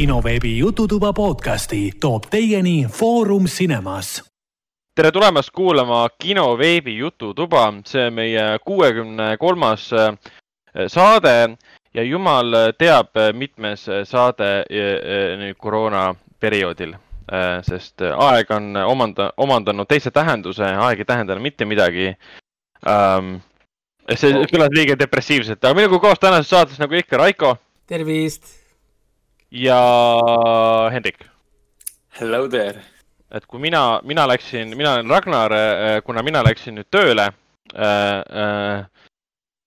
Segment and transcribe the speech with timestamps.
[0.00, 4.24] kinoveebi Jututuba podcasti toob teieni Foorum Cinemas.
[4.94, 10.16] tere tulemast kuulama kinoveebi Jututuba, see on meie kuuekümne kolmas äh,
[10.86, 11.58] saade
[11.94, 16.94] ja jumal teab, mitmes saade äh, nüüd koroonaperioodil,
[17.68, 22.14] sest aeg on omanda-, omandanud teise tähenduse, aeg ei tähenda enam mitte midagi
[22.88, 23.36] um,
[24.14, 27.58] see kõlas liiga depressiivselt, aga minuga koos tänases saates nagu ikka Raiko.
[27.86, 28.59] tervist.
[29.50, 31.26] Ja Hendrik.
[32.20, 32.82] Hello there.
[33.30, 35.52] et kui mina, mina läksin, mina olen Ragnar,
[36.04, 37.30] kuna mina läksin nüüd tööle
[37.74, 37.84] äh,.
[37.84, 38.88] Äh,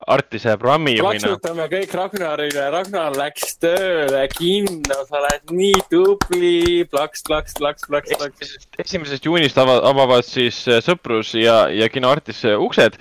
[0.03, 1.29] Artise programmijuhina.
[1.29, 8.11] plaksutame kõik Ragnarile, Ragnar läks tööle kinno, sa oled nii tubli, plaks, plaks, plaks, plaks,
[8.19, 8.57] plaks.
[8.83, 12.99] esimesest juunist ava, avavad siis Sõprus ja, ja kino Artise uksed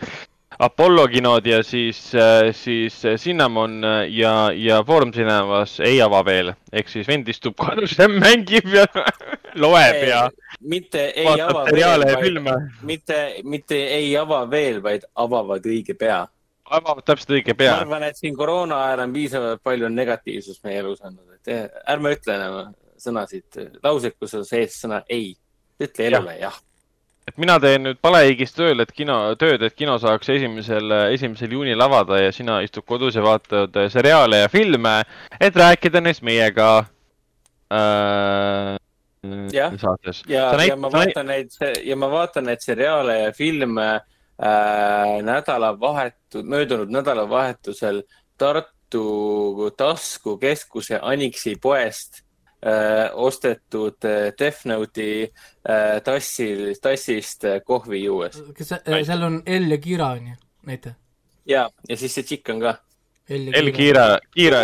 [0.59, 2.13] Apollo kinod ja siis,
[2.53, 6.53] siis Cinnamon ja, ja Foorum Cinemas ei ava veel.
[6.73, 8.87] ehk siis vend istub kodus ja mängib ja
[9.63, 10.31] loeb ja.
[10.61, 12.05] mitte ei ava veel,
[12.83, 16.25] mitte, mitte ei ava veel, vaid avavad õige pea.
[16.71, 17.77] avavad täpselt õige pea.
[17.77, 22.17] ma arvan, et siin koroona ajal on piisavalt palju negatiivsust meie elus olnud, et ärme
[22.17, 25.33] ütle enam sõnasid, lauseid, kus on sees sõna ei.
[25.83, 26.72] ütle elule jah ja
[27.29, 31.85] et mina teen nüüd palehigis tööl, et kino, tööd, et kino saaks esimesel, esimesel juunil
[31.85, 34.97] avada ja sina istud kodus ja vaatad seriaale ja filme,
[35.41, 36.71] et rääkida neist meiega
[37.73, 38.75] äh,
[39.53, 39.95] jah, ja,
[40.27, 46.91] ja, ja ma vaatan neid ja ma vaatan neid seriaale ja filme äh, nädalavahetu-, möödunud
[46.91, 48.03] nädalavahetusel
[48.39, 52.22] Tartu taskukeskuse Aniksi poest
[53.15, 58.39] ostetud äh, Death Note'i äh, tassil, tassist äh, kohvi juues.
[58.55, 60.35] kas äh, seal on L ja Kira on ju,
[60.71, 60.95] näita?
[61.47, 62.77] ja, ja siis see tšikk on ka.
[63.29, 64.63] L Kira, Kira,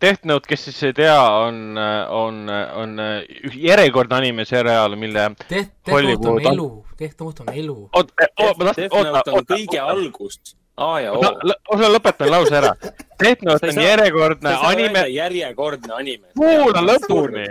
[0.00, 1.78] Death Note, kes siis ei tea, on,
[2.12, 2.42] on,
[2.76, 2.98] on
[3.54, 6.68] järjekordne animeseriaal, mille Death, Note on elu,
[6.98, 7.78] Death Note on elu.
[7.96, 9.54] oot, oot, ma tahtsin, oota, oota.
[9.54, 11.32] kõige algust A ja O no,.
[11.72, 12.74] ma lõpetan lause ära.
[13.22, 15.06] Death Note on järjekordne anime.
[15.08, 16.26] järjekordne anime.
[16.36, 17.46] kuula lõpuni.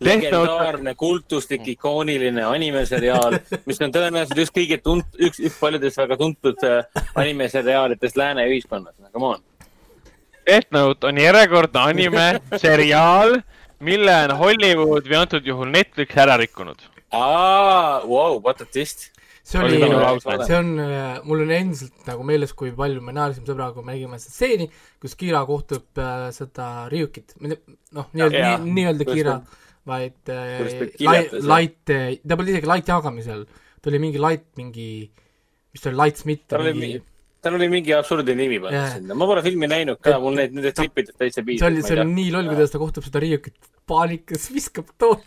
[0.00, 6.64] legendaarne, kultuslik, ikooniline animeseriaal, mis on tõenäoliselt üks kõige tunt-, üks, üks paljudest väga tuntud
[6.68, 9.40] äh, animeseriaalidest lääne ühiskonnas, come on.
[10.46, 13.38] Death Note on järjekordne animeseriaal,
[13.88, 16.88] mille on Hollywood või antud juhul Netflix ära rikkunud.
[17.12, 19.10] aa, wow, what a twist
[19.46, 19.78] see oli,
[20.46, 23.94] see on, äh, mul on endiselt nagu meeles, kui palju me naersime sõbraga, kui me
[23.94, 24.66] nägime seda stseeni,
[25.02, 29.36] kus Kira kohtub äh, seda Ryukit, noh, nii-öelda, nii-öelda Kira,
[29.86, 30.64] vaid äh,
[30.98, 33.46] light, light, ta polnud isegi light jagamisel,
[33.78, 34.88] ta oli mingi light, mingi,
[35.70, 36.48] mis ta oli, Light Smith.
[36.50, 37.00] tal oli mingi,
[37.46, 38.98] tal oli mingi absurdne nimi pandud yeah.
[38.98, 41.68] sinna, ma pole filmi näinud ka, mul neid, nendest klippidest täitsa piisab.
[41.68, 45.22] see oli, see oli nii loll, kuidas ta kohtub seda Ryukit, paanikas viskab tooli.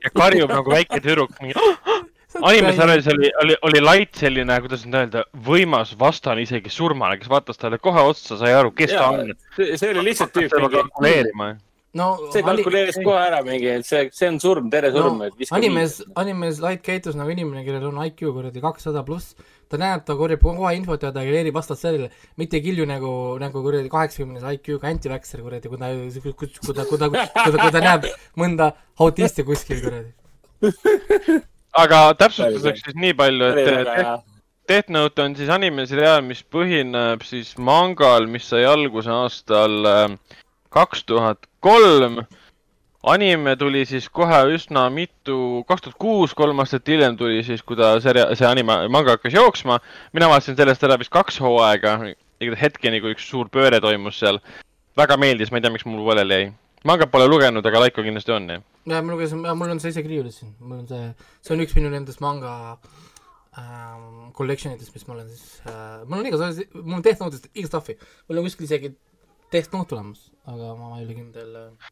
[0.00, 1.54] Ja karjub nagu väike tüdruk, mingi
[2.38, 7.58] animesarjas oli, oli, oli Light selline, kuidas nüüd öelda, võimas vastane isegi surmale, kes vaatas
[7.60, 9.34] talle kohe otsa, sai aru, kes ja, ta on.
[9.58, 10.54] see oli lihtsalt tüüp
[11.98, 15.30] no see kalkuleeris kohe ära mingi, et see, see on surm, tere surm no,.
[15.56, 19.34] animes, animes Light käitus nagu inimene, kellel on IQ kuradi kakssada pluss.
[19.70, 22.08] ta näeb, ta korjab kohe infot ja ta reageerib vastavalt sellele,
[22.38, 26.74] mitte ei kilju nagu, nagu kuradi kaheksakümnes IQ-ga anti-vaxxer kuradi, kui ta, kui ta, kui
[26.74, 30.10] ta, kui ta, kui ta, kui ta näeb mõnda autisti kuskil kuradi
[31.76, 34.28] aga täpsustuseks siis nii palju, et
[34.70, 40.14] Death Note on siis animeseriaal, mis põhineb siis mangal, mis sai alguse aastal ähm,
[40.70, 42.20] kaks tuhat kolm.
[43.02, 47.76] anime tuli siis kohe üsna mitu, kaks tuhat kuus, kolm aastat hiljem tuli siis, kui
[47.76, 49.80] ta see, see anime, manga hakkas jooksma.
[50.12, 51.98] mina vaatasin sellest ära vist kaks hooaega,
[52.62, 54.38] hetkeni, kui üks suur pööre toimus seal.
[54.96, 56.52] väga meeldis, ma ei tea, miks mul pooleli jäi.
[56.84, 60.12] mangat pole lugenud, aga Laiko kindlasti on, jah ja ma lugesin, mul on see isegi
[60.14, 61.12] riiulis siin, mul on see,
[61.44, 62.54] see on üks minu nendest manga
[63.58, 67.50] ähm, collection idest, mis ma olen siis äh,, mul on igas, mul on Death Note'ist
[67.52, 67.96] iga stuff'i,
[68.28, 68.92] mul on kuskil isegi
[69.52, 71.90] Death Note tulemas, aga ma ei ole kindel äh,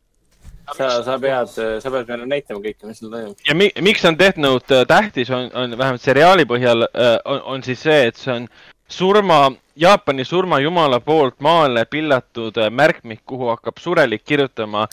[0.77, 3.47] sa, sa pead, sa pead meile näitama kõike, mis seal toimub.
[3.49, 7.43] ja mi, miks on Death Note äh, tähtis, on, on vähemalt seriaali põhjal, äh, on,
[7.55, 8.49] on siis see, et see on
[8.89, 9.49] surma,
[9.79, 14.89] Jaapani surmajumala poolt maale pillatud märkmik, kuhu hakkab surelik kirjutama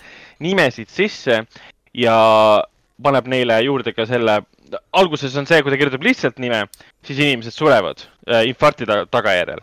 [0.45, 1.39] nimesid sisse
[1.95, 2.17] ja
[3.03, 4.39] paneb neile juurde ka selle,
[4.95, 6.65] alguses on see, kui ta kirjutab lihtsalt nime,
[7.05, 9.61] siis inimesed surevad äh, infarkti tagajärjel.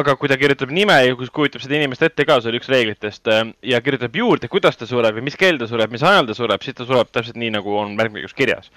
[0.00, 3.30] aga kui ta kirjutab nime ja kujutab seda inimest ette ka, see oli üks reeglitest
[3.30, 3.42] äh,
[3.72, 6.62] ja kirjutab juurde, kuidas ta sureb ja mis kell ta sureb, mis ajal ta sureb,
[6.66, 8.70] siis ta sureb täpselt nii, nagu on märkmikus kirjas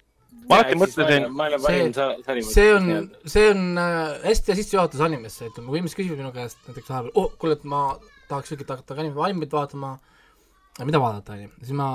[0.49, 1.27] ma alati mõtlesin.
[1.95, 2.89] see, see on,
[3.29, 7.29] see on äh, hästi sissejuhatus animesse, ütleme, kui inimesed küsivad minu käest näiteks vahepeal, oh,
[7.39, 7.85] kuule, et ma
[8.29, 9.95] tahaks ikkagi hakata animet vaatama
[10.81, 11.87] mida vaadata, on ju, siis ma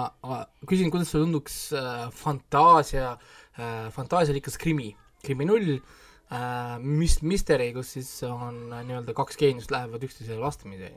[0.69, 3.11] küsin, kuidas sulle tunduks äh, fantaasia
[3.59, 4.93] äh,, fantaasialikas krimi,
[5.25, 10.93] krimi null äh,, mis-, misteri, kus siis on äh, nii-öelda kaks geeniust lähevad üksteisele vastamisi.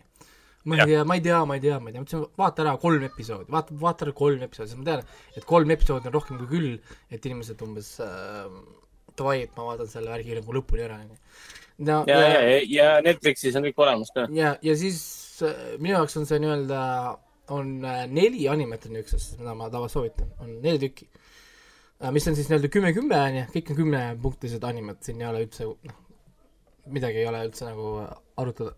[0.69, 2.75] ma ei tea, ma ei tea, ma ei tea, ma ei tea, mõtlesin, vaata ära
[2.83, 5.01] kolm episoodi, vaata, vaata ära kolm episoodi, sest ma tean,
[5.33, 8.45] et kolm episoodi on rohkem kui küll, et inimesed umbes äh,
[9.17, 11.19] davai, et ma vaatan selle värgi nagu lõpuni ära, on ju.
[11.89, 14.29] ja, ja, ja, ja, ja Netflixis on kõik olemas ka.
[14.37, 15.01] ja, ja siis
[15.41, 16.85] äh, minu jaoks on see nii-öelda
[17.51, 21.09] on äh, neli animet on niisugusest, mida ma tavaliselt soovitan, on neli tükki.
[22.01, 25.29] Äh, mis on siis nii-öelda kümme, kümme on ju, kõik on kümnepunktised animed, siin ei
[25.29, 25.99] ole üldse noh,
[26.91, 27.93] midagi ei ole üldse nagu
[28.41, 28.75] arutada.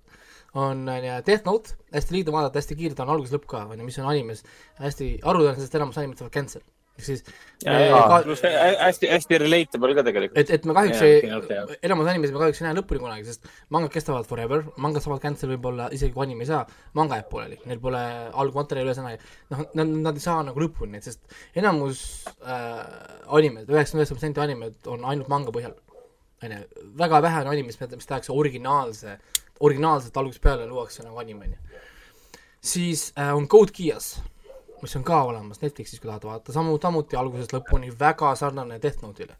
[0.60, 3.98] on Death Note, hästi lihtne vaadata, hästi kiirelt on algus lõpp ka, on ju, mis
[4.02, 4.44] on animes,
[4.82, 7.24] hästi haruldane, sest enamus animed saavad cancel ehk siis
[7.66, 10.38] hästi, hästi relatable ka tegelikult.
[10.38, 11.22] et, et me kahjuks ei,
[11.88, 15.54] enamus animesid me kahjuks ei näe lõpuni kunagi, sest mangad kestavad forever, mangad saavad cancel
[15.56, 16.62] võib-olla isegi kui anim ei saa,
[17.00, 18.02] manga jääb pooleli, neil pole
[18.44, 21.24] algmaterjali ühesõnaga, noh, nad, nad ei saa nagu lõpuni, sest
[21.60, 22.04] enamus
[22.44, 22.84] äh,
[23.40, 25.74] animed, üheksakümmend üheksa protsenti animed on ainult manga põhjal.
[26.44, 26.60] on ju,
[27.00, 29.18] väga vähe on animes, mis tehakse originaalse,
[29.64, 31.82] originaalselt algusest peale luuakse nagu anim, on ju.
[32.74, 34.20] siis äh, on Code Geass
[34.84, 39.04] mis on ka olemas Netflixis, kui tahad vaadata, samu, samuti algusest lõpuni väga sarnane Death
[39.04, 39.36] Note'ile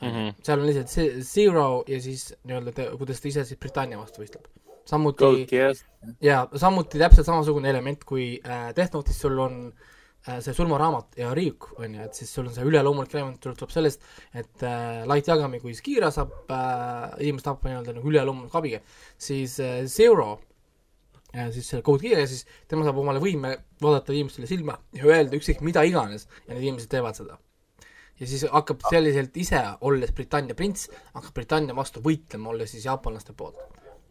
[0.00, 0.08] mm.
[0.08, 0.32] -hmm.
[0.42, 4.48] seal on lihtsalt see Zero ja siis nii-öelda, kuidas ta ise siis Britannia vastu võistleb.
[4.88, 5.46] samuti,
[6.24, 9.58] jaa, samuti täpselt samasugune element kui äh, Death Note'is sul on
[10.28, 13.70] äh, see surmaraamat ja Ryuk, on ju, et siis sul on see üleloomulik element tuleb
[13.70, 14.02] sellest,
[14.34, 18.80] et äh, Light Yagami kui Skira saab äh, inimest tappa nii-öelda nagu üleloomuliku abiga,
[19.18, 20.47] siis äh, Zero ja
[21.32, 23.52] siis selle Code Geass ja siis tema saab omale võime
[23.82, 27.38] vaadata inimestele silma ja öelda ükskõik mida iganes ja need inimesed teevad seda.
[28.18, 33.34] ja siis hakkab selliselt ise, olles Britannia prints, hakkab Britannia vastu võitlema, olles siis jaapanlaste
[33.36, 33.58] poolt.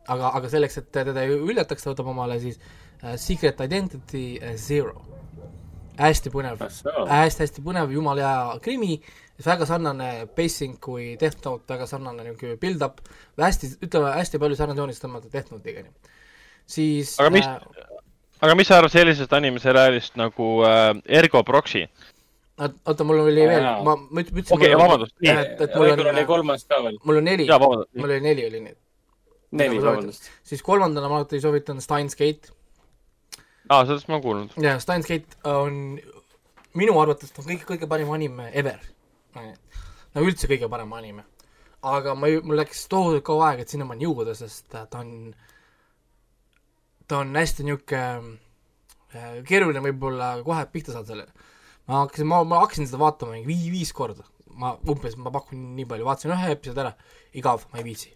[0.07, 4.53] aga, aga selleks, et teda ei üllataks, ta võtab omale siis uh, Secret Identity uh,
[4.55, 5.01] Zero.
[5.97, 8.99] hästi põnev, hästi-hästi põnev, jumala hea krimi,
[9.45, 13.01] väga sarnane pacing kui Death Note, väga sarnane niisugune build-up,
[13.41, 16.15] hästi, ütleme hästi palju sarnane joonis tõmmata Death Note'iga, nii
[16.67, 17.77] siis aga mis äh,,
[18.41, 21.85] aga mis sa arvad sellisest animeseriaalist nagu äh, Ergo Proxy?
[22.57, 24.53] oota, mul oli veel, ma, ma ütlesin.
[24.55, 25.13] okei vabandust.
[25.21, 26.19] et, et mul on.
[26.29, 26.99] kolmas ka veel.
[27.05, 27.47] mul on neli.
[27.47, 28.77] mul oli neli oli neid.
[29.51, 30.29] neli, vabandust.
[30.43, 32.53] siis kolmandana ma alati soovitan Steins Gate.
[33.69, 34.59] aa, sellest ma olen kuulnud.
[34.61, 35.99] jaa, Steins Gate on
[36.77, 38.79] minu arvates on kõige, kõige parem anime ever.
[39.37, 41.25] no üldse kõige parem anime.
[41.81, 45.46] aga ma, mul läks tohutult kaua aega, et sinnamaani jõuda, sest ta on äh,
[47.07, 48.01] ta on hästi niisugune
[49.15, 51.47] äh, keeruline võib-olla kohe pihta saada sellele.
[51.87, 54.25] ma hakkasin, ma, ma hakkasin seda vaatama mingi vii-, viis korda.
[54.57, 56.93] ma umbes, ma pakun nii palju, vaatasin ühe episoodi ära,
[57.37, 58.09] igav, ma ei viitsi.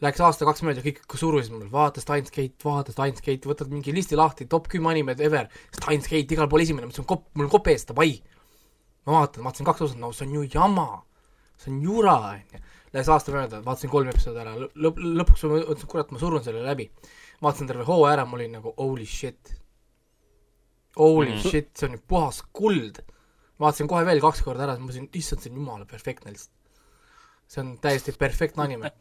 [0.00, 4.16] Läks aasta-kaks mööda, kõik surusid mulle, vaata Steins Gate, vaata Steins Gate, võtad mingi listi
[4.16, 7.52] lahti, top kümme animed ever, Steins Gate igal pool esimene, ma ütlesin, kopp, mul on
[7.52, 8.14] kopp ees, davai.
[9.04, 10.88] ma vaatan, vaatasin kaks osat, no see on ju jama,
[11.60, 12.64] see on jura, on ju.
[12.96, 16.64] Läks aasta mööda, vaatasin kolm episoodi ära, lõpp, lõpuks ma mõtlesin, kurat, ma surun selle
[16.64, 16.88] läbi
[17.44, 19.54] vaatasin terve hooaja ära, ma olin nagu holy shit.
[20.98, 21.44] Holy mm.
[21.44, 23.02] shit, see on ju puhas kuld.
[23.60, 26.56] vaatasin kohe veel kaks korda ära, siis ma mõtlesin, issand, see on jumala perfektne lihtsalt.
[27.50, 28.92] see on täiesti perfektne anime.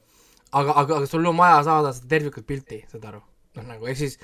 [0.51, 3.23] aga, aga, aga sul on vaja saada seda tervikut pilti, saad aru?
[3.57, 4.19] noh, nagu ehk siis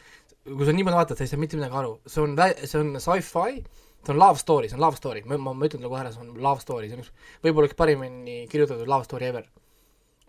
[0.46, 3.62] kui sa niimoodi vaatad, sa ei saa mitte midagi aru, see on, see on sci-fi,
[4.06, 6.12] see on love story, see on love story, ma, ma, ma ütlen talle kohe ära,
[6.14, 7.14] see on love story, see on üks,
[7.46, 9.48] võib-olla üks parimini kirjutatud love story ever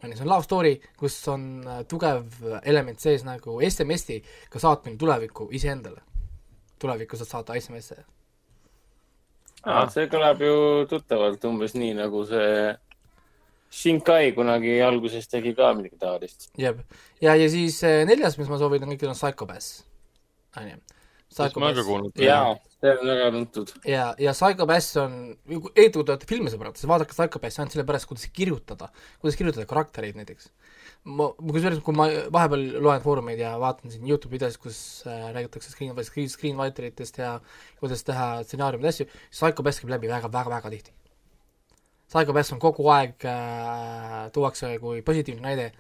[0.03, 2.27] on ju, see on love story, kus on äh, tugev
[2.63, 6.03] element sees nagu SMS-iga saatmine tulevikku iseendale.
[6.79, 8.03] tulevikku saad saata SMS-e.
[9.65, 10.59] aa, see kõlab ju
[10.91, 12.75] tuttavalt, umbes nii nagu see
[13.77, 16.51] Shinkai kunagi alguses tegi ka midagi taolist.
[16.59, 16.85] jep,
[17.21, 19.83] ja, ja siis äh, neljas, mis ma soovitan kõikidele, on Psychopass,
[20.57, 20.79] on ju.
[22.23, 22.55] jaa,
[22.87, 23.73] see on väga tuntud.
[23.89, 25.17] ja, ja Psycho Pass on,
[25.49, 28.91] eriti kui te olete filmisõbrad, siis vaadake Psycho Passi ainult sellepärast, kuidas kirjutada,
[29.23, 30.51] kuidas kirjutada karaktereid näiteks.
[31.07, 35.71] ma, kusjuures, kui ma vahepeal loen foorumeid ja vaatan siin Youtube videosid, kus äh, räägitakse
[35.71, 37.37] screen, screen, screenwriter itest ja
[37.81, 40.95] kuidas teha stsenaariumid ja asju, Psycho Pass käib läbi väga, väga, väga tihti.
[42.07, 45.71] Psycho Pass on kogu aeg äh,, tuuakse kui positiivne näide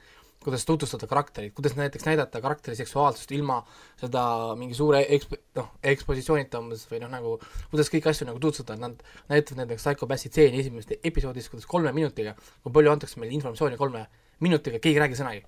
[0.44, 3.58] kuidas tutvustada karakterit, kuidas näiteks näidata karakteri seksuaalsust ilma
[4.00, 4.22] seda
[4.58, 7.32] mingi suure eksp-, noh, ekspositsioonita umbes või noh, nagu
[7.72, 9.02] kuidas kõiki asju nagu tutvustada, nad
[9.32, 13.80] näitavad näiteks Psycho Passi tseeni esimesest episoodist, kuidas kolme minutiga, kui palju antakse meile informatsiooni
[13.80, 14.06] kolme
[14.44, 15.44] minutiga, keegi ei räägi sõnagi.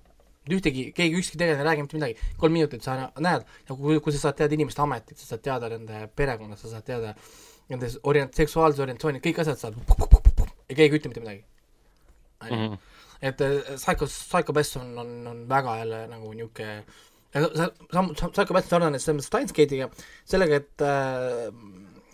[0.49, 4.13] ühtegi, keegi, ükski tegelane ei räägi mitte midagi, kolm minutit sa näed, nagu kui, kui
[4.15, 7.13] sa saad teada inimeste ametit, sa saad teada nende perekonda, sa saad teada
[7.69, 9.77] nende orient-, seksuaalse orientatsiooni, kõik asjad saad
[10.69, 11.43] ja keegi ei ütle mitte midagi.
[13.21, 16.83] On et äh, Psycho, Psycho Pass on, on, on väga jälle nagu niisugune
[17.33, 19.89] sa, sa, sa, sa hakkad sarnane selles mõttes Steins Gate'iga,
[20.25, 21.49] sellega, et äh,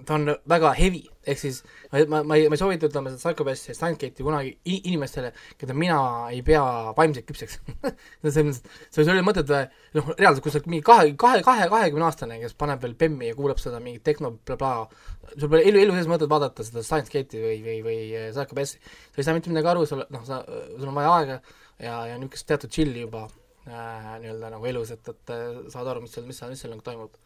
[0.07, 1.59] ta on väga heavy, ehk siis
[1.91, 5.75] ma, ma, ma ei, ma ei soovita, ütleme, seda Psychopassi ja Steingate'i kunagi inimestele, keda
[5.77, 5.97] mina
[6.33, 6.63] ei pea
[6.97, 7.59] vaimselt küpseks.
[8.21, 9.59] Selles mõttes, see oli mõttetu,
[9.97, 13.31] noh, reaalselt, kui sa oled mingi kahe, kahe, kahe, kahekümne aastane, kes paneb veel bemmi
[13.31, 17.45] ja kuulab seda mingit tehno blablabla, sul pole elu, elu sees mõtet vaadata seda Steingate'i
[17.45, 18.81] või, või, või äh, Psychopassi,
[19.12, 20.43] sa ei saa mitte midagi aru, sul, noh, sa,
[20.75, 21.39] sul on vaja aega
[21.79, 23.25] ja, ja niisugust teatud chill'i juba
[23.67, 26.75] äh, nii-öelda nagu elus, et, et äh, saad aru, mis seal, mis seal, mis seal
[26.75, 27.17] nagu toimub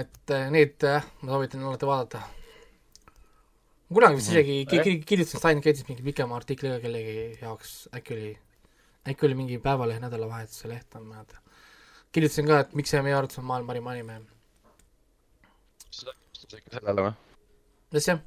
[0.00, 2.20] et äh, neid äh, ma soovitan alati vaadata.
[3.88, 5.02] kunagi vist isegi mm.
[5.08, 8.30] kirjutasin Steingate'is mingi pikema artikli ka kellegi jaoks, äkki oli,
[9.08, 11.42] äkki oli mingi Päevalehe nädalavahetuse leht, ma ei mäleta.
[12.12, 14.20] kirjutasin ka, et miks see meie arvates on maailma parim anime.
[15.90, 17.14] sa said vastuseid ka sellele või?
[17.96, 18.18] mis see?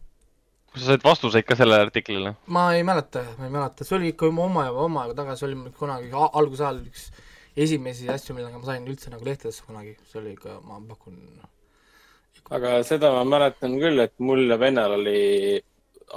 [0.72, 2.34] kas sa said vastuseid ka sellele artiklile?
[2.48, 5.76] ma ei mäleta, ma ei mäleta, see oli ikka oma aja, oma aega tagasi, oli
[5.78, 7.12] kunagi alguse ajal üks
[7.60, 11.20] esimesi asju, millega ma sain üldse nagu lehtedesse kunagi, see oli ikka, ma pakun
[12.56, 15.60] aga seda ma mäletan küll, et mul ja vennal oli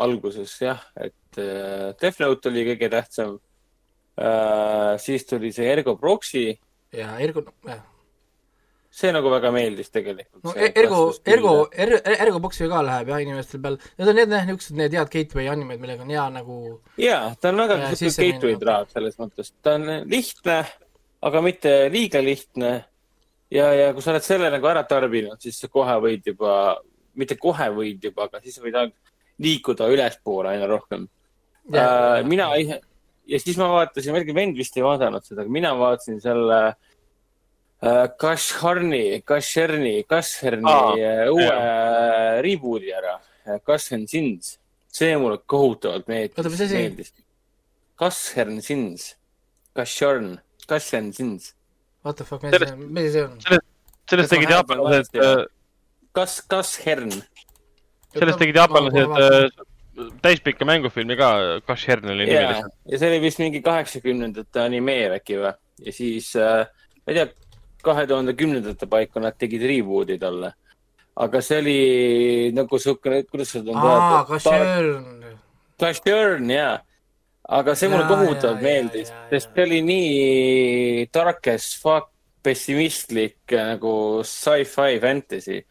[0.02, 3.38] alguses jah, et äh, Note oli kõige tähtsam
[4.16, 4.98] äh,.
[4.98, 6.52] siis tuli see Ergo Proxy.
[6.92, 7.82] ja Ergo, jah.
[8.92, 10.42] see nagu väga meeldis tegelikult.
[10.44, 14.32] no see, Ergo, Ergo, Ergo, Ergo Proxy ka läheb jah inimestel peal, need on need
[14.36, 16.62] jah, niisugused need head gateway animed, millega on hea nagu.
[17.00, 20.62] jaa, ta on väga niisugune gateway traad selles mõttes, ta on lihtne,
[21.28, 22.72] aga mitte liiga lihtne
[23.52, 26.54] ja, ja kui sa oled selle nagu ära tarbinud, siis sa kohe võid juba,
[27.18, 28.78] mitte kohe võid juba, aga siis võid
[29.42, 31.06] liikuda ülespoole aina rohkem.
[31.72, 32.80] Uh, mina ise
[33.30, 38.06] ja siis ma vaatasin, muidugi vend vist ei vaadanud seda, aga mina vaatasin selle uh,
[38.18, 42.40] Kashharni, Kasherni, Kasherni ah, uh, uue yeah.
[42.44, 43.18] reboot'i ära,
[43.66, 44.58] Kashen Sins.
[44.92, 46.36] see mulle kohutavalt meeldis.
[46.36, 47.24] oota, mis asi?
[47.96, 49.14] Kashern Sins,
[49.72, 50.34] Kasharn,
[50.68, 51.54] Kashen Sins
[52.04, 53.36] What the fuck, mis see, mis see on?
[53.40, 53.66] sellest,
[54.10, 55.18] sellest tegid jaapanlased.
[56.16, 57.12] Kas, kas Hern?
[58.12, 61.30] sellest tegid jaapanlased äh, täispikka mängufilmi ka,
[61.66, 62.64] Kas Hern oli nimi.
[62.90, 65.54] ja see oli vist mingi kaheksakümnendate animeer äkki või?
[65.86, 66.66] ja siis äh,,
[67.06, 67.28] ma ei tea,
[67.86, 70.52] kahe tuhande kümnendate paiku nad tegid reboot'i talle.
[71.22, 71.80] aga see oli
[72.56, 74.24] nagu siukene, kuidas seda on öelda?
[74.32, 75.36] Kashern.
[75.78, 76.80] Kashern, jaa
[77.52, 82.10] aga see mulle kohutavalt meeldis, sest see oli nii dark as fuck,
[82.42, 83.94] pessimistlik nagu
[84.26, 85.62] sci-fi fantasy.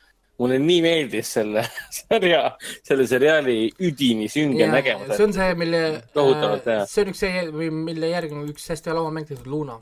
[0.41, 1.61] mulle nii meeldis selle
[1.99, 2.55] sarja,
[2.87, 5.13] selle seriaali üdini sünge nägemus.
[5.17, 8.97] see on see, mille, äh, see on üks see, mille järgi on üks hästi hea
[8.97, 9.77] lauamäng tehtud, Luna.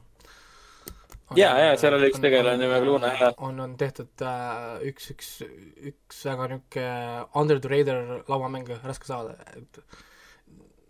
[1.40, 3.40] ja, ja seal oli üks tegelane nimega Luna, jah.
[3.46, 5.32] on, on tehtud äh, üks, üks,
[5.94, 9.84] üks väga niisugune under the radar lauamäng, raske saada, et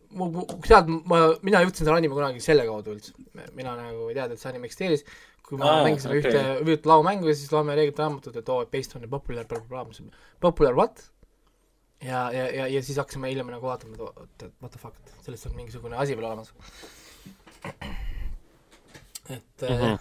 [0.09, 3.13] sealt ma, mina jõudsin selle anime kunagi selle kaudu üldse,
[3.57, 5.05] mina nagu ei teadnud, et see anime eksisteeris,
[5.45, 6.23] kui ma ah, mängisin okay.
[6.23, 9.61] ühte, ühte laomängu ja siis loeme reeglite raamatut, et oo oh,, based on popular bla
[9.69, 10.11] bla bla,
[10.41, 11.05] popular what?
[12.01, 15.15] ja, ja, ja, ja siis hakkasime hiljem nagu vaatama, et oot, et what the fuck,
[15.25, 16.53] sellest on mingisugune asi veel olemas.
[19.29, 19.97] et mm -hmm.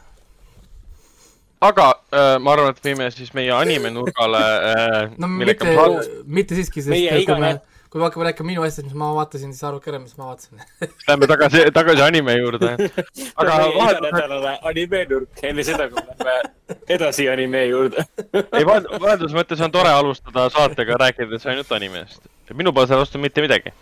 [1.60, 5.74] aga äh, ma arvan, et võime siis meie anime nurgale äh, no mitte,
[6.24, 7.58] mitte siiski, sest kui me
[7.90, 10.60] kui me hakkame rääkima minu asjadest, mis ma vaatasin, siis arvake ära, mis ma vaatasin
[11.08, 12.74] Lähme tagasi, tagasi anime juurde.
[13.40, 18.04] aga vaheldusnädalane anime nurk, enne seda, kui lähme edasi anime juurde
[18.58, 22.20] ei, vahelduse mõttes on tore alustada saatega rääkides ainult animest.
[22.52, 23.72] minu pole selle vastu mitte midagi.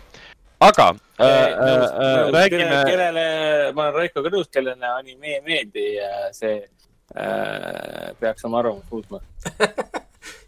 [0.61, 0.89] aga
[1.21, 2.81] äh, äh, äh, räägime.
[2.87, 3.29] kellele,
[3.75, 5.87] ma olen Raikoga nõus, kellele anime ei meeldi,
[6.37, 9.21] see äh, peaks oma arvamust muutma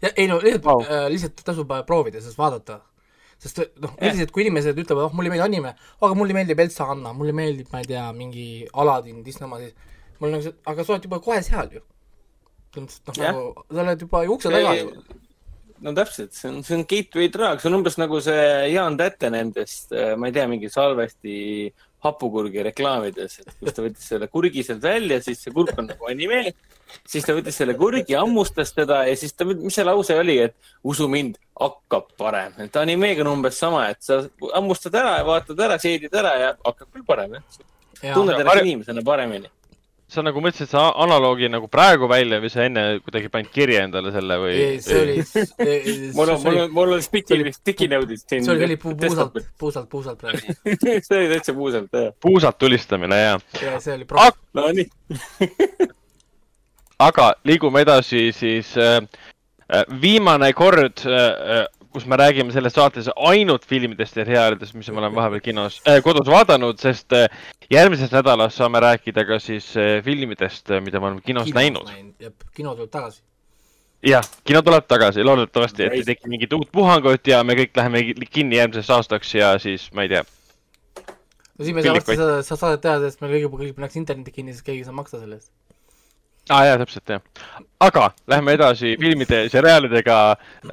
[0.01, 2.79] ja ei no lihtsalt wow., äh, lihtsalt tasub proovida, sest vaadata
[3.39, 6.89] sest noh, üldiselt kui inimesed ütlevad, oh mulle ei meeldi anime, aga mulle meeldib Elsa
[6.93, 8.49] Anna, mulle meeldib, ma ei tea, mingi
[8.83, 9.75] Aladin, Disney oma, siis
[10.19, 11.83] mul nagu see, aga sa oled juba kohe seal ju.
[12.75, 14.91] noh, nagu sa oled juba ukse taga ju.
[15.85, 18.41] no täpselt, see on, see on gateway drug, see on umbes nagu see
[18.73, 21.37] Jaan Tätte nendest, äh, ma ei tea, mingi Salvesti
[22.03, 26.11] hapukurgi reklaamides, et kus ta võttis selle kurgi sealt välja, siis see kurk on nagu
[26.11, 26.49] anime.
[27.07, 30.55] Siis ta võttis selle kurgi, hammustas teda ja siis ta, mis see lause oli, et
[30.83, 32.55] usu mind, hakkab parem.
[32.63, 34.21] et animeega on umbes sama, et sa
[34.53, 37.63] hammustad ära ja vaatad ära, seedid ära ja hakkab küll parem jah.
[38.13, 39.51] tunned ennast inimesena paremini
[40.09, 44.13] sa nagu mõtlesid seda analoogi nagu praegu välja või sa enne kuidagi panid kirja endale
[44.13, 44.55] selle või?
[44.81, 45.17] see oli
[46.17, 48.47] mul on, mul on, mul on spiki, spikinõudid siin.
[48.47, 50.57] see oli puusalt, puusalt, puusalt praegu
[51.05, 52.11] see oli täitsa puusalt, jah.
[52.25, 53.47] puusalt tulistamine, jah.
[53.61, 54.41] ja see oli proff.
[54.57, 54.89] no nii
[56.99, 59.01] aga liigume edasi siis äh,
[59.69, 64.89] äh viimane kord äh, äh kus me räägime selles saates ainult filmidest ja seriaalidest, mis
[64.91, 67.25] me oleme vahepeal kinos äh,, kodus vaadanud, sest äh,
[67.73, 71.89] järgmises nädalas saame rääkida ka siis äh, filmidest, mida me oleme kinos, kinos näinud.
[72.21, 73.23] jep, kino tuleb tagasi.
[74.05, 78.03] jah, kino tuleb tagasi, loodetavasti, et ei teki mingit uut puhangut ja me kõik läheme
[78.29, 80.21] kinni järgmiseks aastaks ja siis ma ei tea.
[81.07, 83.97] no siis me ei saa varsti seda, seda saadet teha, sest meil kõigil, kõigil pannakse
[84.03, 85.49] internet kinni, sest keegi ei saa maksta selle eest
[86.49, 87.21] ah, jaa, täpselt jah.
[87.79, 90.17] aga lähme edasi filmide ja seriaalidega,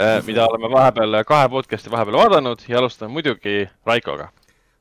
[0.00, 4.30] äh, mida oleme vahepeal kahe podcast'i vahepeal vaadanud ja alustame muidugi Raikoga.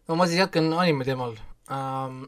[0.08, 1.36] no ma siis jätkan anime teemal
[1.70, 2.24] um,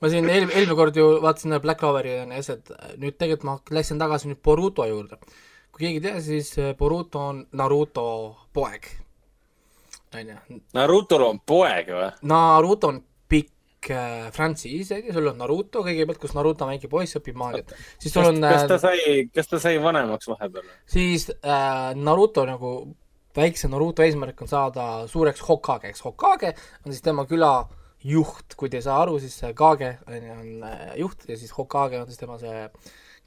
[0.00, 4.00] ma siin eel-, eelmine kord ju vaatasin Black Cloveri ja asjad, nüüd tegelikult ma läksin
[4.00, 5.20] tagasi nüüd Boruto juurde.
[5.70, 8.06] kui keegi ei tea, siis äh, Boruto on Naruto
[8.52, 8.88] poeg.
[10.16, 10.60] onju.
[10.74, 12.10] Narutol on poeg või?
[12.22, 13.04] Naruto on
[14.36, 17.72] frantsiis, on ju, sul on Naruto kõigepealt, kus Naruto väike poiss õpib maagiat.
[17.98, 18.40] siis sul on.
[18.44, 18.98] kas ta äh, sai,
[19.34, 20.68] kas ta sai vanemaks vahepeal?
[20.90, 22.74] siis äh, Naruto nagu,
[23.36, 26.04] väikse Naruto eesmärk on saada suureks Hokageks.
[26.04, 26.52] Hokage
[26.84, 27.54] on siis tema küla
[28.04, 31.52] juht, kui te ei saa aru, siis Kage on ju, on äh, juht ja siis
[31.56, 32.68] Hokage on siis tema see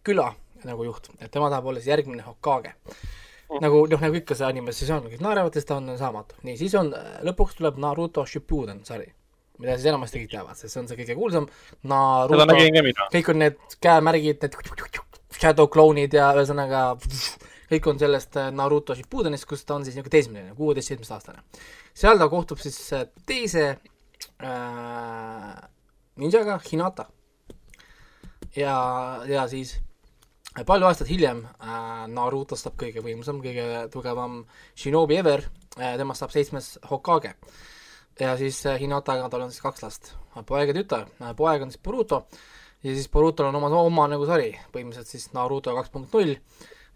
[0.05, 0.31] küla
[0.63, 2.75] nagu juht, et tema tahab olla siis järgmine Hokage
[3.61, 6.39] nagu noh, nagu ikka see animes siis on, kõik naeravad, sest ta on saamatu.
[6.47, 6.93] nii, siis on,
[7.27, 9.11] lõpuks tuleb Naruto Shippuden sari
[9.63, 11.47] mida siis enamasti kõik teavad, sest see on see kõige kuulsam.
[11.87, 12.59] Naruto,
[13.13, 15.01] kõik on need käemärgid, need
[15.39, 16.83] shadow clone'id ja ühesõnaga
[17.71, 21.43] kõik on sellest äh, Naruto Shippudenist, kus ta on siis niisugune teismeline, kuueteist-seitsmeteistaastane.
[21.95, 23.65] seal ta kohtub siis äh, teise
[24.43, 25.55] äh,
[26.21, 27.07] ninjaga, Hinata.
[28.55, 28.77] ja,
[29.27, 29.77] ja siis
[30.67, 34.43] palju aastaid hiljem äh, Narutost saab kõige võimsam, kõige tugevam
[34.75, 35.47] shinobi ever
[35.79, 37.61] äh,, temast saab seitsmes Hokage äh,
[38.19, 40.11] ja siis äh, Hinataga tal on siis kaks last,
[40.45, 42.23] poeg ja tütar, äh, poeg on siis Boruto.
[42.83, 46.35] Ja siis Borutol on oma, oma nagu sari, põhimõtteliselt siis Naruto kaks punkt null.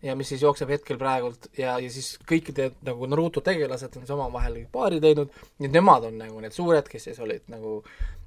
[0.04, 4.14] Ja mis siis jookseb hetkel praegult ja, ja siis kõikide nagu Naruto tegelased on siis
[4.14, 7.80] omavahel paari teinud, nii et nemad on nagu need suured, kes siis olid nagu,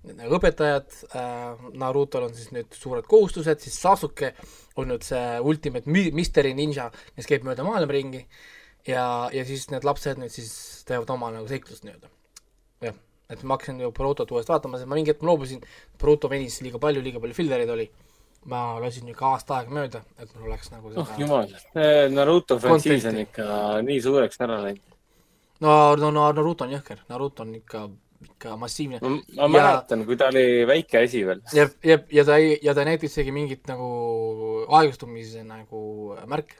[0.09, 0.97] nagu õpetajad.
[1.15, 4.33] Äh,, Narutol on siis nüüd suured kohustused, siis Sasuke
[4.81, 8.25] on nüüd see ultimate mystery ninja, kes käib mööda maailma ringi.
[8.89, 10.57] Ja, ja siis need lapsed nüüd siis
[10.89, 12.11] teevad oma nagu seiklust nii-öelda
[12.85, 12.97] jah,
[13.31, 15.63] et ma hakkasin ju Borutot uuesti vaatama, sest ma mingi hetk loobusin,
[16.01, 17.91] Boruto venis liiga palju, liiga palju fillereid oli.
[18.51, 21.51] ma lasin ikka aasta aega mööda, et mul oleks nagu seda oh jumal,
[22.17, 23.49] Naruto frantsiis on ikka
[23.85, 24.95] nii suureks ära läinud.
[25.61, 27.83] no, no, no Naruto on jõhker, Naruto on ikka
[28.25, 29.01] ikka massiivne.
[29.37, 31.45] ma, mäletan, kui ta oli väike asi veel.
[31.53, 33.93] ja, ja, ja ta ei, ja ta ei näita isegi mingit nagu
[34.69, 36.57] aeglustumise nagu märke.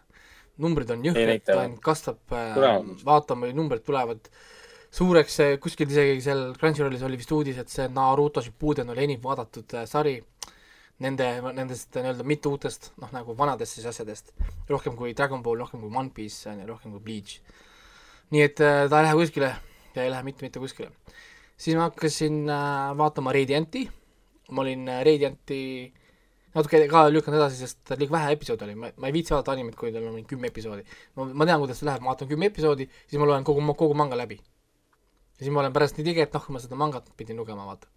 [0.61, 4.49] numbrid on jõhkrad, ta ainult kasvab, äh, vaatame, numbrid tulevad äh,
[4.95, 9.77] suureks, kuskil isegi seal Crunchyrollis oli vist uudis, et see Naruto Shippuden oli enim vaadatud
[9.79, 10.17] äh, sari
[11.05, 14.35] nende, nendest nii-öelda mitte uutest, noh nagu vanadest siis asjadest.
[14.69, 17.39] rohkem kui Dragon Ball, rohkem kui One Piece, on ju, rohkem kui Bleach.
[18.35, 19.55] nii et äh, ta ei lähe kuskile
[19.95, 20.91] ja ei lähe mitte, mitte kuskile.
[21.57, 22.45] siis ma hakkasin
[22.99, 23.87] vaatama Radianti,
[24.51, 25.63] ma olin Radianti
[26.55, 29.79] natuke ka lükanud edasi, sest liiga vähe episoode oli, ma, ma ei viitsi vaadata animet,
[29.79, 30.83] kui tal on kümme episoodi.
[31.15, 33.95] ma, ma tean, kuidas see läheb, ma vaatan kümme episoodi, siis ma loen kogu, kogu
[33.95, 34.41] manga läbi
[35.41, 37.65] ja siis ma olen pärast nii tige, et noh, kui ma seda mangat pidin lugema,
[37.65, 37.89] vaata.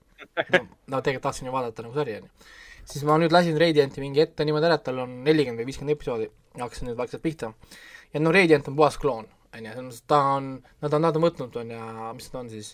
[0.56, 0.62] no,
[0.94, 2.52] no tegelikult tahtsin ju vaadata nagu sari, on ju.
[2.94, 5.98] siis ma nüüd lasin Radianti mingi ette niimoodi ära, et tal on nelikümmend või viiskümmend
[5.98, 6.30] episoodi
[6.62, 7.52] hakkasin nüüd vaikselt pihta.
[8.14, 10.50] ja no Radiant on puhas kloon, on ju, selles mõttes, ta on,
[10.86, 12.74] nad on, nad on võtnud, on ju, mis ta on siis,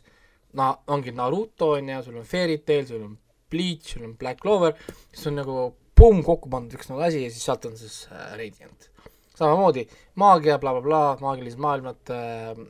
[0.60, 3.17] no ongi Naruto, on ju, sul on Fairy Tail, sul on
[3.49, 4.77] Bleach, sul on Black Clover,
[5.10, 5.58] siis on nagu
[5.99, 8.91] pumm kokku pandud üks nagu asi ja siis sealt on siis äh, Radiant.
[9.39, 9.88] Samamoodi
[10.19, 12.62] maagia bla, bla, blablabla, maagilised maailmad äh,,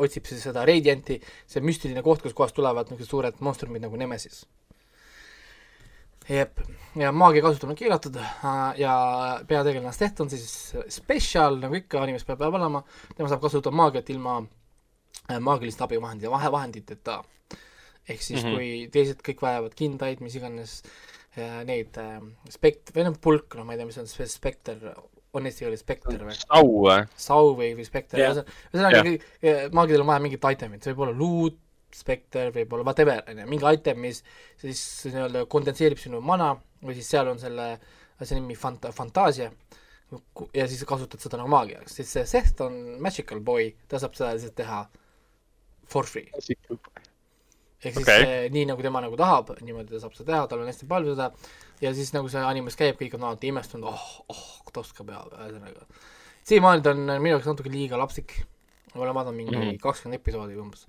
[0.00, 1.18] otsib siis seda Radianti,
[1.50, 4.44] see müstiline koht, kus kohast tulevad niisugused suured monstrumid nagu Nemesis.
[6.28, 6.60] jep,
[6.96, 8.94] ja maagia kasutamine keelatud äh, ja
[9.48, 12.84] peategelane Steth on siis spetsial, nagu ikka animes peab, peab olema,
[13.16, 17.22] tema saab kasutada maagiat ilma äh, maagiliste abivahendite, vahevahenditeta.
[18.08, 18.54] ehk siis mm, -hmm.
[18.54, 20.82] kui teised kõik vajavad kindaid, mis iganes,
[21.38, 21.98] äh, neid
[22.50, 24.78] spekt-, või noh, pulk, no ma ei tea, mis on see spekter,
[25.32, 26.36] on eesti keeles spekter või?
[26.36, 26.96] sau või?
[27.16, 28.40] sau või, või spekter yeah.,
[28.72, 29.68] ühesõnaga yeah.
[29.74, 31.58] maagidel on vaja mingit itemit, see võib olla loot,
[31.92, 34.22] spekter, võib olla whatever, on ju, mingi item, mis
[34.60, 37.68] siis nii-öelda kondenseerib sinu mana või siis seal on selle
[38.22, 39.50] asja nimi fant-, fantaasia
[40.56, 44.32] ja siis kasutad seda nagu maagiaks, siis see Seth on magical boy, ta saab seda
[44.36, 44.82] lihtsalt teha
[45.88, 46.28] for free.
[47.82, 48.48] ehk siis okay.
[48.52, 51.32] nii nagu tema nagu tahab, niimoodi ta saab seda teha, tal on hästi palju seda
[51.82, 55.22] ja siis nagu see animes käib, kõik on alati imestunud, oh, oh, ta oskab ja
[55.26, 55.86] ühesõnaga.
[56.48, 58.38] siiamaani ta on minu jaoks natuke liiga lapsik.
[58.94, 59.76] ma olen vaadanud mingi mhm.
[59.82, 60.32] kakskümmend mm -hmm.
[60.32, 60.86] episoodi umbes.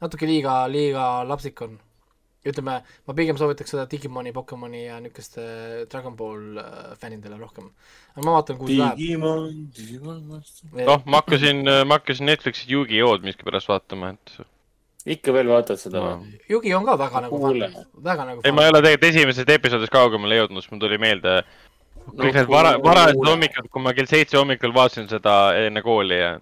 [0.00, 1.80] natuke liiga, liiga lapsik on.
[2.50, 2.72] ütleme,
[3.06, 5.42] ma pigem soovitaks seda Digimoni, Pokemoni ja niisuguste
[5.90, 7.70] Dragon Ball äh, fännidele rohkem.
[8.16, 8.98] aga ma vaatan, kuhu see läheb.
[8.98, 14.46] Digimon, Digimon noh, ma hakkasin, ma hakkasin Netflixi Yugi-Oh-d miskipärast vaatama, et.
[15.06, 16.32] Ikka veel vaatad seda või?
[16.50, 17.68] Yugi on ka väga nagu Kuule.
[18.04, 21.40] väga nagu ei, ma ei ole tegelikult esimesest episoodist kaugemale jõudnud, siis mul tuli meelde
[22.10, 26.36] kõik need vara, varajased hommikud, kui ma kell seitse hommikul vaatasin seda enne kooli ja.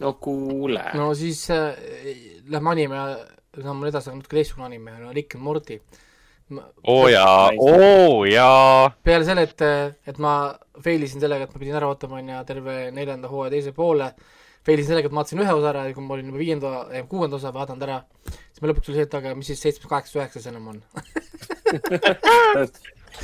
[0.00, 0.84] no kuule.
[0.96, 1.76] no siis äh,
[2.48, 3.04] lähme anime
[3.58, 5.80] samm edasi, aga natuke teistsugune anime, no Rick and Morty.
[6.86, 8.90] oo jaa, oo jaa.
[9.04, 9.64] peale selle, et,
[10.10, 10.34] et ma
[10.82, 14.10] fail isin sellega, et ma pidin ära ootama, on ju, terve neljanda hooaja teise poole,
[14.66, 16.70] fail isin sellega, et ma vaatasin ühe osa ära ja kui ma olin juba viienda,
[17.10, 20.16] kuuenda osa vaadanud ära, siis ma lõpuks tuli see, et aga mis siis seitsmes, kaheksas,
[20.20, 20.80] üheksas enam on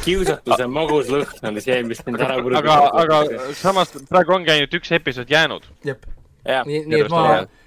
[0.04, 4.74] kiusatuse magus lõhn oli see, mis mind ära kuradi aga, aga samas praegu ongi ainult
[4.80, 5.66] üks episood jäänud.
[5.86, 6.00] jep.
[6.44, 7.22] nii, nii et ma,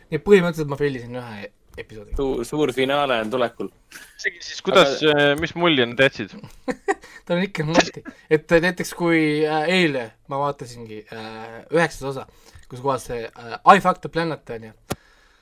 [0.10, 2.28] nii et põhimõtteliselt ma fail isin ühe episoodi Su.
[2.48, 3.72] suur finaale on tulekul.
[4.20, 6.36] isegi siis, kuidas Aga..., äh, mis mulje nad jätsid
[7.26, 12.28] ta on ikka Marti, et näiteks kui äh, eile ma vaatasingi äh, üheksas osa,
[12.70, 14.74] kus kohas see äh, I fucked the planet on ju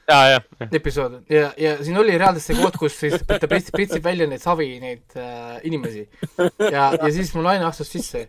[0.08, 0.40] ja, ja.
[0.72, 4.44] episood ja, ja siin oli reaalselt see koht, kus siis ta pritsib, pritsib välja neid
[4.44, 6.08] savi, neid äh, inimesi.
[6.72, 8.28] ja, ja siis mu naine astus sisse,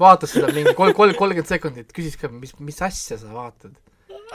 [0.00, 3.76] vaatas seda mingi kolm, kolm, kolmkümmend sekundit, küsis ka, mis, mis asja sa vaatad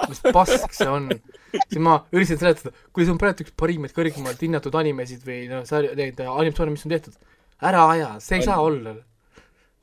[0.06, 1.10] mis pask see on.
[1.56, 5.64] siis ma üritasin seletada, kui see on praegu üks parimaid kõrgemalt hinnatud animesid või noh,
[5.68, 7.18] sari-, neid animatsioone, mis on tehtud.
[7.64, 8.98] ära aja, see ei saa olla.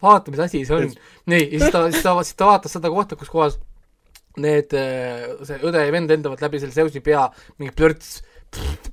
[0.05, 0.93] vaata, mis asi see on.
[1.33, 3.59] nii, ja siis ta, siis ta, siis ta vaatas seda kohta, kus kohas
[4.43, 4.75] need,
[5.47, 7.27] see õde ja vend lendavad läbi selle Zeusi pea,
[7.61, 8.17] mingi plörts,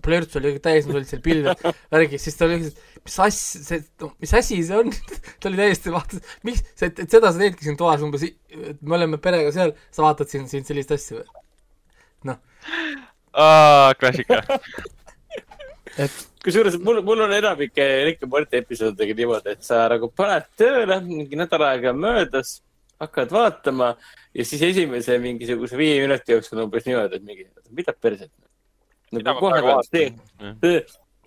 [0.05, 4.09] plörts oli täis, nad olid seal pilved, värgis, siis ta oli lihtsalt, mis asja, see,
[4.21, 4.91] mis asi see on
[5.41, 8.97] ta oli täiesti vaatas, miks, et, et seda sa teedki siin toas umbes, et me
[8.97, 11.45] oleme perega seal, sa vaatad siin, siin sellist asja või?
[12.29, 12.41] noh.
[14.01, 14.43] klassika
[16.03, 20.47] et kusjuures mul, mul on enamik Rick ja Morty episoodidega niimoodi, et sa nagu paned
[20.59, 22.59] tööle, mingi nädal aega möödas,
[23.01, 23.93] hakkad vaatama
[24.37, 28.31] ja siis esimese mingisuguse viie minuti jooksul umbes niimoodi, et mingi, mida perset.
[29.11, 30.19] nagu kohe vaatad,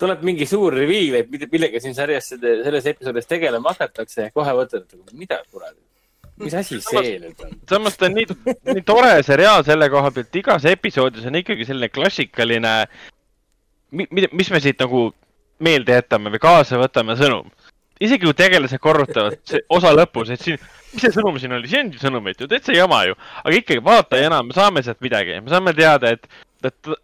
[0.00, 5.18] tuleb mingi suur reveal, et millega siin sarjas, selles episoodis tegelema hakatakse, kohe mõtled, et
[5.18, 5.82] mida kuradi
[6.36, 7.52] mis asi see nüüd on?
[7.70, 8.26] samas ta on nii,
[8.72, 12.72] nii tore seriaal selle koha pealt, igas episoodis on ikkagi selline klassikaline,
[13.94, 15.06] mis me siit nagu
[15.62, 17.50] meelde jätame või kaasa võtame sõnum.
[18.00, 20.60] Isegi kui tegelased korrutavad osa lõpus, et siin,
[20.92, 24.30] mis see sõnum siin oli, see on sõnumit ju, täitsa jama ju, aga ikkagi vaataja
[24.30, 26.28] enam, me saame sealt midagi, me saame teada, et,
[26.66, 26.94] et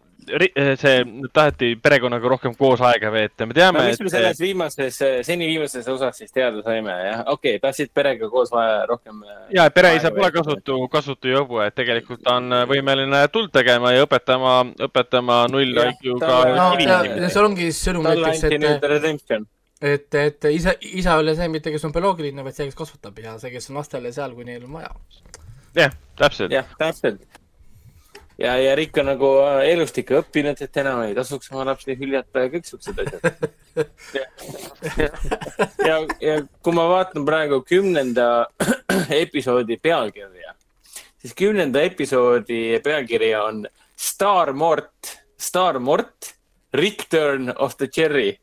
[0.79, 0.97] see,
[1.33, 3.85] taheti perekonnaga rohkem koos aega veeta, me teame no,.
[3.89, 7.23] mis me selles viimases, seni viimases osas siis teada saime, jah?
[7.25, 9.23] okei okay,, tahtsid perega koos vaja rohkem.
[9.23, 14.05] Eh, ja, pereisa pole kasutu, kasutu jobu, et tegelikult ta on võimeline tuld tegema ja
[14.05, 16.37] õpetama, õpetama null IQ-ga.
[17.15, 19.49] no seal ongi sõnum näiteks, et
[19.81, 23.19] et, et isa, isa ei ole see mitte, kes on bioloogiline, vaid see, kes kasvatab
[23.23, 24.95] ja see, kes on lastele seal, kui neil on vaja.
[25.77, 26.53] jah, täpselt.
[26.53, 27.41] jah, täpselt
[28.41, 31.95] ja, ja Rick on nagu äh, elust ikka õppinud, et enam ei tasuks oma lapsi
[31.99, 33.47] hüljata ja kõik siuksed asjad.
[34.17, 35.09] ja,
[35.85, 38.27] ja, ja kui ma vaatan praegu kümnenda
[39.23, 40.55] episoodi pealkirja,
[41.21, 43.65] siis kümnenda episoodi pealkiri on
[43.97, 46.33] Star Mort, Star Mort,
[46.73, 48.37] Return of the Cherry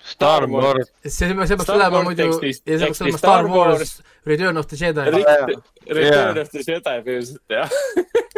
[0.00, 0.90] Star Wars.
[1.04, 5.04] see, see peaks olema muidu, ja see peaks olema Star Wars Return of the Jedi.
[5.86, 7.74] Return of the Jedi põhimõtteliselt, jah.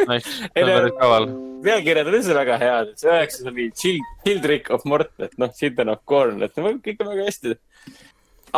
[0.05, 1.27] Nice, see on päris kaval.
[1.65, 5.93] pealkirjad on üldse väga head, et see üheksas oli Childrick of Mort, et noh, Children
[5.95, 7.55] of Corn, et no kõik on väga hästi.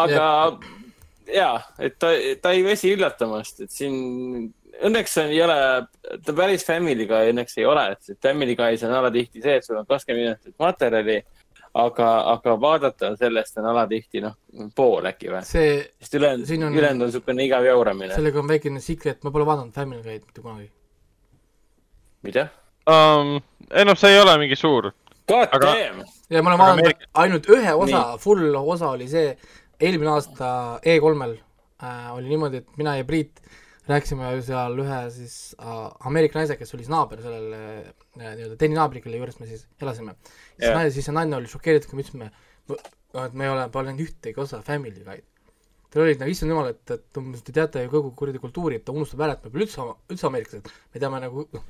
[0.02, 0.26] aga
[1.32, 2.12] jaa, et ta,
[2.44, 4.52] ta ei väsi üllatamast, et siin
[4.82, 5.58] õnneks on, ei ole,
[6.26, 9.80] ta päris Family Guy õnneks ei ole, et Family Guy's on alatihti see, et sul
[9.80, 11.22] on kakskümmend minutit materjali
[11.74, 14.36] aga, aga vaadata sellest on alatihti noh,
[14.76, 15.44] pool äkki või?
[15.48, 18.14] sest ülejäänud, ülejäänud on niisugune igav jauramine.
[18.16, 20.68] sellega on väikene secret, ma pole vaadanud Family Guy'd mitte kunagi.
[22.28, 22.48] mida
[22.90, 23.38] um,?
[23.72, 24.92] ei noh, see ei ole mingi suur.
[25.32, 25.76] Aga...
[25.78, 27.12] ja ma olen vaadanud Ameerika...
[27.24, 29.32] ainult ühe osa, full osa oli see,
[29.80, 30.52] eelmine aasta
[30.84, 33.40] E3-l äh, oli niimoodi, et mina ja Priit
[33.92, 38.78] rääkisime seal ühe siis äh, Ameerika naisega, kes oli siis naaber sellel äh, nii-öelda teine
[38.78, 42.06] naabri, kelle juures me siis elasime siis naine, siis see naine oli šokeeritud, kui me
[42.06, 42.32] ütlesime,
[43.26, 45.28] et me ei ole, pole näinud ühtegi osa Family Guy'd.
[45.92, 48.88] tal olid nagu, issand jumal, et, et umbes te teate ju kogu kuradi kultuuri, et
[48.88, 51.66] ta unustab ära, et me pole üldse, üldse ameeriklased, me teame nagu noh,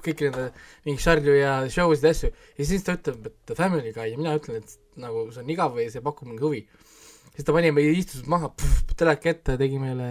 [0.00, 0.48] kõiki nende
[0.86, 4.18] mingi sarju ja show sid ja asju, ja siis ta ütleb, et Family Guy ja
[4.18, 6.62] mina ütlen, et nagu see on igav või see pakub mingi huvi.
[7.36, 8.50] siis ta pani meid, istus maha,
[8.96, 10.08] teleka ette, tegi meile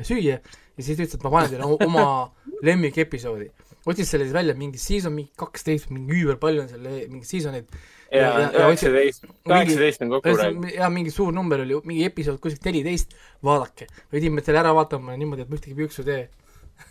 [0.00, 2.06] süüa ja siis ta ütles, et ma panen teile oma
[2.68, 3.50] lemmikepisoodi
[3.86, 7.78] otsis selle siis välja, mingi season mingi kaksteist, mingi üüber palju on seal mingeid seasoneid.
[8.12, 8.28] ja,
[8.68, 10.68] üheksateist, kaheksateist on kokku räägitud.
[10.76, 13.88] ja mingi suur number oli, mingi episood kuskilt neliteist, vaadake.
[14.12, 16.22] pidime selle ära vaatama niimoodi, et ma ühtegi piuksu ei tee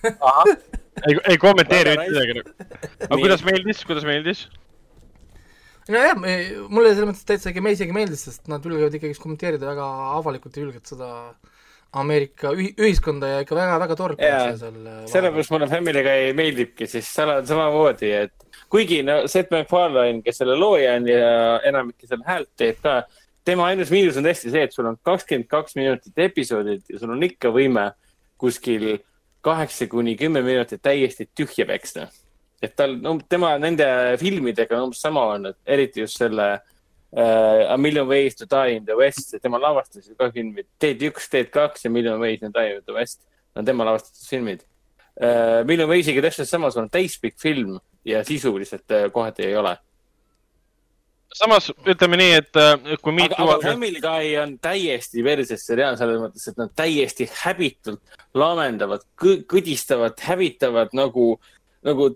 [1.07, 2.43] ei, ei kommenteeri mitte midagi.
[3.07, 4.43] aga kuidas meeldis, kuidas meeldis?
[5.91, 6.19] nojah,
[6.67, 9.87] mulle selles mõttes täitsa me isegi meeldis, sest nad julgevad ikkagi kommenteerida väga
[10.19, 11.09] avalikult ja julgelt seda
[11.91, 14.53] Ameerika ühi-, ühiskonda ja ikka väga-väga tore yeah.
[14.59, 19.51] seal äh, sellepärast mulle Family Guy meeldibki, siis seal on samamoodi, et kuigi no Seth
[19.51, 21.33] MacFarlane, kes selle looja on ja
[21.67, 23.01] enamik selle häält teeb ka,
[23.47, 27.11] tema ainus miinus on tõesti see, et sul on kakskümmend kaks minutit episoodid ja sul
[27.11, 27.89] on ikka võime
[28.41, 28.93] kuskil
[29.43, 32.07] kaheksa kuni kümme minutit täiesti tühja peksta.
[32.61, 33.85] et tal, no tema nende
[34.21, 36.53] filmidega on umbes sama olnud, eriti just selle
[37.17, 41.03] uh, A Million Ways to Die in the West, tema lavastas ju ka filmid, Teed
[41.11, 43.23] üks, Teed kaks ja Million Ways to Die in the West
[43.55, 44.65] on tema lavastatud filmid
[45.19, 45.61] uh,.
[45.67, 49.77] Million Waysiga täpselt samas on täispikk film ja sisu lihtsalt uh, kohati ei ole
[51.35, 52.59] samas ütleme nii, et
[52.99, 53.45] kui Me Too.
[53.45, 60.19] aga Family Guy on täiesti verses seriaal selles mõttes, et nad täiesti häbitult laamendavad, kõdistavad,
[60.27, 61.33] hävitavad nagu,
[61.87, 62.09] nagu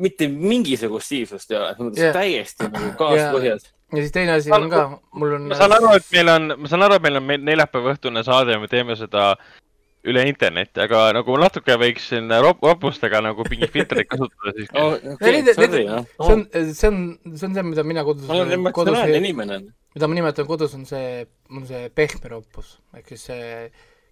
[0.00, 2.16] mitte mingisugust siivsust ei ole, yeah.
[2.16, 4.82] täiesti nagu kaaspõhjas yeah ja siis teine asi on ka,
[5.14, 5.46] mul on.
[5.52, 8.56] ma saan aru, et meil on, ma saan aru, et meil on neljapäeva õhtune saade
[8.56, 9.28] ja me teeme seda
[10.06, 14.94] üle interneti, aga nagu natuke võiks siin rop-, ropustega nagu mingit filtrit kasutada siis oh,.
[15.16, 17.00] Okay, see on, see on,
[17.32, 18.28] see on see, mida mina kodus.
[18.28, 19.60] ma olen emotsionaalne inimene.
[19.96, 23.50] mida ma nimetan kodus, on see, on see pehme ropus, ehk siis see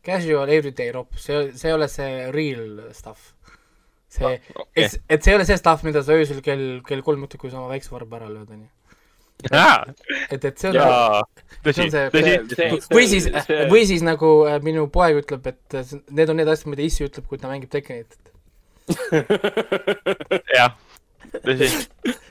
[0.04, 3.32] casual everyday ropus, see, see ei ole see real stuff.
[4.10, 4.86] see ah,, okay.
[4.86, 7.54] et, et see ei ole see stuff, mida sa öösel kell, kell kolm õhtul, kui
[7.54, 8.70] sa oma väikse varba ära lööd, onju
[9.42, 11.22] et, et see on jaa,
[11.64, 12.80] tõsi, tõsi.
[12.92, 13.28] või siis,
[13.70, 17.06] või siis nagu äh, minu poeg ütleb, et äh, need on need asjad, mida issi
[17.06, 18.16] ütleb, kui ta mängib Tekkenit.
[20.58, 20.74] jah,
[21.44, 21.70] tõsi.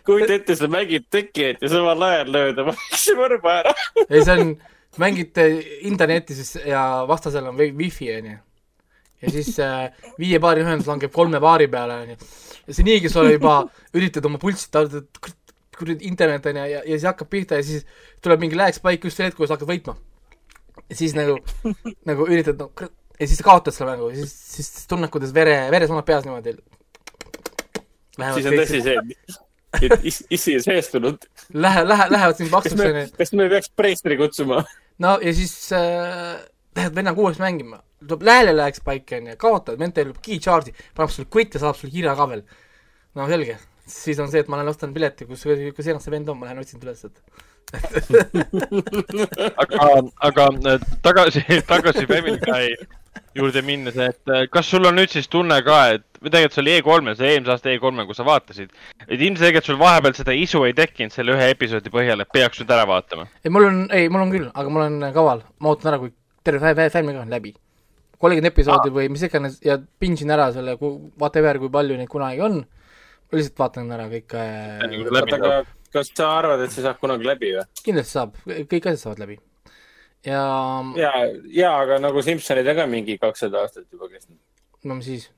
[0.05, 2.75] kujuta ette, sa mängid Tekkenit ja samal ajal lööd oma
[3.19, 3.75] võrba ära.
[4.07, 4.55] ei, see on,
[5.01, 5.47] mängite
[5.89, 8.35] internetti siis ja vastasel on wifi, onju.
[9.23, 9.87] ja siis äh,
[10.21, 12.17] viie paari ühendus langeb kolme paari peale, onju.
[12.67, 13.63] ja see niigi, sa juba
[13.97, 14.69] üritad oma pulssi,
[15.77, 17.85] kuradi internet on ju, ja, ja siis hakkab pihta ja siis
[18.23, 19.95] tuleb mingi lag spike just sel hetkel, kui sa hakkad võitma.
[20.89, 21.39] ja siis nagu,
[22.09, 22.69] nagu üritad no,
[23.19, 26.55] ja siis kaotad selle mängu ja siis, siis tunned, kuidas vere, veresooned peas niimoodi.
[28.19, 28.97] siis on tõsi see,
[29.81, 31.27] et is, issi on seestunud.
[31.53, 33.05] Lähe, lähe, lähevad sind paksuks onju.
[33.17, 34.63] kas me peaks preestri kutsuma?
[35.03, 36.37] no ja siis äh,
[36.77, 41.13] lähed vennaga uuesti mängima, tuleb lääle lag spike onju, kaotad, vend teeb key charge'i, paneb
[41.13, 42.43] sulle quit ja saadab sulle kirja ka veel.
[43.17, 46.29] no selge siis on see, et ma olen ostnud pileti, kus, kus iganes see vend
[46.31, 47.17] on, ma lähen otsin ta üles, et
[49.63, 49.85] aga,
[50.27, 51.41] aga äh, tagasi,
[51.71, 52.75] tagasi Family Guy
[53.35, 56.63] juurde minnes, et äh, kas sul on nüüd siis tunne ka, et või tegelikult see
[56.63, 58.75] oli E3-l, see eelmise aasta E3-l, kus sa vaatasid,
[59.07, 62.71] et ilmselgelt sul vahepeal seda isu ei tekkinud selle ühe episoodi põhjal, et peaks nüüd
[62.75, 63.27] ära vaatama?
[63.43, 66.13] ei, mul on, ei, mul on küll, aga mul on kaval, ma ootan ära, kui
[66.45, 67.55] terve Guy on läbi.
[68.23, 68.95] kolmkümmend episoodi ah.
[68.95, 70.77] või mis iganes ja pinsin ära selle,
[71.19, 72.61] whatever, kui palju neid kunagi on
[73.33, 75.63] ma lihtsalt vaatan ära kõik äh,.
[75.93, 77.65] kas sa arvad, et see saab kunagi läbi või?
[77.85, 79.39] kindlasti saab, kõik asjad saavad läbi.
[80.29, 80.43] ja.
[80.99, 81.13] ja,
[81.49, 84.37] ja, aga nagu Simsonid on ka mingi kakssada aastat juba kestnud.
[84.85, 85.31] no mis siis?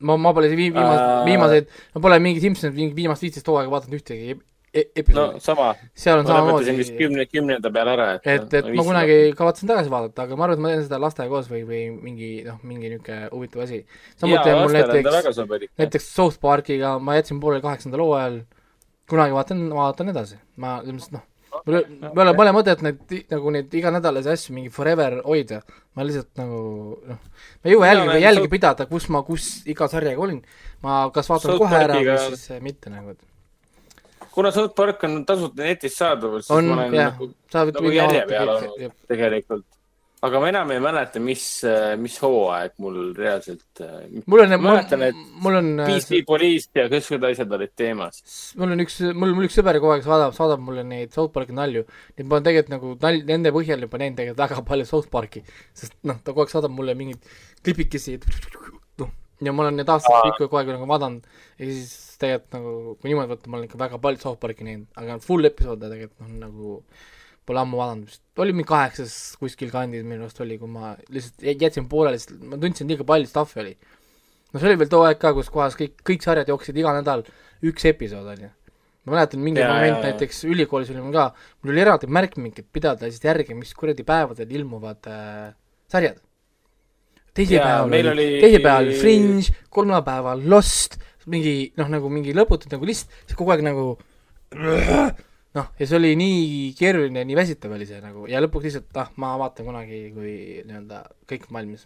[0.00, 4.00] ma, ma pole viimaseid uh..., viimaseid, ma pole mingi Simsonit mingi viimast viisteist hooaega vaadanud
[4.00, 4.38] ühtegi
[4.72, 5.34] episoodi.
[5.34, 5.74] no sama.
[5.94, 6.76] seal on samamoodi.
[6.76, 8.28] vist kümne, kümnenda peale ära, et.
[8.34, 11.28] et, et ma kunagi kavatsen tagasi vaadata, aga ma arvan, et ma teen seda lastega
[11.32, 13.82] koos või, või mingi noh, mingi niisugune huvitav asi.
[14.20, 15.42] samuti on mul näiteks,
[15.82, 18.40] näiteks South Parkiga ma jätsin pooleli kaheksandal hooajal,
[19.12, 21.26] kunagi vaatan, vaatan edasi, ma ilmselt noh,
[21.66, 25.60] mul ei ole, pole mõtet neid nagu neid iganädalasi asju mingi forever hoida,
[25.98, 26.62] ma lihtsalt nagu
[27.10, 27.20] noh,
[27.60, 30.40] ma ei jõua jälgi, jälgi pidada, kus ma, kus iga sarjaga olin,
[30.86, 33.20] ma kas vaatan South kohe ära või siis mitte nagu, et
[34.32, 37.30] kuna South Park on tasuta netis saadaval, siis on, ma olen jah, nagu,
[37.76, 39.64] nagu järje peal olnud tegelikult.
[40.22, 41.44] aga ma enam ei mäleta, mis,
[41.98, 43.82] mis hooaeg mul reaalselt.
[44.30, 45.70] mul on, mäletan, et mul on.
[45.88, 48.22] PC Police ja kõik need asjad olid teemas.
[48.60, 51.56] mul on üks, mul, mul üks sõber kogu aeg saadab, saadab mulle neid South Parki
[51.56, 51.84] nalju.
[52.14, 55.10] nii et ma olen tegelikult nagu nal-, nende põhjal juba näinud tegelikult väga palju South
[55.12, 55.44] Parki,
[55.76, 57.34] sest noh, ta kogu aeg saadab mulle mingeid
[57.66, 58.16] klipikesi,
[59.02, 63.10] noh, ja ma olen neid aastaid kogu aeg nagu vaadanud ja siis tegelikult nagu, kui
[63.10, 66.38] niimoodi võtta, ma olen ikka väga palju South Parki näinud, aga full episoode tegelikult noh,
[66.46, 66.76] nagu
[67.48, 71.62] pole ammu vaadanud vist, oli mingi kaheksas kuskil kandis minu arust oli, kui ma lihtsalt
[71.64, 73.76] jätsin pooleli, sest ma tundsin, liiga palju stuff'i oli.
[74.52, 77.26] no see oli veel too aeg ka, kus kohas kõik, kõik sarjad jooksid iga nädal
[77.66, 78.50] üks episood, on ju.
[79.08, 81.30] ma mäletan, mingi ja, moment ja, näiteks ülikoolis oli mul ka,
[81.62, 85.48] mul oli eraldi märkmik, et pidada lihtsalt järgi, mis kuradi päevadel ilmuvad äh,
[85.90, 86.22] sarjad
[87.34, 90.98] teisipäeval oli, oli, teisipäeval Fringe, kolmapäeval Lost,
[91.30, 93.84] mingi noh, nagu mingi lõputult nagu list, see kogu aeg nagu
[95.56, 99.08] noh, ja see oli nii keeruline, nii väsitav oli see nagu ja lõpuks lihtsalt ah,
[99.20, 100.32] ma vaatan kunagi, kui
[100.66, 101.82] nii-öelda kõik on valmis.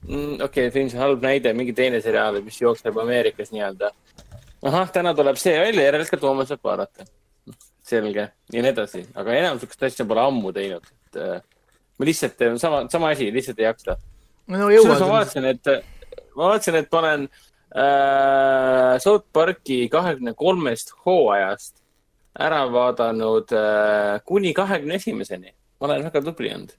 [0.08, 0.34] mm,.
[0.34, 3.92] okei okay,, Fringe on halb näide, mingi teine seriaal, mis jookseb Ameerikas nii-öelda.
[4.66, 7.08] ahah, täna tuleb see välja, järelikult homme saab vaadata.
[7.86, 11.42] selge, ja nii edasi, aga enam sihukest asja pole ammu teinud, et äh,
[12.00, 13.98] ma lihtsalt teen sama, sama asi, lihtsalt ei jaksa.
[14.48, 14.96] no jõuad.
[15.00, 15.74] ma vaatasin, et,
[16.36, 21.84] ma vaatasin, et panen äh, South Parki kahekümne kolmest hooajast
[22.36, 25.54] ära vaadanud äh, kuni kahekümne esimeseni.
[25.80, 26.74] ma olen väga tubli olnud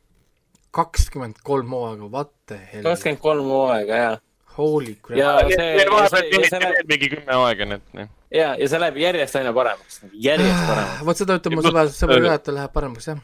[0.77, 2.85] kakskümmend kolm hooaega, what the hell.
[2.87, 4.17] kakskümmend kolm hooaega, jaa.
[4.57, 5.19] Holy crap.
[5.19, 8.13] ja see, see, see läheb mingi kümme aega, nii et.
[8.33, 11.03] ja, ja see läheb järjest aina paremaks, järjest paremaks.
[11.09, 13.21] vot seda ütleb mu sõber, sõber ka, et ta läheb paremaks, jah.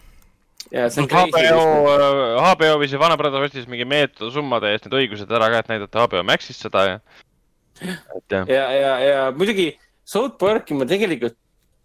[0.68, 1.62] ja see on HBO,
[2.50, 5.72] HBO või see Vana Brother ostis mingi meeletu summade eest need õigused ära ka, et
[5.72, 6.98] näidata HBO Maxis seda ja.
[7.80, 9.70] ja, ja, ja, ja muidugi
[10.04, 11.38] South Parki ma tegelikult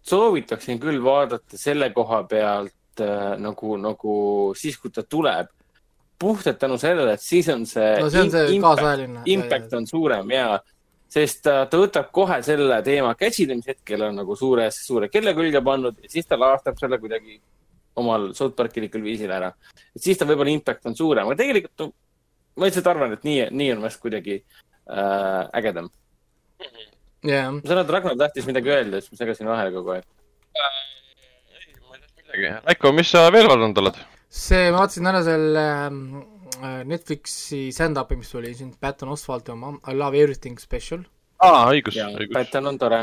[0.08, 4.18] soovitaksin küll vaadata selle koha pealt äh, nagu, nagu
[4.60, 5.48] siis, kui ta tuleb
[6.18, 7.92] puhtalt tänu sellele, et siis on see.
[8.00, 9.22] no see on see kaasajaline.
[9.34, 10.46] Impact on suurem ja,
[11.10, 15.34] sest ta, ta võtab kohe selle teema käsile, mis hetkel on nagu suures, suure kella
[15.36, 17.38] külge pannud ja siis ta laastab selle kuidagi
[17.98, 19.52] omal South Parkilikul viisil ära.
[19.94, 21.92] et siis ta võib-olla impact on suurem, aga tegelikult no,
[22.58, 25.90] ma lihtsalt arvan, et nii, nii on vast kuidagi äh, ägedam
[27.24, 27.50] yeah..
[27.54, 30.78] ma saan aru, et Ragnar tahtis midagi öelda, siis ma segasin vahele kogu aeg äh,.
[31.56, 32.54] ei, ma ei tahtnud midagi.
[32.70, 34.06] Raiko, mis sa veel vaadanud oled?
[34.28, 39.96] See, ma vaatasin ära selle äh, Netflixi stand-up'i, mis tuli siin, Patton Oswalt oma I
[39.96, 41.04] love everything special.
[41.44, 42.34] aa, õigus, õigus.
[42.36, 43.00] Patton on tore.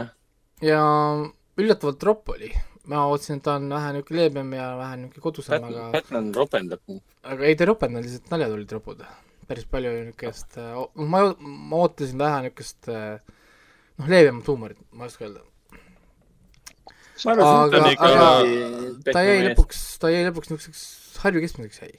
[0.66, 0.82] ja
[1.58, 2.52] üllatavalt ropp oli.
[2.92, 6.84] ma ootasin, et ta on vähe niisugune leebem ja vähe niisugune kodusem, aga Patton ropendab.
[7.24, 9.02] aga ei, ta ei ropendanud, lihtsalt naljad olid ropud.
[9.50, 13.18] päris palju niisugust, äh, ma, ma ootasin vähe niisugust äh,
[13.98, 15.46] noh, leebemat huumorit, ma ei oska öelda
[17.24, 17.50] aga,
[17.96, 18.30] aga
[19.08, 20.84] ta jäi lõpuks, ta jäi lõpuks niisuguseks
[21.24, 21.96] Harju keskmiseks jäi.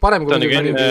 [0.00, 0.86] parem kui muidugi enne...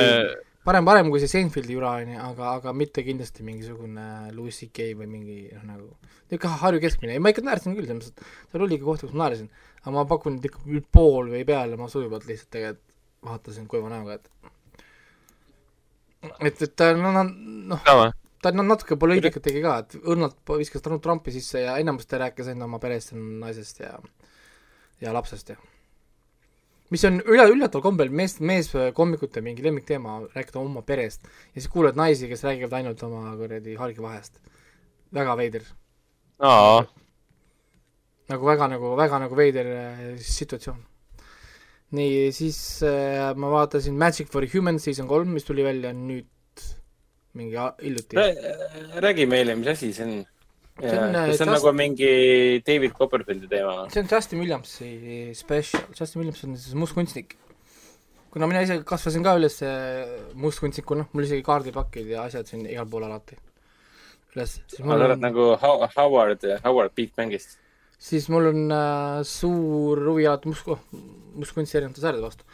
[0.67, 4.05] parem, parem kui see Seinfeldi jura, on ju, aga, aga mitte kindlasti mingisugune
[4.37, 5.89] Louis CK või mingi noh, nagu
[6.31, 9.09] niisugune Harju keskmine, ei ma ikka naersin küll, selles mõttes, et seal oli ikka kohti,
[9.09, 12.87] kus ma naersin, aga ma pakun, et ikka pool või peale ma sujuvalt lihtsalt tegelikult
[13.21, 14.25] vaatasin kuiva näoga, et
[16.41, 17.23] et, et no, no,
[17.73, 17.83] noh
[18.41, 22.49] ta no natuke poliitikat tegi ka, et õrnalt viskas Trumpi sisse ja enamus ta rääkis
[22.49, 23.91] ainult oma perest ja naisest ja
[25.01, 25.57] ja lapsest ja
[26.91, 31.99] mis on üle, üllataval kombel mees, meeskoomikute mingi lemmikteema, rääkida oma perest ja siis kuuled
[31.99, 34.41] naisi, kes räägivad ainult oma kuradi hargivahest.
[35.13, 35.63] väga veider.
[38.31, 40.83] nagu väga nagu, väga nagu veider äh, situatsioon.
[41.91, 46.27] nii, siis äh, ma vaatasin Magic for Humans season kolm, mis tuli välja nüüd
[47.33, 48.99] mingi hiljuti Rää,.
[48.99, 50.25] räägi meile, mis asi see on?
[50.81, 51.55] See on, kas see on Just...
[51.57, 52.11] nagu mingi
[52.67, 54.89] David Copperfieldi teema see on Justin Williamsi
[55.37, 57.37] special, Justin Williams on siis mustkunstnik.
[58.31, 59.59] kuna mina ise kasvasin ka üles
[60.33, 63.39] mustkunstnikuna, mul isegi kaardipakid ja asjad siin igal pool alati
[64.35, 64.59] üles.
[64.73, 65.25] sa oled on...
[65.27, 65.49] nagu
[65.97, 67.59] Howard, Howard Big Bangist?
[68.01, 70.71] siis mul on äh, suur huvi alati must,
[71.37, 72.47] mustkunsti erinevate säärade vastu.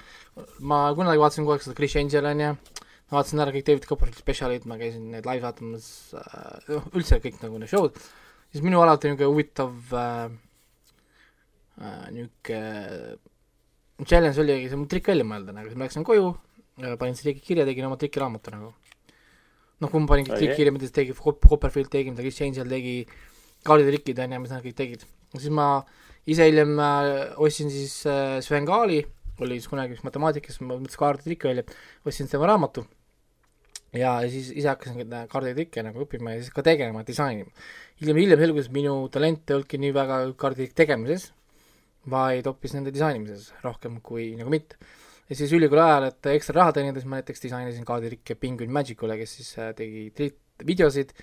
[0.59, 2.76] ma kunagi vaatasin kogu aeg seda Chris Angel onju ma
[3.11, 7.39] vaatasin ära kõik David Copperfieldi spetsialid, ma käisin neid live vaatamas äh,, noh üldse kõik
[7.43, 7.99] nagu need show'd,
[8.51, 10.25] siis minu alati niisugune huvitav äh,
[11.79, 13.17] äh, niisugune
[14.05, 16.33] challenge oligi see trikk välja mõelda, nagu siis ma läksin koju,
[16.99, 18.73] panin selle kirja, tegin oma trikiraamatu nagu.
[19.81, 22.97] noh, kui ma panin kõik trikki kirja, mida tegi Copperfield tegi, mida Chris Angel tegi,
[23.65, 25.07] kaarditrikid on ju, mis nad kõik tegid.
[25.37, 25.69] siis ma
[26.27, 28.99] ise hiljem äh, ostsin siis äh, Sven Kaali,
[29.39, 31.65] oli siis kunagi üks matemaatikas, ma mõtlesin kaarditrikke välja,
[32.05, 32.85] ostsin tema raamatu
[33.95, 37.51] ja siis ise hakkasin kaarditrikke nagu õppima ja siis ka tegema, disainima.
[38.01, 41.31] hiljem, hiljem selgus, et minu talent ei olnudki nii väga kaarditrikk tegemises,
[42.09, 44.77] vaid hoopis nende disainimises rohkem kui nagu mitte.
[45.29, 49.17] ja siis ülikooli ajal, et ekstra raha teenida, siis ma näiteks disainisin kaarditrikke Penguin Magicule,
[49.19, 50.11] kes siis äh, tegi
[50.65, 51.13] videosid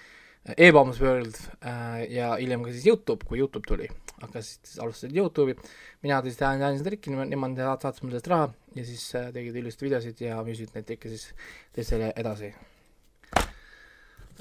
[0.44, 3.88] e-Bombs World äh, ja hiljem ka siis Youtube, kui Youtube tuli,
[4.20, 5.56] hakkasid siis, alustasid Youtube'i,
[6.04, 10.20] mina siis seda trikki, nemad saatsid mulle sellest raha ja siis äh, tegid ilusti videosid
[10.20, 11.30] ja müüsid neid trikke siis
[11.76, 12.52] teistele edasi.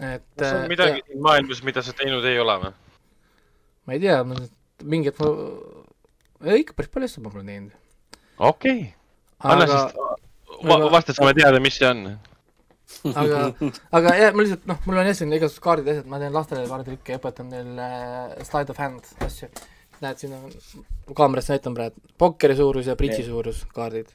[0.01, 2.73] et kas on äh, midagi ja, siin maailmas, mida sa teinud ei ole või?
[3.87, 4.19] ma ei tea,
[4.83, 7.79] mingi hetk ma, ikka päris palju asju ma pole teinud.
[8.39, 8.91] okei okay.,
[9.55, 9.97] anna siis,
[10.91, 12.07] vasta, saame teada, mis see on
[13.13, 13.43] aga,
[13.97, 16.35] aga jah, ma lihtsalt noh, mul on jah siin igasugused kaardid ja asjad, ma teen
[16.35, 19.49] lastele kaarditrikke ja õpetan neil äh, slide of hand asju.
[20.03, 20.51] näed, siin on,
[21.15, 24.11] kaamerast näitan praegu, pokkeri suurus ja bridži suurus kaardid.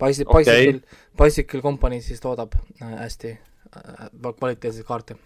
[0.00, 0.80] Bicycle okay.,
[1.16, 5.16] Bicycle, Company siis toodab äh, hästi äh, kvaliteetseid kaarte.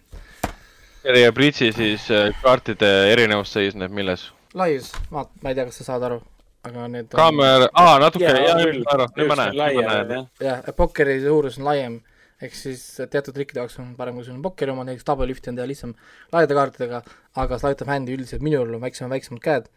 [1.03, 4.29] ja bridži siis äh, kaartide erinevus seisneb milles?
[4.53, 6.19] laius, vaat, ma ei tea, kas sa saad aru,
[6.67, 10.25] aga need kaamera, aa, natuke, jah, nüüd ma näen, nüüd ma näen.
[10.43, 11.99] jah, pokkeri suurus on laiem
[12.45, 15.59] ehk siis teatud trikkide jaoks on parem, kui sul on pokkeri oma, näiteks tabelühti on
[15.59, 15.93] teha lihtsam
[16.33, 17.03] laiade kaartidega,
[17.43, 19.69] aga slide of hand'i üldiselt minul on väiksem, väiksemad käed,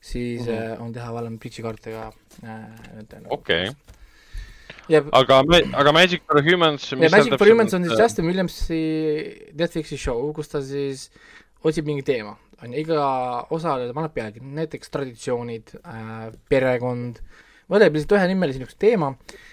[0.00, 0.84] siis mm -hmm.
[0.86, 2.12] on teha valem bridži kaartidega
[2.44, 3.26] äh,.
[3.30, 3.74] okei okay.
[4.90, 5.42] Ja, aga,
[5.78, 8.80] aga Magic for Humans ja Magic for Humans on siis Justin Williamsi
[9.54, 11.10] Netflixi show, kus ta siis
[11.62, 13.04] otsib mingi teema, on ju, iga
[13.54, 17.22] osaleja paneb pealegi, näiteks traditsioonid äh,, perekond,
[17.70, 19.12] võtab lihtsalt ühenimelise niisuguse teema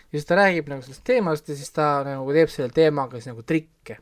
[0.09, 3.29] ja siis ta räägib nagu sellest teemast ja siis ta nagu teeb selle teemaga siis
[3.29, 3.97] nagu trikke.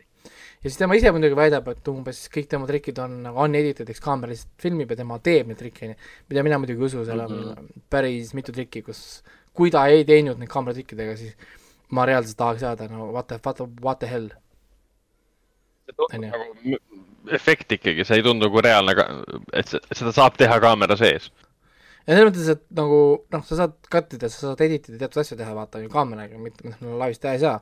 [0.64, 4.04] ja siis tema ise muidugi väidab, et umbes kõik tema trikid on nagu unedited, eks
[4.04, 5.94] kaamera lihtsalt filmib ja tema teeb neid trikke,
[6.30, 7.86] mida mina muidugi ei usu, seal on mm -hmm.
[7.90, 11.36] päris mitu trikki, kus kui ta ei teinud neid kaameratrikkidega, siis
[11.92, 14.30] ma reaalselt tahaks teada, no what the, what the, what the hell.
[16.20, 16.78] nagu
[17.32, 18.94] efekt ikkagi, see ei tundu nagu reaalne,
[19.54, 21.32] et seda saab teha kaamera sees
[22.08, 23.00] ja selles mõttes, et nagu
[23.34, 26.40] noh, sa saad cut ida, sa saad edit ida teatud asju teha, vaata ju kaameraga,
[26.42, 27.60] mitte noh, laivis teha ei saa.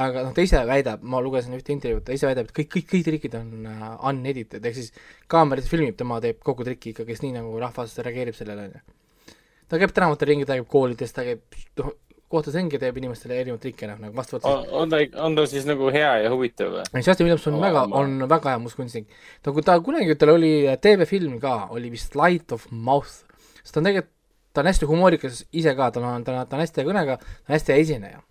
[0.00, 2.86] aga noh, ta ise väidab, ma lugesin ühte intervjuud, ta ise väidab, et kõik, kõik,
[2.92, 4.94] kõik trikid on uh, unedited, ehk siis
[5.28, 9.34] kaamera filmib, tema teeb kogu triki ikkagi nii, nagu rahvas reageerib sellele, on ju.
[9.68, 11.90] ta käib tänavatel ringi, ta käib koolides, ta käib noh,
[12.30, 15.66] kohtades ringi teeb inimestele erinevaid trikke, noh, nagu vastavalt on, on ta, on ta siis
[15.68, 16.84] nagu hea ja huvitav või?
[17.02, 19.10] Justin Williams on oh, väga, on väga hea mustkunstnik.
[19.48, 20.52] nagu ta kunagi, tal oli
[20.86, 23.26] TV-film ka, oli vist Light of Mouth,
[23.62, 24.16] sest ta on tegelikult
[24.52, 27.16] ta on hästi humoorikas ise ka, tal on, ta on, ta on hästi hea kõnega,
[27.20, 28.22] ta on hästi hea esineja.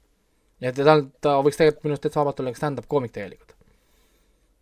[0.64, 3.56] ja ta, ta võiks tegelikult minu arust täitsa vabalt olla stand-up koomik tegelikult.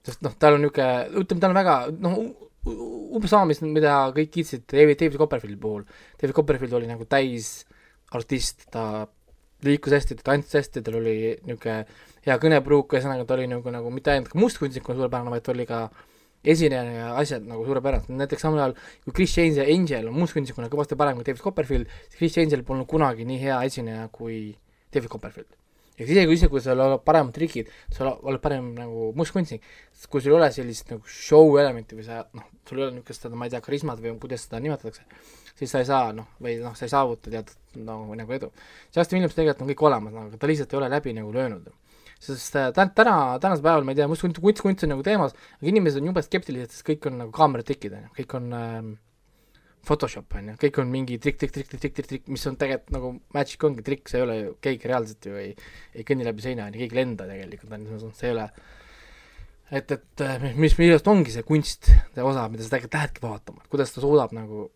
[0.08, 2.20] sest noh, tal on niisugune, ütleme, ta on väga noh,
[3.18, 5.86] umbes sama, mis, mida kõik kiitsid David, David Copperfieldi puhul.
[6.22, 7.66] David Copperfield oli nagu täis
[8.16, 9.08] artist, ta
[9.66, 11.16] liikus hästi, ta tantsis hästi, tal oli
[11.48, 11.80] niisugune
[12.28, 15.82] hea kõnepruuk, ühesõnaga ta oli nagu, nagu mitte ainult mustkunstnikuna suurepärane, vaid ta oli ka
[15.88, 18.74] äh, esineja ja asjad nagu suurepärased, näiteks samal ajal
[19.06, 22.64] kui Chris James ja Angel on mustkunstnikuna kõvasti parem kui David Copperfield, siis Chris Angel
[22.68, 24.56] polnud kunagi nii hea esineja kui
[24.94, 25.56] David Copperfield.
[25.98, 29.64] ehk isegi isegi, kui sul on paremad trikid, sa oled parem nagu mustkunstnik,
[30.12, 33.26] kui sul ei ole sellist nagu show elementi või sa noh, sul ei ole niisugust
[33.34, 35.08] ma ei tea, karismat või kuidas seda nimetatakse,
[35.58, 38.52] siis sa ei saa noh, või noh, sa ei saavuta teatud nagu, nagu edu.
[38.94, 41.74] Justin Williams tegelikult on kõik olemas, aga ta lihtsalt ei ole läbi nagu löönud
[42.20, 45.36] sest äh, täna, täna, tänasel päeval ma ei tea, kunst, kunst, kunst on nagu teemas,
[45.60, 48.80] aga inimesed on jube skeptilised, sest kõik on nagu kaameratrikid, on ju, kõik on äh,
[49.88, 52.58] Photoshop, on ju, kõik on mingi trikk, trikk, trikk, trikk, trikk, trikk, trikk, mis on
[52.60, 55.54] tegelikult nagu Magic ongi trikk, see ei ole ju, keegi reaalselt ju ei,
[55.94, 58.50] ei kõnni läbi seina, on ju, keegi ei lenda tegelikult, on ju, see ei ole
[59.72, 63.70] et, et äh, mis, millest ongi see kunst, see osa, mida sa tegelikult lähedki vaatama,
[63.72, 64.68] kuidas ta suudab nagu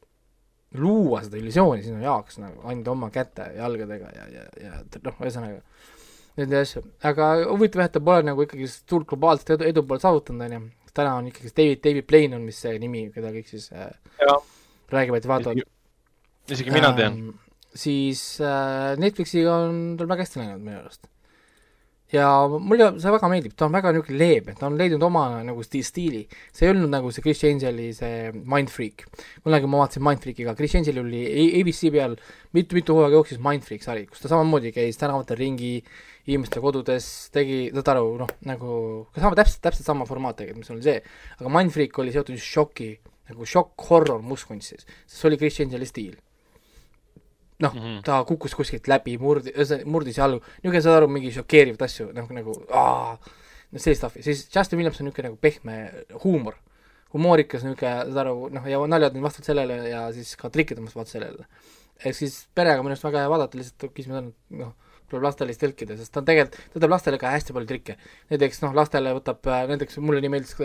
[0.79, 5.17] luua seda illusiooni sinu jaoks nagu ainult oma käte ja jalgadega ja, ja, ja noh,
[5.19, 5.59] ühesõnaga
[6.41, 10.03] nende asju, aga huvitav jah, et ta pole nagu ikkagi suurt globaalset edu, edu pole
[10.03, 13.47] saavutanud, on ju, täna on ikkagi David, David Blaine on vist see nimi, keda kõik
[13.51, 13.87] siis äh,
[14.91, 15.63] räägivad ja vaatavad.
[16.51, 17.39] isegi mina tean ähm,.
[17.73, 21.07] siis äh, Netflixiga on tal väga hästi läinud minu arust
[22.11, 22.27] ja
[22.59, 25.83] mulle see väga meeldib, ta on väga niisugune leebe, ta on leidnud oma nagu sti-,
[25.87, 26.21] stiili.
[26.51, 29.05] see ei olnud nagu see Chris Angeli see Mindfreak.
[29.45, 31.23] kunagi ma vaatasin Mindfreakiga, Chris Angel oli
[31.61, 32.17] ABC peal
[32.57, 35.77] mitu-mitu hooaega jooksis Mindfreak sari, kus ta samamoodi käis tänavatel ringi,
[36.30, 38.74] inimeste kodudes, tegi, saad aru, noh, nagu
[39.15, 40.99] sama, täpselt, täpselt sama formaat tegelikult, mis oli see.
[41.39, 42.91] aga Mindfreak oli seotud just šoki,
[43.32, 46.19] nagu šokk-horror mustkunstis, sest see oli Chris Angeli stiil
[47.61, 48.01] noh mm, -hmm.
[48.05, 49.53] ta kukkus kuskilt läbi, murdi,
[49.86, 53.17] murdis jalgu, niisugune, saad aru, mingi šokeerivaid asju, noh nagu aa,
[53.72, 55.76] no sellist stuff'i, siis Justin Williams on niisugune nagu pehme
[56.24, 56.57] huumor,
[57.13, 61.13] humoorikas niisugune, saad aru, noh, ja naljad on vastavalt sellele ja siis ka on vastavalt
[61.13, 61.45] sellele.
[62.05, 64.74] ehk siis perega minu arust väga hea vaadata, lihtsalt küsimus on, et noh,
[65.12, 67.97] tuleb lastele siis tõlkida, sest ta on tegelikult, ta teeb lastele ka hästi palju trikke.
[68.34, 70.57] näiteks noh, lastele võtab, näiteks mulle nii meeldis,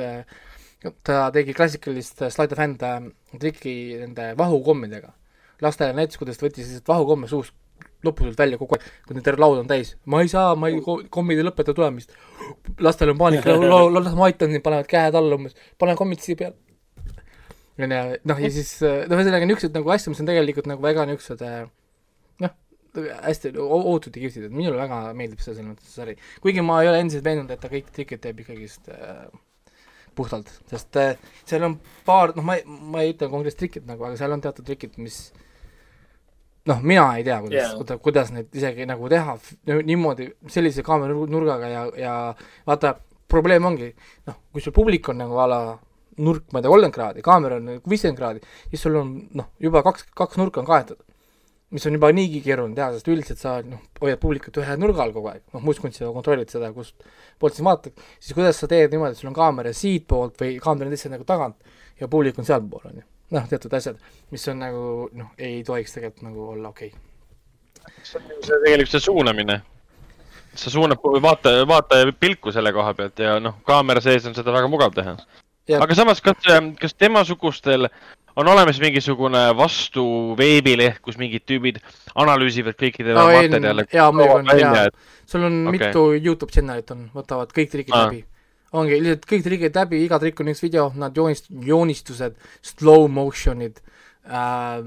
[1.07, 3.07] ta tegi klassikalist slide of hand äh,
[3.41, 5.15] trikki nende vahukommidega
[5.65, 7.55] lastele näitas, kuidas ta võttis lihtsalt vahukomme suust
[8.05, 9.95] lõputult välja kogu aeg, kui terve laud on täis.
[10.05, 10.79] ma ei saa, ma ei,
[11.13, 12.13] kommid ei lõpeta tulemist.
[12.81, 16.57] lastel on paanika, las ma aitan sind, panevad käed alla umbes, pane kommid siia peale.
[17.81, 21.43] onju, noh ja siis, noh ühesõnaga niisugused nagu asjad, mis on tegelikult nagu väga niisugused
[22.97, 26.17] hästi ootud ja kihvtid, et minule väga meeldib see selles mõttes sari.
[26.45, 29.27] kuigi ma ei ole endiselt veendunud, et ta kõik trikid teeb ikkagist äh,
[30.17, 34.07] puhtalt, sest äh, seal on paar, noh, ma ei, ma ei ütle konkreetset trikit nagu,
[34.09, 35.27] aga seal on teatud trikid, mis
[36.67, 39.37] noh, mina ei tea, kuidas yeah., kuidas neid isegi nagu teha
[39.87, 42.15] niimoodi, sellise kaameranurgaga ja, ja
[42.67, 42.97] vaata,
[43.31, 43.91] probleem ongi,
[44.27, 45.61] noh, kui sul publik on nagu a la
[46.23, 49.51] nurk, ma ei tea, kolmkümmend kraadi, kaamera on nagu viiskümmend kraadi, siis sul on noh,
[49.63, 51.03] juba kaks, kaks nurka on kaetud.
[51.77, 55.13] Mis on juba niigi keeruline teha, sest üldiselt sa noh, hoiad publikut ühe nurga all
[55.13, 57.05] kogu aeg, noh, muistkunstiga kontrollid seda, kust
[57.43, 60.89] poolt sa vaatad, siis kuidas sa teed niimoodi, et sul on kaamera siitpoolt või kaamera
[60.89, 63.07] on lihtsalt nagu tagant ja publik on sealpool, on ju.
[63.37, 64.01] noh, teatud asjad,
[64.33, 64.85] mis on nagu
[65.21, 66.93] noh, ei tohiks tegelikult nagu olla okei.
[66.93, 67.97] Okay..
[68.03, 69.61] see on ju see tegelikult see suunamine.
[70.57, 74.71] Sa suunad vaataja, vaataja pilku selle koha pealt ja noh, kaamera sees on seda väga
[74.73, 75.19] mugav teha
[75.75, 77.89] aga samas, kas, ähm, kas temasugustel
[78.37, 80.05] on olemas mingisugune vastu
[80.39, 81.81] veebileht, kus mingid tüübid
[82.15, 83.87] analüüsivad kõiki tema no, materjale?
[83.93, 84.87] jaa, muidugi on, jaa.
[85.27, 85.79] sul on okay.
[85.79, 88.07] mitu Youtube channel'it on, võtavad kõik trikid ah.
[88.07, 88.23] läbi.
[88.77, 92.37] ongi, lihtsalt kõik trikid läbi, iga trikk on üks video, nad joonist-, joonistused,
[92.75, 93.81] slow motion'id
[94.29, 94.83] äh,,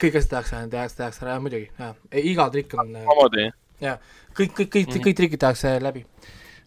[0.00, 1.94] kõik asjad tehakse, tehakse, tehakse ära, muidugi, jaa.
[2.24, 3.50] iga trikk on äh, samamoodi?
[3.84, 3.98] jaa,
[4.32, 5.04] kõik, kõik, kõik mm, -hmm.
[5.04, 6.06] kõik trikid tehakse läbi.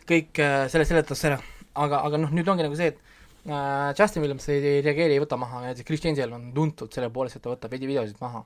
[0.05, 1.41] kõik äh, selle seletatakse ära.
[1.73, 3.10] aga, aga noh, nüüd ongi nagu see, et
[3.47, 7.11] äh, Justin Williams ei, ei reageeri, ei võta maha, näiteks Chris Angel on tuntud selle
[7.13, 8.43] poolest, et ta võtab veidi videosid maha.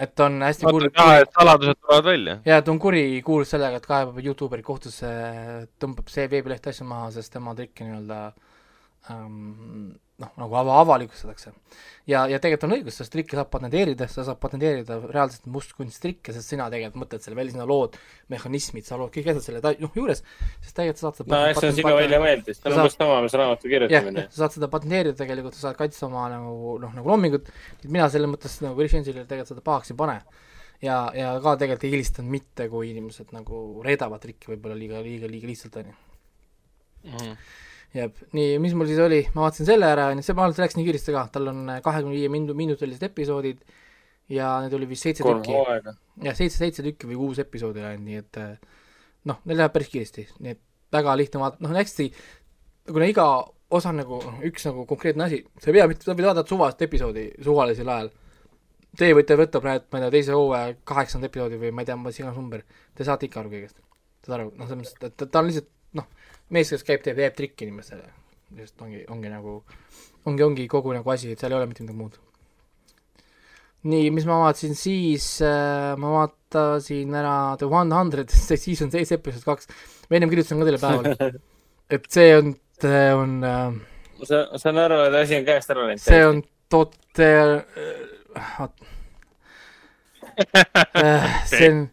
[0.00, 0.88] et on hästi kuul-.
[0.88, 2.38] et saladused tulevad välja.
[2.44, 5.10] ja ta on kuri kuulus sellega, et kaebab Youtube'i kohtusse,
[5.80, 8.22] tõmbab see veebileht asju maha, sest tema trikke nii-öelda
[9.10, 11.52] ähm, noh, nagu ava-, avalikustatakse.
[12.10, 16.54] ja, ja tegelikult on õigus, sest trikke saab patenteerida, sa saad patenteerida reaalselt mustkunsttrikke, sest
[16.54, 17.96] sina tegelikult mõtled selle välja, sina lood
[18.32, 20.24] mehhanismid, sa lood kõik asjad selle ta-, noh, juures,
[20.60, 22.98] sest tegelikult sa saad seda no eks see on sinu välja mõeldud, see on umbes
[22.98, 24.28] sama, mis raamatu kirjutamine.
[24.28, 27.50] sa saad seda patenteerida tegelikult, sa saad kaitsta oma nagu noh, nagu loomingut,
[27.88, 30.20] mina selles mõttes nagu Rich Angelile tegelikult seda pahaks ei pane
[30.82, 35.30] ja, ja ka tegelikult ei eelistanud mitte, kui inimesed nagu reedavad trikki võib-olla liiga, liiga,
[35.30, 35.98] liiga lihtsalt, on ju.
[37.90, 40.58] Jep, nii, mis mul siis oli, ma vaatasin selle ära, onju, see, ma arvan, et
[40.60, 43.64] see läks nii kiiresti ka, tal on äh, kahekümne viie minu-, minutilised episoodid
[44.30, 45.56] ja need oli vist seitse tükki.
[46.22, 48.52] jah, seitse, seitse tükki või kuus episoodi ainult, nii et äh,
[49.26, 50.62] noh, neil läheb päris kiiresti, nii et
[50.94, 52.06] väga lihtne vaadata, noh, hästi,
[52.92, 53.26] kuna iga
[53.74, 56.86] osa nagu, noh, üks nagu konkreetne asi, sa ei pea mitte, sa võid vaadata suvalist
[56.86, 58.14] episoodi suvalisel ajal.
[58.98, 61.98] Teie võite võtta praegu, ma ei tea, teise hooaja kaheksanda episoodi või ma ei tea,
[61.98, 62.64] mis iganes number,
[62.98, 63.76] te saate ikka aru kõigest.
[64.26, 65.70] saad aru, noh, selles mõttes, et ta on lihtsalt
[66.54, 68.08] mees, kes käib, teeb, teeb trikki inimestele.
[68.58, 69.60] just ongi, ongi nagu,
[70.26, 72.18] ongi, ongi kogu nagu asi, et seal ei ole mitte midagi muud.
[73.90, 78.34] nii, mis ma vaatasin siis äh,, ma vaatasin ära The One Hundred,
[78.64, 79.70] season seitse, episood kaks.
[80.10, 81.40] ma ennem kirjutasin ka teile päeval,
[81.94, 83.78] et see on, see on äh,
[84.24, 86.04] saan, ma saan aru, et asi on käest ära läinud.
[86.04, 88.68] see on toote äh,,
[91.04, 91.88] äh, see on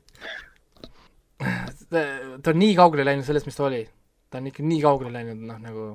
[1.89, 3.83] ta on nii kaugele läinud sellest, mis ta oli.
[4.29, 5.87] Ta on ikka nii kaugele läinud, noh nagu,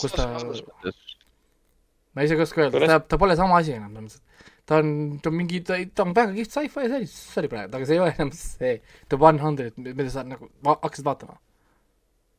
[0.00, 0.26] kus ta,
[2.14, 4.08] ma isegi ei oska öelda, ta, ta pole sama asi enam,
[4.66, 4.90] ta on,
[5.22, 8.02] ta on mingi, ta, ta on väga kihvt sci-fi sari, sari praegu, aga see ei
[8.02, 8.74] ole enam see
[9.06, 11.38] The One Hundred, mida sa nagu va hakkasid vaatama.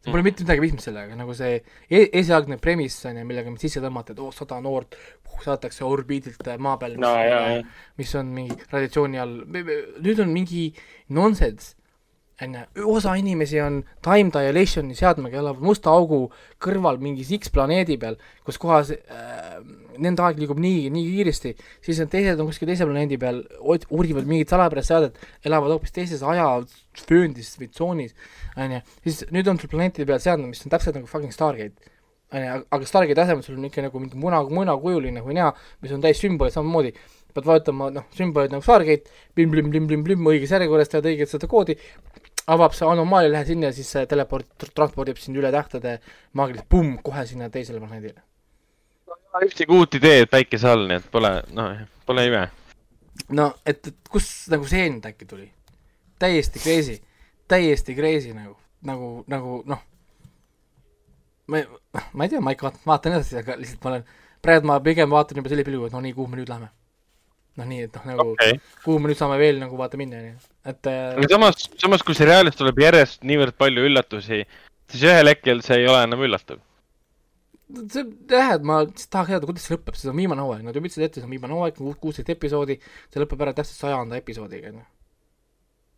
[0.02, 0.28] see pole mm.
[0.28, 4.16] mitte midagi pistmist sellega, nagu see e esialgne premiss on ju, millega mind sisse tõmmati,
[4.16, 4.98] et oh, sada noort
[5.42, 7.12] saadetakse orbiidilt maa peale no,,
[8.02, 10.66] mis on mingi radiatsiooni all, nüüd on mingi
[11.16, 11.78] nonsense
[12.42, 16.24] on ju, osa inimesi on time dilationi seadmega, elavad musta augu
[16.62, 18.18] kõrval mingis X planeedi peal,
[18.48, 19.60] kus kohas äh,
[20.02, 21.54] nende aeg liigub nii, nii kiiresti,
[21.86, 26.26] siis need teised on kuskil teise planeedi peal, uurivad mingit salapärast seadet, elavad hoopis teises
[26.26, 28.18] ajavööndis või tsoonis,
[28.58, 31.92] on ju, siis nüüd on sul planeetide peal seadmed, mis on täpselt nagu fucking Stargate
[32.32, 35.52] on ju, aga Stargate'i asemel sul on ikka nagu mingi muna, munakujuline näo,
[35.84, 36.94] mis on täis sümbolid samamoodi,
[37.36, 41.76] pead vajutama noh, sümbolid nagu Stargate, plim-plim-plim-plim-plim, õiges järjekorras tead õiget seda koodi,
[42.52, 45.98] avab see anomaalia, lähed sinna ja siis see teleport transpordib sind üle tähtede
[46.38, 48.22] maagiliselt, pumm, kohe sinna teisele planeedile.
[49.46, 52.42] ühtegi uut ideed päikese all, nii et pole, noh, pole ime.
[53.30, 55.48] no, et, et kust nagu see nüüd äkki tuli?
[56.22, 56.98] täiesti crazy,
[57.50, 59.86] täiesti crazy nagu, nagu, nagu noh,
[61.48, 61.64] ma,
[62.14, 64.06] ma ei tea, ma ikka vaatan edasi, aga lihtsalt ma olen,
[64.44, 66.70] praegu ma pigem vaatan juba selle pilguga, et no nii, kuhu me nüüd läheme
[67.60, 68.58] noh, nii et noh, nagu okay.
[68.86, 71.00] kuhu me nüüd saame veel nagu vaata minna, onju, et äh....
[71.20, 74.44] aga samas, samas kui seriaalis tuleb järjest niivõrd palju üllatusi,
[74.92, 76.62] siis ühel hetkel see ei ole enam üllatav.
[77.92, 80.84] see jah, et ma tahaks teada, kuidas see lõpeb, see on viimane hooaeg, nad ju
[80.84, 82.80] ütlesid ette, see on viimane hooaeg, kuusteist episoodi,
[83.12, 84.86] see lõpeb ära täpselt sajanda episoodiga, onju.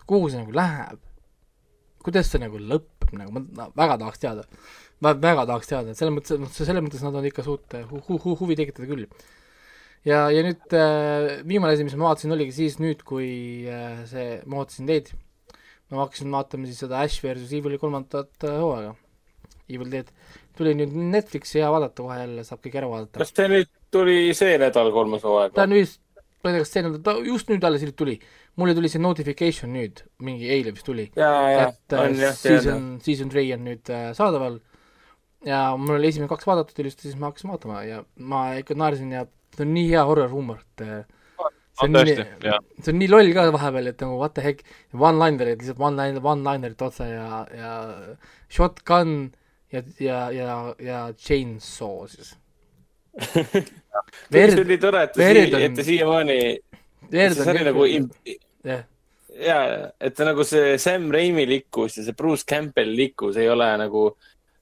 [0.10, 1.01] kuhu see nagu läheb?
[2.04, 4.49] kuidas see nagu lõpeb, nagu ma väga tahaks teada.
[5.06, 8.04] ma väga tahaks teada, et selles mõttes, noh, selles mõttes nad on ikka suut hu-,
[8.10, 9.08] hu-, hu huvi tekitada küll
[10.08, 13.30] ja, ja nüüd äh, viimane asi, mis ma vaatasin, oligi siis nüüd, kui
[13.70, 15.14] äh, see, ma ootasin teid,
[15.93, 18.95] ma hakkasin vaatama siis seda Ash versus Evil'i kolmandat äh, hooaega.
[19.72, 20.10] Evil Dead
[20.58, 23.22] tuli nüüd Netflixi hea vaadata, kohe jälle saab kõik ära vaadata.
[23.24, 25.54] kas see nüüd tuli see nädal kolmas hooaeg?
[25.56, 26.01] ta on vist
[26.43, 28.18] ma ei tea, kas see nüüd, ta just nüüd alles tuli.
[28.60, 31.08] mulle tuli see notification nüüd, mingi eile vist tuli.
[31.16, 34.60] et äh, on, jah, season, season three on nüüd äh, saadaval
[35.47, 39.16] ja mul oli esimene kaks vaadatud ilusti, siis ma hakkasin vaatama ja ma ikka naersin
[39.16, 41.04] ja see on nii hea horror huumor, et äh,
[41.80, 42.28] see on, on nii,
[42.82, 46.86] see on nii loll ka vahepeal, et nagu what the heck, one-linerid, lihtsalt one-liner, one-linerid
[46.88, 47.74] otsa ja, ja
[48.51, 49.32] shotgun
[49.74, 52.36] ja, ja, ja, ja chainsaw siis
[54.34, 56.39] see oli tore, et ta et ta siiamaani,
[57.12, 58.86] see oli nagu yeah.
[59.38, 59.60] ja,
[60.01, 64.12] et ta nagu see Sam Raimi likkus ja see Bruce Campbell likkus ei ole nagu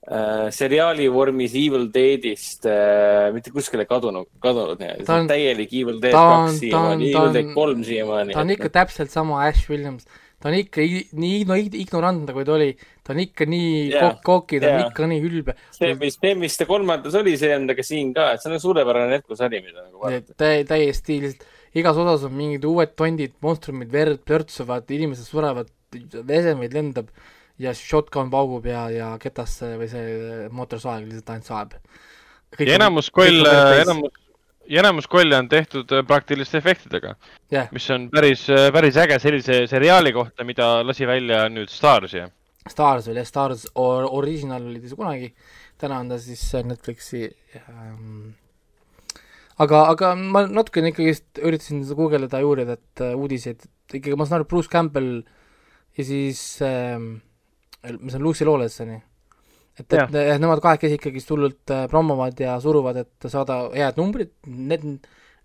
[0.08, 5.06] äh, seriaali vormis Evil Deadist äh, mitte kuskile kadunud, kadunud nii-öelda.
[5.06, 8.36] see on täielik Evil Dead kaks siiamaani, Evil Dead kolm siiamaani.
[8.36, 10.08] ta on ikka täpselt sama Ash Williams
[10.42, 10.82] ta on ikka
[11.22, 12.72] nii no, ignorantne, kui ta oli,
[13.06, 14.80] ta on ikka nii yeah, kokki, ta yeah.
[14.80, 15.54] on ikka nii ülbe.
[15.76, 19.12] see, mis, mis ta kolmandas oli, see on ka siin ka, et see on suurepärane
[19.14, 20.34] netkusari, mida nagu vaadata.
[20.42, 21.46] täi-, täiesti lihtsalt,
[21.78, 25.70] igas osas on mingid uued tondid, monstrumid, verd plörtsuvad, inimesed surevad,
[26.26, 27.12] vesemeid lendab
[27.58, 31.78] ja shotgun paugub ja, ja ketasse või see mootorsaag lihtsalt ainult saeb.
[32.58, 34.18] ja enamus koll, enamus
[34.68, 37.14] ja enamus kolle on tehtud äh, praktiliste efektidega
[37.52, 42.14] yeah., mis on päris, äh, päris äge sellise seriaali kohta, mida lasi välja nüüd Stars,
[42.16, 42.30] jah?
[42.68, 45.32] Stars oli jah, Stars or, original oli ta kunagi,
[45.80, 47.24] täna on ta siis äh, Netflixi
[47.58, 48.32] ähm,
[49.62, 54.28] aga, aga ma natukene ikkagist üritasin seda guugeldada ja uurida, et uh, uudiseid, ikkagi ma
[54.28, 55.20] saan aru, Bruce Campbell
[55.98, 57.16] ja siis ähm,
[58.00, 59.00] mis on Lucy Lawless, on ju
[59.78, 60.36] et, et ja.
[60.40, 64.84] nemad kahekesi ikkagist hullult äh, promovad ja suruvad, et saada head numbrid, need,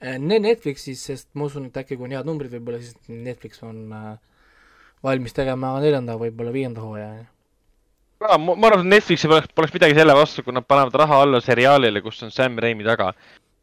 [0.01, 3.63] äh, need Netflixis, sest ma usun, et äkki kui on head numbrid, võib-olla siis Netflix
[3.65, 4.11] on äh,
[5.05, 7.25] valmis tegema neljanda, võib-olla viienda hooaja.
[8.25, 11.43] ma, ma arvan, et Netflixil poleks, poleks midagi selle vastu, kui nad panevad raha alla
[11.43, 13.13] seriaalile, kus on Sam Raimi taga.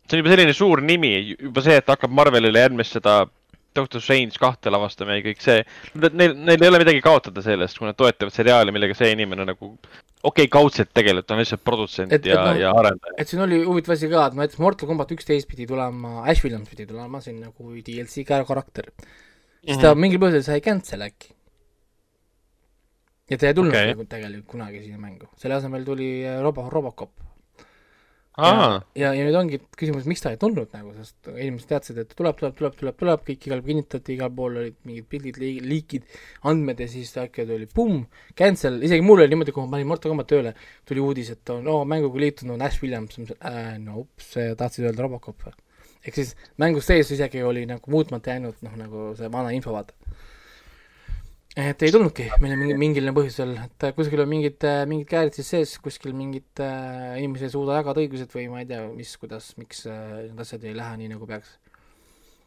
[0.08, 3.24] see on juba selline suur nimi, juba see, et hakkab Marvelile järgmist seda
[3.74, 5.62] Doctor Strange kahte lavastama ja kõik see.
[5.98, 9.70] Neil, neil ei ole midagi kaotada sellest, kui nad toetavad seriaali, millega see inimene nagu
[10.24, 13.16] okei okay,, kaudselt tegelikult on lihtsalt produtsent et, ja, no, ja arendaja.
[13.20, 16.70] et siin oli huvitav asi ka, et näiteks Mortal Combat üksteist pidi tulema, Ash Williams
[16.70, 18.90] pidi tulema siin nagu DLC karakter.
[18.94, 19.82] siis mm -hmm.
[19.82, 20.00] ta mhm.
[20.00, 21.34] mingil põhjusel sai cancel äkki.
[23.30, 23.92] ja ta ei tulnud okay.
[23.92, 27.34] nagu tegelikult kunagi siia mängu, selle asemel tuli Robo, Robocop
[28.39, 32.14] ja, ja, ja nüüd ongi küsimus, miks ta ei tulnud nagu, sest inimesed teadsid, et
[32.18, 36.09] tuleb, tuleb, tuleb, tuleb, tuleb, kõik igal pool kinnitati, igal pool olid mingid pildid, liikid,
[36.51, 38.07] andmed ja siis äkki tuli pumm,
[38.39, 40.55] cancel, isegi mul oli niimoodi, kui ma panin Mortal Combat tööle,
[40.89, 45.47] tuli uudis, et on oh, mänguga liitunud Ash Williams, äh, no ups, tahtsid öelda Robocop.
[45.47, 45.61] Või?
[46.05, 50.03] ehk siis mängus sees isegi oli nagu muutmata jäänud noh, nagu see vana info, vaata
[51.55, 55.74] et ei tulnudki meile mingi, mingil põhjusel, et kuskil on mingid, mingid käärid siis sees,
[55.82, 59.84] kuskil mingid äh, inimesed ei suuda jagada õigused või ma ei tea, mis, kuidas, miks
[59.86, 61.55] äh, need asjad ei lähe nii, nagu peaks.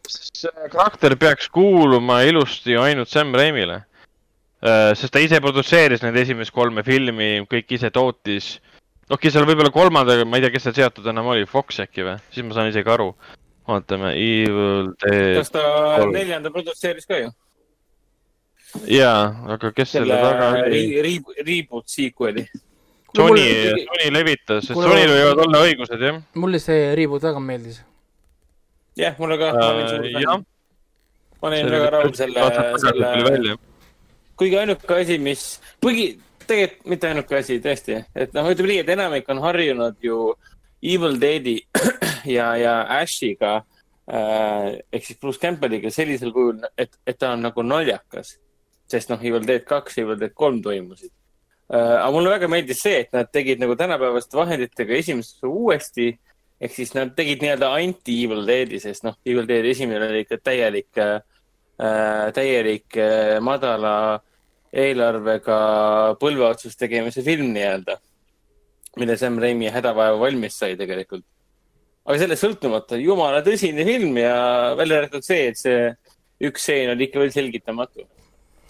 [0.08, 4.92] see karakter peaks kuuluma ilusti ainult Sam Raimile äh,.
[4.96, 8.58] sest ta ise produtseeris need esimest kolme filmi, kõik ise tootis.
[9.08, 12.04] okei okay,, seal võib-olla kolmandaga, ma ei tea, kes seal seotud enam oli, Fox äkki
[12.04, 13.14] või, siis ma saan isegi aru.
[13.72, 15.38] vaatame, Evil Dead.
[15.40, 15.68] kas ta
[16.04, 16.12] 3.
[16.12, 17.36] neljanda produtseeris ka ju?
[18.92, 19.22] Jaa,
[19.54, 21.14] aga kes selle, selle taga oli re?
[21.48, 22.46] Reboot sequel'i.
[23.16, 23.46] Sony,
[23.88, 26.20] Sony levitas, sest Sonyl võivad olla õigused, jah.
[26.38, 27.80] mulle see reboot väga meeldis.
[29.00, 30.44] jah, mulle ka uh,.
[31.42, 32.46] ma olin väga rahul selle,
[32.84, 33.56] selle,
[34.38, 35.46] kuigi ainuke asi, mis,
[35.82, 36.10] kuigi
[36.48, 40.20] tegelikult mitte ainuke asi, tõesti, et noh, ütleme nii, et enamik on harjunud ju
[40.84, 41.58] Evil Deadi
[42.38, 43.56] ja, ja Ashiga
[44.12, 48.36] äh, ehk siis Bruce Campbelliga sellisel kujul, et, et ta on nagu naljakas
[48.92, 51.12] sest noh, Evil Dead kaks, Evil Dead kolm toimusid
[51.70, 51.98] uh,.
[52.00, 56.14] aga mulle väga meeldis see, et nad tegid nagu tänapäevaste vahenditega esimest uuesti.
[56.62, 61.02] ehk siis nad tegid nii-öelda anti-Evil Deadi, sest noh, Evil Dead esimene oli ikka täielik
[61.04, 61.20] uh,,
[62.34, 63.94] täielik uh, madala
[64.74, 65.58] eelarvega
[66.22, 68.00] põlveotsuse tegemise film nii-öelda.
[68.98, 71.26] mille Sam Raimi hädavaeva valmis sai tegelikult.
[72.08, 75.92] aga sellest sõltumata jumala tõsine film ja välja arvatud see, et see
[76.48, 78.06] üks stseen oli ikka veel selgitamatu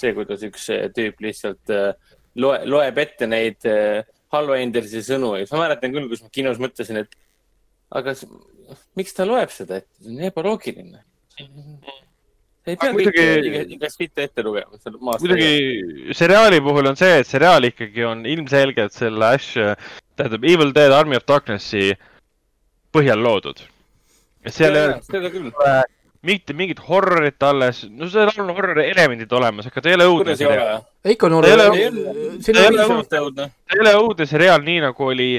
[0.01, 1.91] see, kuidas üks äh, tüüp lihtsalt äh,
[2.39, 6.31] loe, loeb ette neid äh, halva Endersi sõnu ja siis ma mäletan küll, kus ma
[6.33, 7.15] kinos mõtlesin, et
[7.97, 8.15] aga
[8.99, 11.03] miks ta loeb seda ette, see on ebaloogiline.
[12.67, 13.27] ei pea kõike
[13.77, 14.79] igast mitte ette lugema.
[15.07, 19.55] muidugi seriaali puhul on see, et seriaal ikkagi on ilmselgelt selle Ash,
[20.19, 21.93] tähendab Evil Dead Army of Darknessi
[22.95, 23.63] põhjal loodud.
[24.47, 25.85] seal ei ole
[26.26, 30.36] mitte mingit horrorit alles, no seal on horrori elemendid olemas, aga ta ei ole õudne
[30.39, 30.84] seriaal.
[31.05, 31.63] ikka on horror.
[33.09, 35.30] ta ei ole õudne seriaal, nii nagu oli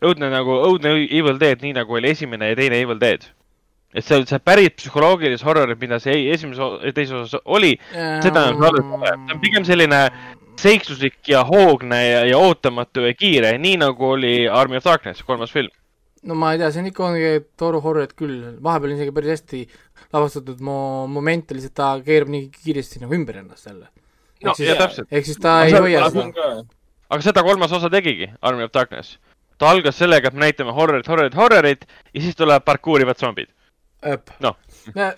[0.00, 3.26] õudne nagu õudne Evil Dead, nii nagu oli esimene ja teine Evil Dead.
[3.90, 8.68] et see, see päris psühholoogilise horror, mida see esimeses, teises osas oli seda enam ei
[8.68, 8.84] ole.
[8.84, 9.98] see on pigem selline
[10.60, 15.52] seiksuslik ja hoogne ja, ja ootamatu ja kiire, nii nagu oli Army of Darkness, kolmas
[15.52, 15.72] film.
[16.22, 19.64] no ma ei tea, see on ikka ongi toru horrorit küll, vahepeal isegi päris hästi
[20.12, 23.88] lavastatud mo-, momente, lihtsalt ta keerab nii kiiresti nagu ümber ennast jälle.
[24.44, 25.08] no siis, ja täpselt.
[25.10, 26.54] ehk siis ta aga ei hoia seda.
[27.10, 29.18] aga seda kolmas osa tegigi, Army of Darkness.
[29.58, 33.52] ta algas sellega, et me näitame horrorit, horrorit, horrorit ja siis tulevad parkuurivad zombid.
[34.40, 34.56] noh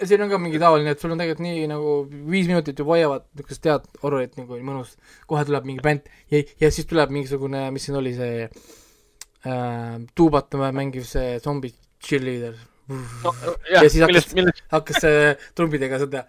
[0.05, 1.95] siin on ka mingi taoline, et sul on tegelikult nii nagu
[2.31, 4.97] viis minutit juba hoiavad niisugust head horrorit nagu mõnus,
[5.31, 10.59] kohe tuleb mingi bänd ja, ja siis tuleb mingisugune, mis siin oli see äh, tuubat
[10.75, 11.73] mängiv see zombi
[12.03, 12.59] cheerleader
[12.91, 13.33] no,.
[13.71, 14.29] ja siis hakkas,
[14.73, 16.25] hakkas see trumbidega seda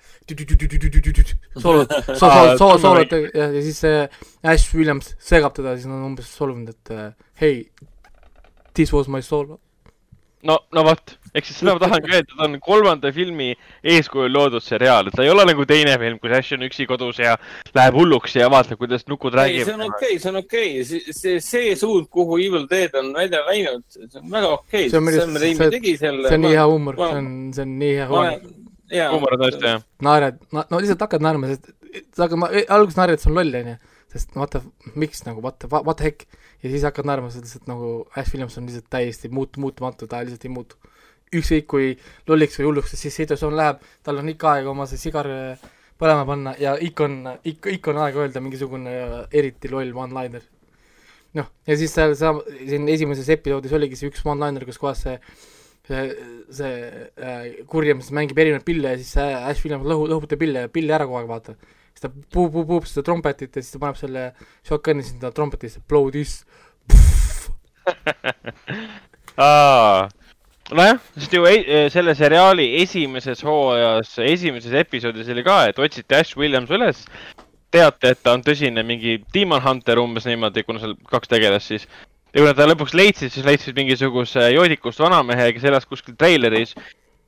[1.57, 1.93] soolot,
[2.83, 4.05] soolot, ja, siis see
[4.53, 6.93] Ash Williams segab teda, siis on umbes solvunud, et
[7.41, 7.65] hei,
[8.73, 9.55] this was my soul
[10.43, 13.49] no, no vot, ehk siis seda ma tahangi öelda, ta on kolmanda filmi
[13.95, 17.21] eeskujul loodud seriaal, et ta ei ole nagu teine film, kus Ash on üksi kodus
[17.21, 17.35] ja
[17.75, 19.69] läheb hulluks ja vaatab, kuidas nukud räägivad.
[19.69, 22.99] see on okei okay,, see on okei okay., see, see, see suund, kuhu Evil Dead
[22.99, 25.15] on välja läinud, see on väga okei okay..
[25.19, 26.27] Sam Raimi tegi selle.
[26.27, 28.51] see on nii hea huumor, see on, see on nii hea huumor.
[29.15, 29.87] huumor on tõesti jah.
[30.09, 31.73] naered, no lihtsalt hakkad naerma, sest
[32.13, 33.79] sa hakkad, alguses naerad, et see on loll, onju
[34.13, 34.61] sest vaata,
[34.99, 36.25] miks nagu, what the, what the heck,
[36.61, 40.21] ja siis hakkad naerma, sest lihtsalt nagu Ash Williams on lihtsalt täiesti muut-, muutumatu, ta
[40.25, 40.77] lihtsalt ei muutu.
[41.39, 41.91] Ükskõik kui
[42.29, 45.69] lolliks või hulluks siis situatsioon läheb, tal on ikka aega oma see sigar äh,
[45.99, 50.45] põlema panna ja ikka on, ikka, ikka on aega öelda mingisugune äh, eriti loll one-liner.
[51.37, 55.17] noh, ja siis seal, seal siin esimeses episoodis oligi see üks one-liner, kus kohas see
[55.87, 56.03] see,
[56.53, 56.73] see
[57.19, 61.17] äh, kurjamees mängib erinevaid pille ja siis Ash Williams lõhu, lõhutab pille, pille ära kogu
[61.19, 61.51] aeg, vaata.
[61.93, 64.23] Siis ta puub-puub-puub seda trompetit ja siis ta paneb selle
[64.65, 66.33] shotgun'i sinna trompetisse, blow this
[70.77, 71.63] nojah, sest ju ei,
[71.93, 77.05] selle seriaali esimeses hooajas, esimeses episoodis oli ka, et otsiti Ash Williams üles.
[77.73, 81.87] teate, et ta on tõsine mingi Demon Hunter umbes niimoodi, kuna seal kaks tegelast siis.
[82.33, 86.75] ja kui nad ta lõpuks leidsid, siis leidsid mingisuguse joodikust vanamehe, kes elas kuskil treileris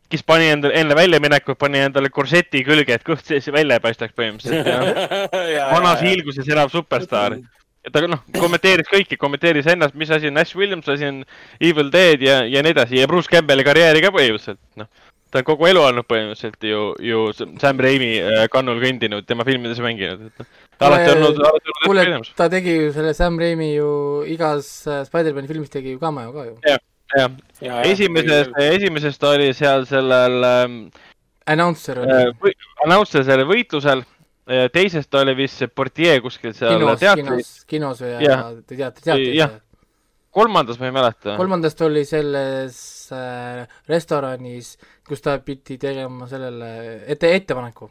[0.09, 4.13] kes pani endale, enne väljaminekut pani endale korseti külge, et kõht sees välja ei paistaks
[4.17, 4.69] põhimõtteliselt
[5.55, 7.39] ja vanas hiilguses elab superstaar.
[7.86, 11.19] ja ta noh, kommenteeris kõiki, kommenteeris ennast, mis asi on Ash Williams, asi on
[11.59, 14.89] Evil Dead ja, ja nii edasi ja Bruce Campbelli karjääri ka põhimõtteliselt, noh.
[15.31, 17.21] ta on kogu elu olnud põhimõtteliselt ju, ju
[17.61, 20.49] Sam Raimi äh, kannul kõndinud, tema filmides mänginud, et noh.
[20.79, 23.93] ta alati olnud, alati olnud kuule, ta tegi ju selle Sam Raimi ju
[24.33, 26.57] igas äh, Spider-man'i filmis tegi ju cameo ka ju.
[26.65, 26.81] jah
[27.13, 27.31] jah,
[27.86, 30.79] esimeses, esimeses ta oli seal sellel ähm,
[31.45, 32.31] announcer äh,
[32.86, 34.01] announcer sellel võitlusel,
[34.45, 37.51] teises ta oli vist see portier kuskil seal kinos, teatris.
[37.69, 39.59] kinos, või ja, te teate, teatris.
[40.35, 41.35] kolmandas ma ei mäleta.
[41.39, 42.79] kolmandas ta oli selles
[43.15, 44.75] äh, restoranis,
[45.07, 46.71] kus ta pidi tegema sellele
[47.09, 47.89] ette, ettepaneku.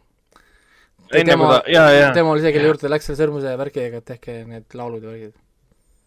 [1.11, 5.11] tema, tema oli see, kelle juurde läks selle sõrmuse värkiga, et tehke need laulud ja
[5.11, 5.35] värgid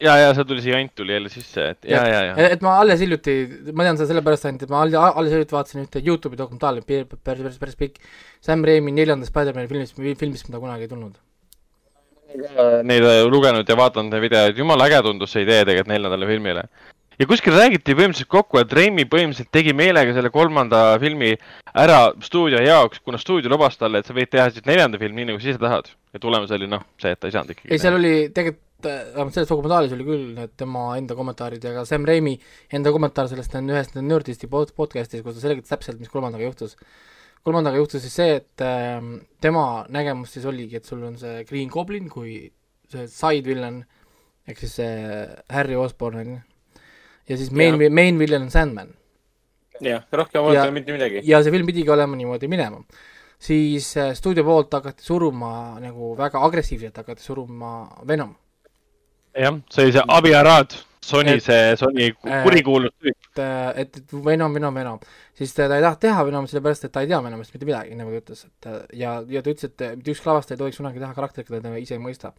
[0.04, 2.50] ja, ja see tuli, see jant tuli jälle sisse, et ja, ja, ja, ja..
[2.56, 3.38] et ma alles hiljuti,
[3.74, 7.62] ma tean seda sellepärast ainult, et ma alles hiljuti vaatasin ühte Youtube'i dokumentaali, päris, päris,
[7.62, 8.12] päris, pikk,
[8.46, 11.16] Sam Raimi neljanda Spider-man'i filmist, filmist, mida kunagi ei tulnud.
[12.86, 16.68] Neid lugenud ja vaadanud neid videoid, jumala äge tundus see idee tegelikult neljandale filmile.
[17.18, 21.32] ja kuskil räägiti põhimõtteliselt kokku, et Raimi põhimõtteliselt tegi meelega selle kolmanda filmi
[21.74, 25.32] ära stuudio jaoks, kuna stuudio lubas talle, et sa võid teha siis neljanda filmi nii,
[25.32, 25.90] nagu sa ise tahad.
[26.14, 27.74] ja tulemus oli noh, see, et ta ei saanud ikkagi.
[27.74, 31.86] ei, seal oli tegelikult vähemalt selles dokumentaaris oli küll need tema enda kommentaarid ja ka
[31.90, 32.36] Sam Raimi
[32.74, 36.78] enda kommentaar sellest on ühest Nerdisti podcast'is, kus ta selgitas täpselt, mis kolmandaga juhtus.
[37.48, 39.02] kolmandaga juhtus siis see, et äh,
[39.42, 42.52] tema nägemus siis oligi, et sul on see Green Goblin kui
[42.92, 43.84] see side villain
[44.48, 46.40] ehk siis see Harry Osborn on ju,
[47.30, 48.94] ja siis main, main villain on Sandman.
[49.82, 51.22] jah, rohkem ei olnud mitte midagi.
[51.26, 52.84] ja see film pidigi olema niimoodi minema
[53.40, 58.36] siis äh, stuudio poolt hakati suruma nagu väga agressiivselt hakati suruma Venom
[59.38, 60.76] jah, see oli see Avi Arad,
[61.08, 63.16] Sony, see Sony äh, kurikuulus tüüp.
[63.16, 63.42] et,
[63.84, 65.02] et, et Venom, Venom, Venom.
[65.38, 67.98] siis ta, ta ei tahtnud teha Venomit sellepärast, et ta ei tea Venomist mitte midagi,
[68.00, 68.70] nagu ta ütles, et
[69.00, 71.76] ja, ja ta ütles, et mitte ükski lavastaja ei tohiks kunagi teha karakterit, keda ta
[71.80, 72.34] ise ei mõista.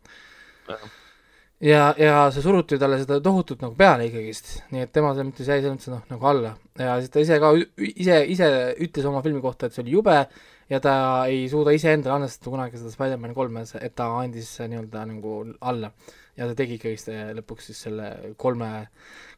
[1.64, 5.49] ja, ja see suruti talle seda tohutult nagu peale ikkagist, nii et tema selles mõttes
[5.49, 7.55] jäi selles mõttes noh, nagu alla ja siis ta ise ka,
[7.88, 8.53] ise, ise
[8.84, 10.20] ütles oma filmi kohta, et see oli jube
[10.68, 10.94] ja ta
[11.30, 15.90] ei suuda iseendale andestada kunagi seda Spider-man kolme, et ta andis nii-öelda nagu alla
[16.39, 18.09] ja ta tegi ikkagist lõpuks siis selle
[18.41, 18.70] kolme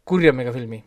[0.04, 0.82] kurja megafilmi.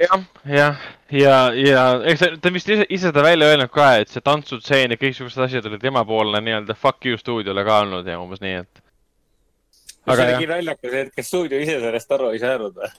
[0.00, 4.12] jah, jah, ja, ja eks ta, ta vist ise, ise seda välja öelnud ka, et
[4.12, 8.42] see tantsutseen ja kõiksugused asjad olid temapoolne nii-öelda fuck you stuudiole ka olnud ja umbes
[8.44, 8.82] nii, et.
[10.04, 12.92] see oli naljakas, et kas stuudio ise sellest aru ei saanud või?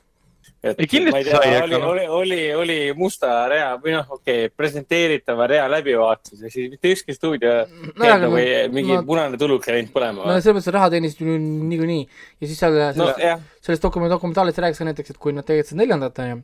[0.64, 4.53] Et ei, ma ei tea, oli, oli, oli, oli musta rea või noh, okei okay,,
[4.58, 9.38] presenteeritava rea läbivaatus ja siis mitte ükski stuudio no, aga, või no, mingi no, punane
[9.38, 10.26] tuluk ei läinud põlema.
[10.26, 14.58] no selles mõttes raha teenisid ju niikuinii ja siis seal no, selles, selles dokument, dokumentaalis
[14.66, 16.41] rääkis ka näiteks, et kui nad tegelikult seda neljandat onju,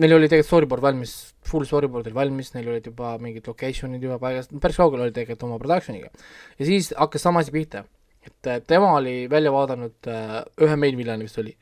[0.00, 1.14] neil oli tegelikult storyboard valmis,
[1.46, 5.44] full storyboard oli valmis, neil olid juba mingid location'id juba paigas, päris kaugel oli tegelikult
[5.50, 6.08] oma production'iga.
[6.56, 7.84] ja siis hakkas sama asi pihta,
[8.24, 11.52] et tema oli välja vaadanud uh, ühe main villani vist oli,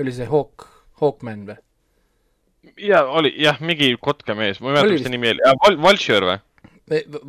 [0.00, 1.58] oli see Hawk Hawkman või?
[2.80, 6.38] ja oli jah, mingi kotkamees, ma ei mäleta, mis ta nimi oli Val, Vulture või?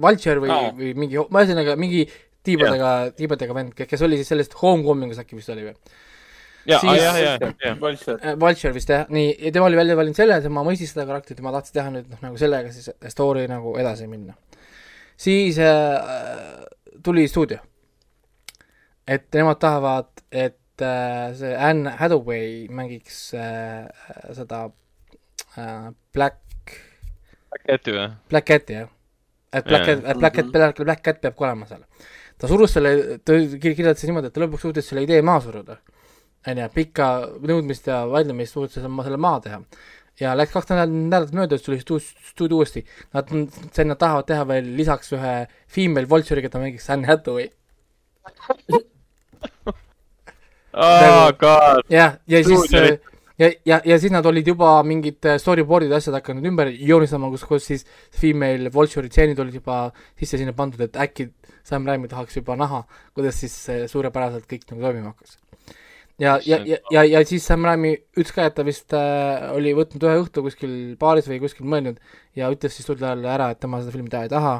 [0.02, 2.06] Vulture või või mingi, ühesõnaga mingi
[2.46, 5.76] tiibadega, tiibadega vend, kes oli siis sellest Homecomingus äkki vist oli või?
[6.70, 8.38] ja, jah, jah, jah.
[8.40, 11.42] Vulture vist jah, nii, ja tema oli välja valinud selle, et ma mõistis seda karakterit
[11.42, 14.36] ja ma tahtsin teha nüüd noh, nagu sellega siis story nagu edasi minna.
[15.18, 16.66] siis äh,
[17.04, 17.62] tuli stuudio.
[19.08, 23.88] et nemad tahavad, et et see Anne Hathaway mängiks äh,
[24.34, 24.72] seda
[25.58, 26.42] äh, Black
[27.52, 28.10] Black Cati või?
[28.32, 28.90] Black Cati, jah.
[29.54, 31.84] et Black Cat, Black Cat, Black, Black Cat peab ka olema seal.
[32.40, 35.80] ta surus selle, ta kirjeldas niimoodi, et ta lõpuks suutis selle idee maha suruda.
[36.48, 37.08] onju, pikka
[37.44, 39.60] nõudmist ja vaidlemist suutis selle, selle maha teha.
[40.22, 42.02] ja läks kaks nädalat, mööda, siis tuli
[42.32, 42.86] stuudio uuesti.
[43.14, 43.30] Nad,
[43.72, 45.36] see, nad tahavad teha veel lisaks ühe
[45.68, 47.52] female vulture'i, keda mängiks Anne Hathaway
[50.74, 51.84] oh, God.
[51.92, 52.98] jah, ja siis äh,
[53.40, 57.46] ja, ja, ja siis nad olid juba mingid äh, storyboard'id, asjad hakanud ümber joonistama, kus,
[57.50, 57.86] kus siis
[58.22, 59.84] female vulture'i tseenid olid juba
[60.20, 61.32] sisse sinna pandud, et äkki
[61.68, 62.84] Sam Raimi tahaks juba näha,
[63.16, 63.56] kuidas siis
[63.92, 65.38] suurepäraselt kõik nagu toimima hakkas.
[66.22, 69.76] ja, ja, ja, ja, ja siis Sam Raimi ütles ka, et ta vist äh, oli
[69.78, 72.02] võtnud ühe õhtu kuskil baaris või kuskil mõelnud
[72.38, 74.60] ja ütles siis stuudiole ära, et tema seda filmi teha ei taha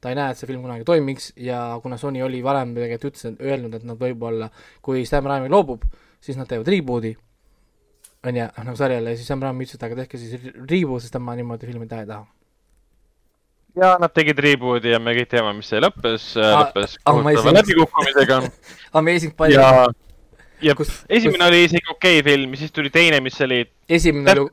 [0.00, 3.38] ta ei näe, et see film kunagi toimiks ja kuna Sony oli varem tegelikult ütles,
[3.40, 4.50] öelnud, et nad võib-olla,
[4.84, 5.84] kui Sam Raimi loobub,
[6.22, 7.14] siis nad teevad reboot'i,
[8.26, 11.04] on ju, noh nagu sarjale ja siis Sam Raimi ütles, et aga tehke siis reboot,
[11.04, 12.26] sest tema niimoodi filmi teha ei taha.
[13.80, 18.42] ja nad tegid reboot'i ja me kõik teame, mis see lõppes ah,, lõppes kohutava läbikukkumisega
[19.00, 19.96] Amazing Spider-man.
[20.64, 21.48] ja kus, esimene kus...
[21.48, 24.46] oli isegi okei okay film, siis tuli teine, mis oli esimene oli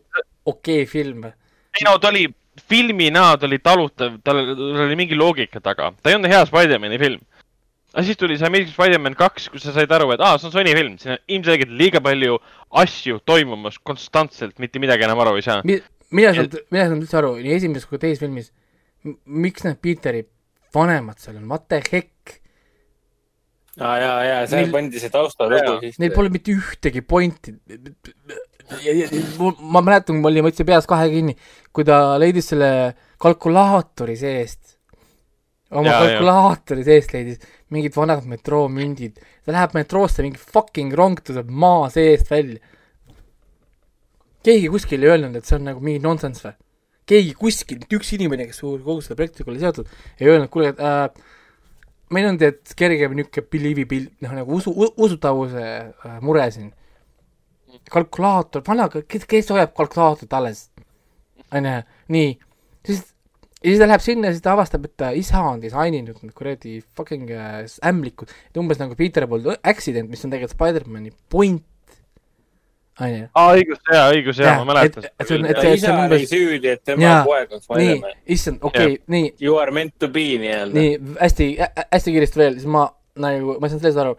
[0.46, 1.28] okei okay film.
[1.28, 2.30] ei no ta oli
[2.70, 4.42] filmi näod oli talutav, tal
[4.86, 7.22] oli mingi loogika taga, ta ei olnud hea Spider-man'i film.
[7.94, 10.56] aga siis tuli see Amazing Spider-man kaks, kus sa said aru, et aa, see on
[10.56, 12.40] Sony film, siin on ilmselgelt liiga palju
[12.84, 15.80] asju toimumas konstantselt, mitte midagi enam aru ei saa Mi.
[16.14, 18.50] saanud, mina ei saanud üldse aru, nii esimeses kui teises filmis,
[19.26, 20.26] miks need Peteri
[20.74, 22.40] vanemad seal on, what the heck?
[23.82, 26.00] aa jaa, jaa, see pandi see taustalugu siis.
[26.02, 27.56] Neil pole mitte ühtegi pointi
[29.60, 31.36] ma mäletan, ma olin, võtsin peas kahe kinni,
[31.74, 32.70] kui ta leidis selle
[33.22, 34.78] kalkulaatori seest,
[35.74, 37.42] oma ja, kalkulaatori seest leidis
[37.74, 39.22] mingid vanad metroomündid.
[39.46, 42.60] ta läheb metroosse, mingi fucking rong tuleb maa seest välja.
[44.44, 46.58] keegi kuskil ei öelnud, et see on nagu mingi nonsense või?
[47.10, 49.90] keegi kuskil, mitte üks inimene, kes kogu selle projektiga oli seotud,
[50.22, 51.10] ei öelnud, kuule äh,,
[52.16, 56.72] meil on tead kerge niisugune believable, noh nagu usu, usutavuse äh, mure siin
[57.92, 60.68] kalkulaator, aga, kes, kes hoiab kalkulaatorit alles?
[61.54, 61.74] onju,
[62.14, 62.30] nii,
[62.86, 63.04] siis
[63.64, 66.80] ja siis ta läheb sinna ja siis ta avastab, et isa on disaininud need kuradi
[66.98, 71.64] fucking äh, ämblikud, et umbes nagu Peter poolt accident, mis on tegelikult Spider-man'i point,
[73.00, 73.30] onju.
[73.32, 75.08] aa, õigus, jaa, õigus, jaa, ma mäletan.
[75.08, 76.26] et see on, et see, see on umbes.
[76.32, 78.18] süüdi, et tema jaa, poeg on Spider-man.
[78.36, 79.36] issand, okei okay,, nii.
[79.42, 80.74] You are meant to be nii-öelda.
[80.76, 81.52] nii, hästi,
[81.86, 82.90] hästi kiiresti veel, siis ma
[83.24, 84.18] nagu, ma ei saanud sellest aru.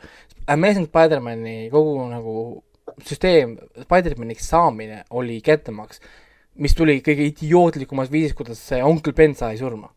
[0.55, 2.39] Amazing Spider-man'i kogu nagu
[3.03, 6.01] süsteem, Spider-maniks saamine oli kättemaks,
[6.63, 9.91] mis tuli kõige idiootlikumas viisis, kuidas see onkel Ben sai surma.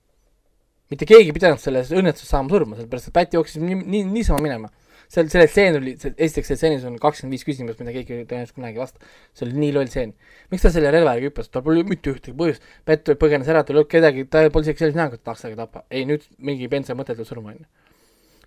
[0.90, 4.40] mitte keegi ei pidanud selles õnnetuses saama surma, sellepärast et Pätt jooksis nii, nii, niisama
[4.42, 4.70] minema.
[5.08, 8.80] seal, selle tseen oli, esiteks selles tseenis on kakskümmend viis küsimust, mida keegi tõenäoliselt kunagi
[8.80, 9.12] ei vasta.
[9.34, 10.14] see oli nii loll tseen.
[10.52, 12.64] miks ta selle relvaga hüppas, tal pole mitte ühtegi põhjust.
[12.86, 15.66] Pätt põgenes ära, tal ei olnud kedagi, ta polnud isegi sellise näoga, et tahaks teda
[15.66, 15.86] tappa.
[15.92, 17.68] ei, nüüd mingi Ben sai mõttetult surma, onju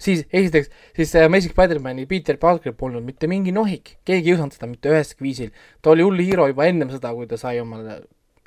[0.00, 4.56] siis esiteks, siis see Amazing Spider-man'i Peter Parker polnud mitte mingi nohik, keegi ei usaldanud
[4.56, 5.52] seda mitte üheski viisil.
[5.82, 8.00] ta oli hull hiiro juba ennem seda, kui ta sai omale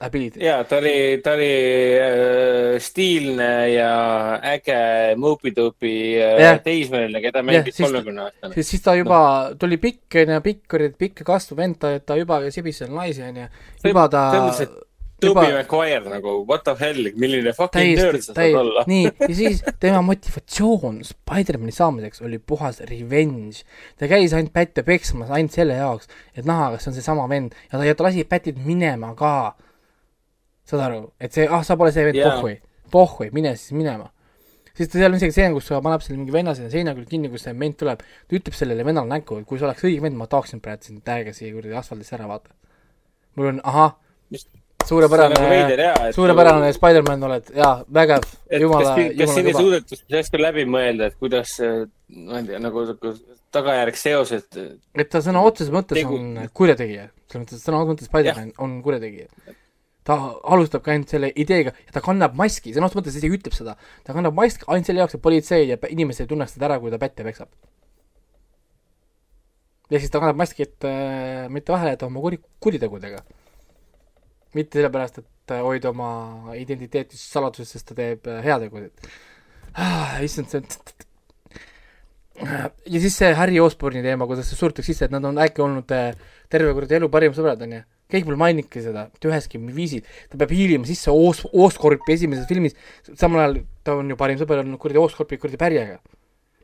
[0.03, 0.41] ability.
[0.43, 1.51] jaa, ta oli, ta oli
[1.97, 3.91] äh, stiilne ja
[4.53, 4.79] äge
[5.19, 8.53] Moopy-Doopi äh, teismeline, keda mängis kolmekümne aastane.
[8.57, 9.59] siis, siis ta juba no.
[9.61, 13.47] tuli pikk, onju, pikk oli, pikk kasvav vend, ta, ta juba sibis seal naisi, onju.
[13.85, 14.25] juba ta
[15.23, 18.85] Tobey Maguire nagu, what the hell, milline fucking nörd sa saad olla.
[18.91, 23.63] nii, ja siis tema motivatsioon Spider-man'i saamiseks oli puhas revenge.
[23.99, 27.55] ta käis ainult pätte peksmas ainult selle jaoks, et näha, kas see on seesama vend
[27.69, 29.53] ja ta, ja ta lasi pätid minema ka.
[30.67, 32.57] saad aru, et see, ah, sa pole see vend yeah., pohhui,
[32.91, 34.09] pohhui, mine siis minema
[34.73, 37.29] siis ta seal on isegi stseen, kus paneb selle mingi venna sinna seina külge kinni,
[37.29, 40.17] kus see ment tuleb, ta ütleb sellele vennale näkku, et kui sa oleks õige vend,
[40.17, 42.55] ma tahaksin praegu sind täiega siia kuradi asfaldisse ära vaata
[43.35, 43.95] mul on, ahah,
[44.87, 46.77] suurepärane nagu, suurepärane et...
[46.77, 48.25] Spider-man oled, jaa, vägev,
[48.61, 51.55] jumala, jumala kas siin ei suudetud hästi läbi mõelda, et kuidas,
[52.13, 53.13] ma ei tea, nagu, nagu
[53.53, 54.61] tagajärg seosed.
[54.95, 56.17] et ta sõna otseses mõttes tegu...
[56.19, 59.29] on kurjategija, selles mõttes, sõna otseses mõttes Spider-man on kurjategija.
[60.07, 60.17] ta
[60.55, 64.15] alustabki ainult selle ideega ja ta kannab maski, sõna otseses mõttes isegi ütleb seda, ta
[64.15, 66.99] kannab maski ainult selle jaoks, et politsei ja inimesed ei tunneks teda ära, kui ta
[67.01, 67.51] pätte peksab.
[69.93, 73.21] ehk siis ta kannab maski, et äh, mitte vahele jätta oma kuri, kuritegudega
[74.57, 79.09] mitte sellepärast, et hoida oma identiteeti saladuses, sest ta teeb äh, heategusid
[79.75, 80.19] ah,.
[80.23, 80.61] issand, see
[82.41, 85.91] ja siis see Harry Osborne'i teema, kuidas see surutakse sisse, et nad on äkki olnud
[85.93, 86.13] äh,
[86.51, 87.83] terve kuradi elu parimad sõbrad, onju.
[88.13, 90.01] keegi pole maininudki seda mitte üheski viisil.
[90.29, 92.75] ta peab hiilima sisse Os-, Oscorpi esimeses filmis,
[93.19, 95.99] samal ajal ta on ju parim sõber olnud kuradi Oscorpi kuradi pärjaga.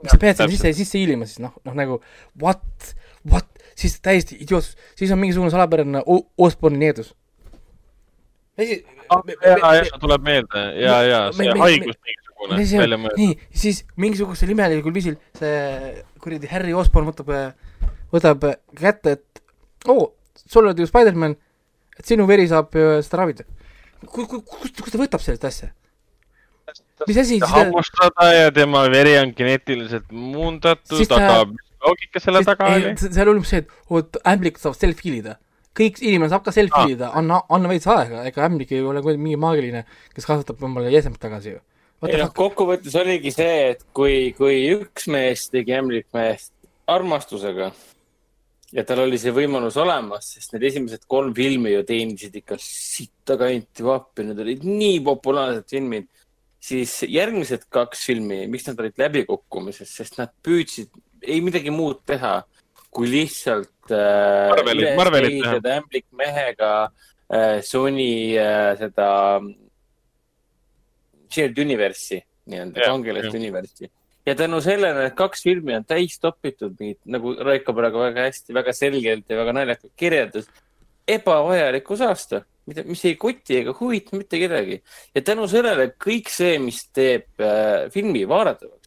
[0.02, 2.02] miks sa pead sinna sisse, sisse hiilima siis, noh, noh nagu
[2.42, 2.94] what,
[3.30, 6.04] what, siis täiesti idiootsus, siis on mingisugune salapärane
[6.38, 7.14] Osborne'i needus
[8.64, 9.24] esi- ah,.
[9.45, 13.20] ja, ja tuleb meelde ja, ja see me, haigus me, mingisugune välja mõeldud.
[13.22, 17.32] nii, siis mingisugusel imelikul viisil see kuradi Harry Osborn võtab,
[18.14, 18.47] võtab
[18.80, 19.43] kätte, et
[19.88, 20.07] oo oh,,
[20.45, 21.36] sul oled ju Spider-man,
[21.99, 23.45] et sinu veri saab seda ravida.
[24.05, 25.74] kust, kust, kust ta võtab sellist asja?
[27.07, 32.95] mis asi hammustada ja tema veri on geneetiliselt muundatud, aga mis loogika selle taga oli?
[33.01, 35.38] seal oli umbes see, et oot, ämblik saab self-heal ida
[35.80, 39.40] kõik inimene saab ka selfie ida anna, anna veits aega, ega ämblik ei ole mingi
[39.40, 41.62] maagiline, kes kasvatab omale jäsemed tagasi ju.
[42.08, 46.54] ei noh, kokkuvõttes oligi see, et kui, kui üks mees tegi ämblikmeest
[46.90, 47.72] armastusega
[48.76, 53.38] ja tal oli see võimalus olemas, sest need esimesed kolm filmi ju teenisid ikka sitta
[53.40, 56.10] kanti vappi, need olid nii populaarsed filmid,
[56.62, 60.92] siis järgmised kaks filmi, miks nad olid läbikukkumises, sest nad püüdsid
[61.26, 62.40] ei midagi muud teha,
[62.94, 65.78] kui lihtsalt äh, Marvelit, Marvelit teha.
[65.78, 69.10] ämblikmehega äh, Sony äh, seda
[71.30, 73.90] Shared Universe'i, nii-öelda kangelast Universe'i.
[74.26, 78.54] ja tänu sellele need kaks filmi on täis topitud mingit, nagu Raiko praegu väga hästi,
[78.58, 80.50] väga selgelt ja väga naljakalt kirjeldas,
[81.10, 84.82] ebavajaliku saasta, mida, mis ei koti ega huvita mitte kedagi.
[85.16, 88.79] ja tänu sellele kõik see, mis teeb äh, filmi vaadatavaks,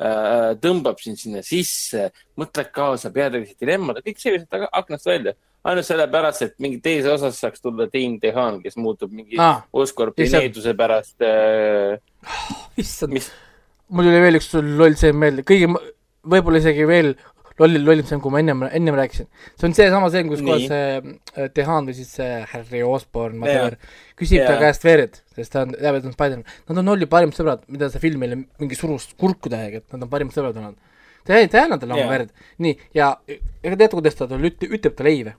[0.00, 2.06] Äh, tõmbab sind sinna sisse,
[2.40, 5.34] mõtled kaasa peategelase dilemmade, kõik see lihtsalt aknast välja.
[5.60, 10.24] ainult sellepärast, et mingi teises osas saaks tulla Dean Dehan, kes muutub mingi ah, Oscorpi
[10.32, 11.98] needuse pärast äh,.
[12.80, 13.28] issand mis...,
[13.92, 15.68] mul tuli veel üks loll see meelde, kõige,
[16.24, 17.12] võib-olla isegi veel
[17.60, 19.28] lollil, lollim see on, kui ma ennem, ennem rääkisin.
[19.58, 23.76] see on seesama see, kus kohas see Dehan või siis see Harry Osborn, whatever,
[24.18, 24.48] küsib yeah.
[24.48, 26.56] ta käest verd, sest ta on, teab, et on Spider-man.
[26.70, 30.06] Nad on olnud parimad sõbrad, mida see film meile mingi surus kurku täiega, et nad
[30.06, 30.80] on parimad sõbrad olnud.
[31.28, 32.14] ta ei, ta ei anna talle oma yeah.
[32.16, 32.34] verd.
[32.64, 35.36] nii, ja ega teate, kuidas ta talle ütleb, ütleb talle ei või?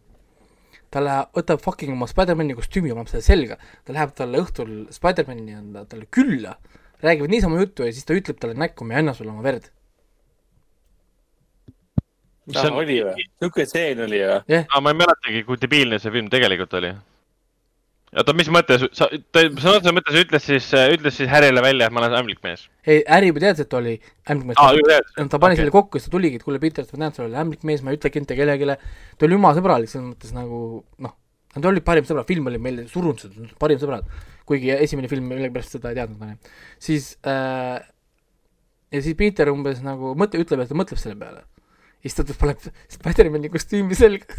[0.91, 3.57] ta läheb, võtab fucking oma Spider-mani kostüümi, paneb selle selga,
[3.87, 6.57] ta läheb talle õhtul Spider-mani talle külla,
[7.01, 9.71] räägivad niisama juttu ja siis ta ütleb talle näkku, ma ei anna sulle oma verd
[12.51, 12.75] mis on...
[12.81, 13.23] oli või?
[13.39, 14.67] niisugune stseen oli või yeah.?
[14.67, 16.91] aa, ma ei mäletagi, kui debiilne see film tegelikult oli.
[18.15, 21.95] oota, mis mõttes, sa, ta sõna otseses mõttes ütles siis, ütles siis Harry'le välja, et
[21.95, 22.67] ma olen ämblikmees?
[22.85, 23.95] ei, Harry juba teadis, et oli
[24.33, 24.75] ämblikmees ah,.
[24.75, 25.63] ta pani okay.
[25.63, 27.99] selle kokku, siis ta tuligi, et kuule, Peter, sa näed, sa oled ämblikmees, ma ei
[27.99, 28.77] ütlegi mitte kellelegi.
[29.17, 30.59] ta oli jumala sõbralik, selles mõttes nagu
[31.05, 31.15] noh,
[31.55, 34.07] nad olid parim sõbrad, film oli meile surunud, parim sõbrad.
[34.47, 36.55] kuigi esimene film millegipärast seda ei teadnud, onju.
[36.81, 37.79] siis äh,
[38.91, 41.45] ja siis Peter umbes nagu mõtle, ütleb, et ta mõtleb selle peale
[42.01, 44.37] siis ta paneb Spider-mani kostüümi selga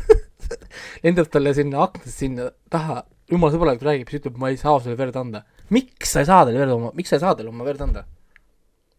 [1.05, 4.99] lendab talle sinna aknast sinna taha, jumala sõbralikult räägib, siis ütleb, ma ei saa sulle
[4.99, 5.45] verd anda.
[5.73, 8.07] miks sa ei saa talle verd oma, miks sa ei saa talle oma verd anda?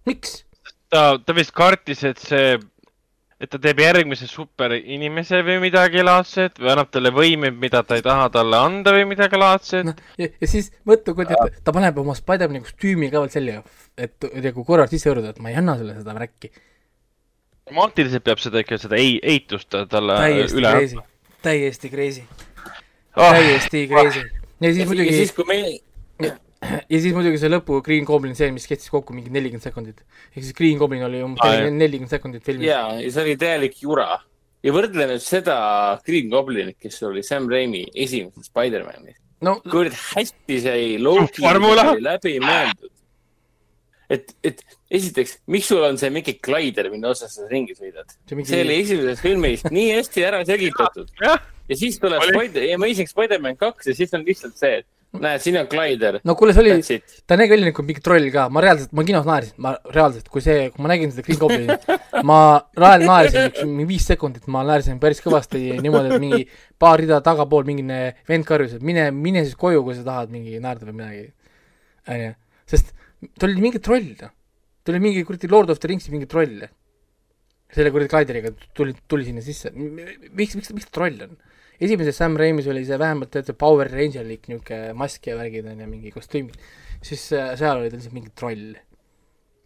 [0.10, 0.44] miks?
[0.94, 2.58] ta, ta vist kartis, et see,
[3.44, 8.06] et ta teeb järgmise superinimese või midagi laadset või annab talle võimeid, mida ta ei
[8.06, 9.96] taha talle anda või midagi laadset no,.
[10.22, 13.64] Ja, ja siis mõtle, kui ta, ta paneb oma Spider-mani kostüümi ka veel selja,
[14.00, 16.54] et nagu korraks sisse juurde, et ma ei anna sulle seda värki
[17.70, 21.04] temaatiliselt peab seda ikka, seda ei, eitust talle täiesti üle crazy,
[21.46, 22.24] täiesti crazy
[23.16, 24.24] oh., täiesti crazy.
[24.64, 25.12] ja siis muidugi.
[25.12, 25.72] ja siis, kui meil
[26.94, 30.04] ja siis muidugi see lõpu Green Goblin, see, mis kestis kokku mingi nelikümmend sekundit.
[30.34, 32.68] ehk siis Green Goblin oli umbes ah, nelikümmend sekundit filmis.
[32.70, 34.22] jaa, ja see oli täielik jura.
[34.64, 35.58] ja võrdle nüüd seda
[36.08, 39.60] Green Goblinit, kes oli Sam Raimi esimeses Spider-manis no,.
[39.64, 42.92] kuivõrd hästi see Loki läbi mõeldud
[44.12, 48.10] et, et esiteks, miks sul on see mingi Glider, mille osas sa ringi sõidad?
[48.14, 48.50] see, mingi...
[48.52, 51.14] see oli esimeses filmis nii hästi ära selgitatud.
[51.70, 54.90] ja siis tuleb Spider, Amazing Spider-man kaks ja siis on lihtsalt see, et
[55.22, 56.20] näed, siin on Glider.
[56.26, 56.98] no kuule, see oli,
[57.30, 60.42] ta nägi välja nagu mingi troll ka, ma reaalselt, ma kinos naersin, ma reaalselt, kui
[60.46, 61.86] see, kui ma nägin seda Green Goblinit,
[62.30, 62.40] ma
[62.78, 66.42] reaalselt naersin mingi viis sekundit, ma naersin päris kõvasti niimoodi, et mingi
[66.82, 70.58] paar rida tagapool mingine vend karjus, et mine, mine siis koju, kui sa tahad mingi
[70.64, 71.26] naerda või midagi.
[72.10, 72.34] onju,
[72.74, 72.94] sest
[73.38, 74.34] ta oli mingi troll, noh.
[74.84, 76.62] ta oli mingi kuradi Lord of the Ringsi mingi troll.
[77.74, 81.38] selle kuradi Glideriga tuli, tuli sinna sisse, miks, miks, miks ta troll on?
[81.84, 85.82] esimeses Sam Raimis oli see vähemalt tead see Power Rangerlik niisugune mask ja värgid on
[85.82, 86.58] ju, mingi kostüümid,
[87.04, 88.74] siis äh, seal oli ta lihtsalt mingi troll.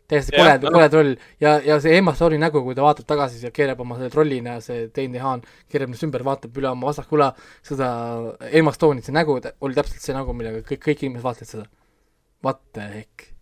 [0.08, 1.10] täiesti kole, kole troll
[1.44, 4.56] ja, ja see Emma Stone'i nägu, kui ta vaatab tagasi ja keerab oma selle trollina,
[4.64, 7.34] see Dane DeHaan keerab ennast ümber, vaatab üle oma vasakule
[7.68, 7.90] seda
[8.48, 11.68] Emma Stone'it, see nägu oli täpselt see nägu, millega kõik, kõik inimesed vaatasid seda.
[12.46, 13.34] What the heck?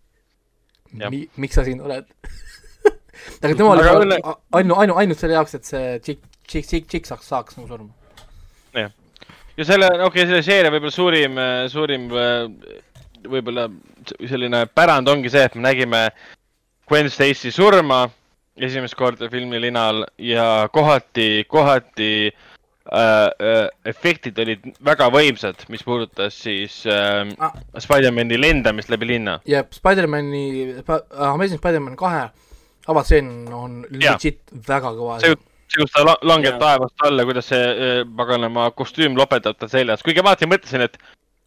[0.95, 2.07] Mi-, miks sa siin oled?
[3.43, 4.17] Aga tema oli
[4.59, 8.25] ainu, ainu, ainult selle jaoks, et see tšikk, tšikk, tšikk, tšikk saaks, saaks nagu surma.
[8.75, 8.91] Jah,
[9.57, 11.39] ja selle, okei okay,, selle seeria võib-olla suurim,
[11.71, 12.09] suurim
[13.25, 13.69] võib-olla
[14.19, 16.03] selline pärand ongi see, et me nägime
[16.89, 18.03] Gwen Stacy surma
[18.55, 22.54] esimest korda filmi linal ja kohati, kohati äh,
[22.91, 27.55] äh, efektid olid väga võimsad, mis puudutas siis äh, ah.
[27.81, 29.39] Spider-man'i lendamist läbi linna.
[29.49, 30.75] jah, Spider-man'i,
[31.17, 32.27] Amazing Spider-man kahe
[32.91, 34.63] avatseen on legit ja.
[34.67, 35.19] väga kõva.
[35.23, 35.35] see
[35.75, 40.51] kus ta langeb taevast alla, kuidas see äh, paganama kostüüm lopendab tal seljas, kuigi vaatasin,
[40.51, 40.99] mõtlesin, et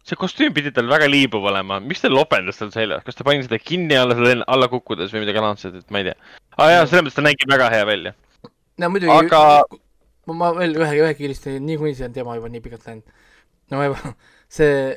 [0.07, 3.45] see kostüüm pidi tal väga liibuv olema, miks ta lopendas tal seljas, kas ta pani
[3.45, 4.17] seda kinni alla,
[4.47, 6.17] alla kukkudes või midagi laadset, et ma ei tea.
[6.57, 8.15] aa ah, jaa, selles mõttes ta nägi väga hea välja.
[8.83, 9.43] no muidugi aga...
[10.29, 13.17] ma, ma veel ühe, ühe kiiresti, niikuinii see on teema juba nii pikalt läinud.
[13.71, 14.13] no ma juba,
[14.59, 14.93] see,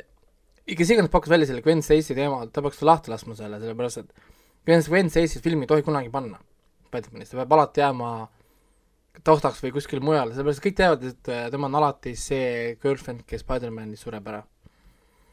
[0.68, 4.30] kes iganes pakkus välja selle Gwen Stacy teema, ta peaks lahti laskma selle, sellepärast et
[4.66, 6.38] Gwen, Gwen Stacy's filmi ei tohi kunagi panna.
[6.92, 8.08] Batmanist, ta peab alati jääma
[9.26, 13.42] taustaks või kuskil mujal, sellepärast kõik teavad, et äh, tema on alati see girlfriend, kes
[13.44, 14.42] Spider-manis sureb ära.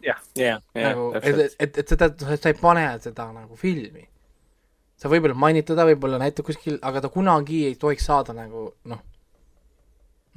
[0.04, 0.94] jah, jah, jah.
[0.94, 4.08] nagu, et, et, et seda, sa ei pane seda nagu filmi.
[5.00, 9.04] sa võib-olla mainid teda, võib-olla näitad kuskil, aga ta kunagi ei tohiks saada nagu noh,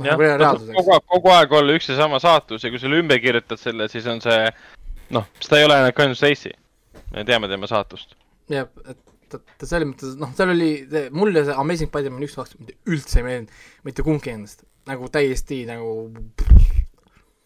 [0.01, 0.76] noh nagu reaalsuseks.
[0.78, 3.88] kogu aeg, kogu aeg olla üks ja sama saatus ja kui sa ümber kirjutad selle,
[3.93, 4.40] siis on see
[5.12, 6.53] noh, ta ei ole enam Gwen Stacy.
[7.12, 8.16] me teame tema saatust.
[8.53, 9.01] jah, et
[9.32, 10.72] ta selles mõttes, noh, seal oli,
[11.14, 15.62] mulle see Amazing Spider-man üks, kaks mitte üldse ei meeldinud, mitte kumbki endast, nagu täiesti
[15.68, 16.11] nagu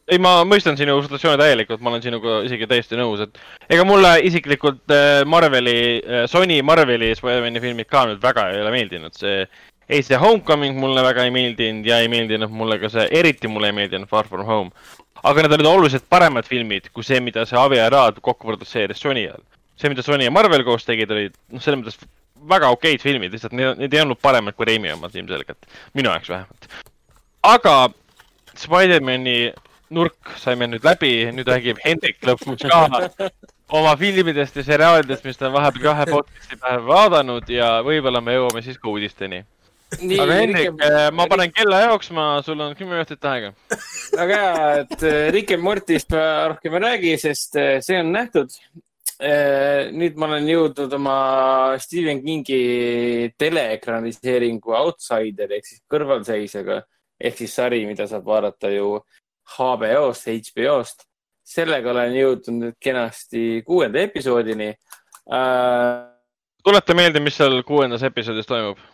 [0.06, 3.40] ei, ma mõistan sinu situatsiooni täielikult, ma olen sinuga isegi täiesti nõus, et
[3.74, 8.74] ega mulle isiklikult äh, Marveli, äh, Sony Marveli Spider-man'i filmid ka nüüd väga ei ole
[8.74, 9.42] meeldinud, see
[9.88, 13.76] Ace Homecoming mulle väga ei meeldinud ja ei meeldinud mulle ka see, eriti mulle ei
[13.76, 14.70] meeldinud Far From Home.
[15.22, 19.26] aga need olid oluliselt paremad filmid kui see, mida see Avi Arad kokku produtseeris Sony
[19.26, 19.42] ajal
[19.76, 22.08] see, mida Sony ja Marvel koos tegid, olid noh, selles mõttes
[22.46, 26.32] väga okeid filmid, lihtsalt need, need ei olnud paremad kui Raimi omad ilmselgelt, minu jaoks
[26.32, 26.68] vähemalt.
[27.46, 27.76] aga
[28.56, 29.52] Spider-man'i
[29.96, 33.28] nurk saime nüüd läbi, nüüd räägib Hendrik lõpuks ka
[33.76, 38.62] oma filmidest ja seriaalidest, mis ta vahepeal kahe podcast'i päeva vaadanud ja võib-olla me jõuame
[38.64, 39.44] siis ka uudisteni.
[40.00, 40.72] Nii, aga Hendrik.
[40.82, 43.52] Eh, ma panen kella jooksma, sul on kümme minutit aega.
[44.16, 48.10] väga hea, et eh, Rick and Mortist ma rohkem ei räägi, sest eh, see on
[48.16, 48.54] nähtud
[49.16, 51.12] Äh, nüüd ma olen jõudnud oma
[51.80, 56.82] Stephen Kingi teleekraniseeringu Outsider ehk siis kõrvalseisjaga
[57.16, 58.98] ehk siis sari, mida saab vaadata ju
[59.54, 61.06] HBO-st, HBO-st.
[61.48, 66.04] sellega olen jõudnud nüüd kenasti kuuenda episoodini äh....
[66.60, 68.84] tuleta meelde, mis seal kuuendas episoodis toimub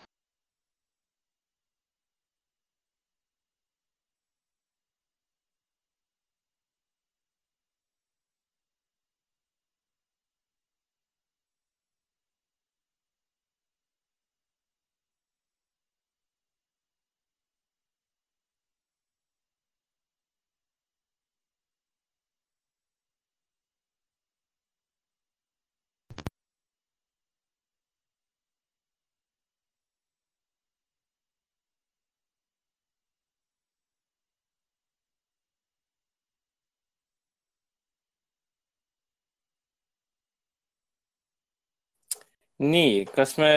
[42.62, 43.52] nii, kas me,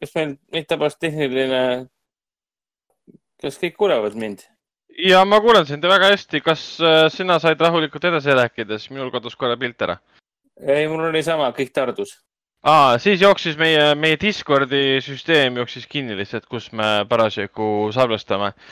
[0.00, 1.62] kas meil, meid tabas tehniline,
[3.42, 4.46] kas kõik kuulevad mind?
[4.98, 9.12] ja ma kuulen sind väga hästi, kas äh, sina said rahulikult edasi rääkida, siis minul
[9.14, 9.98] kadus korra pilt ära.
[10.58, 12.16] ei, mul oli sama, kõik tardus.
[12.66, 18.64] aa, siis jooksis meie, meie Discordi süsteem jooksis kinni lihtsalt, kus me parasjagu salvestame äh,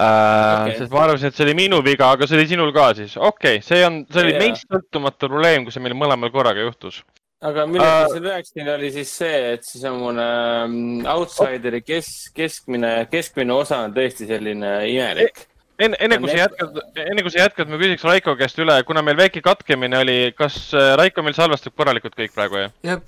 [0.00, 0.78] okay..
[0.78, 3.60] sest ma arvasin, et see oli minu viga, aga see oli sinul ka siis, okei
[3.60, 4.46] okay,, see on, see oli yeah.
[4.46, 7.02] meist sõltumatu probleem, kui see meil mõlemal korraga juhtus
[7.44, 10.24] aga millest ma uh, siin rääkisin, oli siis see, et seesamune
[10.64, 10.78] um,
[11.12, 15.42] outsideri kes, keskmine, keskmine osa on tõesti selline imelik.
[15.78, 19.04] enne, enne kui sa jätkad, enne kui sa jätkad, ma küsiks Raiko käest üle, kuna
[19.04, 22.72] meil väike katkemine oli, kas äh, Raiko meil salvestab korralikult kõik praegu, jah?
[22.86, 23.04] jah.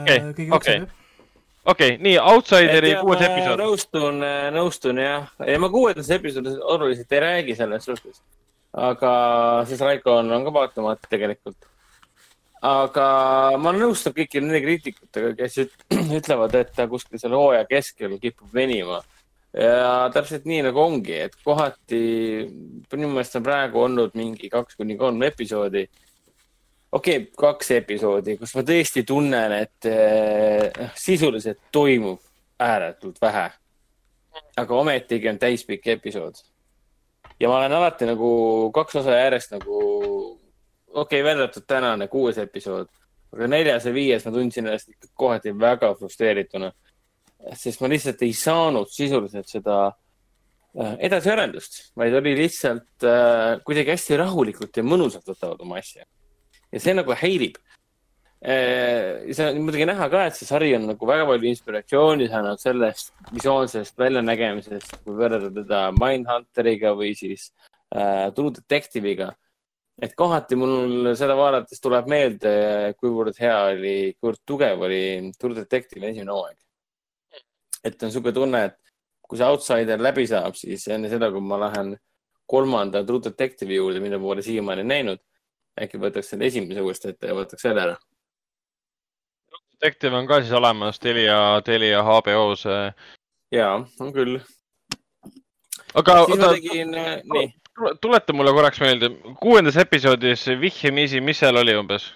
[0.00, 0.80] okei, okei.
[1.74, 3.60] okei, nii, Outsideri kuues episood.
[3.60, 8.24] nõustun, äh, nõustun jah, ja ma kuuendas episoodis oluliselt ei räägi selles suhtes.
[8.72, 9.14] aga
[9.68, 11.75] siis Raiko on, on ka vaatamata tegelikult.
[12.66, 13.08] Aga
[13.62, 15.60] ma nõustun kõiki nende kriitikutega, kes
[16.20, 19.02] ütlevad, et ta kuskil seal hooaja keskel kipub venima
[19.56, 22.00] ja täpselt nii nagu ongi, et kohati
[22.92, 25.86] minu meelest on praegu olnud mingi kaks kuni kolm episoodi.
[26.92, 32.20] okei okay,, kaks episoodi, kus ma tõesti tunnen, et äh, sisuliselt toimub
[32.60, 33.50] ääretult vähe.
[34.56, 36.34] aga ometigi on täispikk episood.
[37.40, 39.80] ja ma olen alati nagu kaks osa järjest nagu,
[40.96, 42.88] okei okay,, välja arvatud tänane kuues episood,
[43.36, 46.72] aga neljas ja viies ma tundsin ennast kohati väga frustreerituna
[47.54, 54.18] sest ma lihtsalt ei saanud sisuliselt seda äh, edasiarendust, vaid oli lihtsalt äh, kuidagi hästi
[54.22, 56.06] rahulikult ja mõnusalt võtavad oma asja.
[56.72, 57.60] ja see nagu häirib
[58.42, 59.30] äh,.
[59.30, 63.14] see on muidugi näha ka, et see sari on nagu väga palju inspiratsiooni saanud sellest
[63.32, 67.50] visioonsest väljanägemisest, kui võrrelda teda Mindhunteriga või siis
[67.94, 69.34] äh, True Detective'iga.
[70.02, 72.52] Et kohati mul seda vaadates tuleb meelde,
[73.00, 75.02] kuivõrd hea oli, kuivõrd tugev oli
[75.38, 76.56] True Detective'i esimene hooaeg
[77.86, 78.76] et on niisugune tunne, et
[79.26, 81.94] kui see outsider läbi saab, siis enne seda, kui ma lähen
[82.50, 85.22] kolmanda True Detective'i juurde, mida ma pole siiamaani näinud,
[85.82, 87.96] äkki võtaks selle esimese uuesti ette ja võtaks selle ära.
[89.76, 92.64] Detective on ka siis olemas Telia, Telia HBO-s.
[93.52, 93.70] ja,
[94.00, 94.38] on küll.
[95.94, 96.54] aga, oota,
[98.00, 102.10] tuleta mulle korraks meelde, kuuendas episoodis vihjamisi, mis seal oli umbes?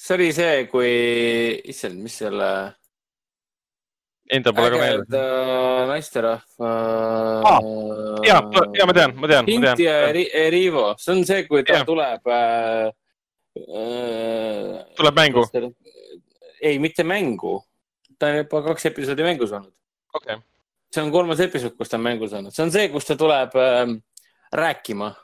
[0.00, 0.90] see oli see, kui,
[1.68, 2.50] issand, mis selle
[4.30, 5.08] Endal pole ka meeles.
[5.90, 6.70] naisterahva
[7.50, 7.58] ah,.
[8.26, 8.38] ja,
[8.78, 9.48] ja ma tean, ma tean.
[9.50, 9.96] Inti ja
[10.54, 11.86] Rivo, see on see, kui ta ja.
[11.88, 12.92] tuleb äh,.
[13.58, 15.42] Äh, tuleb mängu?
[16.62, 17.58] ei, mitte mängu.
[18.18, 19.74] ta on juba kaks episoodi mängus olnud.
[20.14, 20.46] okei okay..
[20.94, 23.58] see on kolmas episood, kus ta on mängus olnud, see on see, kus ta tuleb
[23.58, 23.96] äh,
[24.52, 25.14] rääkima.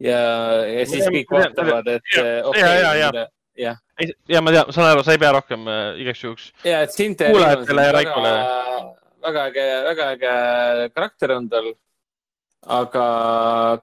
[0.00, 0.20] ja,
[0.68, 2.16] ja siis kõik vaatavad, et.
[2.58, 3.78] ja, ja jah.
[4.28, 6.50] ja ma tean, saan aru, sa ei pea rohkem äh, igaks juhuks.
[6.66, 7.30] ja, et Sinte.
[7.30, 8.32] kuulajatele ja Raikole.
[9.24, 10.32] väga äge, väga äge
[10.94, 11.74] karakter on tal.
[12.78, 13.04] aga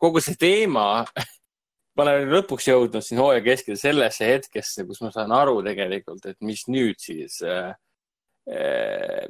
[0.01, 1.05] kogu see teema
[1.95, 6.39] ma olen lõpuks jõudnud siin hooaja keskel sellesse hetkesse, kus ma saan aru tegelikult, et
[6.45, 7.71] mis nüüd siis äh,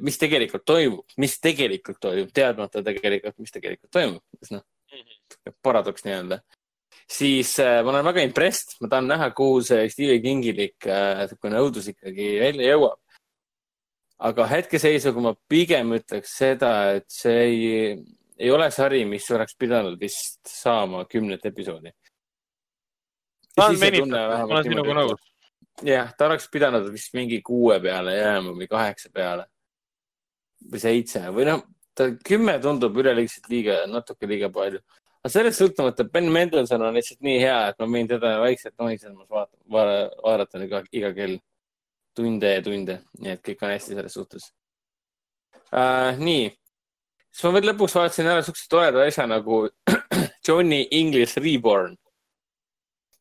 [0.00, 4.68] mis tegelikult toimub, mis tegelikult toimub, teadmata tegelikult, mis tegelikult toimub, noh, mhm.
[5.62, 6.42] Paradoks nii-öelda
[7.12, 11.62] siis äh, ma olen väga impressed, ma tahan näha, kuhu see Stephen Kingilik äh, niisugune
[11.62, 12.98] õudus ikkagi välja jõuab.
[14.22, 17.96] aga hetkeseisuga ma pigem ütleks seda, et see ei,
[18.38, 21.92] ei ole sari, mis oleks pidanud vist saama kümnet episoodi.
[23.56, 25.28] ma olen sinuga nõus.
[25.82, 29.48] jah, ta oleks pidanud vist mingi kuue peale jääma või kaheksa peale
[30.70, 31.64] või seitse või noh,
[31.94, 34.80] ta kümme tundub üleliigselt liiga, natuke liiga palju
[35.22, 39.28] aga sellest sõltumata Ben Mendelson on lihtsalt nii hea, et ma võin teda vaikselt nohisemas
[39.30, 41.36] vaadata, vaadata iga, iga kell
[42.16, 44.48] tunde ja tunde, nii et kõik on hästi selles suhtes
[45.70, 46.18] uh,.
[46.18, 46.50] nii,
[47.30, 49.64] siis ma veel lõpuks vaatasin ära siukse toreda asja nagu
[50.46, 51.94] Johnny English Reborn.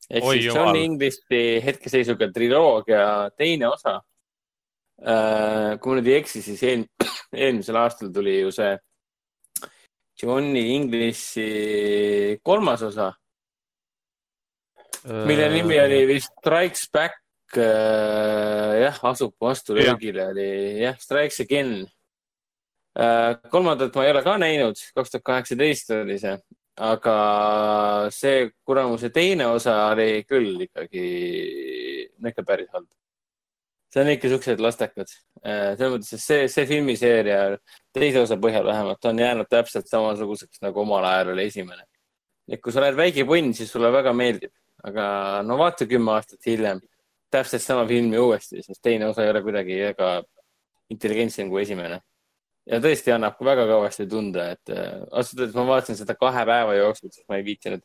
[0.09, 3.99] ehk siis Johnny Englishi hetkeseisuga triloogia teine osa.
[5.01, 6.85] Kui ma nüüd ei eksi, siis eel,
[7.33, 8.75] eelmisel aastal tuli ju see
[10.21, 13.09] Johnny Englishi kolmas osa,
[15.25, 17.17] mille äh, nimi oli vist Strikes Back
[17.57, 18.83] äh,.
[18.83, 20.47] jah, asub vastu löögile oli
[20.83, 21.73] jah, Strikes Again
[22.93, 23.41] äh,.
[23.49, 26.37] kolmandat ma ei ole ka näinud, kaks tuhat kaheksateist oli see,
[26.77, 27.17] aga
[28.13, 31.05] see kuramuse teine osa oli küll ikkagi
[32.21, 32.85] ikka päris halb
[33.91, 35.13] see on ikka siuksed lastekad.
[35.43, 37.39] Äh, selles mõttes, et see, see filmiseeria
[37.95, 41.83] teise osa põhjal vähemalt on jäänud täpselt samasuguseks nagu omal ajal oli esimene.
[42.51, 44.51] et kui sa oled väike punn, siis sulle väga meeldib,
[44.83, 45.05] aga
[45.47, 46.81] no vaata kümme aastat hiljem
[47.31, 50.09] täpselt sama filmi uuesti, sest teine osa ei ole kuidagi väga
[50.91, 52.01] intelligentsem kui esimene.
[52.65, 56.75] ja tõesti annab väga kõvasti tunda, et äh, ausalt öeldes ma vaatasin seda kahe päeva
[56.77, 57.81] jooksul, sest ma ei viitsinud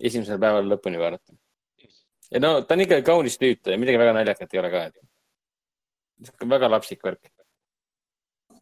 [0.00, 1.36] esimesel päeval lõpuni vaadata.
[2.30, 4.84] ja no ta on ikka kaunis tüütu ja midagi väga naljakat ei ole ka
[6.50, 7.30] väga lapsik värk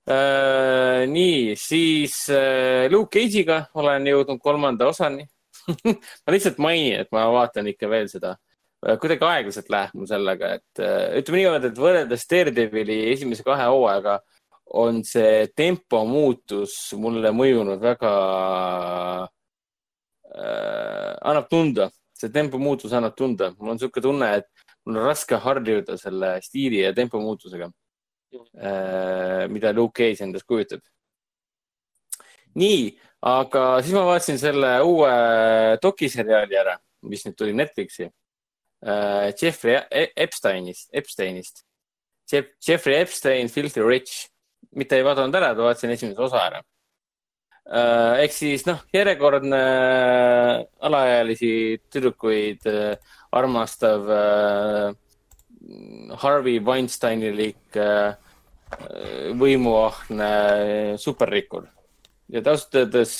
[0.08, 1.06] äh,.
[1.10, 5.26] nii, siis äh, Luke Cage'iga olen jõudnud kolmanda osani
[6.24, 8.36] ma lihtsalt mainin, et ma vaatan ikka veel seda
[8.86, 8.96] äh,.
[9.00, 10.84] kuidagi aeglaselt läheb mul sellega, et
[11.20, 14.20] ütleme niimoodi, et võrreldes Daredevili esimese kahe hooajaga
[14.78, 18.12] on see tempo muutus mulle mõjunud väga
[20.36, 23.52] äh,, annab tunda, see tempo muutus annab tunda.
[23.58, 27.68] mul on niisugune tunne, et mul on raske harjuda selle stiili ja tempo muutusega
[28.56, 30.80] äh,, mida Luke Cage endast kujutab.
[32.58, 32.88] nii,
[33.28, 35.12] aga siis ma vaatasin selle uue
[35.82, 39.28] dokiseriaali ära, mis nüüd tuli Netflixi äh,.
[39.36, 41.64] Jeffrey e-, Epsteinist, Epsteinist.
[42.28, 44.26] Jeff, Jeffrey Epstein, Filthy Rich
[44.76, 46.62] mitte ei vaadanud ära, vaatasin esimese osa ära.
[47.68, 51.50] Äh, ehk siis noh, järjekordne äh, alaealisi
[51.92, 52.94] tüdrukuid äh,
[53.36, 54.06] armastav
[56.22, 57.76] Harvey Weinsteinilik
[59.36, 60.30] võimuahne
[60.96, 61.66] superrikkur.
[62.32, 63.12] ja ausalt öeldes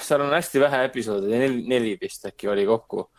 [0.00, 3.10] seal on hästi vähe episoode, neli, neli vist äkki oli kokku.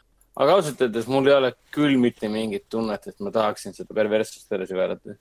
[0.41, 4.57] aga ausalt öeldes mul ei ole küll mitte mingit tunnet, et ma tahaksin seda perverssust
[4.57, 5.19] edasi vaadata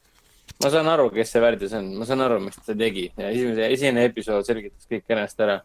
[0.62, 3.69] ma saan aru, kes see värdjas on, ma saan aru, miks ta tegi ja esimese,
[3.75, 5.61] esimene episood selgitas kõik kenasti ära.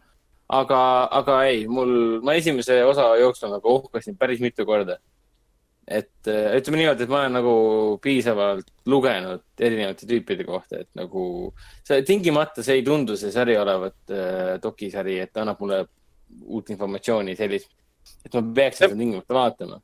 [0.53, 0.79] aga,
[1.19, 4.99] aga ei, mul, ma esimese osa jooksul nagu uhkasin päris mitu korda.
[5.87, 7.53] et äh, ütleme niimoodi, et ma olen nagu
[8.03, 11.53] piisavalt lugenud erinevate tüüpide kohta, et nagu
[11.83, 15.81] see tingimata see ei tundu see sari olevat äh, dokisari, et annab mulle
[16.45, 17.73] uut informatsiooni sellist,
[18.23, 19.81] et ma peaks seda tingimata vaatama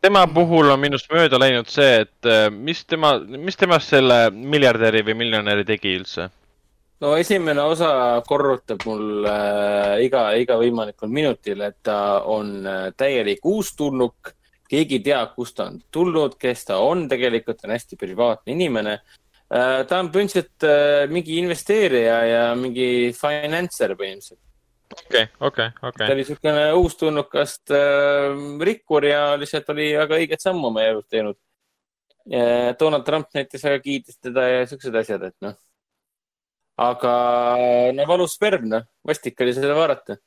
[0.00, 5.04] tema puhul on minust mööda läinud see, et äh, mis tema, mis temast selle miljardäri
[5.06, 6.30] või miljonäri tegi üldse?
[7.00, 7.92] no esimene osa
[8.26, 14.34] korrutab mul äh, iga, iga võimalikul minutil, et ta on äh, täielik uustulnuk.
[14.70, 18.98] keegi ei tea, kust ta on tulnud, kes ta on, tegelikult on hästi privaatne inimene
[18.98, 19.80] äh,.
[19.88, 24.44] ta on põhimõtteliselt äh, mingi investeerija ja mingi financer põhimõtteliselt
[25.06, 26.06] okei, okei, okei.
[26.06, 28.36] ta oli niisugune uustulnukast äh,
[28.68, 31.38] rikkur ja lihtsalt oli väga õiget sammu oma elus teinud.
[32.78, 35.54] Donald Trump näiteks väga kiitis teda ja siuksed asjad, et noh.
[36.78, 37.12] aga
[37.96, 40.18] no valus sperm, noh, vastik oli seda vaadata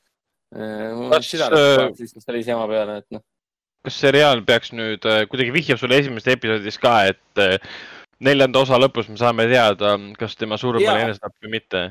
[0.58, 1.10] äh,.
[1.14, 3.24] kas äh, siis oli jama peale, et noh.
[3.86, 7.56] kas seriaal peaks nüüd äh, kuidagi vihjab sulle esimeses episoodis ka, et äh,
[8.24, 11.86] neljanda osa lõpus me saame teada, kas tema surm oli enesetapp või mitte?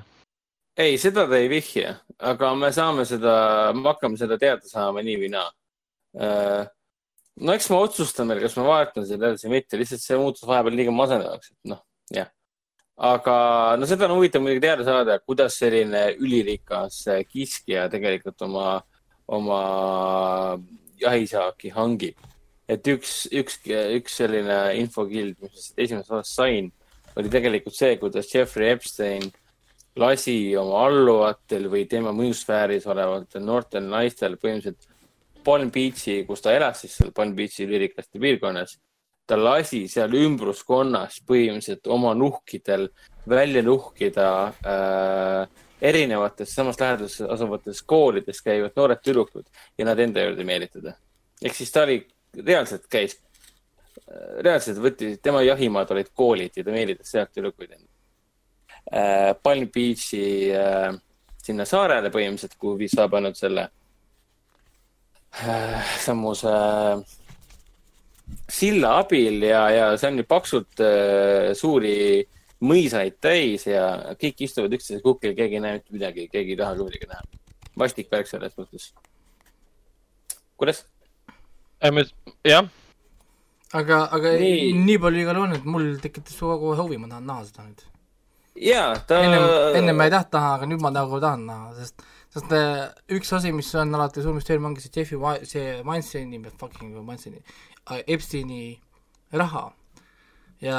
[0.76, 3.34] Ei, seda ta ei vihja, aga me saame seda,
[3.76, 5.48] me hakkame seda teada saama nii või naa.
[6.16, 6.62] Äh,
[7.44, 10.46] no eks ma otsustan veel, kas ma vaatan seda edasi või mitte, lihtsalt see muutus
[10.48, 11.82] vahepeal liiga masendavaks, et noh,
[12.12, 12.30] jah.
[13.12, 13.36] aga
[13.80, 18.76] no seda on huvitav muidugi teada saada, kuidas selline ülirikas kiskja tegelikult oma,
[19.28, 19.62] oma
[21.00, 22.16] jahisaaki hangib.
[22.68, 26.70] et üks, üks, üks selline infokild, mis esimesest osast sain,
[27.16, 29.32] oli tegelikult see, kuidas Jeffrey Epstein
[30.00, 34.88] lasi oma alluvatel või tema mõjusfääris olevatel noortel naistel põhimõtteliselt
[35.44, 38.78] Palm Beachi, kus ta elas siis seal Palm Beachi lüürikaste piirkonnas.
[39.26, 42.88] ta lasi seal ümbruskonnas põhimõtteliselt oma nuhkidel
[43.28, 45.48] välja nuhkida äh,
[45.80, 49.46] erinevates samas läheduses asuvates koolides käivad noored tüdrukud
[49.78, 50.96] ja nad enda juurde meelitada.
[51.42, 52.06] ehk siis ta oli,
[52.46, 53.20] reaalselt käis,
[54.08, 57.91] äh, reaalselt võttis, tema jahimaad olid koolid ja ta meelitas sealt tüdrukuid enda
[58.90, 60.92] äh, Palm Beachi äh,
[61.42, 63.68] sinna saarele põhimõtteliselt, kuhu saab ainult selle
[65.42, 67.02] äh, sammuse äh,
[68.52, 71.96] silla abil ja, ja see on ju paksult äh, suuri
[72.62, 76.76] mõisaid täis ja kõik istuvad üksteise kukil, keegi ei näe mitte midagi, keegi ei taha
[76.78, 77.40] ka midagi näha.
[77.78, 78.92] vastik värk selles mõttes.
[80.56, 80.84] kuidas?
[82.46, 82.68] jah.
[83.72, 87.48] aga, aga nii, nii palju igal on, et mul tekitas kohe huvi, ma tahan näha
[87.48, 87.82] seda nüüd
[88.56, 89.46] jaa, ta ennem,
[89.78, 93.32] ennem ma ei tahtnud näha, aga nüüd ma nagu tahan näha, sest sest äh, üks
[93.36, 95.18] asi, mis on alati suur müsteerium, ongi see Jeffi,
[95.48, 97.42] see Weinsteini, fucking Weinsteini,
[97.90, 98.80] äh, Epsteini
[99.36, 99.70] raha.
[100.62, 100.78] ja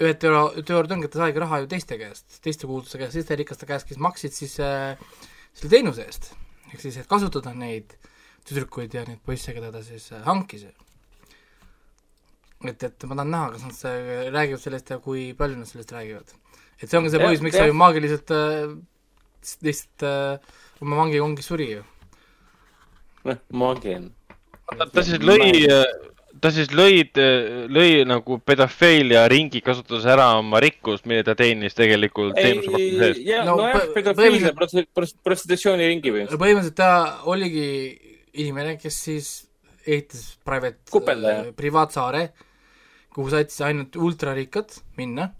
[0.00, 3.36] ühed teoo-, teooriad ongi, et ta saigi raha ju teiste käest, teiste kuulutuse käest, teiste
[3.38, 4.96] rikaste käest, kes maksid siis äh,
[5.54, 6.32] selle teenuse eest.
[6.72, 7.94] ehk siis, et kasutada neid
[8.48, 10.66] tüdrukuid ja neid poisse, keda ta siis äh, hankis.
[12.64, 15.94] et, et ma tahan näha, kas nad äh, räägivad sellest ja kui palju nad sellest
[15.94, 16.34] räägivad
[16.84, 18.74] et see ongi see põhjus, miks ta ju maagiliselt äh,
[19.64, 21.84] lihtsalt äh, oma vangikongis suri ju.
[23.28, 24.10] noh, maagi on.
[24.92, 25.68] ta siis lõi,
[26.44, 27.04] ta siis lõi,
[27.72, 33.22] lõi nagu pedofiilia ringi, kasutades ära oma rikkust, mille ta teenis tegelikult teenuse pakkumise eest.
[33.28, 36.42] jah, nojah, pedofiilia prostitutsiooni ringi põhimõtteliselt.
[36.42, 36.92] põhimõtteliselt ta
[37.30, 37.68] oligi
[38.34, 39.30] inimene, kes siis
[39.84, 40.80] ehitas private,
[41.14, 42.28] äh, privaatsaare,
[43.14, 45.30] kuhu said siis ainult ultrarikkad minna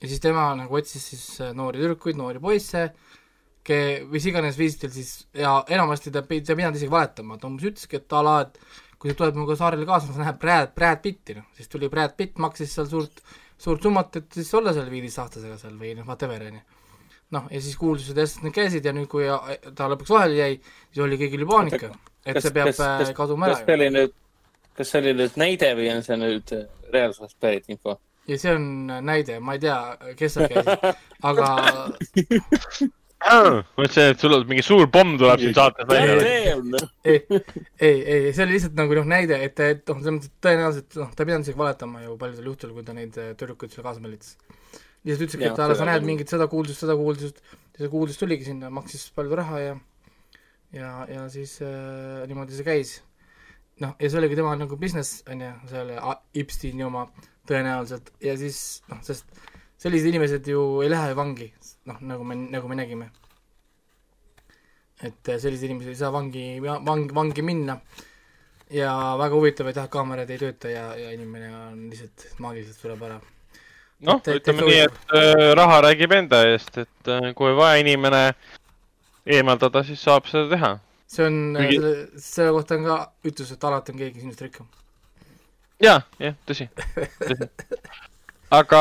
[0.00, 2.88] ja siis tema nagu otsis siis äh, noori tüdrukuid, noori poisse,
[3.66, 7.68] ke-, mis iganes viisidel siis ja enamasti ta, ta ei pidanud isegi valetama, ta umbes
[7.70, 8.58] ütleski, et a la, et
[9.00, 12.16] kui ta tuleb minuga saarele kaasa, siis näeb Brad, Brad Pitti, noh, siis tuli Brad
[12.18, 13.22] Pitt, maksis seal suurt,
[13.60, 16.66] suurt summat, et siis olla seal viieteistaastasega seal või noh, whatever, on ju.
[17.36, 19.28] noh, ja siis kuulsused ja asjad need käisid ja nüüd, kui
[19.76, 20.60] ta lõpuks vahele jäi,
[20.90, 21.94] siis oli kõigil ju paanika,
[22.24, 23.56] et kas, see peab kas, kas, kaduma ära.
[23.60, 24.14] kas see oli nüüd,
[24.76, 26.56] kas see oli nüüd näide või on see nüüd
[26.90, 28.00] reaalsusest pärit info?
[28.30, 28.64] Ja see on
[29.06, 29.76] näide, ma ei tea,
[30.18, 30.88] kes seal käisid,
[31.30, 31.50] aga
[33.76, 36.14] mõtlesin, et sul on mingi suur pomm tuleb siin saates välja.
[37.04, 40.46] ei, ei, ei, see oli lihtsalt nagu noh, näide, et, et noh, selles mõttes, et
[40.46, 43.74] tõenäoliselt noh, ta ei pidanud isegi valetama ju paljudel juhtudel, kui ta neid äh, tüdrukuid
[43.74, 44.38] seal kaasa meelitas.
[45.04, 47.44] lihtsalt ütleski, et sa näed mingit seda kuulsust, seda kuulsust,
[47.76, 49.78] ja see kuulsus tuligi sinna, maksis palju raha ja
[50.72, 52.98] ja, ja siis äh, niimoodi see käis.
[53.84, 55.96] Noh, ja see oligi tema nagu business, on ju, selle
[56.42, 57.06] Epsteini oma
[57.48, 59.26] tõenäoliselt ja siis noh, sest
[59.80, 61.48] sellised inimesed ju ei lähe vangi,
[61.88, 63.10] noh, nagu me, nagu me nägime.
[65.00, 67.78] et äh, sellised inimesed ei saa vangi, vang, vangi minna
[68.70, 73.02] ja väga huvitav, et jah, kaamerad ei tööta ja, ja inimene on lihtsalt maagiliselt sureb
[73.08, 73.16] ära.
[74.04, 78.26] noh, ütleme nii, et äh, raha räägib enda eest, et äh, kui vaja inimene
[79.26, 80.74] eemaldada, siis saab seda teha.
[81.10, 84.70] See on Kuigi..., selle, selle kohta on ka ütlus, et alati on keegi sinust rikkam.
[85.82, 86.68] ja, jah, tõsi,
[87.18, 87.50] tõsi
[88.60, 88.80] aga,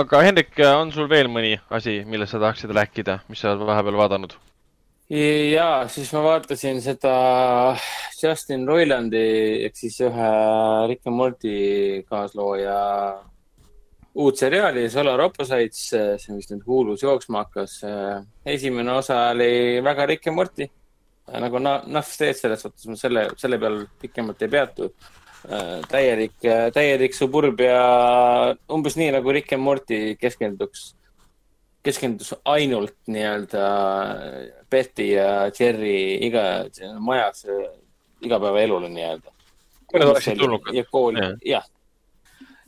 [0.00, 3.98] aga Hendrik, on sul veel mõni asi, millest sa tahaksid rääkida, mis sa oled vahepeal
[4.00, 4.36] vaadanud?
[5.10, 7.14] ja, siis ma vaatasin seda
[8.20, 9.24] Justin Roilandi
[9.66, 10.30] ehk siis ühe
[10.90, 11.56] Rick and Morty
[12.06, 12.76] kaaslooja
[14.20, 17.80] uut seriaali Solar Opposites, see, mis nüüd Hulus jooksma hakkas.
[18.46, 20.68] esimene osa oli väga Rick and Morty
[21.38, 24.90] nagu nahv teed selles suhtes, ma selle, selle peal pikemalt ei peatu
[25.48, 27.76] Äh, täielik, äh, täielik suburbia,
[28.68, 30.90] umbes nii nagu Rick and Morty keskenduks,
[31.80, 33.62] keskendus ainult nii-öelda
[34.68, 36.44] Betty ja Jerry iga,
[37.00, 37.46] majas
[38.20, 39.32] igapäevaelule nii-öelda.
[39.86, 40.76] kui nad oleksid tulnukad.
[40.76, 41.64] ja kooli, jah.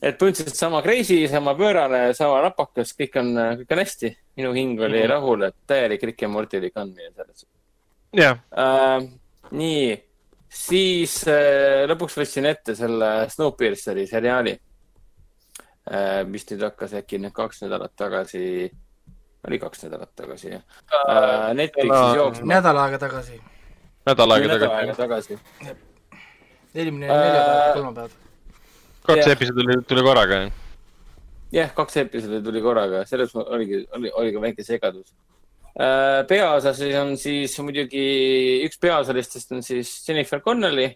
[0.01, 4.17] et põhimõtteliselt sama crazy, sama pöörane, sama napakas, kõik on, kõik on hästi.
[4.41, 5.13] minu hing oli mm -hmm.
[5.13, 7.47] rahul, et täielik Rick and Morty oli kandmine selles.
[8.13, 9.05] Jah uh,.
[9.53, 9.87] nii
[10.53, 17.65] siis äh, lõpuks võtsin ette selle Snowpierceri seriaali äh,, mis nüüd hakkas äkki nüüd kaks
[17.65, 18.45] nädalat tagasi,
[19.49, 20.63] oli kaks nädalat tagasi jah
[21.09, 22.51] äh,, Netflixis jooksma.
[22.55, 23.41] nädal aega tagasi.
[24.11, 24.99] nädal aega tagasi.
[25.01, 25.39] tagasi.
[26.75, 28.21] eelmine neljapäev kolmapäev.
[29.09, 29.33] kaks yeah.
[29.37, 30.63] episoodi tuli, tuli korraga jah?
[31.53, 35.17] jah, kaks episoodi tuli korraga, selles oligi, oli, oli ka väike segadus
[36.29, 38.03] peaosas on siis muidugi,
[38.67, 40.91] üks peaosalistest on siis Jennifer Connelly.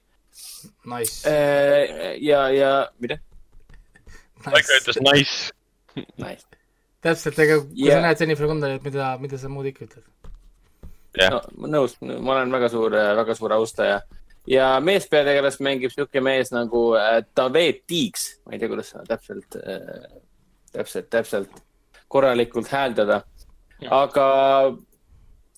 [0.85, 1.23] Nice.
[1.29, 3.17] Äh, ja, ja, mida?
[4.45, 5.53] Maiko ütles nice.
[6.21, 6.45] Nice.
[7.01, 7.97] täpselt, ega kui yeah.
[7.97, 10.05] sa näed Jennifer Connelly't, mida, mida sa muud ikka ütled?
[11.17, 11.33] jah yeah.
[11.33, 14.03] no,, nõus, ma olen väga suur, väga suur austaja
[14.51, 19.57] ja meespeategelast mängib sihuke mees nagu äh, David Tiiks, ma ei tea, kuidas seda täpselt
[19.57, 20.21] äh,,
[20.75, 21.63] täpselt, täpselt
[22.13, 23.23] korralikult hääldada
[23.85, 24.27] aga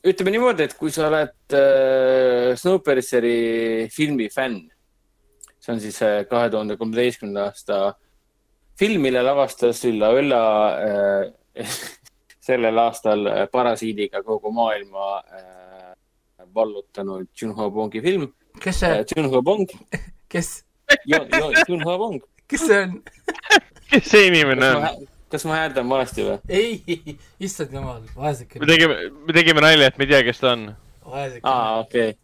[0.07, 4.61] ütleme niimoodi, et kui sa oled äh, Snowpierceri filmi fänn,
[5.59, 7.81] see on siis äh, kahe tuhande kolmeteistkümnenda aasta
[8.79, 10.43] film, mille lavastas Ülla Ülla
[10.85, 11.67] äh,
[12.49, 15.95] sellel aastal äh, parasiidiga kogu maailma äh,
[16.55, 18.33] vallutanud Junho Bongi film.
[18.61, 19.05] kes see äh,?
[19.17, 19.69] Junho Bong.
[20.33, 20.65] kes?
[21.69, 22.23] Junho Bong.
[22.49, 23.03] kes see on
[23.91, 25.08] kes see inimene on?
[25.33, 26.39] Kas ma hääldan valesti või?
[26.49, 27.01] ei,
[27.49, 28.63] issand jumal, vaeseke.
[28.63, 28.97] me tegime,
[29.27, 30.65] me tegime nalja, et me ei tea, kes ta on.
[31.09, 32.17] aa, okei okay.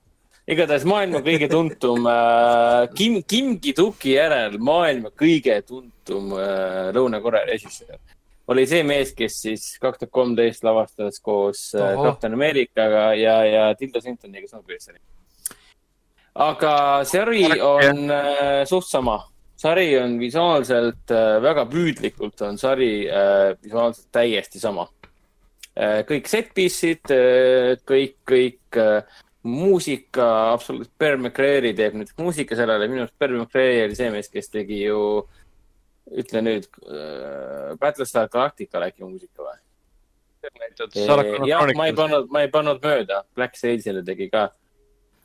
[0.54, 8.00] igatahes maailma kõige tuntum äh, Kim, Kim Ki-duki järel maailma kõige tuntum äh, Lõuna-Korea režissöör
[8.52, 13.66] oli see mees, kes siis kaks tuhat kolmteist lavastas koos äh, Captain Americaga ja, ja
[13.78, 15.00] Tilda Swintoniga Snowpierceri.
[16.34, 16.74] aga
[17.08, 19.22] sari on äh, suht sama
[19.64, 24.86] sari on visuaalselt äh, väga püüdlikult on sari äh, visuaalselt täiesti sama.
[25.74, 27.14] Äh, kõik set piece'id,
[27.88, 28.80] kõik, kõik
[29.44, 34.30] muusika, absoluutselt, Per McRae'i teeb nüüd muusika sellele, minu arust Per McRae oli see mees,
[34.32, 35.00] kes tegi ju,
[36.20, 39.60] ütle nüüd äh,, Battlestar Galacticale äkki muusika või?
[41.48, 44.63] jah, ma ei pannud, ma ei pannud mööda, Black Sailsile tegi ka Äh,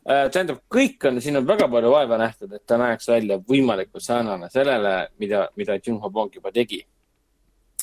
[0.09, 4.49] tähendab, kõik on, siin on väga palju vaeva nähtud, et ta näeks välja võimalikult sarnane
[4.53, 6.81] sellele, mida, mida Junho Bong juba tegi.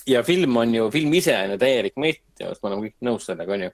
[0.07, 3.27] ja film on ju, film ise on ju täielik mett ja me oleme kõik nõus
[3.27, 3.71] sellega, on ju.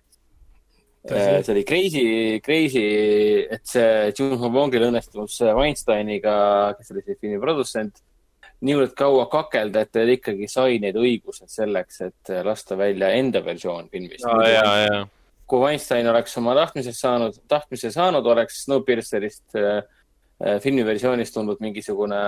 [1.11, 2.05] Äh, see oli crazy,
[2.45, 2.85] crazy,
[3.51, 6.35] et see Junho Bongil õnnestus Weinsteiniga,
[6.79, 8.05] kes oli siis filmi produtsent,
[8.63, 13.89] niivõrd kaua kakelda, et ta ikkagi sai need õigused selleks, et lasta välja enda versioon
[13.91, 14.29] filmist.
[14.29, 15.03] ja, ja, ja
[15.53, 19.83] kui Weinstein oleks oma tahtmisest saanud, tahtmise saanud, oleks Snowpiercerist äh,
[20.41, 22.21] äh, filmiversioonis tulnud mingisugune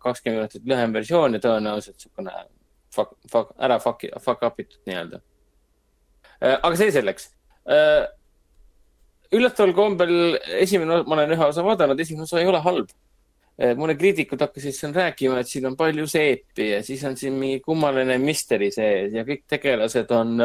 [0.00, 2.32] kakskümmend minutit lühem versioon ja tõenäoliselt niisugune
[2.96, 5.20] fuck, fuck, ära fuck, fuck up itud nii-öelda.
[6.40, 7.28] Äh, aga see selleks.
[9.30, 10.14] üllataval kombel
[10.58, 12.96] esimene, ma olen ühe osa vaadanud, esimene osa ei ole halb
[13.76, 17.60] mõned kriitikud hakkasid siin rääkima, et siin on palju seepi ja siis on siin mingi
[17.60, 20.40] kummaline misteri sees ja kõik tegelased on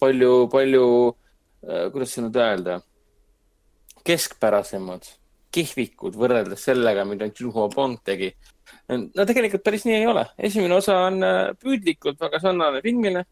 [0.00, 0.86] palju, palju,
[1.66, 2.80] kuidas seda nüüd öelda
[4.06, 5.06] keskpärasemad,
[5.54, 8.32] kihvikud võrreldes sellega, mida Juho Bond tegi.
[8.90, 10.26] no tegelikult päris nii ei ole.
[10.38, 13.24] esimene osa on äh, püüdlikult väga sarnane filmile.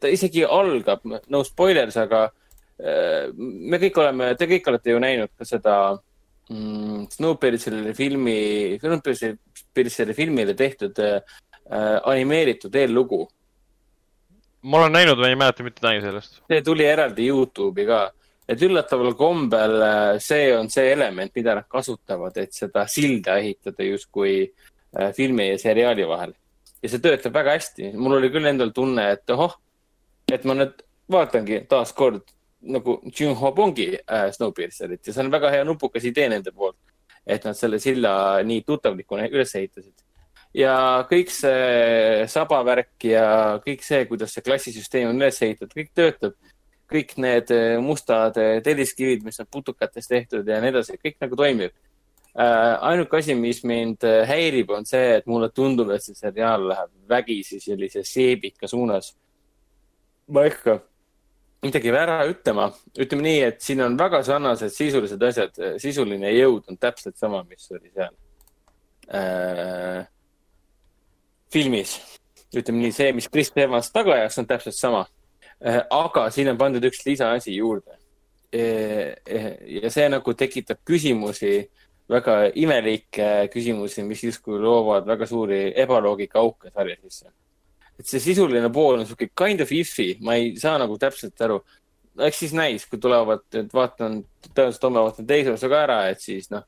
[0.00, 5.32] ta isegi algab, no spoilers, aga äh, me kõik oleme, te kõik olete ju näinud
[5.36, 5.76] ka seda
[6.50, 11.20] mm, Snowpiercerile filmi, Snowpiercerile filmile tehtud äh,
[12.04, 13.26] animeeritud eellugu.
[14.62, 16.40] Ma olen näinud, ma ei mäleta mitte midagi sellest.
[16.48, 18.00] see tuli eraldi Youtube'i ka
[18.50, 23.86] et üllataval kombel äh, see on see element, mida nad kasutavad, et seda silda ehitada
[23.86, 26.34] justkui äh, filmi ja seriaali vahel.
[26.82, 27.92] ja see töötab väga hästi.
[27.94, 29.56] mul oli küll endal tunne, et ohoh,
[30.32, 32.22] et ma nüüd vaatangi taaskord
[32.60, 36.78] nagu Jim Hobongi äh, Snowpiercerit ja see on väga hea nupukas idee nende poolt,
[37.26, 38.12] et nad selle silla
[38.46, 39.94] nii tuttavlikuna üles ehitasid.
[40.54, 40.76] Ja
[41.10, 43.26] kõik see sabavärk ja
[43.64, 46.38] kõik see, kuidas see klassisüsteem on üles ehitatud, kõik töötab
[46.90, 51.38] kõik need eh, mustad eh, telliskivid, mis on putukatest tehtud ja nii edasi, kõik nagu
[51.38, 51.72] toimib
[52.34, 52.74] äh,.
[52.90, 56.94] ainuke asi, mis mind eh, häirib, on see, et mulle tundub, et see seriaal läheb
[57.10, 59.14] vägisi sellise seebika suunas.
[60.30, 60.80] ma ei hakka
[61.62, 66.78] midagi ära ütlema, ütleme nii, et siin on väga sarnased sisulised asjad, sisuline jõud on
[66.80, 68.14] täpselt sama, mis oli seal
[69.14, 70.06] äh,
[71.52, 71.98] filmis.
[72.56, 75.04] ütleme nii, see, mis Chris Evans taga ajas, on täpselt sama
[75.60, 77.98] Äh, aga siin on pandud üks lisaasi juurde.
[78.50, 79.50] Äh, äh,
[79.82, 81.68] ja see nagu tekitab küsimusi,
[82.10, 87.28] väga imelikke küsimusi, mis justkui loovad väga suuri ebaloogika auke sarja sisse.
[88.00, 91.60] et see sisuline pool on sihuke kind of iffy, ma ei saa nagu täpselt aru.
[92.18, 96.24] eks siis näis, kui tulevad, et vaatan, tõenäoliselt homme vaatan teise osa ka ära, et
[96.24, 96.64] siis noh,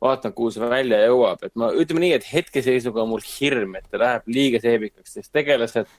[0.00, 3.88] vaatan, kuhu see välja jõuab, et ma ütleme nii, et hetkeseisuga on mul hirm, et
[3.90, 5.90] ta läheb liiga seebikaks, sest tegelased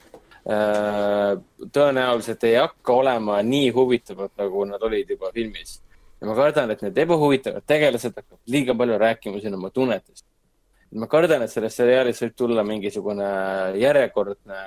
[0.48, 1.36] Äh,
[1.72, 5.82] tõenäoliselt ei hakka olema nii huvitavad, nagu nad olid juba filmis.
[6.20, 10.24] ja ma kardan, et need ebahuvitavad tegelased hakkavad liiga palju rääkima siin oma tunnetest.
[10.96, 13.28] ma kardan, et sellest seriaalist võib tulla mingisugune
[13.82, 14.62] järjekordne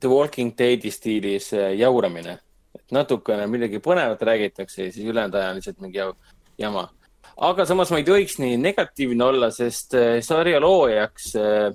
[0.00, 2.38] The Walking Deadi stiilis äh, jauramine.
[2.74, 6.04] et natukene millegi põnevat räägitakse ja siis ülejäänud aja on lihtsalt mingi
[6.58, 6.90] jama.
[7.36, 11.72] Aga samas ma ei tohiks nii negatiivne olla, sest äh, sarja loojaks äh,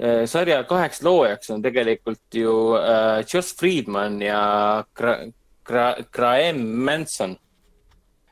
[0.00, 2.52] Äh, sarja kaheks loojaks on tegelikult ju
[3.28, 5.18] Joss Friedman ja Gra
[5.64, 7.36] Gra Graham Manson.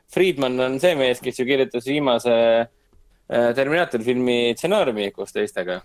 [0.09, 2.33] Friedman on see mees, kes ju kirjutas viimase
[3.29, 5.77] Terminaatori filmi stsenaariumi koos teistega.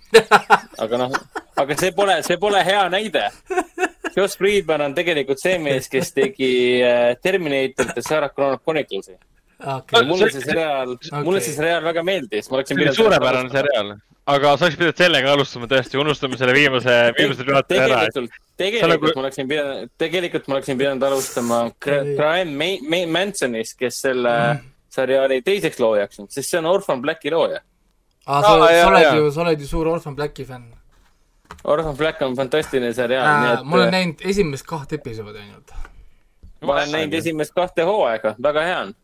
[0.87, 1.19] aga noh,
[1.61, 3.27] aga see pole, see pole hea näide.
[4.17, 6.55] Joss Friedman on tegelikult see mees, kes tegi
[7.21, 9.21] Terminatorit ja Sarah Chronicles'i
[9.61, 10.05] okay..
[10.09, 12.99] mulle see seriaal okay., mulle see seriaal väga meeldis, ma oleksin pidanud.
[12.99, 13.95] suurepärane seriaal
[14.27, 17.99] aga sa oleks pidanud sellega alustama tõesti, unustame selle viimase, viimase juhataja ära.
[18.07, 19.11] tegelikult, tegelikult nagu...
[19.11, 22.55] ma oleksin pidanud, tegelikult ma oleksin pidanud alustama Graham
[23.13, 24.73] Mansonist, kes selle mm.
[24.97, 27.61] seriaali teiseks loojaks on, sest see on Orphan Blacki looja.
[28.25, 30.73] aa, sa, ah, sa oled ju, sa oled ju suur Orphan Blacki fänn.
[31.69, 33.51] Orphan Black on fantastiline seriaal.
[33.53, 33.65] Et...
[33.69, 35.77] ma olen näinud esimest kahte episoodi ainult.
[36.65, 38.97] ma olen näinud esimest kahte hooaega, väga hea on.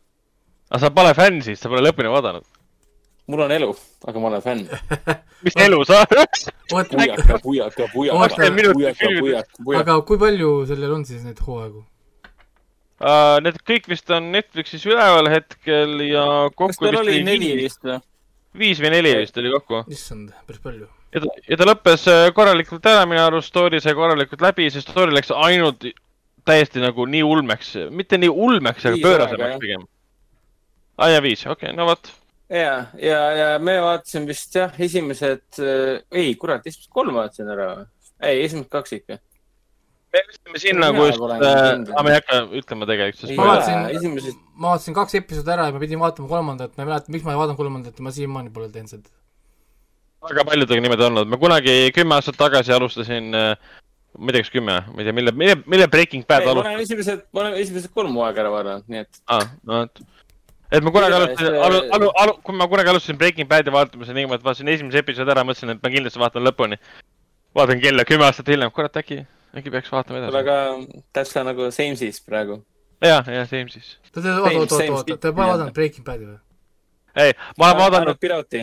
[0.71, 2.47] Aga sa pole fänn siis, sa pole lõpuni vaadanud?
[3.31, 3.71] mul on elu,
[4.11, 4.67] aga ma olen fänn.
[5.45, 8.33] mis elu sa pujaka, pujaka, pujaka,
[8.75, 13.37] pujaka, aga kui palju sellel on siis neid hooaegu uh,?
[13.45, 16.25] Need kõik vist on Netflixis üleval hetkel ja
[16.55, 18.01] kokku tal oli neli vist või?
[18.61, 19.85] viis või neli vist oli kokku.
[19.95, 20.89] issand, päris palju.
[21.15, 24.85] ja ta, ja ta lõppes äh, korralikult ära, minu arust story sai korralikult läbi, see
[24.85, 25.87] story läks ainult
[26.49, 29.87] täiesti nagu nii ulmeks, mitte nii ulmeks, aga pöörasemaks pigem.
[31.01, 32.13] Aa ah, ja viis, okei okay,, no vot
[32.51, 37.71] ja, ja, ja me vaatasime vist jah, esimesed äh,, ei kurat, esimesed kolm vaatasin ära.
[38.19, 39.19] ei, esimesed kaks ikka.
[40.13, 41.55] me läksime sinna, kus äh,,
[41.95, 43.37] aga me ei hakka ütlema tegelikult.
[43.39, 46.93] ma vaatasin esimesed..., ma vaatasin kaks episoodi ära ja ma pidin vaatama kolmandat, ma ei
[46.93, 49.15] mäleta, miks ma ei vaadanud kolmandat ma siiamaani pole teinud seda.
[50.27, 53.55] väga paljudega niimoodi olnud, ma kunagi kümme aastat tagasi alustasin äh,
[54.19, 56.67] ma ei tea, kas kümme, ma ei tea, mille, mille, mille Breaking Bad alustas.
[56.67, 59.23] ma olen esimesed, ma olen esimesed kolm hooaega ära vaadanud, nii et.
[59.31, 60.03] aa, no vot
[60.71, 64.41] et ma kunagi alustasin, alu, alu, alu, kui ma kunagi alustasin Breaking Bad'i vaatamise niimoodi,
[64.41, 66.79] et vaatasin esimese episoodi ära, mõtlesin, et ma kindlasti vaatan lõpuni.
[67.59, 69.25] vaatan kella kümme aastat hiljem, kurat, äkki,
[69.59, 70.37] äkki peaks vaatama edasi.
[70.43, 70.59] aga
[71.17, 72.61] täpselt nagu Sames'is praegu.
[73.03, 73.97] jah, jah, same siis.
[74.17, 76.39] oota, oota, oota, oota, te pole vaadanud Breaking Badi või?
[77.17, 78.21] ei, ma olen vaadanud.
[78.21, 78.63] pilooti.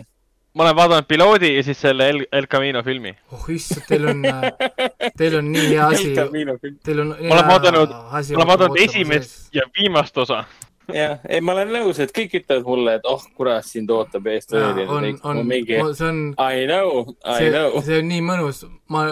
[0.54, 3.12] ma olen vaadanud piloodi ja siis selle El, El Camino filmi.
[3.36, 6.16] oh issand, teil on, äh, teil on nii hea asi.
[6.16, 7.12] Teil on.
[7.20, 10.46] ma olen vaadanud, ma olen vaadanud esimest ja viimast osa
[10.94, 14.50] jah, ei, ma olen nõus, et kõik ütlevad mulle, et oh kurat, sind ootab ees
[14.50, 14.86] tõeline.
[14.88, 15.80] on, on, mingi...
[15.98, 16.22] see on.
[16.38, 17.80] I know, I see, know.
[17.86, 19.08] see on nii mõnus, ma,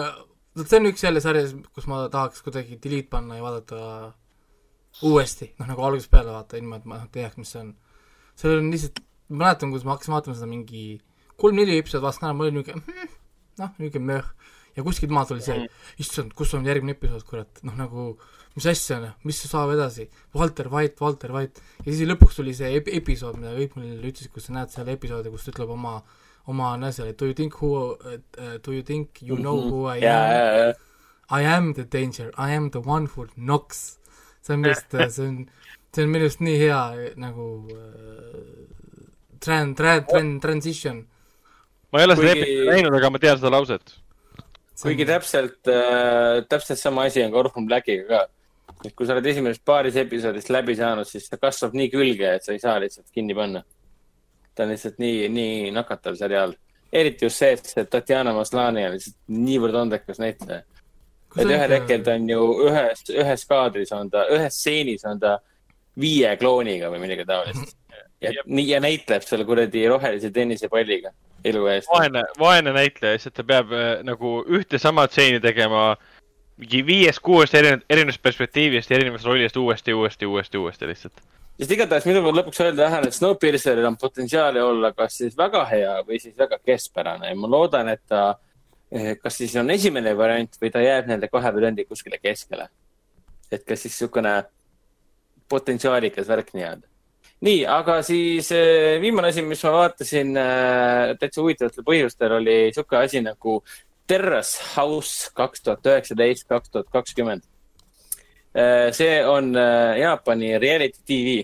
[0.62, 3.80] see on üks jälle sarjas, kus ma tahaks kuidagi delete panna ja vaadata
[5.04, 7.74] uuesti, noh nagu algusest peale vaata, ilma et ma teaks, mis see on.
[8.38, 10.86] see on lihtsalt, ma mäletan, kus ma hakkasin vaatama seda mingi
[11.40, 13.16] kolm-neli episoodi vaatasin ära, mul oli niisugune hmm,
[13.60, 14.30] noh, niisugune möh.
[14.76, 15.66] Ja kuskilt maalt oli see,
[16.02, 18.10] issand, kus on järgmine episood, kurat, noh nagu
[18.56, 22.72] mis asja, noh, mis saab edasi, Walter White, Walter White, ja siis lõpuks tuli see
[22.78, 25.98] ep episood, mida kõik mulle ütlesid, kus sa näed seal episoodi, kus ta ütleb oma,
[26.48, 30.02] oma et do you think who uh,, do you think you know who I am
[30.02, 30.30] yeah,?
[30.30, 30.72] Yeah, yeah.
[31.28, 33.98] I am the danger, I am the one who knocks.
[34.42, 35.48] see on minu arust, see on,
[35.92, 36.80] see on minu arust nii hea
[37.18, 38.64] nagu uh,
[39.42, 41.04] tran-, tran-, tran-, transition.
[41.92, 43.96] ma ei ole seda episoodi näinud, aga ma tean seda lauset.
[44.82, 48.24] Kuigi täpselt äh,, täpselt sama asi on ka Orphan Blackiga ka
[48.84, 52.44] et kui sa oled esimesest paaris episoodist läbi saanud, siis ta kasvab nii külge, et
[52.44, 53.62] sa ei saa lihtsalt kinni panna.
[54.56, 56.54] ta on lihtsalt nii, nii nakatav seriaal.
[56.92, 60.62] eriti just see, et see Tatjana Maslani on lihtsalt niivõrd andekas näitleja.
[61.36, 65.38] et ühel hetkel ta on ju ühes, ühes kaadris on ta, ühes stseenis on ta
[66.00, 67.76] viie klooniga või midagi taolist.
[68.20, 71.12] Ja, nii, ja näitleb selle kuradi rohelise tennisepalliga
[71.44, 71.88] elu eest.
[71.92, 75.94] vaene, vaene näitleja, lihtsalt ta peab äh, nagu ühte sama stseeni tegema
[76.56, 81.20] mingi viiest-kuuest erinevat, erinevast perspektiivist ja erinevast rollist uuesti, uuesti, uuesti, uuesti lihtsalt.
[81.58, 85.64] sest igatahes minu poolt lõpuks öelda jah, et Snowpierceril on potentsiaali olla kas siis väga
[85.70, 88.24] hea või siis väga keskpärane ja ma loodan, et ta
[88.90, 92.68] eh, kas siis on esimene variant või ta jääb nende kahe variandi kuskile keskele.
[93.52, 94.42] et kas siis niisugune
[95.48, 96.88] potentsiaalikas värk nii-öelda.
[97.44, 103.02] Nii, aga siis eh, viimane asi, mis ma vaatasin äh, täitsa huvitavatel põhjustel, oli niisugune
[103.02, 103.58] asi nagu
[104.06, 107.44] Terrace House kaks tuhat üheksateist, kaks tuhat kakskümmend.
[108.56, 111.38] Äh, see on Jaapani reality tv,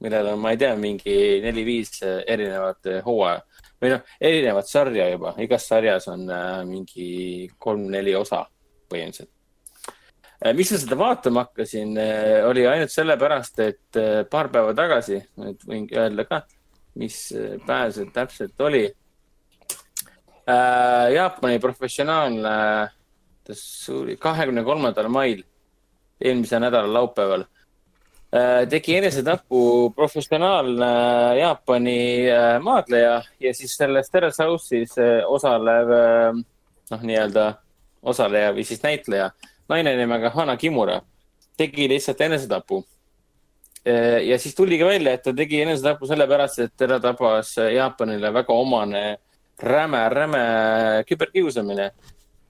[0.00, 3.42] millel on, ma ei tea, mingi neli-viis erinevat hooaja
[3.78, 6.24] või noh, erinevat sarja juba, igas sarjas on
[6.66, 8.40] mingi kolm-neli osa
[8.90, 9.37] põhimõtteliselt.
[10.54, 11.96] Miks ma seda vaatama hakkasin,
[12.46, 13.98] oli ainult sellepärast, et
[14.30, 16.42] paar päeva tagasi, nüüd võin öelda ka,
[16.98, 17.16] mis
[17.66, 18.84] päev see täpselt oli.
[20.48, 22.88] Äh, Jaapani professionaalne,
[24.20, 25.42] kahekümne kolmandal mail,
[26.20, 27.44] eelmise nädala laupäeval.
[28.32, 30.88] Äh,, tegi enesetapu professionaalne
[31.38, 31.98] Jaapani
[32.32, 36.40] äh, maadleja ja siis selles Terrace House'is äh, osalev äh,
[36.90, 37.46] noh, nii-öelda
[38.02, 39.30] osaleja või siis näitleja,
[39.68, 41.00] naine nimega Hana Kimura
[41.58, 42.82] tegi lihtsalt enesetapu.
[43.86, 48.32] Äh, ja siis tuligi välja, et ta tegi enesetapu sellepärast, et teda tabas äh, Jaapanile
[48.34, 49.02] väga omane
[49.62, 50.44] räme, räme
[51.08, 51.90] küberkiusamine.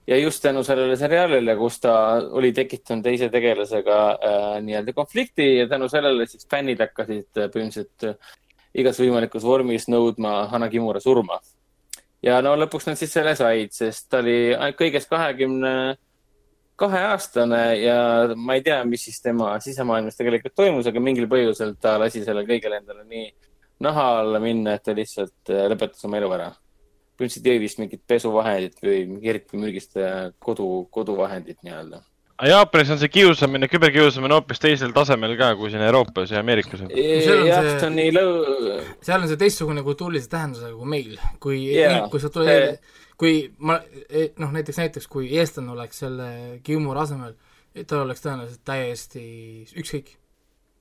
[0.07, 1.93] ja just tänu sellele seriaalile, kus ta
[2.31, 8.17] oli tekitanud teise tegelasega äh, nii-öelda konflikti ja tänu sellele siis fännid hakkasid äh, põhimõtteliselt
[8.73, 11.39] igas võimalikus vormis nõudma Hana Kimura surma.
[12.23, 16.08] ja no lõpuks nad siis selle said, sest ta oli kõigest kahekümne 20
[16.79, 17.99] kaheaastane ja
[18.35, 22.47] ma ei tea, mis siis tema sisemaailmas tegelikult toimus, aga mingil põhjusel ta lasi sellel
[22.49, 23.27] kõigel endale nii
[23.85, 26.51] naha alla minna, et ta lihtsalt äh, lõpetas oma elu ära.
[27.19, 33.11] Prince Davist mingit pesuvahendit või mingi eriti mürgistaja kodu, koduvahendit nii-öelda ah, Jaapanis on see
[33.11, 36.85] kiusamine, küberkiusamine hoopis teisel tasemel ka, kui siin Euroopas ja Ameerikas.
[36.87, 38.79] jah, see on nii lõu-.
[39.03, 42.79] seal on see teistsugune kultuurilise tähendusega kui meil, kui yeah., kui sa tuled yeah
[43.19, 46.29] kui ma, e, noh, näiteks, näiteks kui eestlane oleks selle
[46.63, 47.35] kiumuri asemel,
[47.85, 49.23] tal oleks tõenäoliselt täiesti
[49.77, 50.13] ükskõik.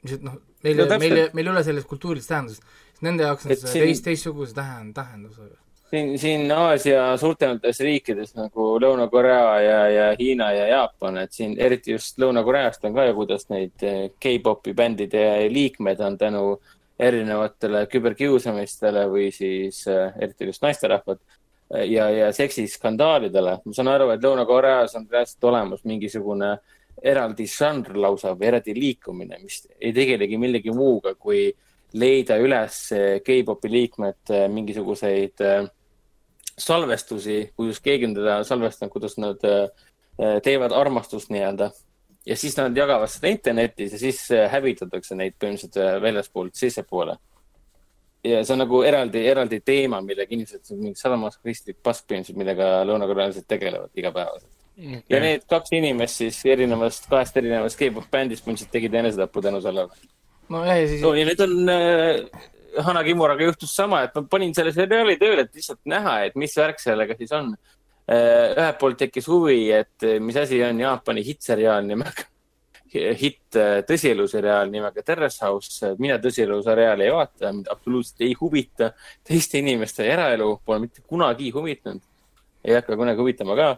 [0.05, 2.63] lihtsalt noh, meil, meil, meil ei ole sellist kultuurilist tähendust,
[3.03, 5.59] nende jaoks on see teist, teistsuguse tähend-, tähendusega.
[5.89, 11.95] Siin, siin Aasia suurtemates riikides nagu Lõuna-Korea ja, ja Hiina ja Jaapan, et siin eriti
[11.95, 16.45] just Lõuna-Koreast on ka ju, kuidas neid eh, K-popi bändide liikmed on tänu
[16.99, 21.23] erinevatele küberkiusamistele või siis äh, eriti just naisterahvad
[21.71, 23.59] ja, ja seksiskandaalidele.
[23.65, 26.57] ma saan aru, et Lõuna-Koreas on reaalselt olemas mingisugune
[27.03, 31.49] eraldi žanr lausa või eraldi liikumine, mis ei tegelegi millegi muuga, kui
[31.95, 32.81] leida üles
[33.25, 35.69] K-popi liikmed mingisuguseid äh,
[36.59, 39.69] salvestusi, kuidas keegi on teda salvestanud, kuidas nad äh,
[40.43, 41.71] teevad armastust nii-öelda.
[42.27, 44.19] ja siis nad jagavad seda internetis ja siis
[44.53, 47.15] hävitatakse neid põhimõtteliselt väljaspoolt sissepoole.
[48.29, 53.49] Ja see on nagu eraldi, eraldi teema, millega inimesed, mingi sadamakristlik pask põhimõtteliselt, millega lõunakorealased
[53.51, 54.53] tegelevad igapäevaselt.
[54.77, 55.03] okay..
[55.11, 60.07] ja need kaks inimest siis erinevast, kahest erinevast K-pop bändist põhimõtteliselt tegid enesetapu tänu sellele.
[60.55, 61.03] no ja, siis.
[61.05, 62.47] no ja nüüd on äh,
[62.85, 66.55] Hanna Kimuraga juhtus sama, et ma panin selle seriaali tööle, et lihtsalt näha, et mis
[66.57, 67.55] värk sellega siis on.
[68.09, 72.25] Äh, ühelt poolt tekkis huvi, et mis asi on Jaapani hittseriaal nimega,
[72.95, 75.95] hitt äh, tõsieluseriaal nimega Terrace House.
[75.99, 78.93] mina tõsieluseriaali ei vaata, mind absoluutselt ei huvita.
[79.25, 82.03] teiste inimeste eraelu pole mitte kunagi huvitanud.
[82.65, 83.71] ei hakka kunagi huvitama ka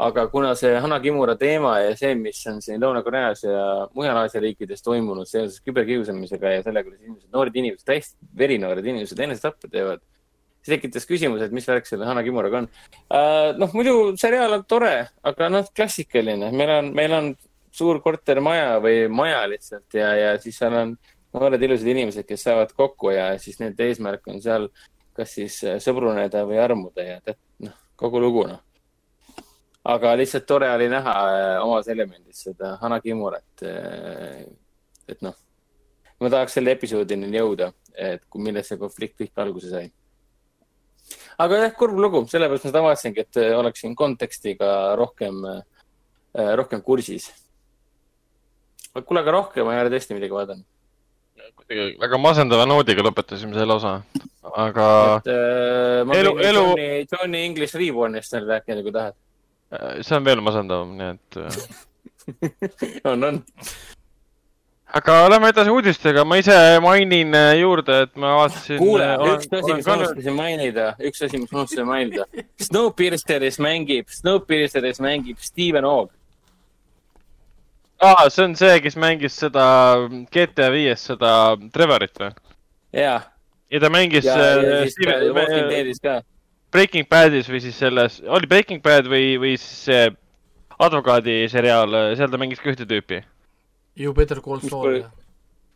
[0.00, 3.64] aga kuna see Hanna Kimura teema ja see, mis on siin Lõuna-Koreas ja
[3.96, 9.20] mujal Aasia riikides toimunud seoses küberkiusamisega ja sellega, kuidas inimesed, noored inimesed, täiesti verinoored inimesed
[9.26, 10.02] enesetappe teevad,
[10.64, 13.52] see tekitas küsimuse, et mis värk selle Hanna Kimuraga on uh,.
[13.60, 14.94] noh, muidu seriaal on tore,
[15.32, 17.32] aga noh, klassikaline, meil on, meil on
[17.70, 20.96] suur kortermaja või maja lihtsalt ja, ja siis seal on
[21.34, 24.70] noored ilusad inimesed, kes saavad kokku ja siis nende eesmärk on seal
[25.16, 28.62] kas siis sõbruneda või armuda ja tead, noh, kogu lugu, noh
[29.84, 33.62] aga lihtsalt tore oli näha äh, omas elemendis seda Hana Kimurat.
[33.64, 34.44] Äh,
[35.08, 35.34] et noh,
[36.20, 39.90] ma tahaks selle episoodini jõuda, et millest see konflikt kõik alguse sai.
[41.40, 45.40] aga jah, kurb lugu, sellepärast ma seda vaatasingi, et äh, oleksin kontekstiga rohkem,
[46.56, 47.30] rohkem kursis.
[48.98, 50.66] Kuule, aga rohkem ma ei ole tõesti midagi vaadanud
[51.60, 53.96] kuidagi väga masendava noodiga lõpetasime selle osa,
[54.54, 54.86] aga.
[55.24, 56.64] äh, elu, elu...
[57.10, 59.18] Johnny, English Rebornist veel rääkida, kui tahad
[59.70, 63.04] Äh, see on veel masendavam, nii et äh.
[63.10, 63.36] on, on.
[64.98, 68.80] aga lähme edasi uudistega, ma ise mainin juurde, et ma vaatasin.
[68.82, 72.26] kuule, üks asi, mis ma unustasin mainida, üks asi, mis ma unustasin mainida.
[72.66, 76.10] Snowpierceris mängib, Snowpierceris mängib Steven Ogg.
[78.00, 79.66] Aa, see on see, kes mängis seda
[80.32, 81.32] GTA viies seda
[81.72, 82.32] Trevorit või?
[82.96, 83.20] jaa.
[83.70, 84.24] ja ta mängis.
[84.28, 84.98] ja, ja siis
[85.34, 86.20] Walking Deadis ka
[86.70, 90.10] Breaking Badis või siis selles, oli Breaking Bad või, või siis see
[90.80, 93.20] advokaadiseriaal, seal ta mängis ka ühte tüüpi.
[93.98, 95.02] You better call Saul.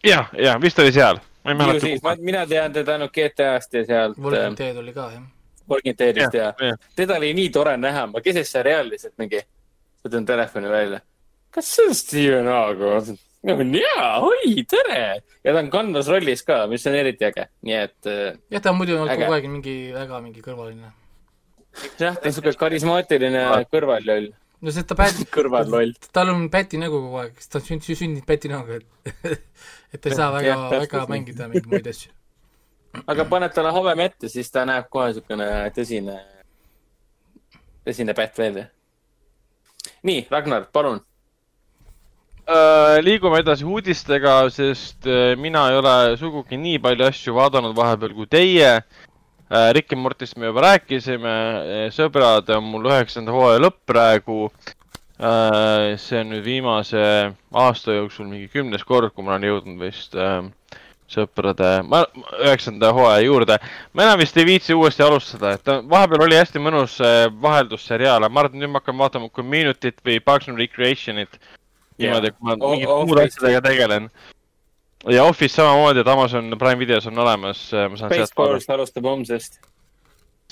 [0.06, 1.18] jah, jah, vist oli seal.
[1.44, 2.16] ma ei mäleta.
[2.20, 4.18] mina tean teda ainult GTA-st ja sealt.
[4.18, 5.24] Walking Dead oli ka, jah.
[5.70, 6.76] Walking Deadist ja, ja.
[6.96, 9.42] teda oli nii tore näha, ma keset seriaali lihtsalt mingi,
[10.04, 11.00] võtan telefoni välja.
[11.54, 12.98] Kas see on Steven Aago?
[13.44, 15.00] jaa, oi, tere!
[15.44, 17.98] ja ta on kandvas rollis ka, mis on eriti äge, nii et.
[18.10, 20.90] Äh, jah, ta on muidu olnud kogu aeg mingi väga mingi kõrvaline.
[22.00, 24.32] jah, ta on siuke karismaatiline kõrvalloll.
[24.64, 25.94] no sest ta päti kõrvalloll.
[26.10, 29.40] tal on päti nägu kogu aeg, sest ta on sünd-, sündinud päti näoga, et
[29.94, 32.12] et ta ei saa väga, väga mängida mingeid muid asju.
[33.06, 36.20] aga paned talle habeme ette, siis ta näeb kohe siukene tõsine,
[37.86, 38.70] tõsine pätt välja.
[40.02, 41.04] nii, Ragnar, palun
[43.04, 48.26] liigume edasi uudistega, sest äh, mina ei ole sugugi nii palju asju vaadanud vahepeal kui
[48.28, 48.70] teie.
[49.48, 51.34] Äh, Rick and Mortist me juba rääkisime,
[51.94, 54.50] sõbrad, on mul üheksanda hooaja lõpp praegu.
[55.14, 57.00] see on nüüd viimase
[57.54, 60.16] aasta jooksul mingi kümnes kord, kui ma olen jõudnud vist
[61.08, 61.68] sõprade,
[62.42, 63.58] üheksanda hooaja juurde.
[63.92, 66.98] ma enam vist ei viitsi uuesti alustada, et vahepeal oli hästi mõnus
[67.40, 71.38] vaheldusseriaal, ma arvan, et nüüd ma hakkan vaatama Community't või Parks and Recreation'it
[72.00, 74.10] niimoodi, kui ma mingite muude asjadega tegelen.
[75.12, 77.66] ja Office samamoodi, et Amazon Prime videos on olemas.
[77.74, 79.60] Äh, Space Force alustab homsest.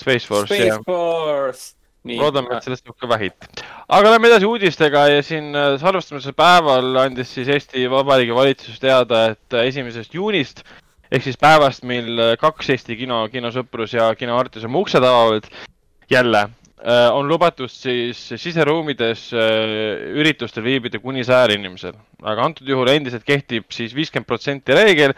[0.00, 0.76] Space Force, jah.
[0.76, 3.50] Space Force loodame, et sellest tuleb ka vähit.
[3.86, 9.28] aga lähme edasi uudistega ja siin äh, salvestamise päeval andis siis Eesti Vabariigi Valitsus teada,
[9.36, 10.64] et äh, esimesest juunist
[11.12, 15.46] ehk siis päevast, mil kaks Eesti kino, kinosõprus ja kino Artis oma uksed avavad
[16.10, 16.61] jälle Äh,
[17.14, 23.68] on lubatud siis siseruumides äh, üritustel viibida kuni sajal inimesel, aga antud juhul endiselt kehtib
[23.70, 25.14] siis viiskümmend protsenti reegel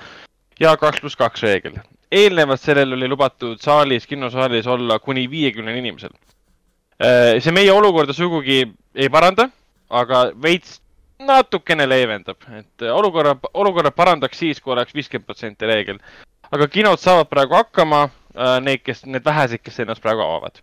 [0.60, 1.78] ja kaks pluss kaks reegel.
[2.12, 6.12] eelnevalt sellel oli lubatud saalis, kinosaalis olla kuni viiekümnel inimesel.
[7.00, 8.60] Äh, see meie olukorda sugugi
[8.94, 9.48] ei paranda,
[9.88, 10.82] aga veits
[11.18, 15.98] natukene leevendab, et olukorra, olukorra parandaks siis, kui oleks viiskümmend protsenti reegel.
[16.52, 18.04] aga kinod saavad praegu hakkama,
[18.60, 20.60] need, kes, need vähesed, kes ennast praegu avavad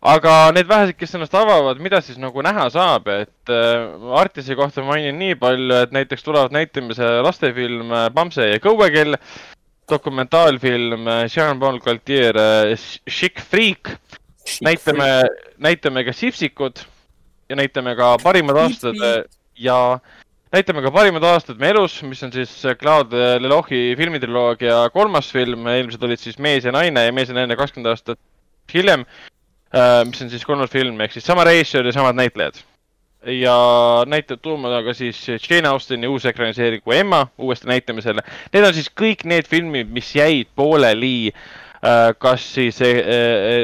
[0.00, 4.84] aga need vähesed, kes ennast avavad, mida siis nagu näha saab, et äh, Artise kohta
[4.86, 9.18] mainin nii palju, et näiteks tulevad näitamisele lastefilm äh, Bamse ja kõuekell,
[9.90, 13.92] dokumentaalfilm äh, Jean-Paul Gaultier äh, Chic Freak,
[14.64, 15.10] näitame,
[15.60, 16.80] näitame ka Sipsikud
[17.50, 18.96] ja näitame ka parimad aastad
[19.58, 19.76] ja
[20.54, 26.02] näitame ka parimad aastad me elus, mis on siis Claude Lelochi filmitriloogia kolmas film, eelmised
[26.08, 28.18] olid siis Mees ja naine ja Mees ja naine kakskümmend aastat
[28.72, 29.04] hiljem
[30.08, 32.58] mis on siis kolmas film, ehk siis sama režissöör ja samad näitlejad.
[33.26, 33.54] ja
[34.08, 38.22] näitlejad tuumad ka siis Jane Austini uus ekraniseeringu Emma uuesti näitamisele.
[38.52, 41.32] Need on siis kõik need filmid, mis jäid pooleli,
[41.84, 43.02] äh, kas siis äh,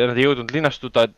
[0.06, 1.08] nad ei jõudnud linnastuda,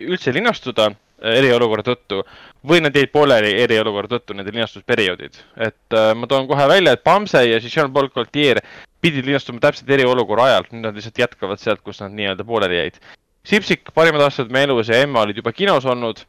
[0.00, 0.90] üldse linnastuda
[1.20, 2.22] eriolukorra tõttu
[2.66, 5.38] või nad jäid pooleli eriolukorra tõttu, nende linastusperioodid.
[5.56, 8.60] et äh, ma toon kohe välja, et Bamse ja siis Jean-Paul Gaultier
[9.00, 13.00] pidid linastuma täpselt eriolukorra ajal, nüüd nad lihtsalt jätkavad sealt, kus nad nii-öelda pooleli jäid.
[13.46, 16.20] Sipsik, parimad aastad me elus ja Emma olid juba kinos olnud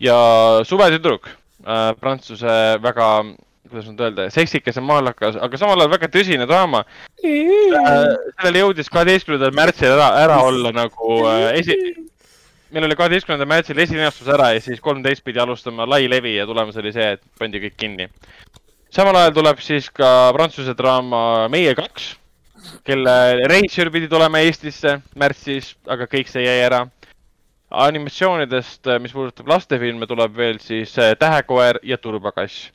[0.00, 0.16] ja
[0.64, 3.08] Suvetüdruk äh,, Prantsuse väga,
[3.68, 7.74] kuidas nüüd öelda, seksikas ja mahlakas, aga samal ajal väga tõsine draama äh,.
[8.38, 11.80] sellele jõudis kaheteistkümnendal märtsil ära, ära olla nagu äh, esi-,
[12.70, 16.78] meil oli kaheteistkümnendal märtsil esilinastus ära ja siis kolmteist pidi alustama lai levi ja tulemus
[16.78, 18.08] oli see, et pandi kõik kinni.
[18.94, 22.12] samal ajal tuleb siis ka prantsuse draama Meie kaks,
[22.84, 23.16] kelle
[23.48, 26.86] režissöör pidi tulema Eestisse märtsis, aga kõik see jäi ära.
[27.68, 32.70] animatsioonidest, mis puudutab lastefilme, tuleb veel siis äh, Tähekoer ja Turbakass.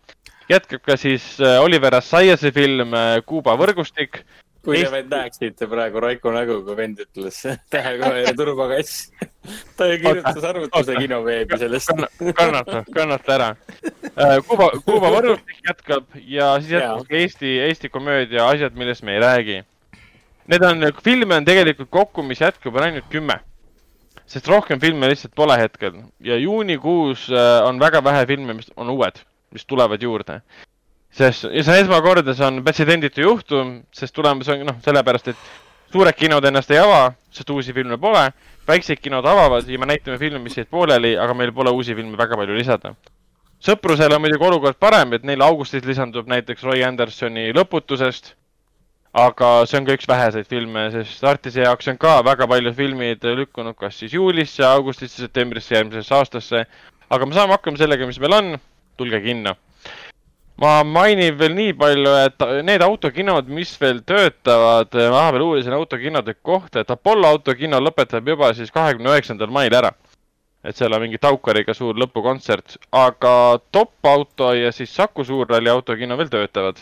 [0.49, 4.21] jätkab ka siis äh, Oliver Assayase film äh, Kuuba võrgustik
[4.63, 7.41] kui te vaid näeksite praegu Raiko nägu, kui vend ütles
[7.73, 9.09] tähega ja turbakass.
[9.77, 11.91] ta ju kirjutas arvutuse kinoveebi sellest.
[12.37, 13.49] kannata, kannata ära.
[14.47, 19.23] Kuuba, Kuuba võrgustik jätkab ja siis jätkab ka Eesti, Eesti komöödia Asjad, millest me ei
[19.23, 19.61] räägi.
[20.47, 23.39] Need on, filme on tegelikult kokku, mis jätkub, on ainult kümme.
[24.25, 28.89] sest rohkem filme lihtsalt pole hetkel ja juunikuus äh, on väga vähe filme, mis on
[28.89, 29.19] uued,
[29.51, 30.39] mis tulevad juurde
[31.13, 35.93] sest ja see on esmakordne, see on pretsedenditu juhtum, sest tulemus on noh, sellepärast, et
[35.93, 38.31] suured kinod ennast ei ava, sest uusi filme pole.
[38.67, 42.17] väiksed kinod avavad ja me näitame filme, mis jäid pooleli, aga meil pole uusi filme
[42.17, 42.95] väga palju lisada.
[43.63, 48.33] sõprusel on muidugi olukord parem, et neil augustis lisandub näiteks Roy Andersoni Lõputusest.
[49.13, 53.23] Aga see on ka üks väheseid filme, sest Artise jaoks on ka väga paljud filmid
[53.41, 56.65] lükkunud kas siis juulisse, augustisse, septembrisse, järgmisesse aastasse.
[57.09, 58.57] aga me saame hakkama sellega, mis meil on.
[58.97, 59.55] tulge kinno
[60.61, 66.35] ma mainin veel nii palju, et need autokinod, mis veel töötavad, ma vahepeal uurisin autokinode
[66.41, 69.93] kohta, et Apollo autokino lõpetab juba siis kahekümne üheksandal mail ära.
[70.63, 76.15] et seal on mingi Taukariga suur lõpukontsert, aga Top Auto ja siis Saku Suurralli autokino
[76.17, 76.77] veel töötavad.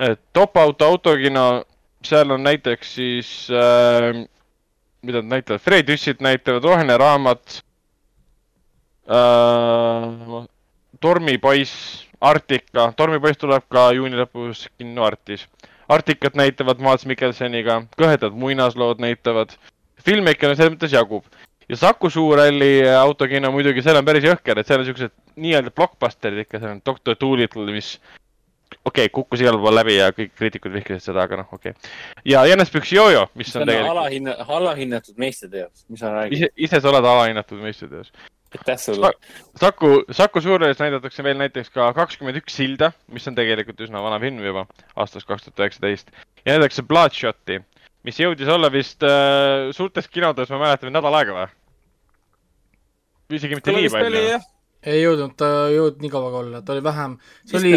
[0.00, 1.64] Et Top Auto autokino,
[2.04, 4.22] seal on näiteks siis äh,,
[5.02, 7.60] mida nad näitavad, Fred Üssit näitavad, Roheline raamat
[9.10, 10.46] äh,,
[11.00, 15.46] Tormipoiss Arktika, Tormipoiss tuleb ka juuni lõpus kinno Artis.
[15.90, 19.54] Arktikat näitavad Maats Mikkelseniga, Kõhedad muinaslood näitavad.
[20.04, 21.24] Filmmaker on selles mõttes jagub.
[21.68, 26.44] ja Saku Suurhalli autokino muidugi, seal on päris jõhker, et seal on siuksed nii-öelda blockbusterid
[26.44, 27.94] ikka, seal on Doctor Dolittle, mis
[28.90, 31.94] okei okay,, kukkus igal pool läbi ja kõik kriitikud vihkasid seda, aga noh, okei okay..
[32.28, 33.94] ja Janes Püksijojo, mis on, on tegelikult.
[33.96, 36.36] alahinna, alahinnatud meistriteos, mis sa räägid?
[36.38, 38.12] ise, ise sa oled alahinnatud meistriteos
[38.50, 39.12] aitäh sulle.
[39.60, 44.18] Saku, Saku Suurhallis näidatakse veel näiteks ka kakskümmend üks silda, mis on tegelikult üsna vana
[44.22, 46.10] film juba, aastast kaks tuhat üheksateist.
[46.44, 47.60] ja näidatakse Bloodshoti,
[48.06, 51.48] mis jõudis olla vist äh, suurtes kinodes, ma mäletan, nädal aega või?
[53.38, 54.40] isegi mitte nii palju.
[54.80, 57.72] Ei jõudnud, ta ei jõudnud nii kaua ka olla, ta oli vähem, see oli,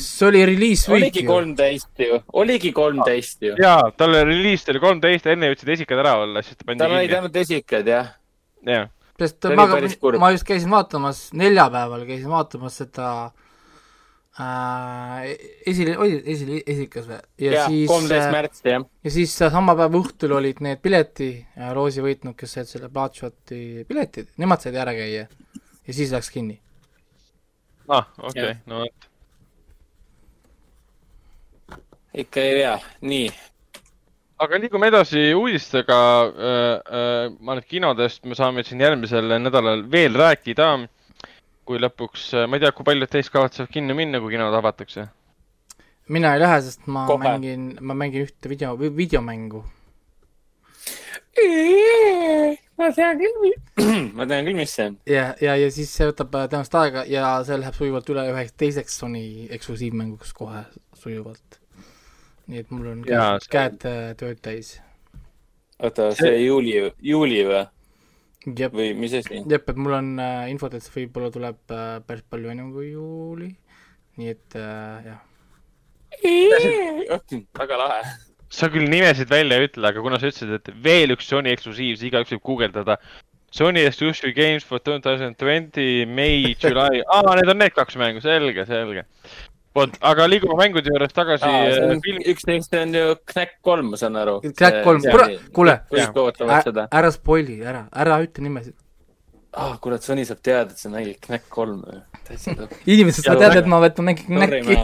[0.00, 3.56] see oli release week oligi kolmteist ju, oligi kolmteist ju.
[3.60, 6.96] jaa, tal oli release oli kolmteist, enne jõudsid esikad ära olla, siis ta pandi tal
[6.96, 8.14] olid ainult esikad, jah.
[8.64, 8.88] jah
[9.18, 9.66] sest ma,
[10.22, 13.08] ma just käisin vaatamas, neljapäeval käisin vaatamas seda
[14.38, 15.32] äh,
[15.66, 17.18] esile, oli esile, esikas või?
[17.42, 18.84] ja, ja siis kolmteist märts, jah.
[19.04, 23.84] ja siis sama päeva õhtul olid need pileti äh, roosi võitnud, kes said selle Bloodshoti
[23.88, 25.26] piletid, nemad said ära käia.
[25.88, 26.60] Ja siis läks kinni.
[27.88, 29.10] ah, okei okay., no vot.
[32.14, 33.28] ikka ei tea, nii
[34.38, 36.66] aga liigume edasi uudistega äh,.
[36.98, 40.88] Äh, ma et kinodest me saame siin järgmisel nädalal veel rääkida.
[41.68, 45.08] kui lõpuks, äh, ma ei tea, kui paljud teist kavatsevad kinno minna, kui kinod avatakse?
[46.08, 47.24] mina ei lähe, sest ma Kohe.
[47.24, 49.64] mängin, ma mängin ühte video, videomängu.
[52.78, 53.54] Ma tean küll,
[54.18, 54.98] ma tean küll, mis see on.
[55.08, 58.58] ja, ja, ja siis see võtab äh, tõenäoliselt aega ja see läheb sujuvalt üle üheks
[58.58, 60.66] teiseks Sony eksklusiivmänguks kohe
[60.98, 61.58] sujuvalt
[62.48, 64.78] nii et mul on Jaa, käed, käed äh, tööd täis.
[65.78, 67.64] oota, see juuli, juuli või?
[68.72, 69.42] või mis asi?
[69.44, 72.92] jep, et mul on äh, infot, et see võib-olla tuleb äh, päris palju ennem kui
[72.94, 73.50] juuli.
[74.18, 75.20] nii et äh, jah.
[77.60, 78.02] väga lahe.
[78.52, 81.98] Sa küll nimesid välja ei ütle, aga kuna sa ütlesid, et veel üks Sony eksklusiiv,
[81.98, 82.98] siis igaüks võib guugeldada.
[83.54, 88.20] Sony Exclusive Games for two thousand twenty, May, July, aa, need on need kaks mängu,
[88.20, 89.06] selge, selge
[89.78, 91.48] vot, aga liigume mängude juures tagasi.
[91.48, 94.38] Äh, üks neist on ju Knack kolm, ma saan aru.
[94.48, 95.04] Knack kolm,
[95.54, 95.78] kuule,
[96.88, 98.76] ära spoil'i, ära, ära ütle nimesid.
[99.58, 101.80] ah, kurat, Sony saab teada, et sa mängid Knack kolm.
[102.92, 104.76] inimesed saavad teada, et ma võtan mängin Knacki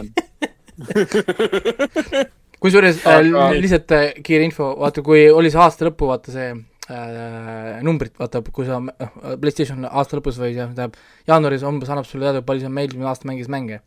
[2.62, 3.20] kusjuures äh,
[3.56, 6.52] lihtsalt äh, kiire info, vaata, kui oli see aasta lõpu, vaata see
[6.90, 10.96] äh, numbrit, vaata, kui sa äh, PlayStation aasta lõpus või tähendab,
[11.28, 13.80] jaanuaris umbes annab sulle teada, palju sa meeldiv aasta mängis mänge.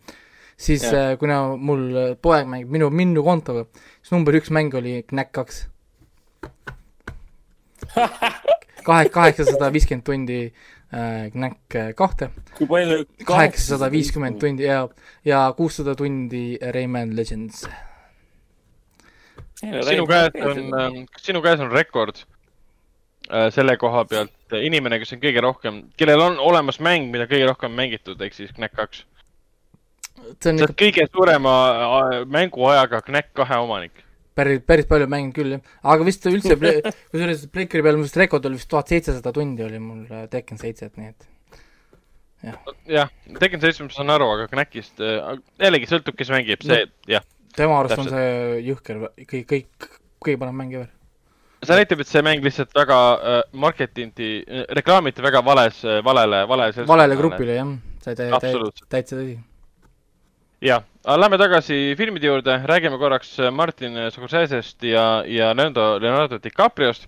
[0.57, 3.67] siis äh, kuna mul poeg mängib minu, minu kontoga,
[4.01, 5.67] siis number üks mäng oli Knack kaks
[8.87, 12.31] kahe, kaheksasada viiskümmend tundi äh, Knack kahte.
[12.57, 13.03] kui palju?
[13.25, 14.87] kaheksasada viiskümmend tundi ja,
[15.25, 17.67] ja kuussada tundi Rayman Legends.
[19.61, 25.21] Sinu käes on, kas sinu käes on rekord äh, selle koha pealt, inimene, kes on
[25.23, 29.05] kõige rohkem, kellel on olemas mäng, mida kõige rohkem mängitud, ehk siis Knack kaks?
[30.17, 30.81] sa oled ikka...
[30.83, 34.03] kõige suurema äh, mänguajaga Knack kahe omanik
[34.37, 35.79] päris, päris palju mänginud küll, jah.
[35.93, 36.57] aga vist üldse,
[37.11, 40.93] kusjuures Playcari peal vist rekord oli vist tuhat seitsesada tundi oli mul äh, Tekken seitset,
[40.99, 41.27] nii et
[42.45, 42.59] jah.
[42.99, 46.93] jah, Tekken seitse ma saan aru, aga Knackist äh,, jällegi sõltub, kes mängib, see no,,
[47.17, 47.25] jah.
[47.57, 49.89] Tema arust on see jõhker, kõik, kõik,
[50.23, 50.93] kõige parem mäng ever.
[51.65, 54.31] see näitab, et see mäng lihtsalt väga äh, marketingi
[54.79, 57.77] reklaamiti väga vales, äh, valele, valele valele grupile, jah.
[58.05, 58.17] see
[58.89, 59.37] täitsa tõsi
[60.61, 67.07] jah, lähme tagasi filmide juurde, räägime korraks äh, Martin Scorsese'st ja, ja Leonardo, Leonardo DiCapriost.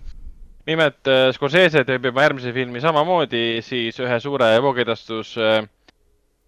[0.66, 5.64] nimelt äh, Scorsese teeb juba järgmise filmi samamoodi siis ühe suure voogedastus, äh,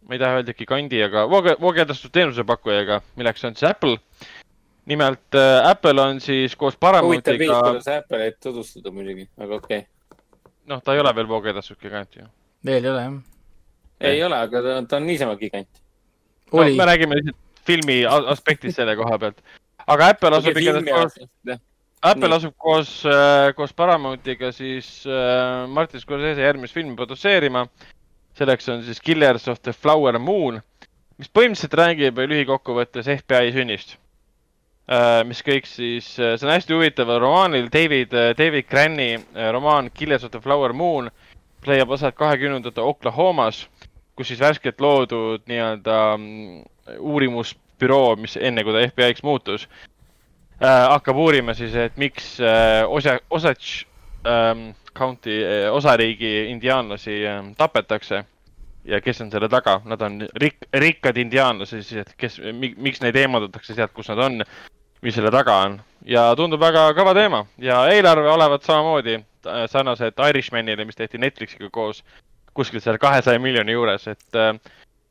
[0.09, 3.99] ma ei taha öelda gigandi, aga vooge, voogedastusteenuse pakkujaga, milleks on siis Apple.
[4.87, 7.37] nimelt Apple on siis koos Paramountiga.
[7.37, 10.19] huvitav pilt, kuidas Apple'it tutvustada muidugi, aga okei okay..
[10.67, 12.27] noh, ta ei ole veel voogedastusgigant ju.
[12.67, 13.21] veel ei ole jah?
[14.01, 15.83] ei ole, aga ta, ta on niisama gigant
[16.53, 19.39] no, me räägime lihtsalt filmi aspektist selle koha pealt.
[19.87, 21.19] aga Apple asub ikka koos,
[22.03, 22.37] Apple Nii.
[22.37, 27.67] asub koos, äh, koos Paramountiga siis äh, Martin Scorsese järgmist filmi produtseerima.
[28.39, 30.61] Selleks on siis Killers of the Flower Moon,
[31.19, 33.97] mis põhimõtteliselt räägib lühikokkuvõttes FBI sünnist
[34.89, 35.23] äh,.
[35.29, 39.15] mis kõik siis, äh, see on hästi huvitav romaanil David, äh, David Cranni
[39.53, 41.11] romaan Killers of the Flower Moon
[41.67, 43.67] leiab aset kahekümnendate Oklahomas
[44.17, 46.63] kus siis värskelt loodud nii-öelda mm,
[46.99, 49.69] uurimusbüroo, mis enne, kui ta FBI-ks muutus
[50.63, 52.37] hakkab uurima siis, et miks
[52.87, 53.87] osa, Osage
[54.29, 58.25] ähm, County äh, osariigi indiaanlasi äh, tapetakse
[58.85, 63.17] ja kes on selle taga, nad on rik-, rikkad indiaanlased siis, et kes, miks neid
[63.17, 64.43] eemaldatakse sealt, kus nad on,
[65.03, 65.81] mis selle taga on.
[66.07, 69.21] ja tundub väga kõva teema ja eelarve olevat samamoodi
[69.71, 72.03] sarnaselt Irishmanile, mis tehti Netflixiga koos
[72.55, 74.53] kuskil seal kahesaja miljoni juures, et äh,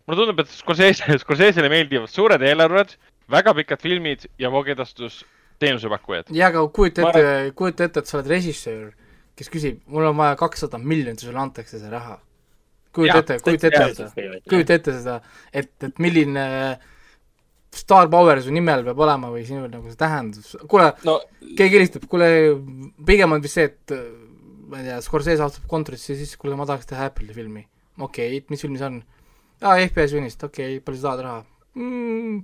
[0.05, 2.95] mulle tundub, et Scorsese, Scorsesele meeldivad suured eelarved,
[3.31, 5.21] väga pikad filmid ja voogedastus
[5.61, 6.31] teenusepakkujad.
[6.35, 8.91] ja, aga kujuta ette kujuta ette, et sa oled režissöör,
[9.41, 12.19] kes küsib, mul on vaja kakssada miljonit ja sulle antakse see raha.
[12.93, 14.07] kujuta ette, kujuta ette,
[14.49, 15.19] kujuta ette seda,
[15.53, 16.45] et, et milline
[17.71, 21.21] Star Power su nimel peab olema või sinu nagu see tähendus, kuule no,,
[21.55, 22.27] keegi helistab, kuule,
[23.07, 23.95] pigem on vist see, et
[24.71, 27.63] ma ei tea, Scorsese astub kontorisse siis, kuule, ma tahaks teha Apple'i filmi.
[27.97, 28.99] okei okay,, mis film see on?
[29.63, 31.41] aa, FBI sünnist, okei okay,, palju sa tahad raha
[31.79, 32.41] mm,?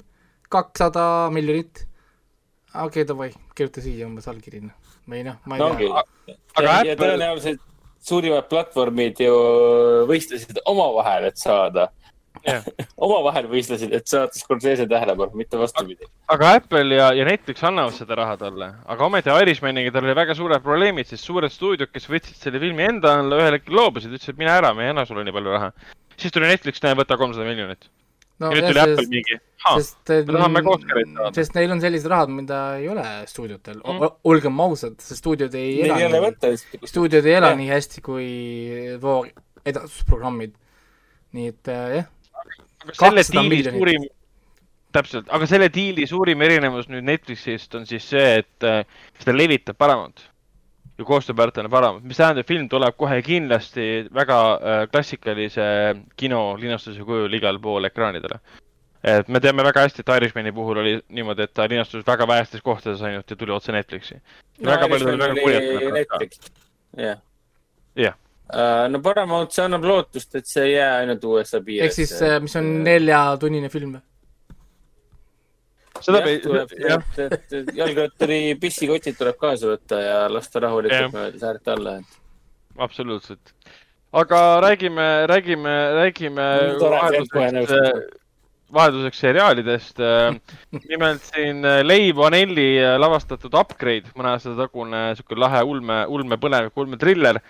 [0.48, 1.06] kakssada
[1.36, 1.84] miljonit.
[2.72, 4.87] okei okay,, davai, kirjuta siia umbes allkiri, noh.
[5.08, 6.98] Või noh, ma ei no, tea aga ja, Apple...
[7.04, 7.64] tõenäoliselt
[8.08, 9.38] suurimad platvormid ju
[10.10, 11.88] võistlesid omavahel, et saada
[12.46, 12.64] yeah.
[13.08, 16.08] omavahel võistlesid, et saada Scorsese tähelepanu, mitte vastupidi.
[16.34, 20.38] aga Apple ja, ja Netflix annavad seda raha talle, aga ometi Irishmaniga tal oli väga
[20.38, 24.36] suured probleemid, sest suured stuudiod, kes võtsid selle filmi enda alla, ühel hetkel loobusid, ütlesid,
[24.36, 25.72] et mine ära, me ei anna sulle nii palju raha.
[26.18, 27.90] siis tuli Netflix, näe, võta kolmsada miljonit
[28.42, 28.52] no,.
[28.52, 31.32] ja nüüd tuli Apple mingi, sest, me tahame Oscarit saada.
[31.40, 35.82] sest neil on sellised rahad, mida ei ole stuudiotel mm., olgem ausad, sest stuudiod ei
[35.88, 36.32] ela,
[36.86, 38.30] stuudiod ei ela nii hästi kui
[39.02, 39.24] voo
[39.68, 40.56] edastusprogrammid.
[41.38, 42.14] nii et äh, jah
[42.96, 44.08] selle diili suurim,
[44.96, 48.84] täpselt, aga selle diili suurim erinevus nüüd Netflixist on siis see, et äh,
[49.20, 50.24] seda levitab Paramount
[50.98, 55.68] ja koostööpartner Paramount, mis tähendab, film tuleb kohe kindlasti väga äh, klassikalise
[56.18, 58.40] kino linastuse kujul igal pool ekraanidele.
[59.08, 62.62] et me teame väga hästi, et Irishmani puhul oli niimoodi, et ta linastus väga vähestes
[62.62, 64.22] kohtades ainult ja tuli otse Netflixi.
[64.62, 66.40] no Irishman oli Netflix,
[66.98, 67.22] jah.
[67.96, 68.18] jah
[68.48, 71.88] Uh, no Paramount, see annab lootust, et see ei jää ainult USA piiresse.
[71.90, 73.98] ehk siis, äh, mis on neljatunnine film?
[76.06, 76.40] Seda ei,
[76.84, 77.04] jah.
[77.24, 82.22] et, jalgratturi pissikotid tuleb kaasa võtta ja lasta rahulikult mööda säärt alla, et.
[82.88, 83.54] absoluutselt.
[84.14, 86.48] aga räägime, räägime, räägime
[86.82, 88.18] vahelduseks,
[88.74, 90.02] vahelduseks seriaalidest.
[90.92, 92.70] nimelt siin Leiv Anelli
[93.00, 97.42] lavastatud Upgrade, mõne aasta tagune sihuke lahe ulme, ulmepõlevik, ulmetriller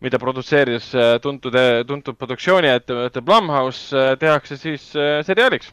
[0.00, 4.90] mida produtseeris äh, tuntud, äh, tuntud produktsiooni ettevõte Blumhouse, äh, tehakse siis
[5.26, 5.72] seriaaliks.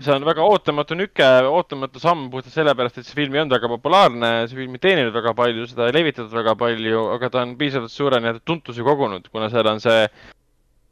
[0.00, 3.70] See on väga ootamatu nüke, ootamatu samm puhtalt sellepärast, et see film ei olnud väga
[3.74, 7.56] populaarne, see film ei teeninud väga palju, seda ei levitatud väga palju, aga ta on
[7.60, 10.04] piisavalt suure nii-öelda tuntuse kogunud, kuna seal on see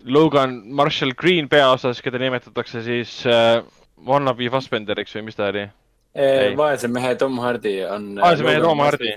[0.05, 3.62] Logan Marshall Green peaosas, keda nimetatakse siis äh,
[4.06, 5.66] Wannabe Fassbenderiks või mis ta oli?
[6.59, 8.10] vaese mehe Tom Hardy on.
[8.16, 9.12] Äh, vaese mehe Tom Hardy.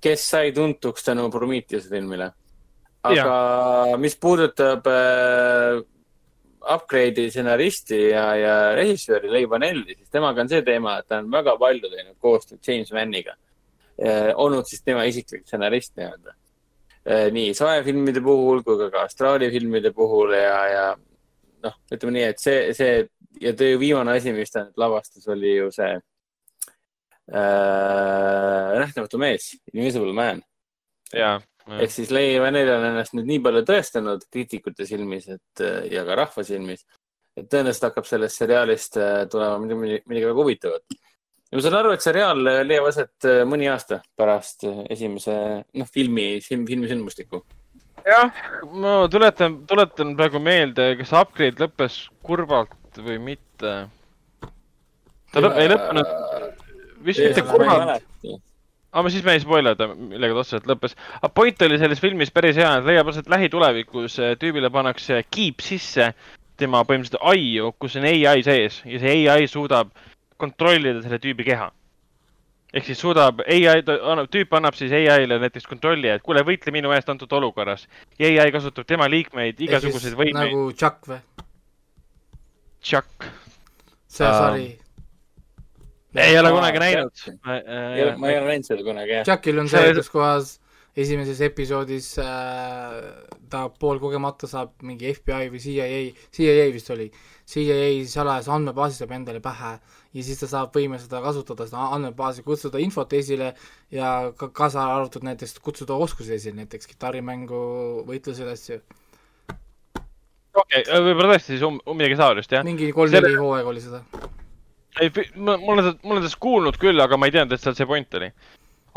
[0.00, 2.32] kes sai tuntuks tänu Prometheuse filmile.
[3.08, 3.14] aga
[3.90, 3.96] ja.
[3.96, 5.80] mis puudutab äh,
[6.74, 11.30] Upgrade'i stsenaristi ja, ja režissööri Leigh Vanelli, siis temaga on see teema, et ta on
[11.32, 13.34] väga palju teinud koostööd James Vanniga
[13.96, 14.32] eh,.
[14.34, 17.28] olnud siis tema isiklik stsenarist nii-öelda eh,.
[17.34, 20.86] nii soojafilmide puhul kui ka, ka Astraali filmide puhul ja, ja
[21.64, 22.92] noh, ütleme nii, et see, see
[23.42, 25.92] ja töö viimane asi, mis ta nüüd lavastas, oli ju see
[27.32, 30.42] äh, Nähtamatu mees, Invisible Man.
[31.14, 31.38] jaa
[31.76, 36.16] ehk siis Leigh Vanel on ennast nüüd nii palju tõestanud kriitikute silmis, et ja ka
[36.16, 36.86] rahva silmis,
[37.38, 40.98] et tõenäoliselt hakkab sellest seriaalist äh, tulema midagi, midagi väga huvitavat.
[41.48, 45.36] ja ma saan aru, et seriaal leiab aset äh, mõni aasta pärast esimese,
[45.78, 47.42] noh, filmi, filmi sündmustikku.
[48.06, 48.42] jah,
[48.72, 53.78] ma tuletan, tuletan praegu meelde, kas Upgrade lõppes kurvalt või mitte.
[55.32, 56.14] ta lõpp, ei lõppenud,
[57.06, 58.06] vist mitte kurvalt
[58.98, 60.96] aga siis me ei spoilerda, millega ta otseselt lõppes.
[61.20, 66.12] aga point oli selles filmis päris hea, et leiab aset lähitulevikus, tüübile pannakse kiip sisse
[66.58, 69.92] tema põhimõtteliselt aiu, kus on ai sees ja see ai suudab
[70.38, 71.70] kontrollida selle tüübi keha.
[72.74, 73.80] ehk siis suudab, ai,
[74.34, 77.86] tüüp annab siis ai-le näiteks kontrolli, et kuule, võitle minu eest antud olukorras.
[78.18, 80.50] ja ai kasutab tema liikmeid, igasuguseid võimeid.
[80.50, 81.22] nagu Chuck või?
[82.82, 83.30] Chuck.
[84.08, 84.87] see sari uh,
[86.24, 87.26] ei ole kunagi näinud.
[87.44, 87.58] ma
[88.32, 89.28] ei ole näinud seda kunagi, jah.
[89.32, 90.56] Jackil on see, kus kohas
[90.98, 92.96] esimeses episoodis äh,
[93.50, 96.00] ta poolkogemata saab mingi FBI või CIA,
[96.34, 97.06] CIA vist oli,
[97.48, 102.44] CIA salajase andmebaasi saab endale pähe ja siis ta saab võime seda kasutada, seda andmebaasi,
[102.46, 103.52] kutsuda infot esile
[103.94, 107.62] ja ka kaasa arvatud näiteks kutsuda oskusi esile, näiteks kitarrimängu,
[108.08, 108.80] võitluseid, asju.
[110.58, 112.66] okei okay,, võib-olla tõesti siis um, um midagi taolist, jah?
[112.66, 114.02] mingi kolm-neli hooaega oli seda
[115.00, 117.64] ei, ma, ma olen seda, ma olen sellest kuulnud küll, aga ma ei teadnud, et
[117.64, 118.30] seal see point oli.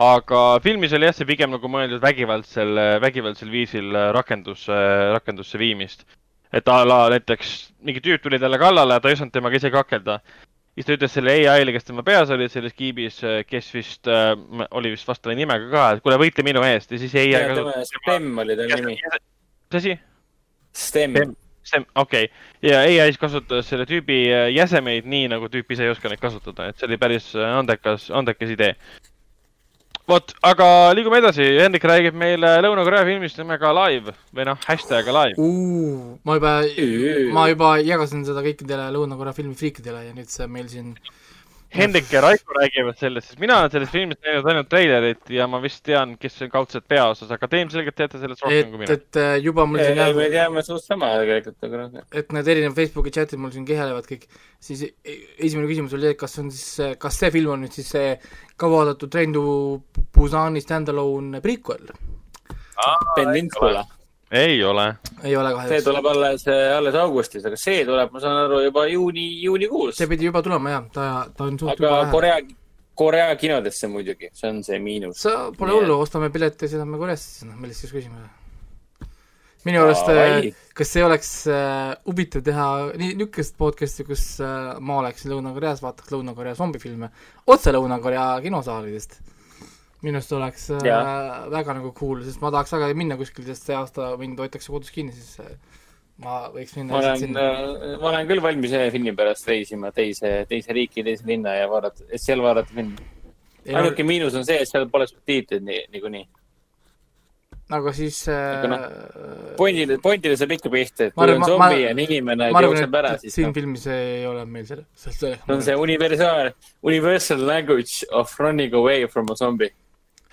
[0.01, 4.65] aga filmis oli jah, see pigem nagu mõeldud vägivaldsel, vägivaldsel viisil rakendus,
[5.15, 6.07] rakendusse viimist.
[6.51, 7.51] et a la näiteks
[7.87, 10.19] mingi tüüp tuli talle kallale, ta ei osanud temaga ise kakelda.
[10.75, 14.33] siis ta ütles selle ai-le, kes tema peas oli selles kiibis, kes vist äh,,
[14.71, 17.35] oli vist vastava nimega ka, et kuule, võitle minu eest ja siis ai.
[17.85, 18.97] Stem oli ta nimi.
[18.97, 19.99] mis asi?
[20.71, 25.71] Stem, Stem see, okei okay., ja ai kasutas selle tüübi äh, jäsemeid nii, nagu tüüp
[25.73, 28.75] ise ei oska neid kasutada, et see oli päris äh, andekas, andekas idee.
[30.09, 30.67] vot, aga
[30.97, 36.17] liigume edasi, Hendrik räägib meile Lõuna-Korea filmist nimega Live või noh, hashtag Live uh,.
[36.27, 36.55] ma juba,
[37.37, 40.95] ma juba jagasin seda kõikidele Lõuna-Korea filmi friikidele ja nüüd see meil siin
[41.71, 45.61] Hendrik ja Raiko räägivad sellest, sest mina olen sellest filmist näinud ainult treilerit ja ma
[45.63, 48.97] vist tean, kes on kaudselt peaosas, aga te ilmselgelt teate sellest rohkem et, kui mina.
[48.97, 50.11] et äh, juba mul siin jah.
[50.17, 52.09] me teame suht sama tegelikult, aga noh.
[52.11, 54.27] et need erinevad Facebooki chat'id mul siin kehelevad kõik,
[54.59, 57.95] siis e-, esimene küsimus oli, et kas on siis, kas see film on nüüd siis
[57.95, 58.11] see
[58.59, 59.45] kavandatud Train to
[60.11, 61.87] Busani stand-alone prequel?
[63.15, 63.85] Ben Vinskula
[64.31, 64.95] ei ole.
[65.23, 65.69] ei ole kahjuks.
[65.69, 69.95] see tuleb alles, alles augustis, aga see tuleb, ma saan aru, juba juuni, juunikuus.
[69.99, 72.37] see pidi juba tulema jah, ta, ta on suht aga Korea,
[72.95, 75.19] Korea kinodesse muidugi, see on see miinus.
[75.25, 78.23] sa, pole hullu, ostame pileti ja sõidame Koreasse, noh, millest siis küsime.
[79.67, 80.47] minu arust äh,,
[80.79, 86.15] kas ei oleks äh, huvitav teha nii, niisugust podcast'i, kus äh, ma oleks Lõuna-Koreas, vaataks
[86.15, 87.11] Lõuna-Korea zombifilme
[87.51, 89.19] otse Lõuna-Korea kinosaalidest
[90.01, 90.81] minu arust oleks äh,
[91.51, 94.93] väga nagu cool, sest ma tahaks väga minna kuskile, sest see aasta mind hoitakse kodus
[94.93, 95.53] kinni, siis äh,
[96.25, 100.39] ma võiks minna ma olen, äh, ma olen küll valmis ühe filmi pärast reisima teise,
[100.49, 103.09] teise riiki, teise linna ja vaadata, et seal vaadata filmi.
[103.69, 106.29] ainuke miinus on see, et seal pole subtiitreid nii, niikuinii.
[107.71, 108.79] Aga siis äh, no,
[109.55, 113.37] pointile, pointile saab ikka pihta, et kui on zombi ja on inimene, jookseb ära, siis
[113.37, 113.55] siin no.
[113.55, 116.51] filmis ei ole meil selle, see on see universaal,
[116.89, 119.71] universal language of running away from a zombie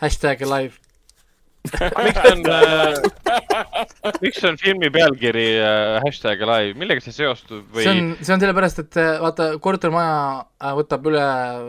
[0.02, 0.78] hashtag live
[2.04, 2.94] miks on äh,,
[4.22, 7.84] miks on filmi pealkiri äh, hashtag live, millega see seostub või?
[7.84, 11.24] see on, see on sellepärast, et äh, vaata, kortermaja äh, võtab üle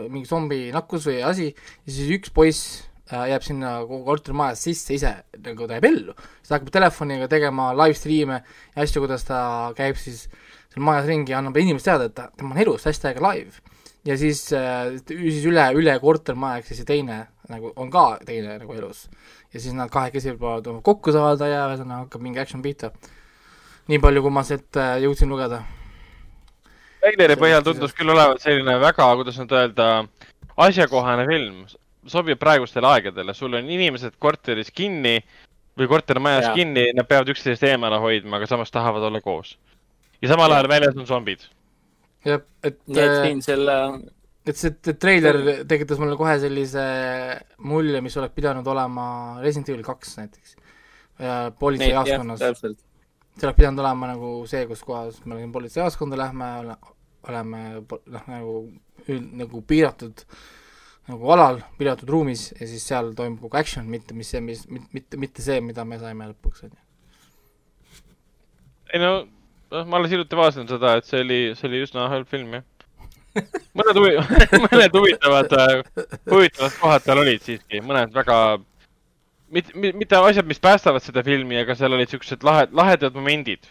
[0.06, 5.12] mingi zombi nakkus või asi ja siis üks poiss äh, jääb sinna kortermajas sisse ise,
[5.42, 6.14] nagu ta jääb ellu.
[6.38, 9.42] siis ta hakkab telefoniga tegema live stream'e ja asju, kuidas ta
[9.78, 10.28] käib siis
[10.70, 13.60] seal majas ringi ja annab inimestele teada, et ta, tema on elus, hashtag live.
[14.06, 18.74] ja siis siis üle, üle kortermaja, ehk siis see teine nagu on ka teine nagu
[18.76, 19.08] elus.
[19.52, 22.92] ja siis nad kahekesi peavad kokku saada ja ühesõnaga hakkab mingi action pihta.
[23.88, 25.62] nii palju, kui ma sealt äh, jõudsin lugeda.
[27.02, 29.90] treileri põhjal tundus küll olevat selline väga, kuidas nüüd öelda,
[30.56, 31.62] asjakohane film.
[32.06, 35.18] sobib praegustele aegadele, sul on inimesed korteris kinni
[35.78, 36.54] või kortermajas ja.
[36.56, 39.58] kinni, nad peavad üksteisest eemale hoidma, aga samas tahavad olla koos.
[40.22, 41.44] ja samal ajal väljas on zombid.
[42.24, 42.80] jah, et.
[42.86, 43.76] nii et siin selle.
[44.46, 46.84] Et see treiler tekitas mulle kohe sellise
[47.68, 49.06] mulje, mis oleks pidanud olema
[49.42, 50.56] Resident Evil kaks näiteks.
[51.58, 52.40] politseijaoskonnas.
[52.40, 56.48] see oleks pidanud olema nagu see, kus kohas me politseijaoskonda lähme,
[57.28, 58.56] oleme noh, nagu
[59.08, 60.24] üld-, nagu piiratud
[61.10, 65.18] nagu alal, piiratud ruumis ja siis seal toimub kogu action, mitte mis see, mis, mitte,
[65.20, 66.82] mitte see, mida me saime lõpuks, on ju.
[68.94, 69.12] ei no,
[69.74, 72.79] noh, ma alles hiljuti vaatasin seda, et see oli, see oli üsna halb film, jah.
[73.78, 74.16] mõned huvi
[74.66, 75.54] mõned huvitavad,
[76.30, 78.40] huvitavad kohad seal olid siiski, mõned väga
[79.50, 83.68] mitte, mitte asjad, mis päästavad seda filmi, aga seal olid siuksed lahed, lahedad momendid.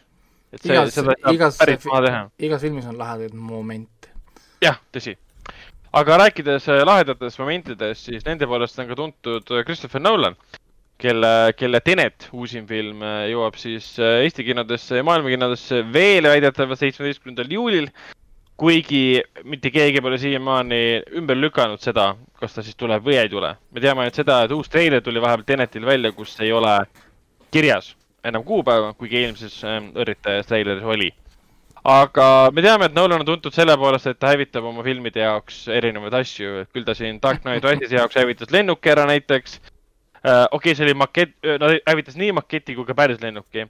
[0.53, 2.21] et see, seda saab päris maha teha.
[2.47, 4.13] igas filmis on lahedaid momente.
[4.63, 5.15] jah, tõsi.
[5.93, 10.37] aga rääkides äh, lahedatest momentidest, siis nende poolest on ka tuntud äh, Christopher Nolan,
[10.99, 16.81] kelle, kelle Tenet uusim film äh, jõuab siis Eesti kinodesse ja maailma kinodesse veel väidetavalt
[16.81, 17.91] seitsmeteistkümnendal juulil
[18.59, 20.79] kuigi mitte keegi pole siiamaani
[21.19, 23.53] ümber lükanud seda, kas ta siis tuleb või ei tule.
[23.71, 26.75] me teame ainult seda, et uus treiler tuli vahepeal Tenetil välja, kus ei ole
[27.51, 31.09] kirjas enam kuupäeva, kuigi eelmises ähm, õrritajas treileris oli.
[31.87, 35.61] aga me teame, et Nolan on tuntud selle poolest, et ta hävitab oma filmide jaoks
[35.71, 39.61] erinevaid asju, et küll ta siin Dark Knight Rises'i jaoks hävitas lennuki ära näiteks.
[40.19, 43.69] Äh, okei okay,, see oli makett, no hävitas nii maketi kui ka päris lennuki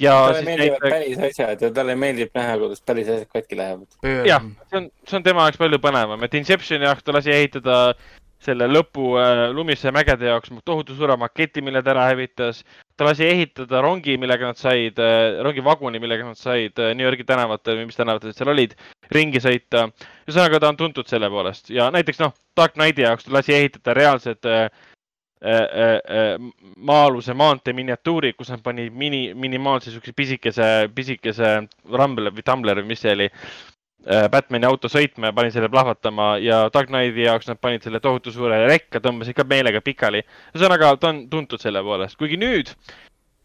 [0.00, 0.96] talle meeldivad näiteks...
[0.96, 3.86] päris asjad ja talle meeldib näha, kuidas päris asjad katki lähevad.
[4.26, 7.78] jah, see on, see on tema jaoks palju põnevam, et Inceptioni jaoks ta lasi ehitada
[8.44, 12.62] selle lõpu äh, lumise mägede jaoks tohutu suure maketi, mille ta ära hävitas.
[12.96, 17.24] ta lasi ehitada rongi, millega nad said äh,, rongivaguni, millega nad said äh, New Yorgi
[17.26, 18.76] tänavatel või mis tänavatel seal olid,
[19.10, 19.88] ringi sõita.
[20.28, 23.96] ühesõnaga, ta on tuntud selle poolest ja näiteks noh, Dark Knighti jaoks ta lasi ehitada
[23.96, 24.68] reaalsed äh,
[25.44, 31.54] maa-aluse maantee miniatuuri, kus nad panid mini, minimaalse siukse pisikese, pisikese
[31.92, 33.30] Rumble või Tumbler või mis see oli.
[34.04, 38.34] Batman'i auto sõitma ja panin selle plahvatama ja Dark Knighti jaoks nad panid selle tohutu
[38.34, 40.20] suure rekka, tõmbasid ka meelega pikali.
[40.52, 42.74] ühesõnaga, ta on tuntud selle poolest, kuigi nüüd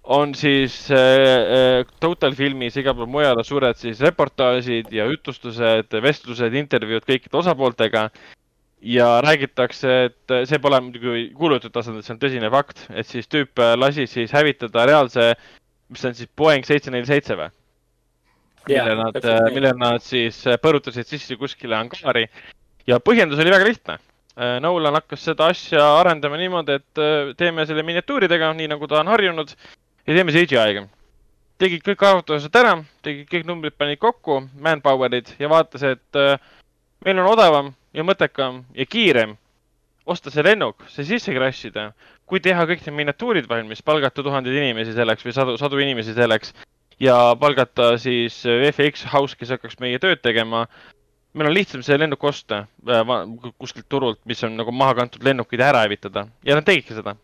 [0.04, 7.08] on siis äh, Total filmis igal pool mujal suured siis reportaažid ja jutustused, vestlused, intervjuud
[7.08, 8.10] kõikide osapooltega
[8.82, 13.60] ja räägitakse, et see pole muidugi kuulutatud tasandil, see on tõsine fakt, et siis tüüp
[13.76, 15.34] lasi siis hävitada reaalse,
[15.92, 17.50] mis on siis Boeing seitse neli seitse või?
[18.70, 19.18] mille nad,
[19.54, 22.28] mille nad siis põrutasid sisse kuskile angaari
[22.88, 23.98] ja põhjendus oli väga lihtne.
[24.64, 29.52] Nolan hakkas seda asja arendama niimoodi, et teeme selle miniatuuridega, nii nagu ta on harjunud
[29.52, 30.86] ja teeme CGI-ga.
[31.60, 36.22] tegid kõik arvutused ära, tegid kõik numbrid, panid kokku, manpower'id ja vaatas, et
[37.04, 39.38] meil on odavam ja mõttekam ja kiirem
[40.10, 41.92] osta see lennuk, see sisse crash ida,
[42.30, 46.54] kui teha kõik need miniatuurid valmis, palgata tuhandeid inimesi selleks või sadu, sadu inimesi selleks
[47.02, 48.42] ja palgata siis
[48.74, 50.68] FX House, kes hakkaks meie tööd tegema.
[51.34, 53.12] meil on lihtsam see lennuk osta äh,
[53.62, 57.16] kuskilt turult, mis on nagu maha kantud lennukid ära hävitada ja nad tegidki seda.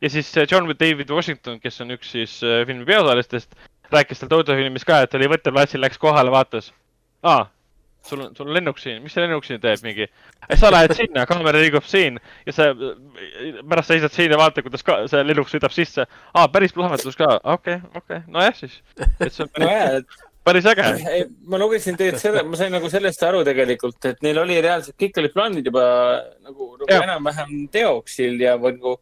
[0.00, 3.54] ja siis äh, John David Washington, kes on üks siis äh, filmi peaosalistest,
[3.92, 6.72] rääkis seal Toto filmis ka, et oli võtteplatsil, läks kohale, vaatas.
[7.22, 7.46] aa,
[8.08, 10.08] sul on, sul on lennuk siin, mis see lennuk siin teeb mingi?
[10.60, 15.02] sa lähed sinna, kaamera liigub siin ja sa pärast seisad siin ja vaatad, kuidas ka
[15.10, 16.06] see lennuk sõidab sisse.
[16.34, 18.80] aa, päris plahvatus ka, okei okay,, okei okay., nojah siis.
[19.02, 20.86] et see on päris no, päris äge.
[21.50, 25.20] ma lugesin tegelikult selle, ma sain nagu sellest aru tegelikult, et neil oli reaalselt, kõik
[25.22, 25.86] olid plaanid juba
[26.46, 28.96] nagu, nagu enam-vähem teoksil ja nagu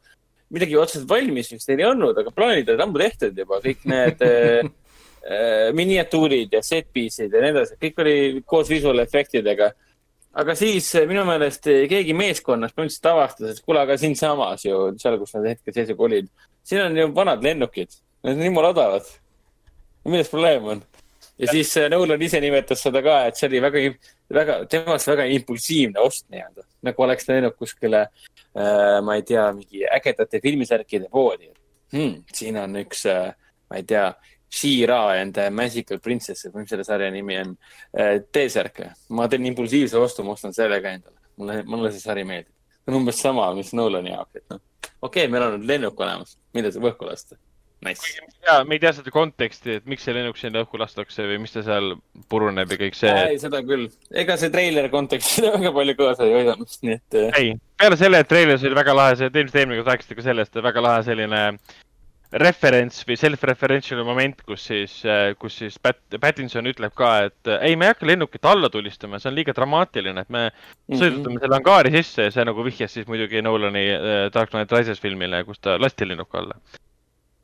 [0.54, 4.24] midagi otseselt valmis vist neil ei olnud, aga plaanid olid ammu tehtud juba, kõik need
[5.72, 9.70] miniatuurid ja set piece'id ja nii edasi, kõik oli koos visuaalefektidega.
[10.34, 14.80] aga siis äh, minu meelest äh, keegi meeskonnas põhimõtteliselt avastas, et kuule, aga siinsamas ju,
[14.98, 16.28] seal, kus nad hetkeseisuga olid,
[16.66, 17.94] siin on ju vanad lennukid,
[18.24, 19.08] need on jumala odavad.
[20.04, 20.82] milles probleem on?
[21.38, 23.84] ja siis Nolan ise nimetas seda ka, et see oli väga,
[24.34, 26.66] väga, temast väga impulsiivne ost nii-öelda.
[26.84, 31.48] nagu oleks läinud kuskile äh,, ma ei tea, mingi ägedate filmisärkide poodi
[31.94, 32.22] hmm,.
[32.32, 33.32] siin on üks äh,,
[33.70, 34.10] ma ei tea
[34.54, 37.54] She-Ra and Magical Princess, mis selle sarja nimi on.
[37.98, 38.84] Äh, T-särk,
[39.16, 41.18] ma teen impulsiivse ostu, ma ostan selle ka endale.
[41.36, 42.52] mulle, mulle see sari meeldib.
[42.84, 44.60] see on umbes sama, mis Nolani jaoks, et noh,
[45.00, 47.38] okei okay,, meil on nüüd lennuk olemas, mida saab õhku lasta.
[47.84, 48.14] Nice.
[48.46, 51.52] ja me ei tea seda konteksti, et miks see lennuk sinna õhku lastakse või mis
[51.52, 51.90] ta seal
[52.32, 53.12] puruneb ja kõik see.
[53.26, 53.90] ei, seda küll.
[54.22, 57.18] ega see treiler kontekst seda väga palju kaasa ei aidanud, nii et.
[57.40, 57.50] ei,
[57.80, 60.62] peale selle, et treileris oli väga lahe, see, te ilmselt eelmine kord rääkisite ka sellest,
[60.68, 61.74] väga lahe selline äh,
[62.34, 67.60] referents või self-referential moment, kus siis, äh, kus siis Pat-, Pattinson ütleb ka, et äh,
[67.68, 71.02] ei, me ei hakka lennukit alla tulistama, see on liiga dramaatiline, et me mm -hmm.
[71.02, 75.00] sõidutame selle angaari sisse ja see nagu vihjas siis muidugi Nolani äh, Dark Knight Rises
[75.00, 76.54] filmile, kus ta lasti lennuki alla.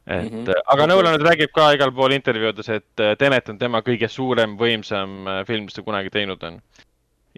[0.07, 0.62] et mm, -hmm.
[0.67, 5.45] aga Nolan nüüd räägib ka igal pool intervjuudes, et Tenet on tema kõige suurem, võimsam
[5.47, 6.61] film, mis ta kunagi teinud on.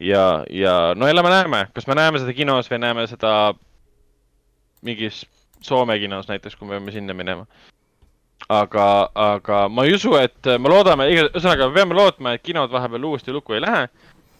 [0.00, 3.54] ja, ja no elame-näeme, kas me näeme seda kinos või näeme seda
[4.82, 5.26] mingis
[5.62, 7.46] Soome kinos näiteks, kui me peame sinna minema.
[8.48, 13.04] aga, aga ma ei usu, et me loodame, ühesõnaga me peame lootma, et kinod vahepeal
[13.12, 13.84] uuesti lukku ei lähe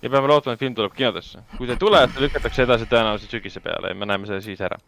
[0.03, 1.45] ja peame lootma, et film tuleb kinodesse.
[1.57, 4.61] kui see ei tule, siis lükatakse edasi tõenäoliselt sügise peale ja me näeme selle siis
[4.61, 4.79] ära.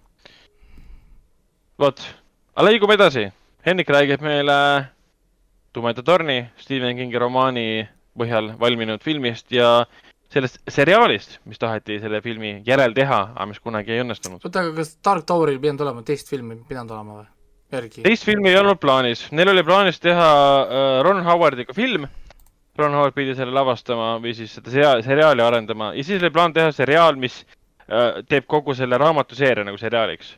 [1.78, 2.02] vot,
[2.56, 3.30] aga liigume edasi.
[3.66, 4.56] Henrik räägib meile
[5.72, 7.88] Tumeda torni, Stephen Kingi romaani
[8.18, 9.86] põhjal valminud filmist ja
[10.34, 14.42] sellest seriaalist, mis taheti selle filmi järel teha, aga mis kunagi ei õnnestunud.
[14.42, 17.26] oota, aga kas Dark Toweril pidanud olema teist filmi, pidanud olema või?
[17.76, 18.04] järgi?
[18.06, 22.08] teist filmi ei olnud plaanis, neil oli plaanis teha uh, Ron Howardiga film.
[22.74, 26.54] Ron Howard pidi selle lavastama või siis seda seriaali, seriaali arendama ja siis oli plaan
[26.56, 30.32] teha seriaal, mis uh, teeb kogu selle raamatuseeria nagu seriaaliks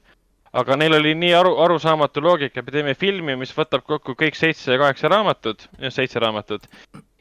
[0.57, 4.75] aga neil oli nii aru, arusaamatu loogika, me teeme filmi, mis võtab kokku kõik seitse
[4.75, 6.67] ja kaheksa raamatut, seitse raamatut.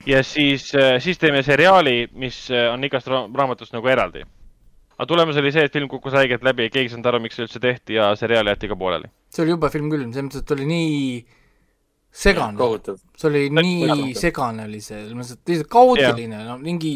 [0.06, 4.24] ja siis, äh, siis teeme seriaali, mis äh, on igast ra raamatust nagu eraldi.
[4.95, 7.48] aga tulemus oli see, et film kukkus haigelt läbi, keegi ei saanud aru, miks see
[7.48, 9.12] üldse tehti ja seriaal jäeti ka pooleli.
[9.30, 11.26] see oli jube film küll, selles mõttes, et oli nii
[12.16, 12.70] segane.
[13.18, 16.95] see oli nii segane oli see, selles mõttes, et lihtsalt kaootiline, no mingi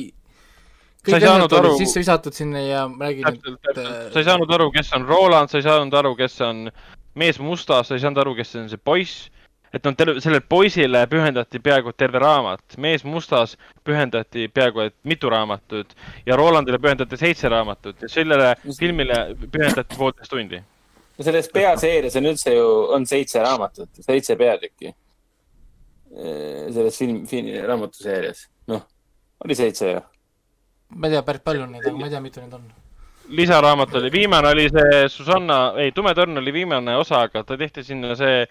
[1.07, 1.73] sa ei saanud aru.
[1.77, 3.81] sisse visatud sinna ja räägi nüüd.
[4.13, 6.69] sa ei saanud aru, kes on Roland, sa ei saanud aru, kes on
[7.15, 9.29] mees mustas, sa ei saanud aru, kes on see poiss.
[9.73, 13.53] et noh, sellele poisile pühendati peaaegu terve raamat, mees mustas
[13.85, 15.93] pühendati peaaegu et mitu raamatut
[16.25, 20.63] ja Rolandile pühendati seitse raamatut ja sellele filmile pühendati poolteist tundi.
[21.17, 22.65] no selles peaseerias on üldse ju,
[22.97, 24.95] on seitse raamatut, seitse peatükki.
[26.73, 28.81] selles film, film, raamatuseerias, noh,
[29.45, 30.01] oli seitse ju
[30.95, 32.65] ma ei tea, päris palju on neid, aga ma ei tea, mitu neid on.
[33.39, 37.83] lisaraamat oli, viimane oli see Susanna, ei, Tume torn oli viimane osa, aga ta tehti
[37.85, 38.43] sinna see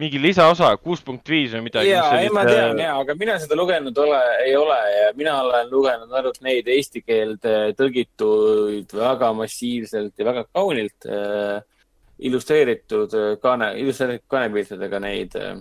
[0.00, 1.90] mingi lisaosa, kuus punkt viis või midagi.
[1.92, 5.68] ja, ei ma tean ja, aga mina seda lugenud ole, ei ole ja mina olen
[5.72, 11.60] lugenud ainult neid eesti keelde tõlgituid väga massiivselt ja väga kaunilt äh,
[12.30, 15.60] illustreeritud äh, kaane, illustreeritud kaanepiltidega neid äh,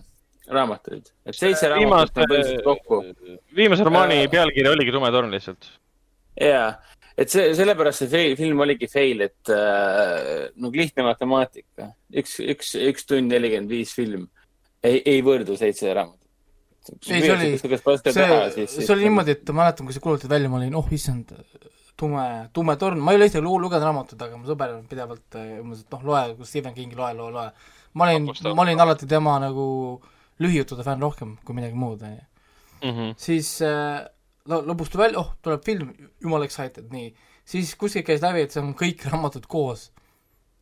[0.50, 1.12] raamatuid.
[1.26, 3.04] et seitse raamatut on põhiliselt kokku.
[3.56, 5.72] viimase romaani äh, pealkiri oligi Tume torn lihtsalt
[6.40, 6.70] jaa,
[7.20, 11.92] et see, sellepärast see film oligi fail, et äh, no lihtne matemaatika,
[12.22, 14.28] üks, üks, üks tund nelikümmend viis film
[14.84, 16.28] ei, ei võrdu seitse raamatut.
[17.10, 20.62] ei, see oli, see, see oli niimoodi, et ma mäletan, kui see kuulutati välja, ma
[20.62, 21.34] olin, oh issand,
[22.00, 22.24] tume,
[22.56, 25.98] tume torn, ma ei ole isegi lugenud raamatut, aga mu sõber on pidevalt umbes, et
[25.98, 27.76] noh, loe, Stephen Kingi loe, loe, loe.
[28.00, 29.68] ma olin, ma olin alati tema nagu
[30.40, 32.26] lühijuttude fänn rohkem kui midagi muud, on ju.
[32.80, 33.16] Mhm.
[33.20, 34.06] siis äh,
[34.50, 35.94] lõpus tuli välja, oh, tuleb film,
[36.24, 37.12] jumala excited, nii.
[37.50, 39.90] siis kuskil käis läbi, et see on kõik raamatud koos.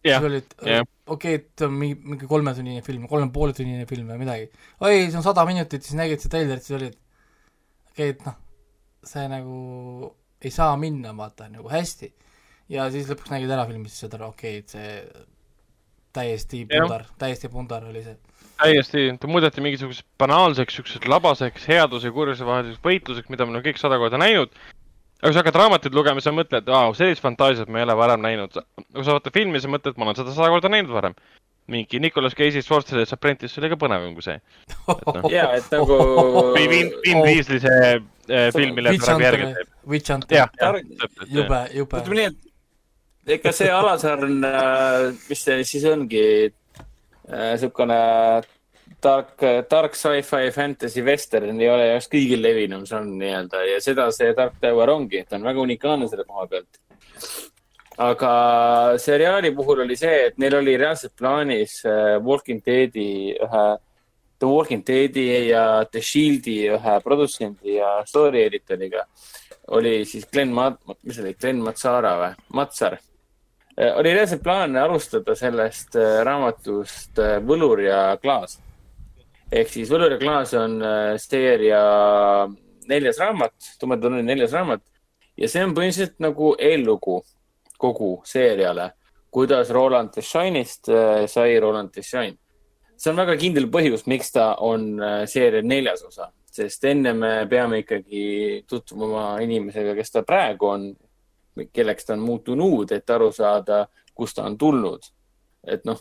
[0.05, 0.85] siis oli, et yeah.
[1.07, 4.51] okei okay,, et see on mingi, mingi kolmetunnine film, kolme poole tunnine film või midagi.
[4.79, 6.99] oi, see on sada minutit, siis nägid seda treilerit, siis olid,
[7.91, 8.37] okei okay,, et noh,
[9.07, 9.57] see nagu
[10.43, 12.13] ei saa minna, vaata, nagu hästi.
[12.73, 15.25] ja siis lõpuks nägid ära filmis, siis saad aru, okei okay,, et see
[16.17, 18.17] täiesti pundar, täiesti pundar oli see
[18.61, 23.65] täiesti, ta muudeti mingisuguseks banaalseks, siukseks labaseks headuse ja kurjuse vaheliseks võitluseks, mida me oleme
[23.65, 24.53] kõik sada korda näinud.
[25.17, 27.97] aga kui sa hakkad raamatuid lugema, sa mõtled, et vau, sellist fantaasiat ma ei ole
[27.97, 28.57] varem näinud.
[28.93, 31.15] kui sa vaatad filmi, sa mõtled, ma olen seda sada korda näinud varem.
[31.67, 34.37] mingi Nicolas Cage'i Sorcerer's Apprentice oli ka põnevam kui see.
[34.87, 35.29] No.
[35.35, 35.97] ja, et nagu.
[36.55, 39.73] või Vin, Vin Diesel'i see äh, film, mille ta praegu järgi teeb.
[39.87, 40.53] Witch Hunter.
[41.27, 41.99] jube, jube.
[41.99, 46.23] ütleme nii, et ega see Alasaar on, äh, mis see siis ongi
[47.27, 48.53] niisugune äh,
[48.99, 49.35] tark,
[49.69, 54.33] tark sci-fi fantasy western ei ole just kõigil levinum, see on nii-öelda ja seda see
[54.37, 56.81] Dark Tower ongi, ta on väga unikaalne selle koha pealt.
[57.97, 58.31] aga
[59.01, 63.65] seriaali puhul oli see, et neil oli reaalselt plaanis äh, Walking Deadi ühe,
[64.37, 69.07] The Walking Deadi ja The Shieldi ühe produtsendi ja story editoriga
[69.67, 72.33] oli siis Glen Mat-, mis oli, Glen Matsara või?
[72.55, 72.99] Matsar
[73.77, 78.57] oli reaalselt plaan alustada sellest äh, raamatust äh, Võlur ja klaas.
[79.51, 80.81] ehk siis Võlur ja klaas on
[81.21, 81.81] seeria
[82.89, 84.81] neljas raamat, Tumeda tunni neljas raamat
[85.37, 87.21] ja see on põhimõtteliselt nagu eellugu
[87.77, 88.89] kogu seeriale,
[89.31, 90.89] kuidas Roland Deschainist
[91.29, 92.35] sai Roland Deschain.
[92.97, 94.97] see on väga kindel põhjus, miks ta on
[95.29, 100.89] seeria neljas osa, sest enne me peame ikkagi tutvuma inimesega, kes ta praegu on
[101.73, 103.85] kelleks ta on muutunud, et aru saada,
[104.15, 105.13] kust ta on tulnud.
[105.67, 105.99] et noh,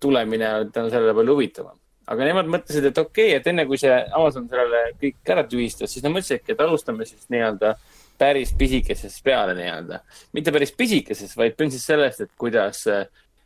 [0.00, 1.78] tulemine on tänu sellele palju huvitavam.
[2.06, 5.90] aga nemad mõtlesid, et okei okay,, et enne kui see Amazon sellele kõik ära tühistas,
[5.92, 7.74] siis nad mõtlesidki, et alustame siis nii-öelda
[8.18, 10.00] päris pisikesest peale nii-öelda.
[10.32, 12.84] mitte päris pisikesest, vaid põhimõtteliselt sellest, et kuidas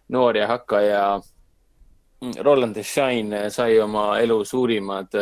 [0.08, 1.04] noor ja hakkaja
[2.44, 5.14] Roland Deschain sai oma elu suurimad,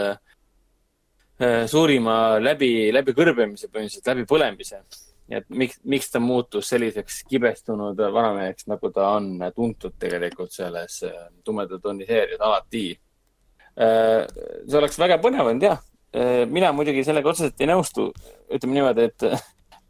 [1.66, 4.82] suurima läbi, läbikõrbemise põhimõtteliselt, läbipõlemise
[5.30, 11.28] et miks, miks ta muutus selliseks kibestunud vanameheks, nagu ta on tuntud tegelikult selles äh,
[11.44, 12.86] Tumeda tonni seerias alati.
[13.78, 14.24] Äh,
[14.66, 15.82] see oleks väga põnev olnud jah.
[16.16, 18.10] Äh, mina muidugi sellega otseselt ei nõustu.
[18.48, 19.28] ütleme niimoodi, et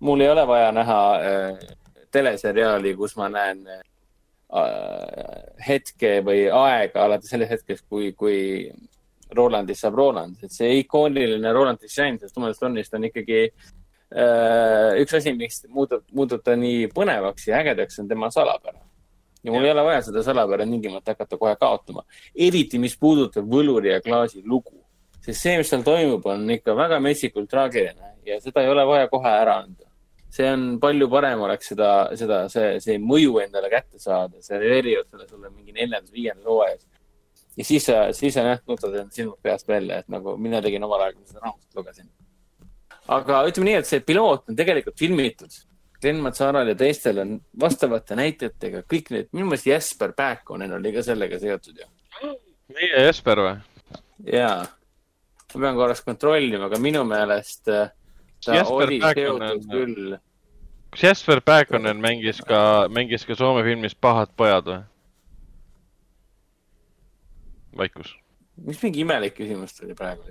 [0.01, 0.99] mul ei ole vaja näha
[2.11, 3.67] teleseriaali, kus ma näen
[5.61, 8.39] hetke või aega alates sellest hetkest, kui, kui
[9.37, 13.43] Rolandist saab Roland, et see ikooniline Roland Design sellest tumedast tonnist on ikkagi
[14.09, 18.81] üks asi, mis muudab, muudab ta nii põnevaks ja ägedaks, on tema salapära.
[19.43, 19.69] ja mul ja.
[19.69, 22.05] ei ole vaja seda salapära tingimata hakata kohe kaotama.
[22.35, 24.73] eriti, mis puudutab võluri ja klaasi lugu.
[25.21, 29.09] sest see, mis seal toimub, on ikka väga metsikult traagiline ja seda ei ole vaja
[29.13, 29.85] kohe ära anda.
[30.31, 35.09] see on palju parem oleks seda, seda, see, see mõju endale kätte saada, see serveerivad
[35.11, 36.87] selle sulle mingi neljandas, viiendas hooajas.
[37.57, 40.85] ja siis sa, siis sa jah, nutad end silmad peast välja, et nagu mina tegin
[40.89, 42.09] omal ajal, kui ma seda raamatut lugesin
[43.09, 45.55] aga ütleme nii, et see piloot on tegelikult filmitud
[46.01, 51.03] Glen Matsaral ja teistel on vastavate näitlejatega kõik need, minu meelest Jesper Pääkkonen oli ka
[51.03, 51.89] sellega seotud ju.
[52.75, 53.57] meie Jesper või?
[54.33, 54.61] jaa,
[55.55, 57.91] ma pean korraks kontrollima, aga minu meelest äh,
[58.45, 59.49] ta Jesper oli Pääkonen...
[59.49, 60.17] seotud küll.
[60.95, 62.61] kas Jesper Pääkkonen mängis ka,
[62.93, 64.81] mängis ka Soome filmis Pahad pojad või?
[67.79, 68.15] vaikus.
[68.71, 70.31] mis mingi imelik küsimus tuli praegu?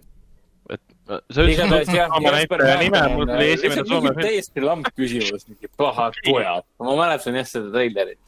[0.70, 4.24] et sa ütlesid Soome näitleja nime, mul tuli esimene Soome film.
[4.24, 6.66] täiesti lamp küsimus, mingi pahad pojad.
[6.80, 8.20] ma mäletan jah seda treilerit.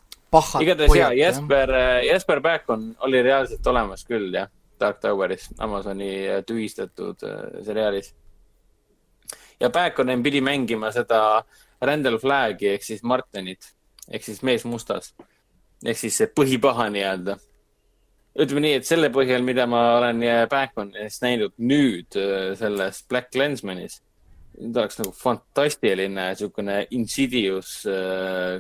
[0.62, 4.50] igatahes ja Jesper, äh, Jesper Bacon oli reaalselt olemas küll jah,
[4.80, 8.14] Dark Toweris, Amazoni äh, tühistatud äh, seriaalis.
[9.60, 11.44] ja Bacon pidi mängima seda
[11.82, 13.74] Randall Flaggi ehk siis Martinit
[14.12, 15.14] ehk siis mees mustas
[15.86, 17.38] ehk siis see põhipaha nii-öelda
[18.40, 24.00] ütleme nii, et selle põhjal, mida ma olen Backmanist näinud nüüd äh, selles Black Lensmanis,
[24.60, 28.60] ta oleks nagu fantastiline niisugune insidious äh,,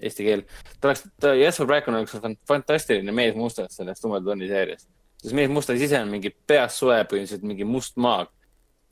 [0.00, 0.44] eesti keel.
[0.80, 2.16] ta oleks, ta, Jesper Blackman oleks
[2.48, 4.86] fantastiline mees mustas selles Tumeda tonni seerias.
[5.22, 8.30] sest mees mustas ise on mingi peast soe põhimõtteliselt mingi must maag,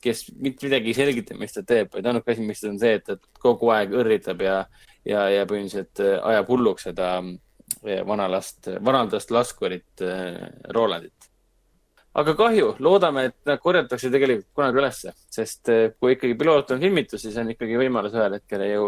[0.03, 2.97] kes mitte midagi ei selgita, mis ta teeb, vaid ainuke asi, mis ta on see,
[2.99, 4.61] et ta kogu aeg õrritab ja,
[5.07, 7.17] ja, ja põhimõtteliselt äh, ajab hulluks seda
[8.07, 10.37] vanalast, vanadast laskurit äh,
[10.75, 11.31] Rolandit.
[12.17, 16.81] aga kahju, loodame, et nad korjatakse tegelikult kunagi ülesse, sest äh, kui ikkagi piloot on
[16.81, 18.87] filmitud, siis on ikkagi võimalus ühel hetkel ju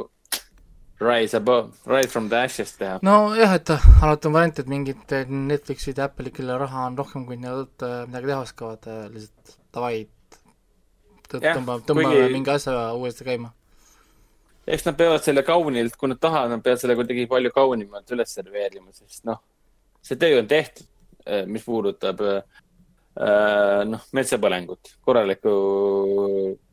[1.03, 2.99] rise above, rise from the ashes teha.
[3.07, 7.37] nojah, et alati on variant, et mingid Netflixid ja Apple'id, kellel raha on rohkem, kui
[7.39, 10.09] nad midagi teha oskavad, lihtsalt davai,
[11.29, 13.53] tõmbame, tõmbame mingi asja uuesti käima
[14.69, 18.33] eks nad peavad selle kaunilt, kui nad tahavad, nad peavad selle kuidagi palju kaunimalt üles
[18.37, 19.41] serveerima, sest noh,
[20.05, 20.89] see töö on tehtud,
[21.25, 22.41] eh, mis puudutab eh,
[23.89, 25.53] noh, metsapõlengut, korralikku,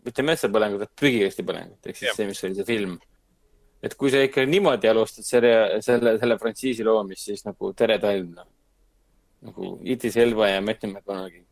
[0.06, 2.18] mitte metsapõlengut, vaid prügikasti põlengut, ehk siis ja.
[2.18, 2.98] see, mis oli see film.
[3.86, 5.56] et kui sa ikka niimoodi alustad selle,
[5.86, 8.52] selle, selle frantsiisi loomist, siis nagu tere talv, noh.
[9.46, 11.46] nagu Itis Elva ja Matthew McConaughey.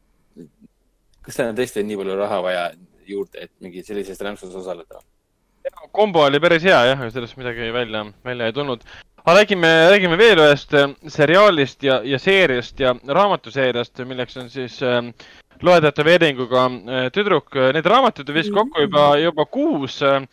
[1.24, 2.64] kas teil on tõesti nii palju raha vaja
[3.08, 5.02] juurde, et mingi sellises rämpsus osaleda?
[5.92, 8.84] Kombo oli päris hea jah, sellest midagi välja, välja ei tulnud.
[9.24, 14.82] aga räägime, räägime veel ühest äh, seriaalist ja, ja seeriast ja raamatuseeriast, milleks on siis
[14.84, 15.00] äh,
[15.62, 17.56] loetavate veeringuga äh, tüdruk.
[17.74, 20.26] Neid raamatuid on vist kokku juba, juba kuus äh,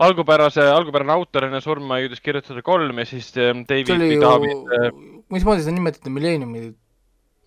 [0.00, 4.20] algupärase, algupärane autor enne surma jõudis kirjutada kolm ja siis äh, David ju...
[4.22, 4.88] David äh....
[5.32, 6.70] mismoodi seda nimetati, Millenniumi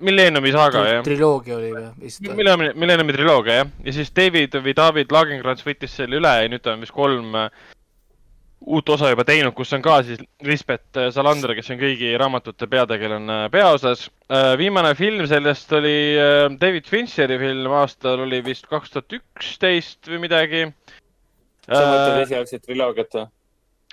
[0.04, 1.04] Millenniumi saaga, jah.
[1.06, 2.10] triloogia oli või?
[2.36, 3.70] Millenniumi, Millenniumi triloogia, jah.
[3.86, 7.38] ja siis David või David Lagenkrantz võttis selle üle ja nüüd ta on vist kolm
[7.40, 7.48] äh,
[8.64, 12.68] uut osa juba teinud, kus on ka siis Lisbeth äh, Salander, kes on kõigi raamatute
[12.72, 14.08] peategelane peaosas.
[14.28, 15.96] Äh, viimane film sellest oli
[16.60, 20.66] David Fincheri film, aastal oli vist kaks tuhat üksteist või midagi.
[21.70, 23.30] sa mõtled esialgset triloogiat või?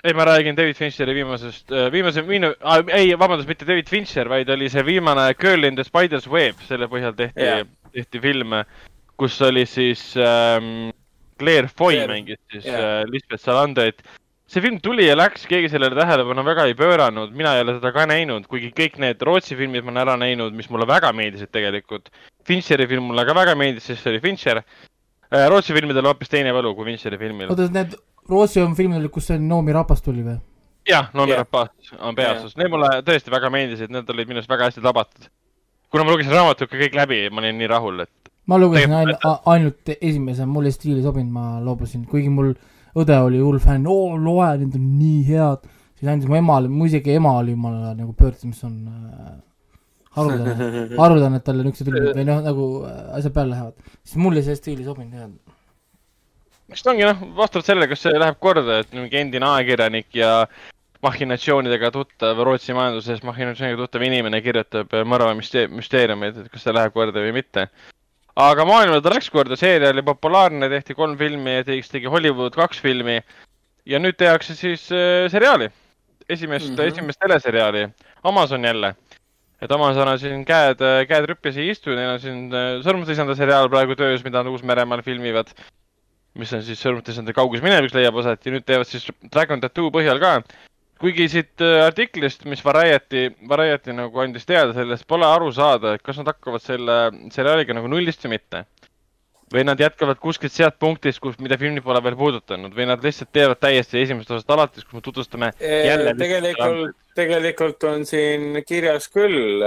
[0.03, 4.29] Ei, ma räägin David Fincheri viimasest, äh, viimase, viimane ah,, ei, vabandust, mitte David Fincher,
[4.29, 8.55] vaid oli see viimane Girl in the Spider's Web, selle põhjal tehti yeah., tehti film,
[9.19, 10.89] kus oli siis ähm,
[11.37, 12.09] Claire Foy Claire.
[12.13, 13.01] mängis siis yeah.
[13.01, 14.01] äh, Lisbeth Salanderit.
[14.51, 17.93] see film tuli ja läks, keegi sellele tähelepanu väga ei pööranud, mina ei ole seda
[17.95, 21.53] ka näinud, kuigi kõik need Rootsi filmid ma olen ära näinud, mis mulle väga meeldisid
[21.55, 22.09] tegelikult.
[22.47, 25.45] Fincheri film mulle ka väga meeldis, sest see oli Fincher äh,.
[25.47, 27.53] Rootsi filmidel on hoopis teine võlu kui Fincheri filmil.
[27.53, 27.95] oota, need
[28.31, 30.39] Rootsi on filmid, kus see Noomi Rapas tuli või?
[30.87, 31.43] jah, Noomi yeah.
[31.43, 34.83] Rapace on peaosas yeah., need mulle tõesti väga meeldisid, need olid minu arust väga hästi
[34.85, 35.29] tabatud.
[35.91, 38.31] kuna ma lugesin raamatu kõik läbi, ma olin nii rahul, et.
[38.47, 42.53] ma lugesin ainult, ainult esimese, mulle stiili sobinud, ma loobusin, kuigi mul
[43.01, 45.69] õde oli hull fänn, oo loe, need on nii head.
[45.99, 49.37] siis andis mu emale, mu isegi ema oli jumala nagu pöördus, mis on äh,
[50.17, 50.71] haruldane,
[51.03, 53.97] haruldane, et talle niisugused filmid või noh, nagu äh, asjad peale lähevad.
[54.01, 55.29] siis mulle see stiil ei sobinud jah
[56.71, 60.31] eks ta ongi noh, vastavalt sellele, kas see läheb korda, et mingi endine ajakirjanik ja
[61.03, 67.23] mahhinatsioonidega tuttav, Rootsi majanduses mahhinatsioonidega tuttav inimene kirjutab mõrva müsteeriumeid, et kas see läheb korda
[67.25, 67.67] või mitte.
[68.41, 72.79] aga maailmale ta läks korda, seeria oli populaarne, tehti kolm filmi ja tegi, Hollywood kaks
[72.79, 73.19] filmi.
[73.85, 75.69] ja nüüd tehakse siis äh, seriaali,
[76.29, 76.87] esimest mm, -hmm.
[76.87, 77.89] esimest teleseriaali,
[78.23, 78.95] Amazon jälle
[79.61, 83.69] et Amazon on siin käed, käed rüppes ei istu, neil on siin äh, Sõrmusisanda seriaal
[83.69, 85.53] praegu töös, mida nad Uus-Meremaal filmivad
[86.39, 89.91] mis on siis Sõrmutes nende kauges minevikus leiab aset ja nüüd teevad siis Dragon Tattoo
[89.93, 90.37] põhjal ka.
[91.01, 96.05] kuigi siit äh, artiklist, mis Variety, Variety nagu andis teada sellest, pole aru saada, et
[96.05, 96.97] kas nad hakkavad selle
[97.33, 98.65] seriaaliga nagu nullist või mitte.
[99.51, 103.33] või nad jätkavad kuskilt sealt punktist, kus, mida filmi pole veel puudutanud või nad lihtsalt
[103.35, 106.15] teevad täiesti esimesest osast alates, kus me tutvustame jälle.
[106.15, 109.65] tegelikult, tegelikult on siin kirjas küll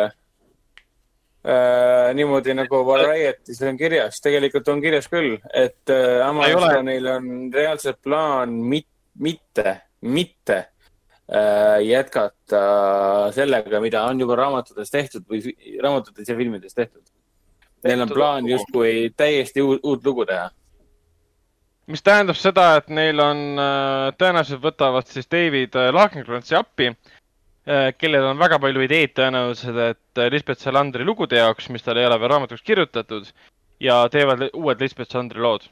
[1.46, 8.00] äh, niimoodi nagu Variety's on kirjas, tegelikult on kirjas küll, et äh, Amazonil on reaalselt
[8.02, 8.88] plaan mit,
[9.20, 12.64] mitte, mitte äh, jätkata
[13.36, 17.04] sellega, mida on juba raamatutes tehtud või raamatutes ja filmides tehtud.
[17.84, 20.48] Neil on plaan justkui täiesti uut, uut lugu teha.
[21.92, 26.96] Mis tähendab seda, et neil on äh,, tõenäoliselt võtavad siis David äh, Lagercrantzi appi äh,
[26.96, 27.23] Äh,
[27.96, 32.04] kellel on väga palju ideid tõenäoliselt, et äh, Lisbeth Salandri lugude jaoks, mis tal ei
[32.04, 33.30] ole veel raamatuks kirjutatud
[33.80, 35.64] ja teevad uued Lisbeth Salandri lood.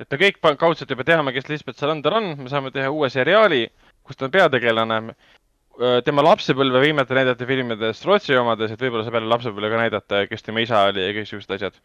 [0.00, 3.66] et me kõik kaudselt juba teame, kes Lisbeth Salander on, me saame teha uue seriaali,
[4.06, 5.00] kus ta on peategelane.
[5.80, 10.22] Äh, tema lapsepõlve võimete näidata filmides Rootsi omades, et võib-olla saab jälle lapsepõlve ka näidata,
[10.30, 11.82] kes tema isa oli ja kõik siuksed asjad.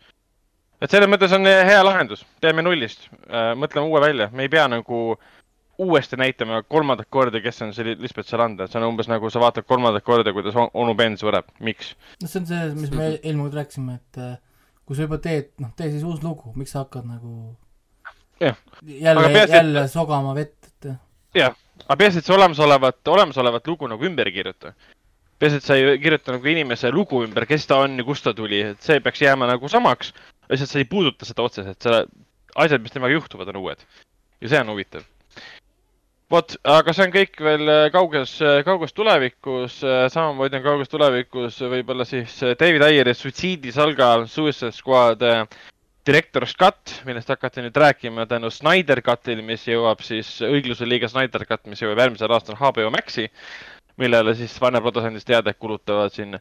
[0.81, 3.09] et selles mõttes on hea lahendus, teeme nullist,
[3.57, 5.29] mõtleme uue välja, me ei pea nagu äh,
[5.77, 9.67] uuesti näitama kolmandat korda, kes on see Lisbeth Salander, see on umbes nagu sa vaatad
[9.67, 11.93] kolmandat korda, kuidas onu Ben sureb, miks?
[12.21, 14.33] no see on see, mis me eelmine kord rääkisime, et äh,
[14.85, 17.55] kui sa juba teed, noh, tee siis uus lugu, miks sa hakkad nagu
[18.41, 18.53] ja.
[18.83, 19.91] jälle, jälle et...
[19.91, 20.91] sogama vett, et
[21.41, 24.75] jah, aga peaasi, et see olemasolevat, olemasolevat lugu nagu ümber ei kirjuta.
[25.39, 28.33] peaasi, et sa ei kirjuta nagu inimese lugu ümber, kes ta on ja kust ta
[28.33, 30.13] tuli, et see peaks jääma nagu samaks,
[30.49, 32.05] lihtsalt sa ei puuduta seda otseselt, selle,
[32.55, 33.83] asjad, mis temaga juhtuvad, on uued.
[34.41, 35.03] ja see on huvitav
[36.31, 40.91] vot, aga see on kõik veel äh, kauges, äh, kauges tulevikus, äh, samamoodi on kauges
[40.91, 45.23] tulevikus võib-olla siis David Ayeri suitsiidisalga Suicide Squad
[46.05, 51.45] direktor Scott, millest hakati nüüd rääkima tänu Snyder Cutil, mis jõuab siis, õigluse liiga Snyder
[51.49, 53.25] Cut, mis jõuab järgmisel aastal HBO Maxi,
[54.01, 56.37] millele siis Warner Brothers andis teada, et kulutavad siin,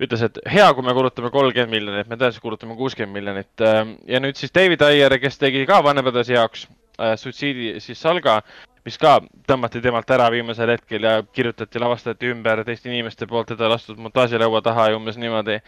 [0.00, 3.66] ütles, et hea, kui me kulutame kolmkümmend miljonit, me tõenäoliselt kulutame kuuskümmend miljonit.
[4.06, 6.68] ja nüüd siis David Ayer, kes tegi ka Brothersi jaoks
[7.00, 8.40] äh, suitsiidi siis salga,
[8.86, 13.68] mis ka tõmmati temalt ära viimasel hetkel ja kirjutati, lavastati ümber teiste inimeste poolt, teda
[13.70, 15.60] lastud montaažilaua taha ja umbes niimoodi.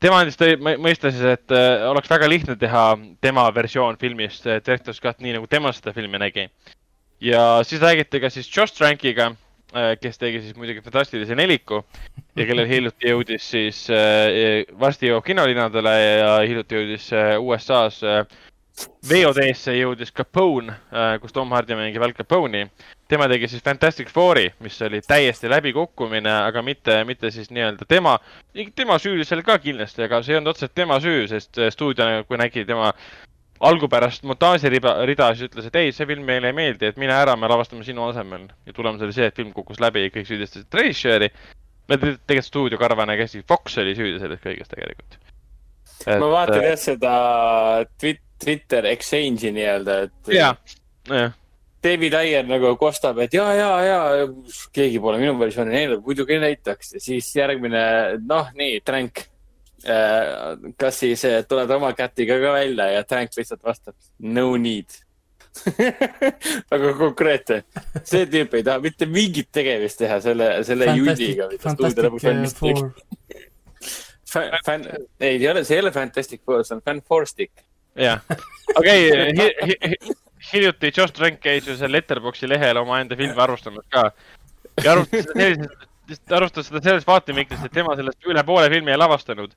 [0.00, 0.38] tema andis
[0.78, 2.84] mõista siis, et äh, oleks väga lihtne teha
[3.20, 6.48] tema versioon filmist, Director's Cut, nii nagu tema seda filmi nägi.
[7.20, 9.32] ja siis räägiti ka siis Josh Trankiga,
[9.74, 11.84] äh, kes tegi siis muidugi fantastilise neliku
[12.36, 18.22] ja kellel hiljuti jõudis siis äh,, varsti jõuab kinolinadele ja hiljuti jõudis äh, USA-s äh,
[19.08, 22.68] VOD-sse jõudis Capone, äh, kus Tom Hardy mängib Al Capone'i.
[23.08, 28.18] tema tegi siis Fantastic Fouri, mis oli täiesti läbikukkumine, aga mitte, mitte siis nii-öelda tema,
[28.76, 32.24] tema süü seal ka kindlasti, aga see ei olnud otseselt tema süü, sest äh, stuudio,
[32.28, 32.92] kui nägi tema
[33.60, 37.34] algupärast montaažirida, rida, siis ütles, et ei, see film meile ei meeldi, et mine ära,
[37.36, 38.46] me lavastame sinu asemel.
[38.66, 41.32] ja tulemus oli see, et film kukkus läbi ja kõik süüdistasid režissööri.
[41.88, 45.18] tegelikult stuudiokarvane käsi, Fox oli süüdi selles kõiges tegelikult.
[46.06, 47.12] ma vaatan äh, jah seda
[47.98, 50.32] Twit-, Twitter exchange'i nii-öelda, et.
[50.34, 50.56] jah,
[51.10, 51.36] jah.
[51.84, 53.98] David Ayer nagu kostab, et ja, ja, ja
[54.74, 57.82] keegi pole minu versiooni näinud, muidugi näitaks ja siis järgmine,
[58.26, 59.26] noh, nii, Trank.
[59.86, 63.94] Äh, kas siis äh, tuled oma kätiga ka välja ja Trank lihtsalt vastab
[64.26, 64.90] no need
[66.72, 67.60] väga konkreetne.
[68.02, 72.58] see tüüp ei taha mitte mingit tegemist teha selle, selle judiga, mida stuudio lõpuks valmis
[72.58, 73.46] tegi.
[74.28, 74.84] Fan,
[75.22, 77.67] ei, ei ole, see ei ole Fantastic Four, see on Fan Four Stick
[77.98, 78.22] jah,
[78.78, 79.10] okei
[80.52, 84.10] hiljuti Josh Trank käis ju seal Letterboxi lehel omaenda filmi arvustamas ka.
[84.84, 89.00] ja arvustas seda sellises, arvustas seda sellest vaatevinklist, et tema sellest üle poole filmi ei
[89.00, 89.54] lavastanud.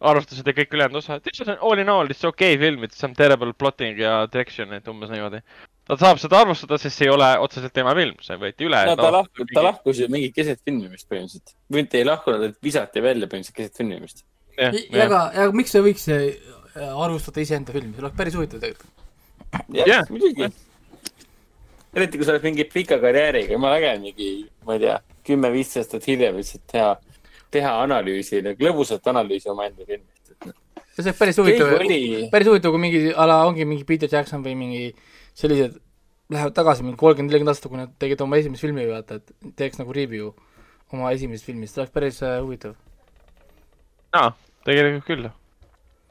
[0.00, 3.00] arvustas seda kõik ülejäänud osa, et it's all in all, it's okei okay film, it's
[3.00, 5.40] some terrible plotting ja direction, et umbes niimoodi.
[5.86, 8.84] ta saab seda arvustada, sest see ei ole otseselt tema film, see võeti üle.
[8.90, 11.56] no ta lahkus, ta lahkus ju mingi keset filmimist põhimõtteliselt.
[11.68, 14.26] mitte ei lahkunud, et visati välja põhimõtteliselt keset filmimist.
[14.58, 14.72] ja,
[15.04, 16.28] aga, aga miks sa võiks äh,
[16.76, 19.04] arvustada iseenda filmi, see oleks päris huvitav tegelikult.
[19.72, 20.50] jah yeah,, muidugi.
[21.96, 24.30] eriti kui sa oled mingi pika karjääriga, jumala äge mingi,
[24.66, 26.92] ma ei tea, kümme-viisteist aastat hiljem lihtsalt teha,
[27.54, 30.16] teha analüüsi, nagu lõbusat analüüsi omaenda filmist
[30.96, 31.72] see oleks päris huvitav,
[32.32, 34.84] päris huvitav, kui mingi ala ongi mingi Peter Jackson või mingi
[35.36, 35.76] sellised
[36.32, 39.80] lähevad tagasi mingi kolmkümmend, nelikümmend aastat, kui nad tegid oma esimest filmi, vaata, et teeks
[39.80, 40.32] nagu review
[40.94, 42.74] oma esimesest filmist, see oleks päris äh, huvitav.
[44.16, 44.30] jaa,
[44.66, 45.28] tegelikult küll.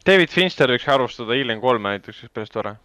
[0.05, 2.75] David Fincher võiks arvustada Alien kolme näiteks, oleks päris tore.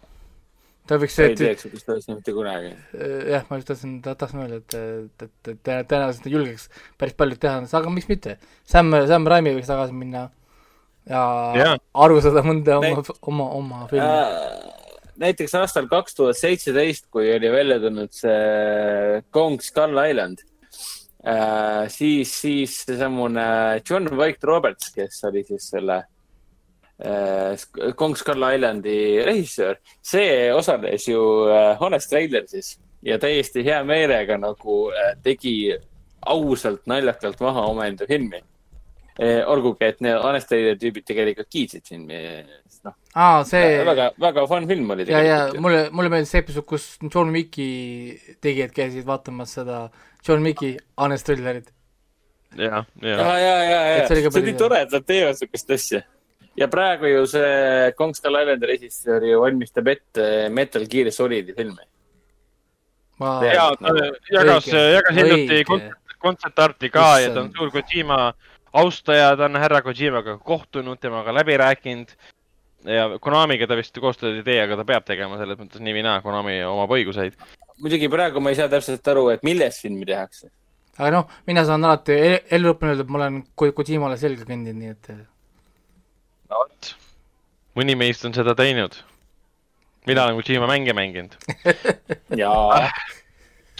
[0.89, 2.71] ta võiks ei teeks sellist asja mitte kunagi.
[2.97, 6.67] Äh, jah, ma just tahtsin, tahtsin öelda, et, et, et, et tõenäoliselt ta julgeks
[6.99, 8.37] päris paljud teha, aga miks mitte.
[8.65, 10.27] Sam, Sam Raimi võiks tagasi minna
[11.09, 11.23] ja,
[11.57, 11.73] ja.
[11.93, 14.79] arvustada mõnda oma, oma, oma filmi äh,
[15.21, 20.41] näiteks aastal kaks tuhat seitseteist, kui oli välja tulnud see Kong Skull Island
[21.21, 23.45] äh,, siis, siis seesamune
[23.85, 26.09] John White Roberts, kes oli siis selle äh,
[27.97, 28.95] Kong Skull Islandi
[29.25, 35.55] režissöör, see osales ju äh, Honest Trailersis ja täiesti hea meelega nagu äh, tegi
[36.21, 38.43] ausalt naljakalt maha omaenda filmi
[39.21, 42.19] olgugi, et need Anastassia tüübid tegelikult kiitsid filmi,
[42.87, 42.95] noh.
[43.13, 43.81] aa, see.
[43.85, 45.27] väga, väga fun film oli tegelikult.
[45.27, 47.67] ja, ja mulle, mulle meeldis see episood, kus John Wicki
[48.41, 49.83] tegijad käisid vaatamas seda
[50.27, 51.69] John Wicki Honest Thrillerit.
[52.55, 53.17] ja, ja.
[53.17, 56.01] ja, ja, ja, ja, see on nii tore, et nad teevad siukest asja.
[56.59, 61.83] Ja praegu ju see Kong Skull Islandi režissöör ju valmistab ette Metal Gear Solidi filmi.
[63.19, 63.95] ja, ta
[64.31, 65.65] jagas, jagas hiljuti
[66.21, 68.33] kontsertarti ka ja ta on suur Kojima
[68.73, 72.13] austaja, ta on härra Kojimaga kohtunud, temaga läbi rääkinud
[72.85, 76.05] ja Konamiga ta vist koostööd ei tee, aga ta peab tegema selles mõttes nii või
[76.07, 77.37] naa, Konami omab õiguseid.
[77.81, 80.49] muidugi praegu ma ei saa täpselt aru, et milles filmi tehakse.
[80.97, 82.17] aga noh, mina saan alati
[82.49, 85.13] ellu õppinud öelda, et ma olen Kojimale selga kõndinud, nii et.
[86.51, 86.91] No vot,
[87.79, 88.97] mõni meist on seda teinud.
[90.07, 91.35] mina olen Kojima mänge mänginud.
[92.41, 92.89] Jaa.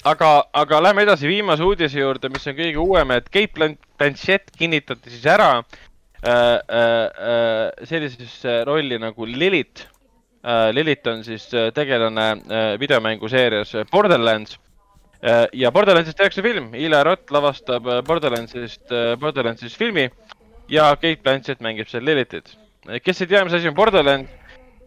[0.07, 3.53] Aga, aga lähme edasi viimase uudise juurde, mis on kõige uuem, et Kate
[3.99, 9.85] Blanchett kinnitati siis ära äh, äh, äh sellisesse rolli nagu Lilith.
[10.41, 10.71] Äh,.
[10.73, 14.57] Lilith on siis äh, tegelane äh, videomänguseerias Borderlands.
[15.21, 18.89] Äh, ja Borderlandsist tehakse film, Eli Roth lavastab Borderlandsist,
[19.19, 20.09] Borderlandsist filmi
[20.71, 22.55] ja Kate Blanchett mängib seal Lilithit.
[23.03, 24.31] kes ei tea, mis asi on Borderlands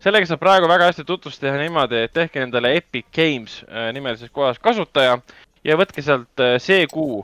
[0.05, 4.32] sellega saab praegu väga hästi tutvust teha niimoodi, et tehke endale Epic Games äh, nimelises
[4.35, 5.19] kohas kasutaja
[5.65, 7.23] ja võtke sealt äh, see kuu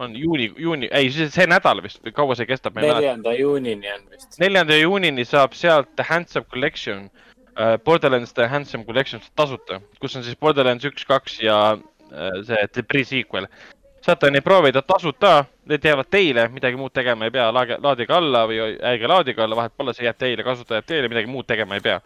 [0.00, 2.78] on juuni, juuni, ei, see nädal vist või kaua see kestab?
[2.78, 4.38] neljanda juunini on vist.
[4.42, 7.08] neljanda juunini saab sealt The Handsome Collection
[7.56, 12.62] uh,, Borderlands The Handsome Collection tasuta, kus on siis Borderlands üks, kaks ja uh, see
[12.74, 13.50] The Pre-sequel
[14.04, 18.44] saate neid proovida tasuta, need jäävad teile, midagi muud tegema ei pea, laage, laadige alla
[18.48, 18.60] või
[18.92, 22.00] ärge laadige alla, vahet pole, see jääb teile, kasutajad teile, midagi muud tegema ei pea.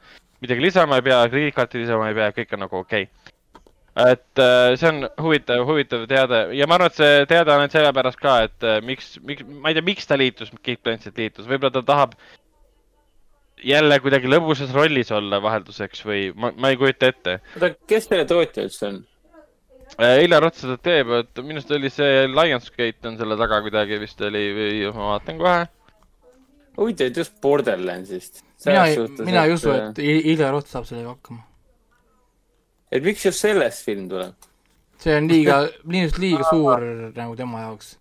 [0.44, 3.32] midagi lisama ei pea, krediitkaarti lisama ei pea, kõik on nagu okei okay.
[4.12, 7.76] et äh, see on huvitav, huvitav teade ja ma arvan, et see teade on ainult
[7.78, 11.48] sellepärast ka, et äh, miks, miks, ma ei tea, miks ta liitus, Kate Blanchett liitus,
[11.48, 12.18] võib-olla ta tahab
[13.64, 17.38] jälle kuidagi lõbusas rollis olla vahelduseks või ma, ma ei kujuta ette.
[17.54, 19.02] oota, kes selle tootja üldse on?
[20.04, 24.20] Eilar Ots seda teeb, et minu arust oli see Lionsgate on selle taga kuidagi vist
[24.26, 25.66] oli või ma vaatan kohe.
[26.78, 28.42] huvitav, et just Borderlandsist.
[28.66, 31.44] mina ei, mina ei usu, et Eilar Ots saab sellega hakkama.
[32.90, 34.48] et miks just sellest film tuleb?
[35.04, 35.60] see on liiga,
[35.96, 37.94] lihtsalt liiga suur nagu tema jaoks.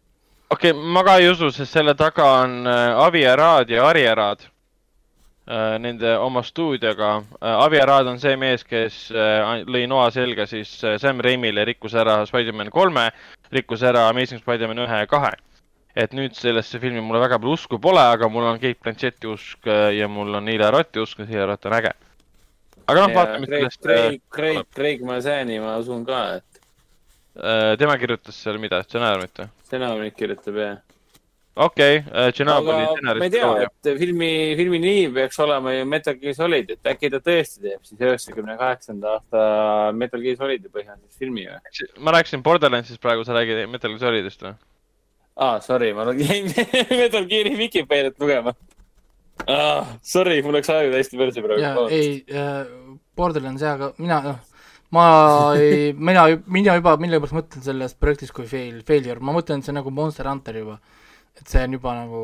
[0.50, 4.08] okei okay,, ma ka ei usu, sest selle taga on äh, Avi Arad ja Ari
[4.08, 4.53] Arad Äh,
[5.46, 7.24] nende oma stuudioga.
[7.42, 11.96] Äh, Avi Arad on see mees, kes äh, lõi noa selga siis Sam Raimile, rikkus
[12.00, 13.10] ära Spider-man kolme,
[13.52, 15.34] rikkus ära Amazing Spider-man ühe ja kahe.
[15.94, 19.68] et nüüd sellesse filmi mulle väga palju usku pole, aga mul on Kate Blanchetti usk
[19.94, 21.92] ja mul on Ila Rotti usk, et Ila Rott on äge.
[22.88, 23.82] aga noh, vaatame, sellest.
[23.84, 26.64] Craig, Craig, Craig Mazani ma usun ka, et.
[27.78, 29.52] tema kirjutas seal mida, stsenaariumit või?
[29.68, 30.82] stsenaariumit kirjutab jah
[31.54, 33.22] okei okay,, Tšernobõli stsenarist.
[33.22, 37.12] ma ei tea, et filmi, filmi nimi peaks olema ju Metal Gear Solid, et äkki
[37.14, 39.44] ta tõesti teeb siis üheksakümne kaheksanda aasta
[39.98, 41.90] Metal Gear Solidi põhjal siis filmi või?
[42.02, 44.56] ma rääkisin Borderlandsist praegu, sa räägid Metal Gear Solidist või?
[45.38, 46.50] aa ah,, sorry, ma jäin
[47.04, 48.56] Metal Gear'i Vikipeediat lugema
[49.46, 49.94] ah,.
[50.02, 51.86] Sorry, mul läks aeg täiesti perse praegu.
[51.94, 52.66] ei äh,,
[53.14, 55.06] Borderlands jah, aga mina, noh, ma
[55.58, 59.74] ei, mina, mina juba millegipärast mõtlen sellest projektist kui fail, failure, ma mõtlen, et see
[59.74, 60.80] on nagu Monster Hunter juba
[61.40, 62.22] et see on juba nagu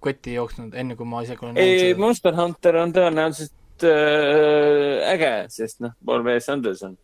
[0.00, 5.82] kotti jooksnud, enne kui ma isegi olen ei, Monster Hunter on tõenäoliselt äh, äge, sest
[5.84, 6.40] noh, Paul W.
[6.54, 6.96] Anderson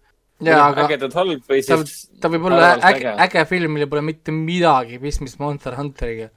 [0.45, 4.03] jaa, aga ägedalt halb või siis ta, ta võib olla äge, äge film, millel pole
[4.05, 6.29] mitte midagi pistmist Monster Hunteriga.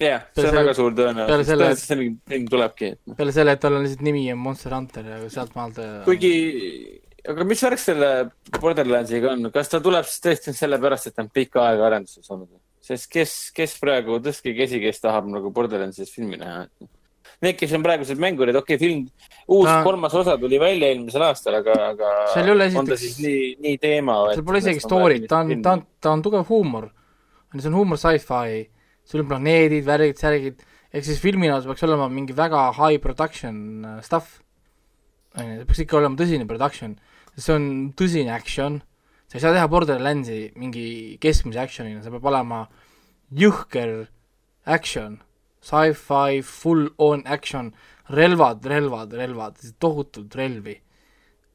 [0.00, 2.92] jah yeah,, see on väga suur tõenäosus, tõenäoliselt selline film tulebki.
[3.16, 6.34] peale selle, et tal on lihtsalt nimi on Monster Hunter ja sealtmaalt kuigi,
[7.32, 8.12] aga mis värk selle
[8.60, 12.60] Borderlandsiga on, kas ta tuleb siis tõesti sellepärast, et ta on pikka aega arenduses olnud?
[12.86, 16.66] Sest kes, kes praegu, tõstke käsi, kes tahab nagu Borderlandsis filmi näha
[17.44, 19.02] need, kes on praegused mängurid, okei okay,, film,
[19.52, 19.80] uus ta...
[19.84, 23.18] kolmas osa tuli välja eelmisel aastal, aga, aga seal ei ole esiteks, on ta siis
[23.22, 24.16] nii, nii teema?
[24.32, 26.88] seal pole isegi story't, ta on, ta on, ta on tugev huumor.
[27.56, 28.64] see on huumor sci-fi,
[29.08, 33.58] sul on planeedid, värgid, särgid, ehk siis filmina see peaks olema mingi väga high production
[33.84, 34.40] äh, stuff.
[35.36, 36.96] on ju, see peaks ikka olema tõsine production,
[37.36, 38.80] see on tõsine action,
[39.36, 40.88] sa ei saa teha Borderlandsi mingi
[41.20, 42.64] keskmise action'ina, see peab olema
[43.36, 44.06] jõhker
[44.64, 45.18] action
[45.66, 47.72] sci-fi, full on action,
[48.08, 50.80] relvad, relvad, relvad, tohutult relvi.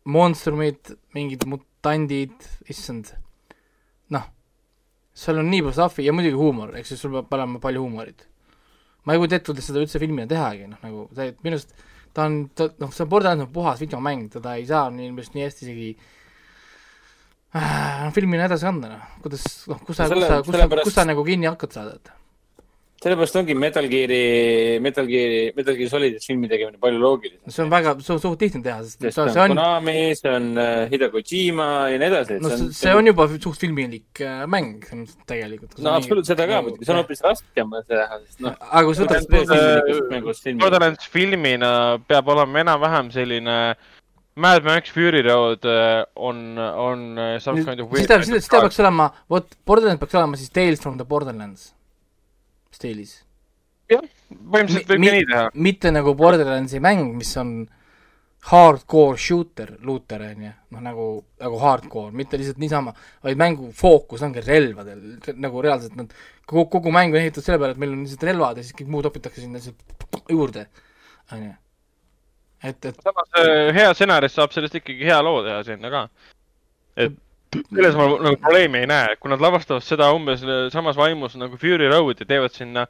[0.03, 2.33] monstrumid, mingid mutandid,
[2.73, 3.11] issand,
[4.09, 4.23] noh,
[5.13, 8.25] seal on nii palju stuff'i ja muidugi huumor, ehk siis sul peab olema palju huumorit.
[9.05, 11.75] ma ei kujuta ette, kuidas seda üldse filmina tehagi, noh nagu see, minu arust
[12.13, 15.37] ta on, ta, noh, see Borderlands on puhas videomäng, teda ei saa nii, minu arust
[15.37, 15.91] nii hästi isegi
[17.55, 21.07] äh, filmina edasi anda, noh, kuidas, noh, kus sa, kus sa, kus sa, kus sa
[21.07, 22.13] nagu kinni hakkad saada, et
[23.01, 27.49] sellepärast ongi Metal Gear'i, Metal Gear'i, Metal Gear Solid'i filmi tegemine palju loogilisem.
[27.49, 30.29] see on väga, see on suht lihtne teha, sest see on, see on Konami, see
[30.29, 32.37] on uh, Hideo Kojima ja nii edasi.
[32.43, 34.85] no see on, see on juba suht filmilik uh, mäng
[35.29, 35.73] tegelikult.
[35.81, 38.59] no absoluutselt, seda ka muidugi, see on hoopis raskem seda teha, sest noh.
[38.69, 40.61] aga kui sa võtad.
[40.61, 41.71] Borderlands filmina
[42.05, 43.57] peab olema enam-vähem selline
[44.35, 47.03] Mad Max Fury Road uh, on, on
[47.43, 47.91] some kind of.
[47.97, 51.73] siis ta, siis ta peaks olema, vot Borderlands peaks olema siis Tales from the Borderlands
[52.75, 53.19] stiilis.
[53.91, 54.01] jah,
[54.31, 55.45] põhimõtteliselt võib ka nii teha.
[55.67, 57.55] mitte nagu Borderlandsi mäng, mis on
[58.49, 61.07] hardcore shooter, looter on ju, noh nagu,
[61.43, 65.03] nagu hardcore, mitte lihtsalt niisama, vaid mängu fookus ongi relvadel,
[65.37, 66.15] nagu reaalselt nad,
[66.49, 68.89] kogu, kogu mäng on ehitatud selle peale, et meil on lihtsalt relvad ja siis kõik
[68.95, 70.65] muu topitakse sinna lihtsalt juurde,
[71.35, 71.53] on ju.
[72.63, 76.07] Et, et samas äh, hea stsenarist saab sellest ikkagi hea loo teha sinna ka.
[76.95, 77.17] et
[77.51, 81.89] selles ma nagu probleemi ei näe, kui nad lavastavad seda umbes samas vaimus nagu Fury
[81.91, 82.85] Road ja teevad sinna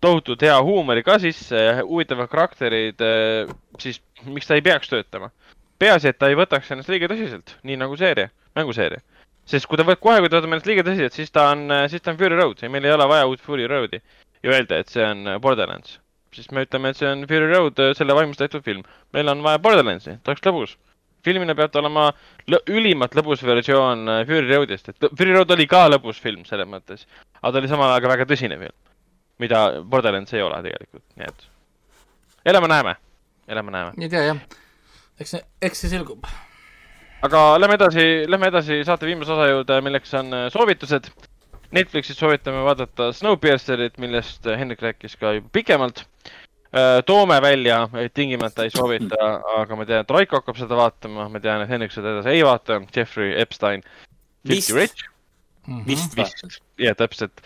[0.00, 3.50] tohutult hea huumori ka sisse ja huvitavad karakterid, eh,
[3.82, 5.30] siis miks ta ei peaks töötama?
[5.78, 8.98] peaasi, et ta ei võtaks ennast liiga tõsiselt, nii nagu seeria, mänguseeria.
[9.46, 11.86] sest kui ta võtab, kohe kui ta võtab ennast liiga tõsiselt, siis ta on, eh,
[11.90, 14.00] siis ta on Fury Road ja meil ei ole vaja uut Fury Roadi
[14.42, 15.98] ja öelda, et see on Borderlands.
[16.34, 18.84] Siis me ütleme, et see on Fury Road, selle vaimus tehtud film.
[19.12, 20.76] meil on vaja Borderlandsi, ta oleks lõbus
[21.24, 22.08] filmina peab ta olema
[22.50, 26.68] lõ ülimalt lõbus versioon äh, Fury Roadist, et Fury Road oli ka lõbus film selles
[26.70, 27.06] mõttes,
[27.40, 28.76] aga ta oli samal ajal ka väga tõsine film,
[29.42, 31.48] mida Borderlands ei ole tegelikult, nii et
[32.52, 32.94] elame-näeme,
[33.50, 33.96] elame-näeme.
[33.98, 34.44] ei tea jah,
[35.18, 36.28] eks see, eks see selgub.
[37.26, 41.10] aga lähme edasi, lähme edasi saate viimase osa juurde, milleks on äh, soovitused.
[41.76, 46.04] Netflixis soovitame vaadata Snowpiercerit, millest Hendrik rääkis ka juba pikemalt
[46.68, 49.16] Äh, toome välja, tingimata ei soovita,
[49.60, 52.42] aga ma tean, et Raiko hakkab seda vaatama, ma tean, et Hendrik seda edasi ei
[52.44, 53.84] vaata, Jeffrey Epstein.
[54.48, 54.74] vist.
[55.68, 55.86] Mhm.
[55.86, 57.40] vist, vist, jah, täpselt.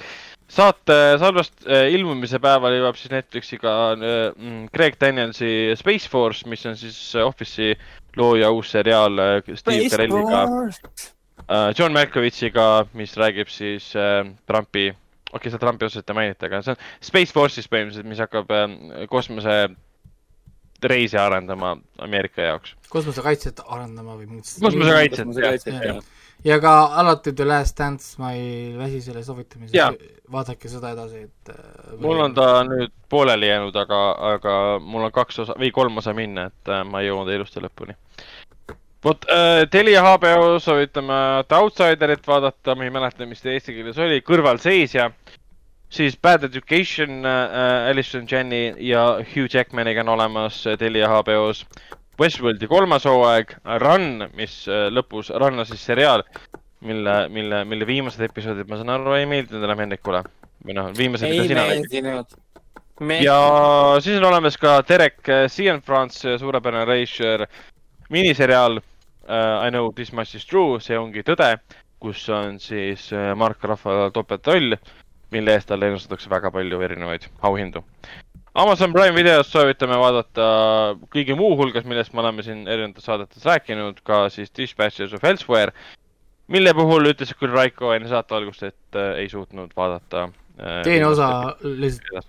[0.52, 6.42] saate salvest äh, ilmumise päeval jõuab siis Netflixi ka äh, mm, Greg Danielsi Space Force,
[6.50, 7.76] mis on siis Office'i
[8.18, 9.22] looja uus seriaal
[9.54, 10.44] Steve Carelliga
[11.78, 14.92] John Malkovitsiga, mis räägib siis äh, Trumpi
[15.32, 18.52] okei okay,, seda Trumpi otseselt ei mainita, aga see on Space Force'is põhimõtteliselt, mis hakkab
[18.52, 18.74] äh,
[19.10, 19.56] kosmose
[20.92, 22.74] reisi arendama Ameerika jaoks.
[22.90, 25.32] kosmosekaitset arendama või mingit kosmosekaitset,
[25.86, 26.02] jah,
[26.44, 31.54] ja ka alati The Last Dance, ma ei väsi selle soovitamiseks, vaadake seda edasi, et
[31.54, 34.04] äh, mul on ta nüüd pooleli jäänud, aga,
[34.34, 37.64] aga mul on kaks osa või kolm osa minna, et äh, ma ei jõudnud ilusti
[37.64, 37.96] lõpuni
[39.04, 41.14] vot äh, Telia HBO soovitame
[41.48, 45.10] The Outsiderit vaadata, ma ei mäleta, mis ta eesti keeles oli, Kõrvalseisja.
[45.92, 51.66] siis Bad Education äh, Alison Janney ja Hugh Jackmaniga on olemas Telia HBO-s.
[52.20, 56.22] Westworldi kolmas hooaeg, Run, mis äh, lõpus, Run on siis seriaal,
[56.80, 60.22] mille, mille, mille viimased episoodid, ma saan aru, ei meeldinud enam Hendrikule.
[60.62, 62.38] või noh, viimased, mida sina nägid.
[63.24, 63.36] ja
[63.98, 67.48] siis on olemas ka Derek Cian France, suurepärane reisijal,
[68.12, 68.78] miniseriaal
[69.28, 71.54] uh, I know this much is true, see ongi tõde,
[72.02, 74.76] kus on siis uh, Mark Rahval topeltroll,
[75.32, 77.84] mille eest talle ennustatakse väga palju erinevaid auhindu.
[78.54, 80.46] Amazon Prime videos soovitame vaadata
[81.14, 85.72] kõige muu hulgas, millest me oleme siin erinevates saadetes rääkinud, ka siis Dispatches of Elsewhere,
[86.52, 90.26] mille puhul ütles küll Raiko enne saate algust, et äh, ei suutnud vaadata
[90.58, 90.82] äh,.
[90.84, 91.30] teine osa
[91.62, 92.28] lihtsalt,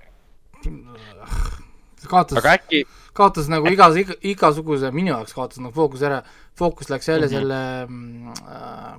[2.10, 2.84] kaotas, äkki...
[3.18, 6.22] kaotas nagu igas, iga, igasuguse, minu jaoks kaotas nagu fookus ära,
[6.60, 7.40] fookus läks jälle mm -hmm.
[7.40, 7.60] selle
[8.48, 8.98] äh,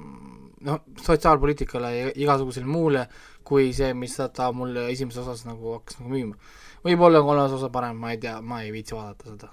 [0.65, 3.09] noh, sotsiaalpoliitikale ja igasugusele muule,
[3.45, 6.35] kui see, mis ta, mulle esimeses osas nagu hakkas nagu müüma.
[6.85, 9.49] võib-olla on kolmas osa parem, ma ei tea, ma ei viitsi vaadata seda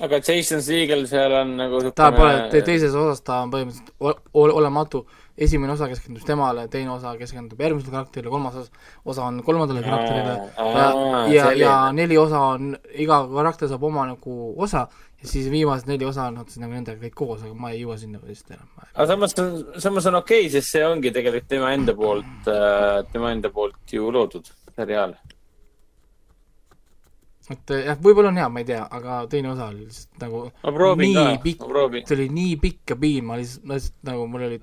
[0.00, 3.92] aga Jason Segel seal on nagu ta pole te, teises osas, ta on põhimõtteliselt
[4.32, 5.04] ol, olematu,
[5.40, 10.34] esimene osa keskendub temale, teine osa keskendub järgmisele karakterile, kolmas osa, osa on kolmandale karakterile.
[10.56, 10.88] ja,
[11.34, 14.86] ja, ja neli osa on, iga karakter saab oma nagu osa
[15.22, 17.96] ja siis viimased neli osa on siis nagu nendega kõik koos, aga ma ei jõua
[18.00, 18.68] sinna vist enam.
[18.92, 19.36] aga samas,
[19.82, 23.96] samas on okei okay,, sest see ongi tegelikult tema enda poolt, äh, tema enda poolt
[23.96, 25.16] ju loodud seriaal.
[27.50, 30.44] Et jah, võib-olla on hea, ma ei tea, aga teine osa oli lihtsalt nagu
[31.00, 31.64] nii pikk,
[32.06, 34.60] see oli nii pikk ja piin, ma lihtsalt, ma lihtsalt nagu mul oli,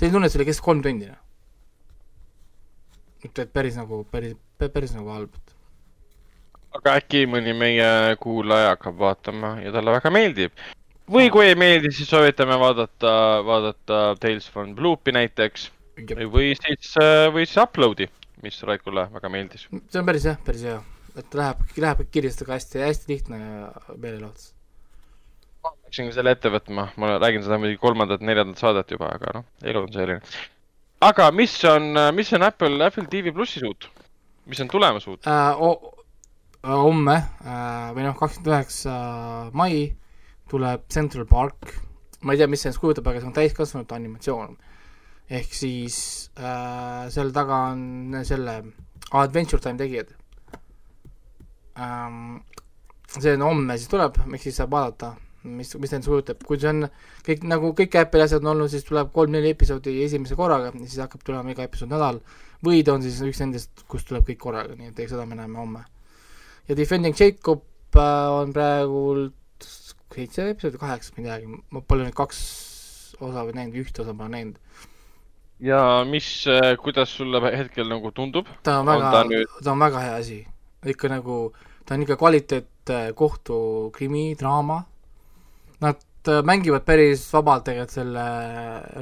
[0.00, 1.08] selline tunne, et see oli kestab kolm tundi.
[1.12, 1.22] Noh.
[3.24, 5.40] et, päris nagu, päris, päris nagu halb.
[6.78, 10.54] aga äkki mõni meie kuulaja hakkab vaatama ja talle väga meeldib.
[11.10, 13.12] või kui ei meeldi, siis soovitame vaadata,
[13.44, 15.70] vaadata Tales from Bloopi näiteks.
[16.32, 16.94] või siis,
[17.34, 18.08] või siis Uploadi,
[18.42, 19.68] mis Raikule väga meeldis.
[19.68, 20.80] see on päris jah, päris hea
[21.18, 23.38] et läheb, läheb kirjastusega hästi, hästi lihtne
[23.96, 24.52] meelelahutus.
[25.90, 29.80] Peaksin selle ette võtma, ma räägin seda muidugi kolmandat, neljandat saadet juba, aga noh, elu
[29.82, 30.34] on selline.
[31.02, 33.88] aga mis on, mis on Apple, Apple TV plussis uut?
[34.46, 35.56] mis on tulemas uut äh,?
[36.62, 38.94] homme äh, või noh, kakskümmend üheksa
[39.56, 39.96] mai
[40.50, 41.72] tuleb Central Park.
[42.22, 44.54] ma ei tea, mis see endast kujutab, aga see on täiskasvanute animatsioon.
[45.30, 45.96] ehk siis
[46.38, 48.60] äh, selle taga on selle
[49.10, 50.14] Adventure Time tegijad
[51.74, 52.44] ähm,.
[53.10, 56.70] see on homme siis tuleb, miks siis saab vaadata, mis, mis endast kujutab, kui see
[56.70, 56.86] on
[57.26, 61.24] kõik nagu kõik Apple'i asjad on olnud, siis tuleb kolm-neli episoodi esimese korraga siis hakkab
[61.26, 62.20] tulema iga episood nädal.
[62.64, 65.38] või ta on siis üks nendest, kus tuleb kõik korraga, nii et eks seda me
[65.38, 65.84] näeme homme.
[66.68, 67.64] ja Defending Jacob
[67.96, 69.68] äh, on praegult
[70.14, 72.40] seitse episoodi, kaheksa midagi, ma pole nüüd kaks
[73.20, 74.58] osa või näinud, ühte osa pole näinud
[75.60, 78.48] ja mis, äh, kuidas sulle hetkel nagu tundub?
[78.62, 79.60] ta on väga, ta, nüüd...
[79.64, 80.40] ta on väga hea asi
[80.88, 81.52] ikka nagu,
[81.84, 84.84] ta on ikka kvaliteet kohtukrimi, draama.
[85.80, 88.24] Nad äh, mängivad päris vabalt tegelikult selle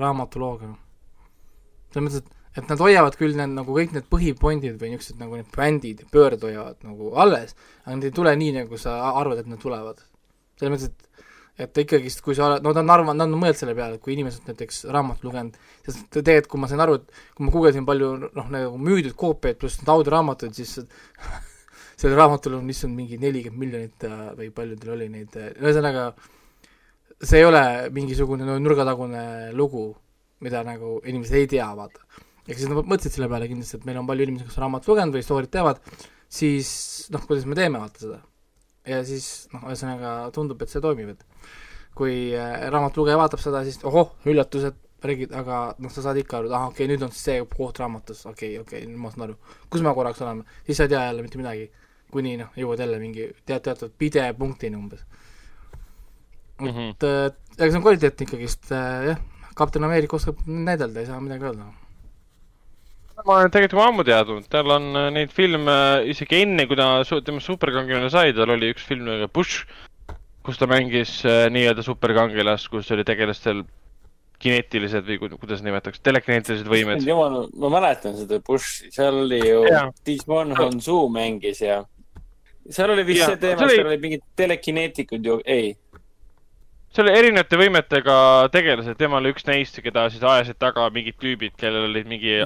[0.02, 0.74] raamatulooga.
[1.92, 5.38] selles mõttes, et, et nad hoiavad küll need nagu kõik need põhipointid või niisugused nagu
[5.38, 9.42] need brändid ja pöörded hoiavad nagu alles, aga nad ei tule nii, nagu sa arvad,
[9.42, 10.04] et nad tulevad.
[10.58, 11.08] selles mõttes, et
[11.58, 14.02] et ikkagist, kui sa oled, no ta on arvanud, nad on mõelnud selle peale, et
[14.02, 17.86] kui inimesed näiteks raamatut lugenud, sest tegelikult, kui ma sain aru, et kui ma guugeldasin
[17.88, 20.76] palju noh, nagu müüdud koopiaid pluss need audioraamatud, siis
[21.98, 26.12] sellel raamatul on issand mingi nelikümmend miljonit äh, või palju teil oli neid, äh, ühesõnaga
[27.22, 29.90] see ei ole mingisugune no, nurgatagune lugu,
[30.44, 32.04] mida nagu inimesed ei tea, vaata.
[32.48, 34.92] ehk siis nad mõtlesid selle peale kindlasti, et meil on palju inimesi, kes on raamatut
[34.92, 35.80] lugenud või story't teavad,
[36.32, 36.70] siis
[37.12, 38.20] noh, kuidas me teeme, vaata seda.
[38.88, 41.50] ja siis noh, ühesõnaga tundub, et see toimib, et
[41.98, 46.48] kui äh, raamatulugeja vaatab seda, siis ohoh, üllatused, räägid, aga noh, sa saad ikka aru,
[46.50, 49.02] et ahah, okei okay,, nüüd on siis see koht raamatus, okei okay,, okei okay,, nüüd
[49.02, 49.36] ma saan aru,
[49.70, 51.68] kus me korraks oleme, siis sa ei tea jälle mitte midagi
[52.14, 55.04] kuni noh, jõuad jälle mingi tead, teatud pidepunktini umbes
[56.60, 56.68] mm.
[56.68, 56.94] -hmm.
[56.94, 59.20] et äh, ega see on kvaliteetne ikkagist äh,, jah,
[59.58, 61.70] kapten Ameerika oskab näidelda, ei saa midagi öelda.
[63.26, 66.90] ma olen tegelikult juba ammu teadnud, tal on äh, neid filme isegi enne, kui ta
[67.04, 69.66] su tema superkangelane sai, tal oli üks film nimega Bush,
[70.46, 73.64] kus ta mängis äh, nii-öelda superkangelast, kus oli tegelastel
[74.38, 77.02] kineetilised või kuidas nimetaks, telekineetilised võimed.
[77.06, 79.64] jumal, ma mäletan seda Bushi, seal oli ju,
[80.06, 81.82] Digimon Honsu mängis ja
[82.70, 85.72] seal oli vist ja, see teema, seal oli mingid telekineetikud ju, ei.
[86.94, 88.16] See oli erinevate võimetega
[88.54, 92.40] tegelased, tema oli üks neist, keda siis ajasid taga mingid tüübid, kellel olid mingi.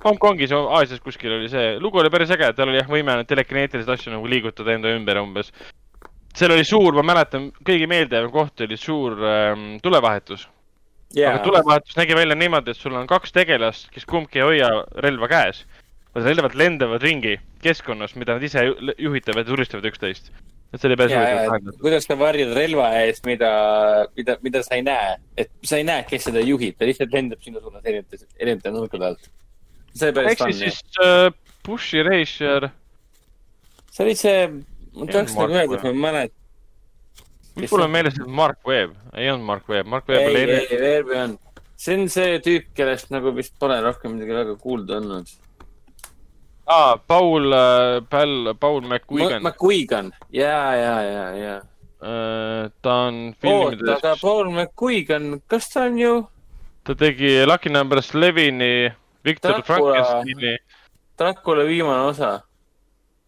[0.00, 4.14] Hongkongis, Aasias kuskil oli see, lugu oli päris äge, tal oli jah võime telekineetilisi asju
[4.14, 5.52] nagu liigutada enda ümber umbes.
[6.36, 10.46] seal oli suur, ma mäletan, kõige meeldejäävam koht oli suur ähm, tulevahetus
[11.16, 11.34] yeah..
[11.34, 14.70] aga tulevahetus nägi välja niimoodi, et sul on kaks tegelast, kes kumbki ei hoia
[15.04, 15.64] relva käes
[16.14, 18.64] Nad relvad lendavad ringi keskkonnas, mida nad ise
[18.98, 20.32] juhitavad ja tulistavad üksteist.
[20.70, 21.78] Et see oli päris huvitav.
[21.82, 23.50] kuidas sa varjad relva eest, mida,
[24.18, 27.42] mida, mida sa ei näe, et sa ei näe, kes seda juhib, ta lihtsalt lendab
[27.42, 29.30] sinu suunas erinevate, erinevate nurkade alt.
[29.94, 30.52] see oli päris fun.
[30.52, 31.32] ehk siis uh,
[31.66, 32.70] Bushi Racer.
[33.90, 34.46] see oli see,
[34.94, 36.38] ma tahaks nagu öelda, et ma mäletan.
[37.66, 40.46] mul on meeles, et Mark Webb, ei olnud Mark Webb, Mark Webb oli.
[40.46, 41.62] ei, ei, Webb ei olnud.
[41.80, 45.38] see on see tüüp, kellest nagu vist pole rohkem midagi väga kuulda olnud
[46.70, 49.42] aa, Paul äh,, Pal-, Paul McQuigan.
[49.42, 52.70] McQuigan, ja, ja, ja, ja äh,.
[52.82, 53.88] ta on filmides.
[53.88, 56.14] oota, aga Paul McQuigan, kas ta on ju?
[56.84, 58.92] ta tegi Lucky Number Eleveni,
[59.24, 60.58] Victor Frankensteini.
[61.18, 62.40] Dracula viimane osa.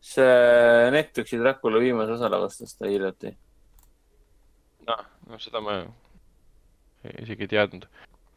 [0.02, 3.36] see Netflixi Dracula viimase osa lavastas ta hiljuti.
[4.86, 5.82] noh, no seda ma
[7.22, 7.86] isegi ei teadnud.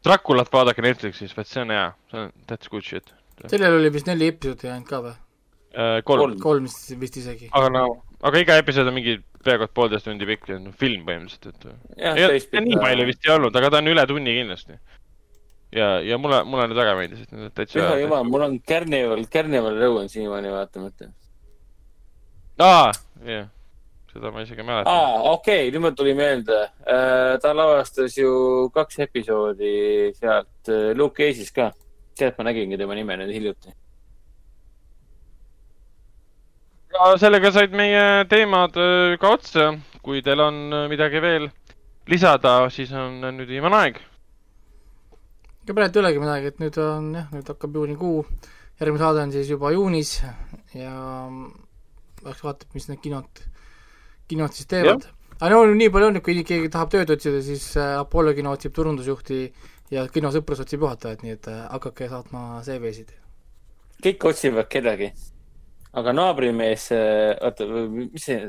[0.06, 3.10] Draculat vaadake Netflixis, vaat see on hea, see on that's good shit.
[3.52, 6.02] Sellel oli vist neli episoodi ainult ka või uh,?
[6.08, 6.36] kolm.
[6.42, 6.68] kolm
[7.00, 7.50] vist isegi.
[7.52, 7.86] aga no,
[8.26, 10.50] aga iga episood on mingi peaaegu poolteist tundi pikk,
[10.80, 11.66] film põhimõtteliselt,
[11.96, 12.60] et.
[12.66, 14.78] nii palju vist ei olnud, aga ta on üle tunni kindlasti
[15.72, 17.78] ja, ja mulle, mulle need väga meeldisid, need täitsa.
[17.78, 21.10] püha jumal, mul on Carnival, Carnival Row on siiamaani vaatamata.
[22.58, 22.92] aa,
[23.26, 23.48] jah,
[24.12, 24.92] seda ma isegi ei mäleta.
[24.92, 27.36] aa, okei okay,, nüüd mul tuli meelde äh,.
[27.42, 28.30] ta lavastas ju
[28.74, 29.74] kaks episoodi
[30.16, 31.72] sealt äh, Luke Cage'is ka.
[32.18, 33.74] Sealt ma nägingi tema nime nüüd hiljuti.
[36.96, 39.70] ja sellega said meie teemad äh, ka otsa.
[40.02, 41.50] kui teil on äh, midagi veel
[42.06, 44.04] lisada, siis on nüüd viimane aeg
[45.66, 48.20] ega praegu ei olegi midagi, et nüüd on jah, nüüd hakkab juunikuu,
[48.78, 50.12] järgmine saade on siis juba juunis
[50.78, 50.92] ja
[52.22, 53.42] eks vaatab, mis need kinod,
[54.30, 55.08] kinod siis teevad.
[55.40, 58.54] aga no nii palju on, et kui keegi tahab tööd otsida, siis äh, Apollo kino
[58.54, 59.40] otsib turundusjuhti
[59.90, 63.14] ja kinosõprus otsib juhatajat, nii et äh, hakake saatma CV-sid.
[64.04, 65.12] kõik otsivad kedagi.
[65.92, 68.40] aga naabrimees, äh, oota, mis see,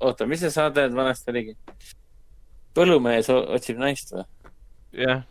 [0.00, 1.56] oota, mis see saade vanasti oligi?
[2.74, 4.24] põllumees otsib naist või?
[4.92, 5.28] jah yeah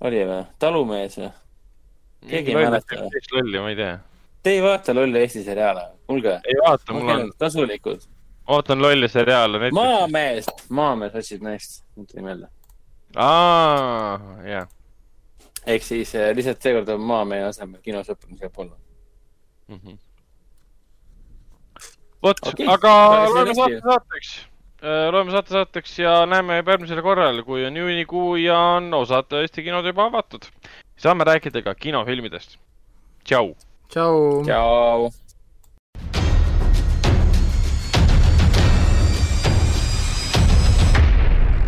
[0.00, 0.42] oli või?
[0.58, 1.30] talumees või?
[2.28, 3.22] keegi ei mäleta või?
[3.32, 3.94] lolli, ma ei tea.
[4.42, 6.36] Te ei vaata lolle Eesti seriaale, kuulge.
[6.44, 7.32] ei vaata, mul on.
[7.38, 8.04] kasulikud.
[8.56, 9.70] ootan lolle seriaale.
[9.74, 12.52] maamees, maamees otsib naist, mul tuli meelde.
[13.16, 14.68] Aa, jah.
[15.66, 18.76] ehk siis eh, lihtsalt seekord on maamehe asemel kinosõprus Apollo
[19.68, 19.78] mm.
[19.78, 19.96] -hmm.
[22.22, 22.92] vot okay., aga
[23.32, 24.36] loeme saate saateks
[24.86, 29.64] Äh, loeme saate saateks ja näeme järgmisel korral, kui on juunikuu ja on osad Eesti
[29.64, 30.44] kinod juba avatud.
[31.00, 32.58] saame rääkida ka kinofilmidest.
[33.24, 33.56] tšau.
[33.88, 34.44] tšau.
[34.44, 35.08] tšau.